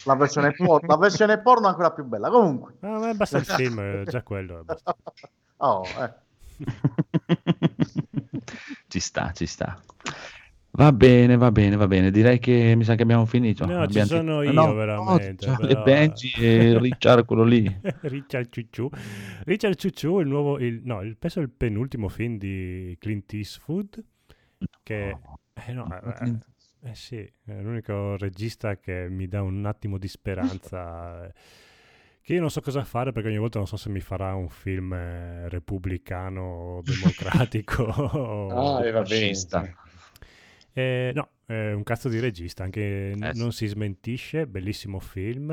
la, 0.04 0.14
versione 0.16 0.52
por- 0.52 0.84
la 0.86 0.96
versione 0.96 1.38
porno 1.40 1.66
è 1.66 1.70
ancora 1.70 1.92
più 1.92 2.04
bella. 2.04 2.30
Comunque, 2.30 2.74
Ah, 2.80 2.98
ma 2.98 3.14
basta 3.14 3.38
il 3.38 3.44
film, 3.44 3.78
eh, 3.78 4.04
già 4.06 4.22
quello. 4.22 4.64
oh, 5.58 5.84
eh. 5.86 6.12
ci 8.88 9.00
sta, 9.00 9.32
ci 9.32 9.46
sta. 9.46 9.80
Va 10.70 10.92
bene, 10.92 11.36
va 11.36 11.50
bene, 11.50 11.76
va 11.76 11.86
bene. 11.88 12.10
Direi 12.10 12.38
che 12.38 12.74
mi 12.76 12.84
sa 12.84 12.94
che 12.94 13.02
abbiamo 13.02 13.24
finito. 13.26 13.64
No, 13.64 13.78
ci 13.88 13.98
Abbiamo- 13.98 14.06
sono 14.08 14.42
io, 14.42 14.52
no, 14.52 14.72
veramente, 14.74 15.46
no, 15.46 15.56
però- 15.56 15.80
e 15.80 15.82
Benji 15.82 16.30
e 16.38 16.78
Richard, 16.78 17.24
quello 17.24 17.42
lì. 17.42 17.80
Richard 18.02 18.48
Ciucciù. 18.50 18.88
Richard 19.44 19.74
Ciucciù, 19.76 20.20
il 20.20 20.28
nuovo, 20.28 20.58
il, 20.60 20.80
no, 20.84 21.02
il, 21.02 21.16
penso 21.16 21.40
il 21.40 21.50
penultimo 21.50 22.08
film 22.08 22.38
di 22.38 22.96
Clint 23.00 23.32
Eastwood, 23.32 24.04
che... 24.82 25.18
Eh, 25.66 25.72
no, 25.72 25.88
eh, 25.90 26.38
eh 26.90 26.94
sì, 26.94 27.16
è 27.18 27.52
l'unico 27.60 28.16
regista 28.16 28.76
che 28.78 29.08
mi 29.08 29.26
dà 29.26 29.42
un 29.42 29.64
attimo 29.66 29.98
di 29.98 30.08
speranza. 30.08 31.26
eh, 31.26 31.32
Che 32.22 32.34
io 32.34 32.40
non 32.40 32.50
so 32.50 32.60
cosa 32.60 32.84
fare 32.84 33.10
perché 33.12 33.28
ogni 33.28 33.38
volta 33.38 33.58
non 33.58 33.66
so 33.66 33.76
se 33.76 33.88
mi 33.88 34.00
farà 34.00 34.34
un 34.34 34.48
film 34.48 34.92
eh, 34.92 35.48
repubblicano 35.48 36.42
o 36.42 36.82
democratico. 36.84 37.84
Ah, 38.50 38.80
bene. 38.80 38.92
Fascista. 38.92 39.74
eh, 40.74 41.12
no, 41.14 41.28
è 41.46 41.72
un 41.72 41.82
cazzo 41.82 42.08
di 42.08 42.20
regista, 42.20 42.62
anche 42.62 43.10
Eh, 43.10 43.34
sì. 43.34 43.38
non 43.40 43.52
si 43.52 43.66
smentisce, 43.66 44.46
bellissimo 44.46 45.00
film. 45.00 45.50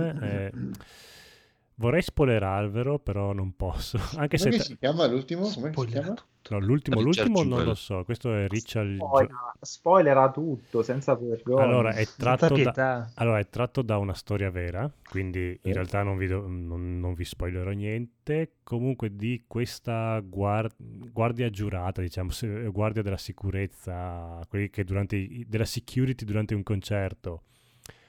Vorrei 1.75 2.01
spoilerarvelo, 2.01 2.99
però 2.99 3.33
non 3.33 3.55
posso. 3.55 3.97
Anche 4.17 4.37
se 4.37 4.45
Come 4.45 4.55
tra- 4.57 4.65
si 4.65 4.77
chiama 4.77 5.05
l'ultimo? 5.07 5.49
Come 5.49 5.71
si 5.75 5.85
chiama? 5.87 6.13
no, 6.47 6.59
l'ultimo, 6.59 7.01
l'ultimo 7.01 7.41
non 7.43 7.63
lo 7.63 7.73
so, 7.73 8.03
questo 8.03 8.33
è 8.35 8.47
Richard 8.47 8.95
Spoiler, 8.97 9.31
spoilera 9.61 10.31
tutto 10.31 10.83
senza 10.83 11.15
vergogna. 11.15 11.63
Allora, 11.63 11.89
è 11.91 12.03
Senza 12.05 12.35
tratto 12.37 12.61
da, 12.71 13.09
allora, 13.15 13.39
è 13.39 13.49
tratto 13.49 13.81
da 13.81 13.97
una 13.97 14.13
storia 14.13 14.51
vera, 14.51 14.91
quindi 15.09 15.59
in 15.63 15.71
Eh. 15.71 15.73
realtà 15.73 16.03
non 16.03 16.17
vi, 16.17 16.27
do- 16.27 16.45
non- 16.47 16.99
non 16.99 17.13
vi 17.13 17.23
spoilerò 17.25 17.71
niente. 17.71 18.57
Comunque 18.63 19.15
di 19.15 19.43
questa 19.47 20.19
guar- 20.19 20.75
guardia 20.77 21.49
giurata, 21.49 22.01
diciamo, 22.01 22.29
se- 22.29 22.67
guardia 22.71 23.01
della 23.01 23.17
sicurezza, 23.17 24.39
quelli 24.47 24.69
che 24.69 24.83
durante, 24.83 25.27
della 25.47 25.65
security 25.65 26.25
durante 26.25 26.53
un 26.53 26.63
concerto, 26.63 27.43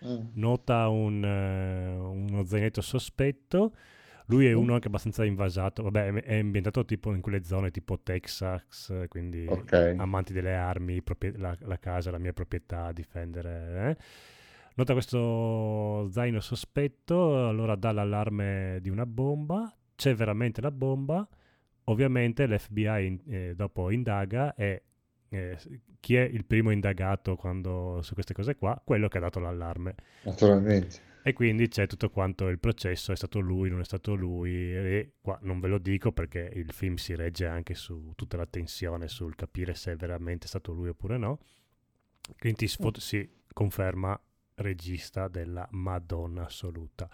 Mm. 0.04 0.26
nota 0.34 0.88
un, 0.88 1.24
eh, 1.24 1.96
uno 1.96 2.44
zainetto 2.44 2.80
sospetto. 2.80 3.72
Lui 4.28 4.46
è 4.46 4.52
uno 4.52 4.74
anche 4.74 4.88
abbastanza 4.88 5.24
invasato, 5.24 5.84
vabbè, 5.84 6.12
è- 6.14 6.38
ambientato 6.40 6.84
tipo 6.84 7.14
in 7.14 7.20
quelle 7.20 7.44
zone 7.44 7.70
tipo 7.70 8.00
Texas, 8.00 8.92
quindi 9.08 9.46
Ok. 9.48 9.94
amanti 9.96 10.32
delle 10.32 10.54
armi, 10.56 11.00
proprie- 11.00 11.36
la, 11.36 11.56
la 11.60 11.78
casa, 11.78 12.10
la 12.10 12.18
mia 12.18 12.32
proprietà, 12.32 12.90
difendere. 12.90 13.90
eh. 13.90 13.96
Nota 14.74 14.92
questo 14.94 16.08
zaino 16.10 16.40
sospetto, 16.40 17.46
allora 17.48 17.76
dà 17.76 17.92
l'allarme 17.92 18.78
di 18.82 18.90
una 18.90 19.06
bomba, 19.06 19.72
c'è 19.94 20.12
veramente 20.14 20.60
la 20.60 20.72
bomba, 20.72 21.26
ovviamente 21.84 22.46
l'FBI 22.48 23.06
in- 23.06 23.20
eh, 23.28 23.54
dopo 23.54 23.90
indaga 23.90 24.54
e 24.56 24.82
eh, 25.28 25.58
chi 26.00 26.16
è 26.16 26.22
il 26.22 26.44
primo 26.44 26.70
indagato 26.70 27.36
quando, 27.36 28.00
su 28.02 28.14
queste 28.14 28.34
cose 28.34 28.56
qua? 28.56 28.80
Quello 28.84 29.08
che 29.08 29.18
ha 29.18 29.20
dato 29.20 29.40
l'allarme. 29.40 29.94
Naturalmente. 30.22 31.14
E 31.22 31.32
quindi 31.32 31.66
c'è 31.66 31.88
tutto 31.88 32.08
quanto 32.08 32.46
il 32.46 32.60
processo, 32.60 33.10
è 33.10 33.16
stato 33.16 33.40
lui, 33.40 33.68
non 33.68 33.80
è 33.80 33.84
stato 33.84 34.14
lui, 34.14 34.52
e 34.52 35.14
qua 35.20 35.36
non 35.42 35.58
ve 35.58 35.66
lo 35.66 35.78
dico 35.78 36.12
perché 36.12 36.48
il 36.54 36.72
film 36.72 36.94
si 36.94 37.16
regge 37.16 37.46
anche 37.46 37.74
su 37.74 38.12
tutta 38.14 38.36
la 38.36 38.46
tensione 38.46 39.08
sul 39.08 39.34
capire 39.34 39.74
se 39.74 39.90
è 39.90 39.96
veramente 39.96 40.46
stato 40.46 40.72
lui 40.72 40.88
oppure 40.88 41.18
no. 41.18 41.40
Clint 42.36 42.62
Eastwood 42.62 42.98
si 42.98 43.28
conferma 43.52 44.16
regista 44.54 45.26
della 45.26 45.66
Madonna 45.72 46.44
assoluta. 46.44 47.08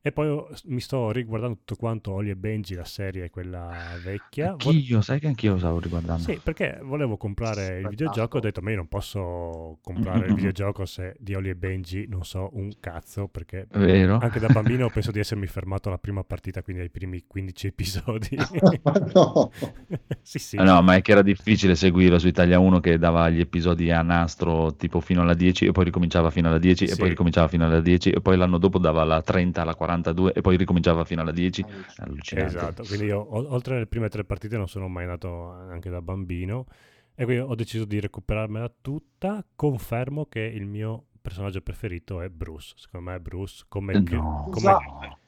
E 0.00 0.12
poi 0.12 0.28
oh, 0.28 0.48
mi 0.66 0.80
sto 0.80 1.10
riguardando 1.10 1.56
tutto 1.56 1.74
quanto 1.76 2.12
Oli 2.12 2.30
e 2.30 2.36
Benji, 2.36 2.74
la 2.74 2.84
serie 2.84 3.30
quella 3.30 3.72
vecchia. 4.02 4.50
Anch'io, 4.50 5.00
sai 5.00 5.18
che 5.18 5.26
anch'io 5.26 5.52
lo 5.52 5.58
stavo 5.58 5.80
riguardando. 5.80 6.22
Sì, 6.22 6.40
perché 6.42 6.78
volevo 6.82 7.16
comprare 7.16 7.54
Spettacolo. 7.54 7.82
il 7.82 7.88
videogioco, 7.88 8.36
ho 8.36 8.40
detto 8.40 8.60
ma 8.62 8.70
io 8.70 8.76
non 8.76 8.88
posso 8.88 9.78
comprare 9.82 10.26
il 10.26 10.34
videogioco 10.34 10.86
se 10.86 11.16
di 11.18 11.34
Oli 11.34 11.48
e 11.48 11.56
Benji 11.56 12.06
non 12.08 12.24
so 12.24 12.50
un 12.52 12.70
cazzo, 12.78 13.26
perché 13.26 13.66
Vero. 13.72 14.18
anche 14.18 14.38
da 14.38 14.48
bambino 14.48 14.88
penso 14.90 15.10
di 15.10 15.18
essermi 15.18 15.46
fermato 15.46 15.88
alla 15.88 15.98
prima 15.98 16.22
partita, 16.22 16.62
quindi 16.62 16.82
ai 16.82 16.90
primi 16.90 17.24
15 17.26 17.66
episodi. 17.66 18.36
no. 19.12 19.50
sì, 20.22 20.38
sì. 20.38 20.56
Eh, 20.56 20.62
no, 20.62 20.82
ma 20.82 20.94
è 20.94 21.02
che 21.02 21.12
era 21.12 21.22
difficile 21.22 21.74
seguirlo 21.74 22.18
su 22.18 22.28
Italia 22.28 22.58
1 22.58 22.80
che 22.80 22.98
dava 22.98 23.28
gli 23.28 23.40
episodi 23.40 23.90
a 23.90 24.02
nastro 24.02 24.74
tipo 24.76 25.00
fino 25.00 25.22
alla 25.22 25.34
10 25.34 25.66
e 25.66 25.72
poi 25.72 25.84
ricominciava 25.84 26.30
fino 26.30 26.48
alla 26.48 26.58
10 26.58 26.86
sì. 26.86 26.92
e 26.92 26.96
poi 26.96 27.08
ricominciava 27.08 27.48
fino 27.48 27.64
alla 27.64 27.80
10 27.80 28.10
e 28.10 28.20
poi 28.20 28.36
l'anno 28.36 28.58
dopo 28.58 28.78
dava 28.78 29.02
la 29.04 29.20
30, 29.20 29.64
la 29.64 29.74
40 29.74 29.94
82 30.00 30.32
e 30.32 30.40
poi 30.40 30.56
ricominciava 30.56 31.04
fino 31.04 31.20
alla 31.20 31.32
10. 31.32 31.64
Allucinante. 31.98 32.56
Esatto, 32.56 32.84
quindi 32.84 33.06
io 33.06 33.26
oltre 33.52 33.76
alle 33.76 33.86
prime 33.86 34.08
tre 34.08 34.24
partite 34.24 34.56
non 34.56 34.68
sono 34.68 34.88
mai 34.88 35.06
nato 35.06 35.50
anche 35.50 35.90
da 35.90 36.00
bambino 36.00 36.66
e 37.14 37.24
quindi 37.24 37.42
ho 37.42 37.54
deciso 37.54 37.84
di 37.84 37.98
recuperarmela 38.00 38.72
tutta. 38.80 39.44
Confermo 39.54 40.26
che 40.26 40.40
il 40.40 40.66
mio 40.66 41.06
personaggio 41.20 41.60
preferito 41.60 42.20
è 42.20 42.28
Bruce. 42.28 42.74
Secondo 42.76 43.10
me 43.10 43.20
Bruce 43.20 43.64
come, 43.68 43.94
eh, 43.94 44.00
no. 44.00 44.48
come, 44.50 44.56
esatto 44.56 45.18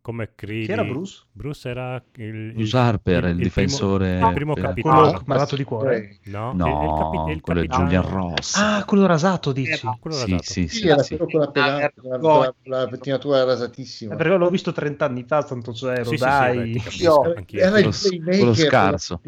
come 0.00 0.32
Creedy. 0.34 0.64
Chi 0.66 0.72
era 0.72 0.84
Bruce? 0.84 1.24
Bruce 1.32 1.68
era 1.68 2.02
il, 2.16 2.52
Bruce 2.54 2.76
Harper, 2.76 3.24
il, 3.24 3.34
primo- 3.34 3.42
difensore. 3.44 4.18
il 4.20 4.32
primo 4.32 4.54
per- 4.54 4.64
capitano. 4.64 4.94
Quello 5.02 5.22
malato 5.26 5.56
di 5.56 5.64
cuore? 5.64 6.18
No, 6.24 6.52
No, 6.52 6.66
il- 6.66 7.32
il 7.32 7.42
capi- 7.42 7.56
il 7.56 7.64
è 7.64 7.66
Julian 7.68 8.02
Ross. 8.10 8.56
Ah, 8.56 8.84
quello 8.84 9.06
rasato, 9.06 9.52
dici? 9.52 9.88
quello 10.00 10.16
sì, 10.16 10.30
rasato. 10.30 10.42
sì, 10.42 10.68
Sì, 10.68 10.68
sì, 10.68 10.88
era 10.88 11.02
sì. 11.02 11.16
quello 11.16 11.30
con 11.30 11.40
la, 11.40 11.50
pela- 11.50 11.92
con 12.20 12.38
la, 12.40 12.54
la- 12.64 12.88
pettinatura 12.88 13.44
rasatissima. 13.44 14.14
Eh, 14.14 14.16
perché 14.16 14.36
l'ho 14.36 14.50
visto 14.50 14.72
30 14.72 15.04
anni 15.04 15.24
fa, 15.24 15.42
tanto 15.42 15.72
c'ero, 15.72 16.04
Sì, 16.04 16.16
sì, 16.16 16.22
sì, 16.22 16.24
dai. 16.24 16.72
ti 16.72 16.78
capisco, 16.82 17.22
Io-. 17.22 17.34
Era 17.56 17.78
il 17.78 17.88
playmaker 18.00 18.36
quello 18.38 18.54
scarso. 18.54 19.20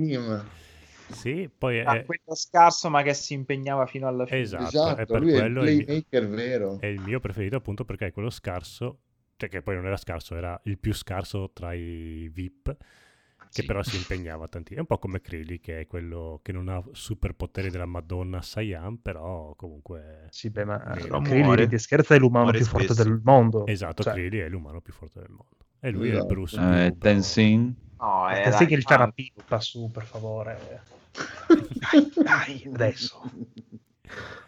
Sì, 1.13 1.51
poi 1.57 1.77
è, 1.79 1.85
Ah, 1.85 2.03
quello 2.05 2.35
scarso 2.35 2.89
ma 2.89 3.03
che 3.03 3.13
si 3.15 3.35
impegnava 3.35 3.87
fino 3.87 4.07
alla 4.09 4.25
fine. 4.27 4.41
esatto, 4.41 4.65
è 4.65 4.67
Esatto, 4.69 5.05
per 5.07 5.21
lui 5.21 5.33
è 5.33 5.39
il 5.41 5.45
il 5.45 5.85
playmaker 5.85 6.29
vero. 6.29 6.79
è 6.79 6.87
il 6.87 7.01
mio 7.01 7.21
preferito 7.21 7.57
appunto 7.57 7.85
perché 7.85 8.07
è 8.07 8.13
quello 8.13 8.31
scarso, 8.31 8.99
cioè 9.43 9.49
che 9.51 9.61
poi 9.63 9.75
non 9.75 9.87
era 9.87 9.97
scarso, 9.97 10.37
era 10.37 10.59
il 10.65 10.79
più 10.79 10.95
scarso 10.95 11.51
tra 11.53 11.73
i 11.73 12.31
VIP, 12.33 12.77
che 12.77 13.47
Sì. 13.49 13.65
però 13.65 13.83
si 13.83 13.97
impegnava 13.97 14.47
tantissimo. 14.47 14.79
È 14.79 14.81
un 14.83 14.87
po' 14.87 14.99
come 14.99 15.21
Krilly, 15.21 15.59
che 15.59 15.81
è 15.81 15.87
quello 15.89 16.39
che 16.45 16.53
non 16.53 16.69
ha 16.69 16.81
superpoteri 16.93 17.69
della 17.69 17.85
Madonna 17.87 18.41
Saiyan, 18.41 19.03
però 19.03 19.53
comunque... 19.57 20.29
Sì, 20.31 20.51
beh, 20.51 20.65
ma 20.65 20.79
Krillin 20.79 21.43
muore. 21.43 21.67
che 21.67 21.79
scherza 21.79 22.15
è 22.15 22.19
l'umano 22.19 22.45
Muore 22.45 22.59
più 22.59 22.67
forte 22.69 22.87
spesso. 22.95 23.03
del 23.03 23.21
mondo. 23.25 23.67
Esatto, 23.67 24.05
Cioè, 24.05 24.13
Krilly 24.13 24.39
è 24.39 24.49
l'umano 24.49 24.81
più 24.81 24.93
forte 24.93 25.19
del 25.19 25.31
mondo. 25.31 25.57
E 25.81 25.91
lui 25.91 26.07
è 26.07 26.11
il 26.11 26.17
Esatto. 26.19 26.27
Bruce. 26.33 26.57
Eh, 26.57 26.61
bravo. 26.61 26.97
Tenzin. 26.99 27.75
No, 27.99 28.31
eh, 28.31 28.39
era 28.43 28.53
sai 28.53 28.67
che 28.69 28.75
il 28.75 28.85
canapippa 28.85 29.59
su, 29.59 29.91
per 29.91 30.05
favore. 30.05 30.83
Dai, 31.49 32.13
dai, 32.23 32.71
adesso. 32.73 33.21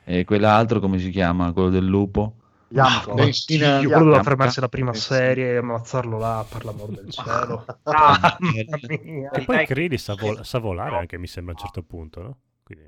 E 0.04 0.24
quell'altro 0.24 0.78
come 0.78 0.98
si 0.98 1.10
chiama? 1.10 1.52
Quello 1.52 1.68
del 1.70 1.84
lupo? 1.84 2.36
Yamko. 2.74 3.14
Benzina- 3.14 3.80
Io 3.80 3.88
quello 3.88 4.04
doveva 4.04 4.22
fermarsi 4.22 4.58
alla 4.58 4.68
prima 4.68 4.90
Eh, 4.90 4.94
sì. 4.94 5.00
serie 5.00 5.52
e 5.52 5.56
ammazzarlo 5.56 6.18
là, 6.18 6.44
per 6.48 6.64
l'amor 6.64 6.88
del 6.90 7.08
cielo. 7.12 7.64
Ah. 7.84 8.38
E 8.40 9.44
poi 9.44 9.64
Krilly 9.66 9.96
sa, 9.98 10.14
vol- 10.14 10.44
sa 10.44 10.58
volare 10.58 10.96
anche, 10.98 11.18
mi 11.18 11.26
sembra, 11.26 11.52
a 11.54 11.56
un 11.56 11.62
certo 11.62 11.82
punto, 11.82 12.22
no? 12.22 12.36
Quindi, 12.62 12.84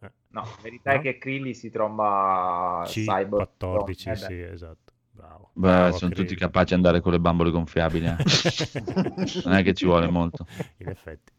eh, 0.00 0.12
No, 0.30 0.42
la 0.42 0.56
verità 0.62 0.92
No? 0.92 0.98
è 0.98 1.00
che 1.00 1.18
Krilly 1.18 1.54
si 1.54 1.70
tromba 1.70 2.82
Cyborg. 2.86 3.48
C14, 3.58 4.08
Eh 4.08 4.10
beh. 4.10 4.16
sì, 4.16 4.40
esatto. 4.40 4.92
Bravo. 5.10 5.50
Beh, 5.54 5.66
Bravo, 5.68 5.96
sono 5.96 6.10
Krilly. 6.10 6.28
tutti 6.28 6.38
capaci 6.40 6.66
di 6.68 6.74
andare 6.74 7.00
con 7.00 7.12
le 7.12 7.20
bambole 7.20 7.50
gonfiabili. 7.50 8.06
eh. 8.06 8.16
non 9.44 9.54
è 9.54 9.62
che 9.62 9.74
ci 9.74 9.84
vuole 9.84 10.08
molto. 10.08 10.46
in 10.78 10.88
effetti. 10.88 11.32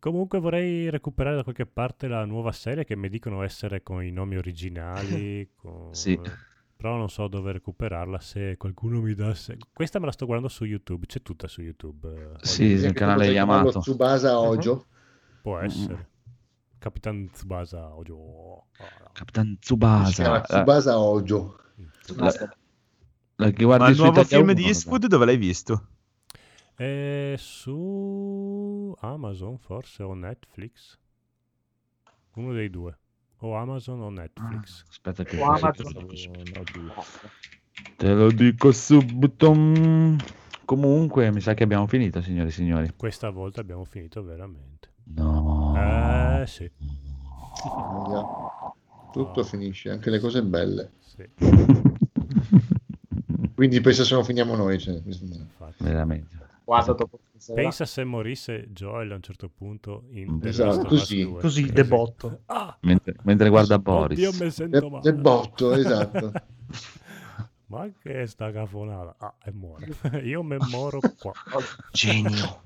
Comunque 0.00 0.40
vorrei 0.40 0.88
recuperare 0.90 1.36
da 1.36 1.42
qualche 1.42 1.66
parte 1.66 2.08
la 2.08 2.24
nuova 2.24 2.52
serie 2.52 2.84
che 2.84 2.96
mi 2.96 3.08
dicono 3.10 3.42
essere 3.42 3.82
con 3.82 4.02
i 4.02 4.10
nomi 4.10 4.36
originali, 4.36 5.50
con- 5.54 5.94
Sì. 5.94 6.18
però 6.74 6.96
non 6.96 7.10
so 7.10 7.28
dove 7.28 7.52
recuperarla, 7.52 8.18
se 8.18 8.56
qualcuno 8.56 9.00
mi 9.02 9.12
dasse... 9.14 9.58
Questa 9.72 9.98
me 9.98 10.06
la 10.06 10.12
sto 10.12 10.24
guardando 10.24 10.50
su 10.50 10.64
YouTube, 10.64 11.04
c'è 11.04 11.20
tutta 11.20 11.46
su 11.48 11.60
YouTube. 11.60 12.08
eh, 12.08 12.46
Sì, 12.46 12.72
Anche 12.72 12.92
canale 12.94 13.30
chiamarlo 13.30 13.60
Yamato. 13.68 13.80
Tsubasa 13.80 14.38
Ojo. 14.40 14.86
Può 15.42 15.58
Mm. 15.60 15.64
essere. 15.64 16.08
Capitan 16.78 17.28
Tsubasa 17.30 17.94
Ojo. 17.94 18.68
Ah, 18.78 19.10
Capitan 19.12 19.58
Si 19.60 19.74
chiama 19.74 20.02
Tsubasa. 20.04 20.30
La, 20.32 20.40
Tsubasa 20.40 20.98
Ojo. 20.98 21.58
la- 22.16 22.56
la 23.36 23.50
che 23.50 23.66
Ma 23.66 23.88
il 23.90 23.96
nuovo 23.98 24.24
film 24.24 24.52
di. 24.52 24.64
Eastwood 24.64 25.06
dove 25.06 25.26
l'hai 25.26 25.36
visto? 25.36 25.88
È 26.80 27.34
su 27.36 28.94
Amazon 29.00 29.58
forse 29.58 30.02
o 30.02 30.14
Netflix? 30.14 30.98
Uno 32.36 32.54
dei 32.54 32.70
due. 32.70 32.98
O 33.40 33.54
Amazon 33.54 34.00
o 34.00 34.08
Netflix. 34.08 34.84
Aspetta 34.88 35.22
che 35.22 35.38
O 35.42 35.58
te 37.98 38.14
lo 38.14 38.30
dico 38.30 38.72
subito. 38.72 39.52
Comunque, 40.64 41.30
mi 41.30 41.42
sa 41.42 41.52
che 41.52 41.64
abbiamo 41.64 41.86
finito, 41.86 42.22
signori 42.22 42.48
e 42.48 42.52
signori. 42.52 42.90
Questa 42.96 43.28
volta 43.28 43.60
abbiamo 43.60 43.84
finito 43.84 44.22
veramente. 44.22 44.94
No. 45.16 45.74
Eh 45.76 46.46
sì. 46.46 46.70
Tutto 49.12 49.44
finisce, 49.44 49.90
anche 49.90 50.08
le 50.08 50.18
cose 50.18 50.42
belle. 50.42 50.92
sì, 51.00 51.28
Quindi 53.54 53.82
pensa 53.82 54.02
se 54.02 54.14
non 54.14 54.24
finiamo 54.24 54.56
noi. 54.56 54.78
cioè. 54.78 54.98
Veramente. 55.76 56.48
Guarda 56.70 56.92
dopo. 56.92 57.18
Pensa 57.52 57.84
se 57.84 58.04
morisse 58.04 58.68
Joel 58.70 59.10
a 59.10 59.16
un 59.16 59.22
certo 59.22 59.48
punto 59.48 60.04
in 60.10 60.38
Esatto, 60.44 60.82
Us 60.82 60.86
così. 60.86 61.22
2. 61.24 61.40
Così, 61.40 61.66
debotto. 61.72 62.42
Ah, 62.46 62.76
Mentre, 62.82 63.16
mentre 63.24 63.48
guarda 63.48 63.76
Boris. 63.80 64.16
oddio, 64.16 64.44
mi 64.44 64.50
sento 64.52 64.88
male. 64.88 65.02
del 65.02 65.14
botto, 65.20 65.72
esatto. 65.72 66.30
Ma 67.66 67.88
che 68.00 68.22
è 68.22 68.26
sta 68.26 68.52
cafonata? 68.52 69.16
Ah, 69.18 69.34
e 69.44 69.50
muore. 69.52 69.88
Io 70.22 70.44
me 70.44 70.58
moro 70.70 71.00
qua. 71.18 71.32
Genio. 71.90 72.62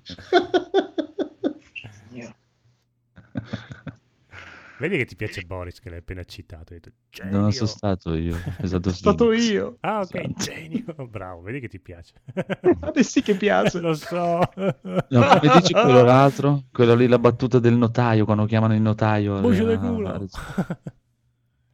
Vedi 4.85 4.98
che 4.98 5.06
ti 5.06 5.16
piace 5.16 5.40
Boris, 5.44 5.81
che 5.81 5.89
l'hai 5.89 6.01
appena 6.01 6.23
citato. 6.24 6.74
Hai 6.74 6.81
detto, 6.81 6.93
Non 7.31 7.52
sono 7.52 7.66
stato 7.66 8.15
io, 8.15 8.36
è 8.59 8.66
stato, 8.66 8.90
Sono 8.93 9.15
stato 9.15 9.32
io. 9.32 9.78
Ah, 9.81 10.01
ok, 10.01 10.15
Esatto. 10.15 10.44
genio. 10.44 10.85
Bravo, 11.09 11.40
vedi 11.40 11.61
che 11.61 11.69
ti 11.69 11.81
piace. 11.81 12.12
Adesso 12.81 13.09
sì 13.09 13.23
che 13.23 13.35
piace. 13.35 13.81
Lo 13.81 13.94
so. 13.94 14.40
No, 14.55 14.81
come 15.09 15.52
dici 15.55 15.73
quello 15.73 16.02
l'altro? 16.02 16.65
Quello 16.70 16.94
lì, 16.94 17.06
la 17.06 17.19
battuta 17.19 17.59
del 17.61 17.73
notaio, 17.78 18.27
quando 18.27 18.44
chiamano 18.44 18.74
il 18.74 18.82
notaio. 18.82 19.40
Bucio 19.40 19.62
eh, 19.62 19.65
del 19.65 19.78
culo. 19.78 20.27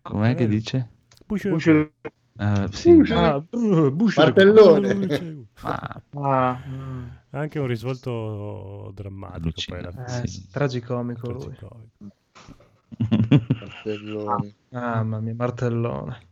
Com'è 0.03 0.37
che 0.37 0.47
dice? 0.47 0.89
Bucio 1.27 1.49
del 1.49 1.61
culo. 1.61 1.91
Eh, 2.39 2.69
sì. 2.71 2.91
Ah, 3.13 3.43
uh, 3.51 3.97
Martellone. 4.15 5.49
Ma- 5.63 6.03
Ah, 6.13 6.61
Anche 7.31 7.59
un 7.59 7.67
risvolto 7.67 8.93
drammatico. 8.95 9.61
Poi 9.67 9.79
alla. 9.81 10.23
Eh, 10.23 10.29
Sì. 10.29 10.49
tragicomico 10.49 11.33
lui. 11.33 11.57
Martellone. 13.61 14.55
Mamma 14.71 15.21
mia, 15.21 15.35
martellone. 15.35 16.29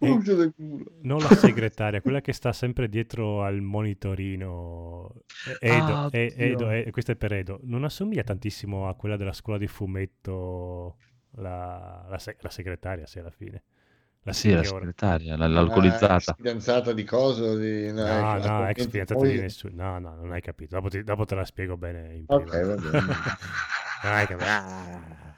E 0.00 0.18
del 0.18 0.52
culo. 0.54 0.84
non 1.02 1.18
la 1.20 1.28
segretaria, 1.30 2.02
quella 2.02 2.20
che 2.20 2.32
sta 2.34 2.52
sempre 2.52 2.88
dietro 2.90 3.42
al 3.42 3.60
monitorino. 3.60 5.14
E- 5.46 5.56
Edo, 5.60 5.92
Ah, 5.94 6.08
e- 6.10 6.26
oddio. 6.26 6.44
Edo, 6.44 6.70
e- 6.70 6.90
questa 6.90 7.12
è 7.12 7.16
per 7.16 7.32
Edo. 7.32 7.60
Non 7.62 7.84
assomiglia 7.84 8.22
tantissimo 8.22 8.88
a 8.88 8.94
quella 8.94 9.16
della 9.16 9.32
scuola 9.32 9.58
di 9.58 9.66
fumetto, 9.66 10.96
la, 11.36 12.06
la 12.08 12.18
se- 12.18 12.36
la 12.40 12.50
segretaria, 12.50 13.06
sì, 13.06 13.18
alla 13.18 13.30
fine. 13.30 13.62
La 14.22 14.34
Sì, 14.34 14.52
la 14.52 14.62
segretaria, 14.62 15.34
la- 15.38 15.46
Ah, 15.46 15.48
l'alcolizzata. 15.48 16.16
ex 16.32 16.34
fidanzata 16.36 16.92
di 16.92 17.04
coso? 17.04 17.56
Di... 17.56 17.90
No, 17.90 18.02
No, 18.04 18.06
ecco, 18.06 18.10
no, 18.10 18.36
attualmente 18.36 18.80
ex 18.82 18.90
fidanzata 18.90 19.26
di 19.26 19.40
nessuno. 19.40 19.74
No, 19.82 19.98
no, 19.98 20.14
non 20.16 20.32
hai 20.32 20.42
capito. 20.42 20.74
Dopo, 20.74 20.88
ti- 20.90 21.02
dopo 21.02 21.24
te 21.24 21.34
la 21.34 21.44
spiego 21.46 21.78
bene 21.78 22.14
in 22.14 22.24
Ok, 22.26 22.50
va 22.50 22.74
bene. 22.74 23.04
Non 24.02 24.12
hai 24.12 24.26
capito. 24.26 25.28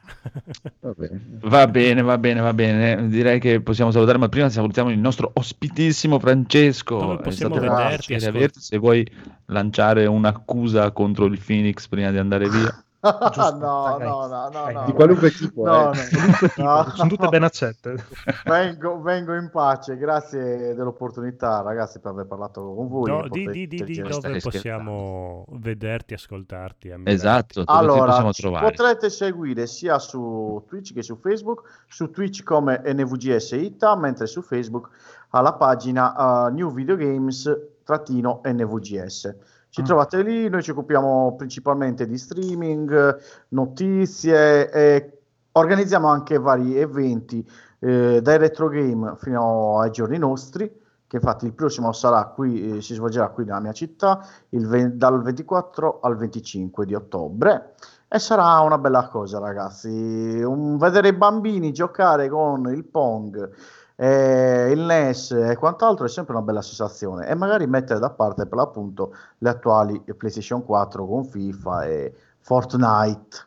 Va 0.81 0.95
bene. 0.95 1.21
Va 1.41 1.67
bene, 1.67 2.03
va 2.03 2.19
bene, 2.19 2.41
va 2.41 2.53
bene. 2.53 3.09
Direi 3.09 3.41
che 3.41 3.61
possiamo 3.61 3.91
salutare, 3.91 4.19
ma 4.19 4.29
prima 4.29 4.49
salutiamo 4.49 4.91
il 4.91 4.99
nostro 4.99 5.31
ospitissimo 5.35 6.19
Francesco. 6.19 7.19
È 7.19 7.23
possiamo 7.23 7.57
vederti. 7.57 8.61
Se 8.61 8.79
vuoi 8.79 9.07
lanciare 9.47 10.07
un'accusa 10.07 10.91
contro 10.93 11.27
il 11.27 11.41
Phoenix 11.45 11.87
prima 11.89 12.11
di 12.11 12.19
andare 12.19 12.49
via. 12.49 12.85
Giusto, 13.03 13.57
no, 13.57 13.99
no, 13.99 14.27
no, 14.29 14.49
no, 14.49 14.71
no. 14.71 14.85
di 14.85 14.93
qualunque 14.93 15.31
tipo, 15.33 15.65
No, 15.65 15.93
eh. 15.93 15.97
no. 15.97 16.13
Qualunque 16.13 16.49
tipo, 16.49 16.63
No. 16.63 16.91
sono 16.95 17.09
tutte 17.09 17.29
ben 17.29 17.43
accette. 17.43 18.05
Vengo, 18.45 19.01
vengo 19.01 19.35
in 19.35 19.51
pace, 19.51 19.97
grazie 19.97 20.73
dell'opportunità, 20.75 21.63
ragazzi, 21.63 21.99
per 21.99 22.13
aver 22.13 22.27
parlato 22.27 22.61
con 22.75 22.87
voi. 22.89 23.11
No, 23.11 23.27
di, 23.29 23.49
di, 23.51 23.67
di, 23.67 23.83
di 23.83 24.01
dove 24.03 24.39
possiamo 24.39 25.45
vederti, 25.49 26.15
ascoltarti. 26.15 26.91
ammirarti. 26.93 27.13
Esatto, 27.13 27.65
dove 27.65 27.67
ti 27.67 27.73
Allora, 27.77 28.05
possiamo 28.07 28.33
ci 28.33 28.43
trovare? 28.43 28.67
potrete 28.71 29.11
seguire 29.11 29.67
sia 29.67 29.99
su 29.99 30.63
Twitch 30.69 30.93
che 30.95 31.03
su 31.03 31.17
Facebook, 31.17 31.83
su 31.89 32.09
Twitch 32.11 32.45
come 32.45 32.81
NVGS 32.85 33.51
Ita, 33.53 33.97
mentre 33.97 34.27
su 34.29 34.43
Facebook 34.43 34.89
alla 35.31 35.55
pagina 35.55 36.47
uh, 36.47 36.53
New 36.53 36.71
Video 36.73 36.95
Games 36.95 37.51
trattino 37.83 38.43
NVGS. 38.45 39.35
Ci 39.73 39.81
Ah. 39.81 39.85
trovate 39.85 40.21
lì, 40.23 40.51
noi 40.51 40.63
ci 40.63 40.73
occupiamo 40.73 41.35
principalmente 41.35 42.07
di 42.07 42.19
streaming, 42.19 43.19
notizie 43.49 44.71
e 44.71 45.19
organizziamo 45.53 46.09
anche 46.09 46.37
vari 46.39 46.77
eventi 46.77 47.43
eh, 47.79 48.21
dai 48.21 48.37
retro 48.37 48.69
game 48.69 49.15
fino 49.17 49.81
ai 49.81 49.91
giorni 49.91 50.19
nostri, 50.19 50.71
che 51.07 51.17
infatti 51.17 51.47
il 51.47 51.55
prossimo 51.55 51.91
sarà 51.93 52.27
qui, 52.27 52.77
eh, 52.77 52.83
si 52.83 52.93
svolgerà 52.93 53.29
qui 53.31 53.47
nella 53.47 53.61
mia 53.61 53.73
città 53.73 54.23
ve- 54.51 54.95
dal 54.95 55.23
24 55.23 56.01
al 56.03 56.17
25 56.19 56.85
di 56.85 56.95
ottobre 56.95 57.73
e 58.09 58.19
sarà 58.19 58.61
una 58.61 58.77
bella 58.77 59.09
cosa 59.09 59.39
ragazzi 59.39 59.89
Un- 59.89 60.77
vedere 60.77 61.09
i 61.09 61.13
bambini 61.15 61.73
giocare 61.73 62.29
con 62.29 62.71
il 62.71 62.85
Pong 62.85 63.51
eh, 63.97 64.71
il 64.73 64.81
NES 64.81 65.31
e 65.33 65.57
quant'altro 65.57 66.07
è 66.07 66.09
sempre 66.09 66.35
una 66.35 66.45
bella 66.45 66.63
sensazione 66.63 67.27
e 67.29 67.35
magari 67.35 67.67
mettere 67.67 67.99
da 68.01 68.11
parte 68.11 68.47
per 68.47 68.57
l'appunto 68.59 69.15
le 69.39 69.49
attuali 69.49 70.01
PlayStation 70.17 70.65
4 70.65 71.07
con 71.07 71.25
FIFA 71.25 71.85
e 71.87 72.15
Fortnite 72.41 73.47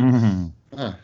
Mm, 0.00 0.46
Ah, 0.76 0.96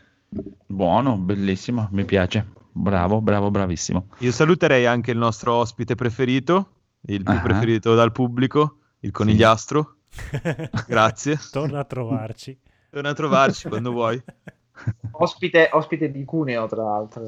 buono, 0.66 1.16
bellissimo, 1.16 1.89
mi 1.93 2.05
piace. 2.07 2.47
Bravo, 2.73 3.20
bravo, 3.20 3.51
bravissimo. 3.51 4.07
Io 4.19 4.32
saluterei 4.32 4.86
anche 4.86 5.11
il 5.11 5.19
nostro 5.19 5.53
ospite 5.55 5.94
preferito, 5.94 6.69
il 7.03 7.23
più 7.23 7.35
Ah. 7.35 7.40
preferito 7.40 7.94
dal 7.94 8.12
pubblico, 8.12 8.77
il 9.01 9.11
conigliastro. 9.11 9.97
Grazie. 10.89 11.39
Torna 11.51 11.81
a 11.81 11.85
trovarci. 11.85 12.59
Torna 12.90 13.11
a 13.11 13.15
trovarci 13.15 13.69
quando 13.69 13.90
vuoi. 13.93 14.23
Ospite, 15.12 15.69
ospite 15.73 16.11
di 16.11 16.24
Cuneo, 16.24 16.66
tra 16.66 16.82
l'altro. 16.82 17.24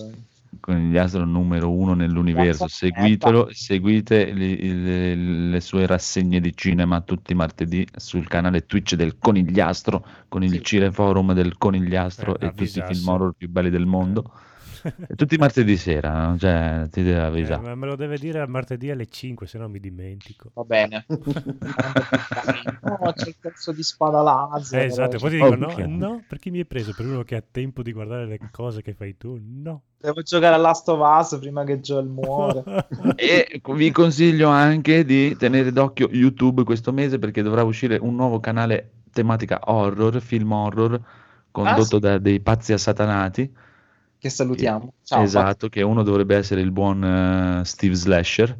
Con 0.61 0.91
gli 0.91 0.97
astro 0.97 1.25
numero 1.25 1.71
uno 1.71 1.95
nell'universo. 1.95 2.69
Seguitelo, 2.69 3.49
seguite 3.53 4.33
le, 4.33 4.57
le- 4.57 5.15
le 5.15 5.61
sue 5.61 5.87
rassegne 5.87 6.41
di 6.41 6.55
cinema 6.55 7.01
tutti 7.01 7.33
i 7.33 7.35
martedì 7.35 7.87
sul 7.97 8.27
canale 8.29 8.67
Twitch 8.67 8.95
del 8.95 9.19
Conigliastro, 9.19 10.07
con 10.29 10.43
il 10.43 10.51
Sì. 10.51 10.63
cineforum 10.63 11.33
del 11.33 11.57
Conigliastro 11.59 12.39
Eh, 12.39 12.47
e 12.47 12.49
tutti 12.55 12.79
i 12.79 12.83
film 12.87 13.09
horror 13.09 13.33
più 13.37 13.49
belli 13.49 13.71
del 13.71 13.87
mondo. 13.87 14.25
E 14.25 14.31
tutti 15.17 15.35
i 15.35 15.39
martedì 15.39 15.77
sera, 15.77 16.29
no? 16.29 16.39
cioè 16.39 16.87
ti 16.91 17.03
deve 17.03 17.21
Eh, 17.21 17.23
avvisare. 17.27 17.61
ma 17.61 17.75
me 17.75 17.87
lo 17.87 17.97
deve 17.97 18.19
dire 18.19 18.41
a 18.41 18.47
martedì 18.47 18.91
alle 18.91 19.07
5, 19.09 19.47
se 19.47 19.59
no 19.59 19.69
mi 19.69 19.79
dimentico. 19.81 20.53
Va 20.55 20.65
bene. 20.65 21.07
no, 22.81 23.13
c'è 23.15 23.29
il 23.29 23.37
pezzo 23.39 23.73
di 23.73 23.83
spada 23.83 24.21
laser. 24.23 24.83
Eh, 24.83 24.85
esatto, 24.87 25.19
poi 25.19 25.31
ti 25.31 25.37
Oh, 25.39 25.51
dico 25.51 25.55
no, 25.55 25.67
ok. 25.67 25.79
no, 25.79 26.25
perché 26.27 26.51
mi 26.51 26.59
hai 26.59 26.67
preso 26.67 26.93
per 26.95 27.07
uno 27.07 27.23
che 27.23 27.37
ha 27.37 27.43
tempo 27.49 27.83
di 27.83 27.93
guardare 27.93 28.27
le 28.27 28.41
cose 28.51 28.83
che 28.83 28.95
fai 28.95 29.17
tu? 29.17 29.39
No. 29.41 29.83
Devo 29.99 30.23
giocare 30.23 30.55
a 30.55 30.59
Last 30.59 30.89
of 30.89 31.01
Us 31.01 31.39
prima 31.39 31.65
che 31.65 31.81
Joel 31.81 32.07
muore. 32.07 32.63
E 33.17 33.61
vi 33.75 33.91
consiglio 33.91 34.49
anche 34.49 35.05
di 35.05 35.37
tenere 35.37 35.73
d'occhio 35.73 36.09
YouTube 36.11 36.65
questo 36.65 36.93
mese 36.93 37.19
perché 37.19 37.43
dovrà 37.43 37.63
uscire 37.63 37.97
un 37.97 38.15
nuovo 38.15 38.41
canale 38.41 39.03
tematica 39.13 39.61
horror, 39.65 40.21
film 40.21 40.53
horror, 40.53 41.01
condotto 41.51 41.97
sì? 41.97 42.01
da 42.01 42.19
dei 42.19 42.41
pazzi 42.41 42.73
assatanati. 42.73 43.53
Che 44.25 44.31
salutiamo. 44.31 44.95
Ciao, 45.03 45.23
esatto, 45.23 45.69
che 45.69 45.83
uno 45.83 46.03
dovrebbe 46.03 46.35
essere 46.35 46.63
il 46.63 46.71
buon 46.71 47.05
eh, 47.05 47.65
Steve 47.67 47.95
Slasher 47.95 48.57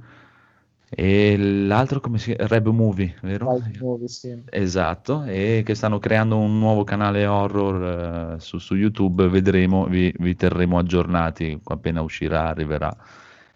e 0.91 1.39
l'altro 1.39 2.01
come 2.01 2.19
si 2.19 2.35
chiama? 2.35 2.51
Reb 2.53 2.67
Movie, 2.67 3.15
vero? 3.23 3.59
nuovi, 3.81 4.07
sì. 4.07 4.43
Esatto, 4.51 5.25
e 5.25 5.63
che 5.65 5.75
stanno 5.75 5.99
creando 5.99 6.37
un 6.37 6.59
nuovo 6.59 6.85
canale 6.85 7.25
horror 7.25 8.35
eh, 8.35 8.41
su, 8.41 8.59
su 8.59 8.75
YouTube, 8.75 9.27
vedremo, 9.29 9.87
vi, 9.87 10.15
vi 10.19 10.37
terremo 10.37 10.77
aggiornati 10.77 11.59
appena 11.65 12.03
uscirà, 12.03 12.47
arriverà. 12.49 12.95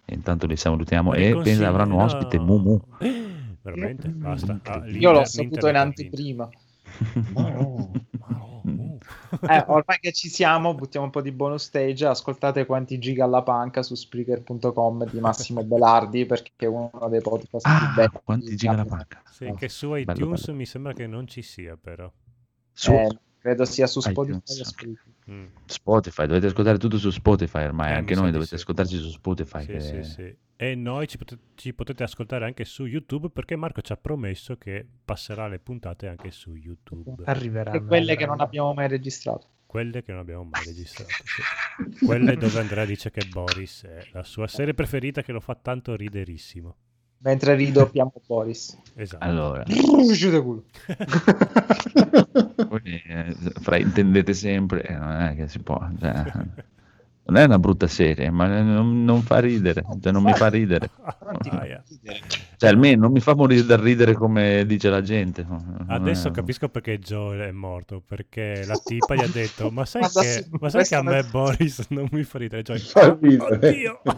Intanto 0.07 0.47
li 0.47 0.57
salutiamo 0.57 1.13
e 1.13 1.35
li 1.35 1.43
pensa 1.43 1.69
avranno 1.69 2.03
ospite 2.03 2.39
no. 2.39 2.45
Mumu. 2.45 2.81
Veramente? 3.61 4.09
Basta. 4.09 4.59
Ah, 4.63 4.83
Io 4.87 5.13
l'ho 5.13 5.27
saputo 5.27 5.69
in 5.69 5.77
anteprima. 5.77 6.49
Oh, 7.35 7.43
oh, 7.43 7.91
oh. 7.93 7.93
Eh, 9.49 9.65
ormai 9.69 9.99
che 10.01 10.13
ci 10.13 10.29
siamo, 10.29 10.75
buttiamo 10.75 11.07
un 11.07 11.13
po' 11.13 11.21
di 11.23 11.33
bonus 11.33 11.65
stage. 11.65 12.07
Ascoltate 12.07 12.67
quanti 12.67 12.99
giga 12.99 13.25
alla 13.25 13.43
panca 13.43 13.83
su 13.83 13.95
Spreaker.com 13.95 15.09
di 15.11 15.21
Massimo 15.21 15.63
Belardi 15.65 16.27
perché 16.27 16.53
è 16.57 16.67
uno 16.67 16.91
dei 17.09 17.21
podcast 17.21 17.67
più 17.67 17.73
Ah, 17.73 17.93
belli. 17.95 18.21
quanti 18.25 18.57
giga 18.57 18.73
la 18.75 18.85
panca? 18.85 19.23
Sì, 19.31 19.53
che 19.57 19.69
su 19.69 19.91
Bello, 19.91 20.13
iTunes 20.13 20.45
bello. 20.47 20.59
mi 20.59 20.67
sembra 20.67 20.93
che 20.93 21.07
non 21.07 21.27
ci 21.27 21.43
sia, 21.43 21.77
però. 21.77 22.11
Su 22.73 22.93
Eh, 22.93 23.19
credo 23.39 23.65
sia 23.65 23.87
su 23.87 24.01
Spotify. 24.01 24.41
Mm. 25.31 25.45
Spotify, 25.67 26.27
dovete 26.27 26.47
ascoltare 26.47 26.79
tutto 26.79 26.97
su 26.99 27.11
Spotify 27.11 27.65
ormai, 27.65 27.91
Eh, 27.93 27.97
anche 27.97 28.15
noi 28.15 28.31
dovete 28.31 28.51
sì. 28.51 28.55
ascoltarci 28.57 28.97
su 28.97 29.11
Spotify. 29.11 29.61
Sì, 29.61 29.67
che- 29.67 29.81
sì, 29.81 30.03
sì. 30.05 30.37
E 30.61 30.75
noi 30.75 31.07
ci, 31.07 31.19
pote- 31.19 31.39
ci 31.55 31.73
potete 31.75 32.03
ascoltare 32.03 32.45
anche 32.45 32.65
su 32.65 32.85
YouTube 32.87 33.29
perché 33.31 33.55
Marco 33.55 33.81
ci 33.81 33.93
ha 33.93 33.97
promesso 33.97 34.57
che 34.57 34.85
passerà 35.05 35.47
le 35.47 35.59
puntate 35.61 36.09
anche 36.09 36.31
su 36.31 36.55
YouTube. 36.55 37.23
Arriverà. 37.27 37.73
E 37.73 37.85
quelle 37.85 38.17
che 38.17 38.27
non 38.27 38.41
abbiamo 38.41 38.73
mai 38.75 38.89
registrato. 38.89 39.47
Quelle 39.67 40.03
che 40.03 40.13
non 40.13 40.23
abbiamo 40.23 40.45
mai 40.45 40.65
registrato. 40.65 41.11
sì. 41.99 42.07
Quelle 42.07 42.37
dove 42.37 42.59
Andrea 42.59 42.85
dice 42.87 43.11
che 43.11 43.27
Boris 43.29 43.85
è 43.85 44.09
la 44.13 44.25
sua 44.25 44.47
serie 44.49 44.73
preferita 44.75 45.23
che 45.23 45.31
lo 45.31 45.41
fa 45.41 45.55
tanto 45.55 45.95
riderissimo. 45.95 46.77
Mentre 47.21 47.55
ridoppiamo 47.57 48.13
Boris. 48.27 48.79
Esatto. 48.95 49.25
Allora, 49.25 49.65
Uscite 49.67 50.41
culo. 50.41 50.65
voi, 52.69 53.03
eh, 53.07 53.35
fraintendete 53.61 54.33
sempre, 54.33 54.83
eh, 54.83 54.95
non 54.95 55.13
è 55.13 55.35
che 55.35 55.49
si 55.49 55.59
può, 55.59 55.79
cioè, 55.99 56.25
non 57.29 57.37
è 57.43 57.45
una 57.45 57.59
brutta 57.59 57.87
serie, 57.87 58.31
ma 58.31 58.47
non, 58.63 59.05
non 59.05 59.21
fa 59.21 59.39
ridere, 59.39 59.85
cioè 60.01 60.13
non 60.13 60.23
mi 60.23 60.33
fa 60.33 60.49
ridere. 60.49 60.91
Aia. 61.51 61.83
Cioè, 62.57 62.71
almeno 62.71 63.03
non 63.03 63.13
mi 63.13 63.21
fa 63.21 63.35
morire 63.35 63.67
dal 63.67 63.81
ridere 63.81 64.15
come 64.15 64.65
dice 64.65 64.89
la 64.89 65.03
gente. 65.03 65.47
Adesso 65.89 66.31
capisco 66.31 66.71
perché 66.71 66.99
Joel 66.99 67.41
è 67.41 67.51
morto, 67.51 68.01
perché 68.01 68.65
la 68.65 68.81
tipa 68.83 69.15
gli 69.15 69.21
ha 69.23 69.29
detto 69.29 69.71
ma 69.71 69.85
sai, 69.85 70.03
Ma 70.03 70.09
da 70.09 70.23
che, 70.23 70.47
ma 70.59 70.71
sai 70.71 70.85
che 70.87 70.95
a 70.95 71.03
me 71.03 71.23
Boris 71.25 71.87
non 71.91 72.09
mi 72.11 72.23
fa 72.23 72.39
ridere? 72.39 72.63
Joel, 72.63 72.81
Fa 72.81 73.19
ridere. 73.21 73.55
oddio, 73.55 74.01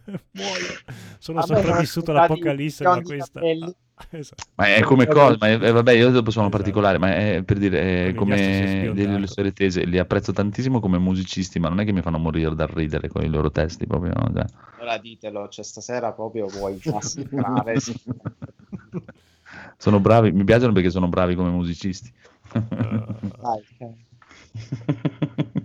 muoio, 0.32 0.80
sono 1.18 1.42
sopravvissuto 1.42 2.10
all'apocalisse, 2.12 2.84
i 2.84 3.02
questa... 3.02 3.40
capelli. 3.40 3.76
Esatto. 4.10 4.42
Ma 4.54 4.66
è 4.74 4.82
come 4.82 5.06
cosa, 5.06 5.36
ma 5.38 5.48
è- 5.48 5.72
vabbè, 5.72 5.92
io 5.92 6.10
dopo 6.10 6.30
sono 6.30 6.46
Esatto. 6.46 6.56
particolare, 6.62 6.98
ma 6.98 7.14
è 7.14 7.42
per 7.44 7.58
dire, 7.58 8.08
è 8.08 8.14
come 8.14 8.92
delle 8.94 9.26
storie 9.26 9.52
tese, 9.52 9.84
li 9.84 9.98
apprezzo 9.98 10.32
tantissimo 10.32 10.80
come 10.80 10.98
musicisti, 10.98 11.58
ma 11.58 11.68
non 11.68 11.80
è 11.80 11.84
che 11.84 11.92
mi 11.92 12.02
fanno 12.02 12.18
morire 12.18 12.54
dal 12.54 12.68
ridere 12.68 13.08
con 13.08 13.22
i 13.24 13.28
loro 13.28 13.50
testi, 13.50 13.86
proprio, 13.86 14.12
no? 14.14 14.30
Cioè, 14.34 14.44
Allora 14.78 14.98
ditelo, 14.98 15.48
cioè 15.48 15.64
stasera 15.64 16.12
proprio 16.12 16.46
vuoi 16.46 16.80
massacrare. 16.92 17.78
sì. 17.80 17.94
sono 19.76 20.00
bravi, 20.00 20.32
mi 20.32 20.44
piacciono 20.44 20.72
perché 20.72 20.90
sono 20.90 21.08
bravi 21.08 21.34
come 21.34 21.50
musicisti. 21.50 22.12
Dai, 22.52 23.64
eh. 23.78 23.94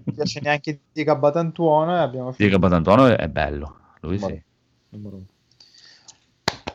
Non 0.05 0.13
piace 0.13 0.39
neanche 0.41 0.79
di 0.91 1.03
Gabatantuono 1.03 1.95
e 1.95 1.99
abbiamo 1.99 2.31
finito. 2.31 2.43
Diego 2.43 2.59
Batantuono 2.59 3.07
è 3.07 3.27
bello, 3.29 3.79
lui 4.01 4.19
sì. 4.19 4.41
Numero- 4.89 5.21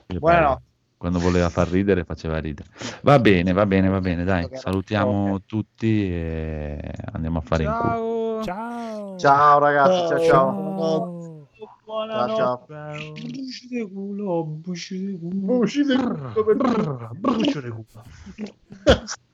Buonanotte. 0.07 0.62
Quando 0.99 1.20
voleva 1.20 1.49
far 1.49 1.68
ridere 1.68 2.02
faceva 2.05 2.39
ridere. 2.39 2.68
Va 3.02 3.20
bene, 3.20 3.52
va 3.52 3.65
bene, 3.67 3.89
va 3.89 4.01
bene, 4.01 4.25
dai, 4.25 4.49
salutiamo 4.52 5.43
tutti 5.47 6.10
e 6.10 6.93
andiamo 7.12 7.39
a 7.39 7.43
fare 7.43 7.62
in 7.62 7.70
culo. 7.70 8.43
Ciao. 8.43 9.17
Ciao! 9.18 9.18
ciao 9.18 9.59
ragazzi 9.59 10.09
ciao 10.09 10.20
ciao 10.20 11.49
Ciao! 11.89 12.36
ciao, 12.36 12.65
ciao. 12.67 13.12
Buci 13.12 13.68
di 13.68 13.89
culo. 13.89 14.59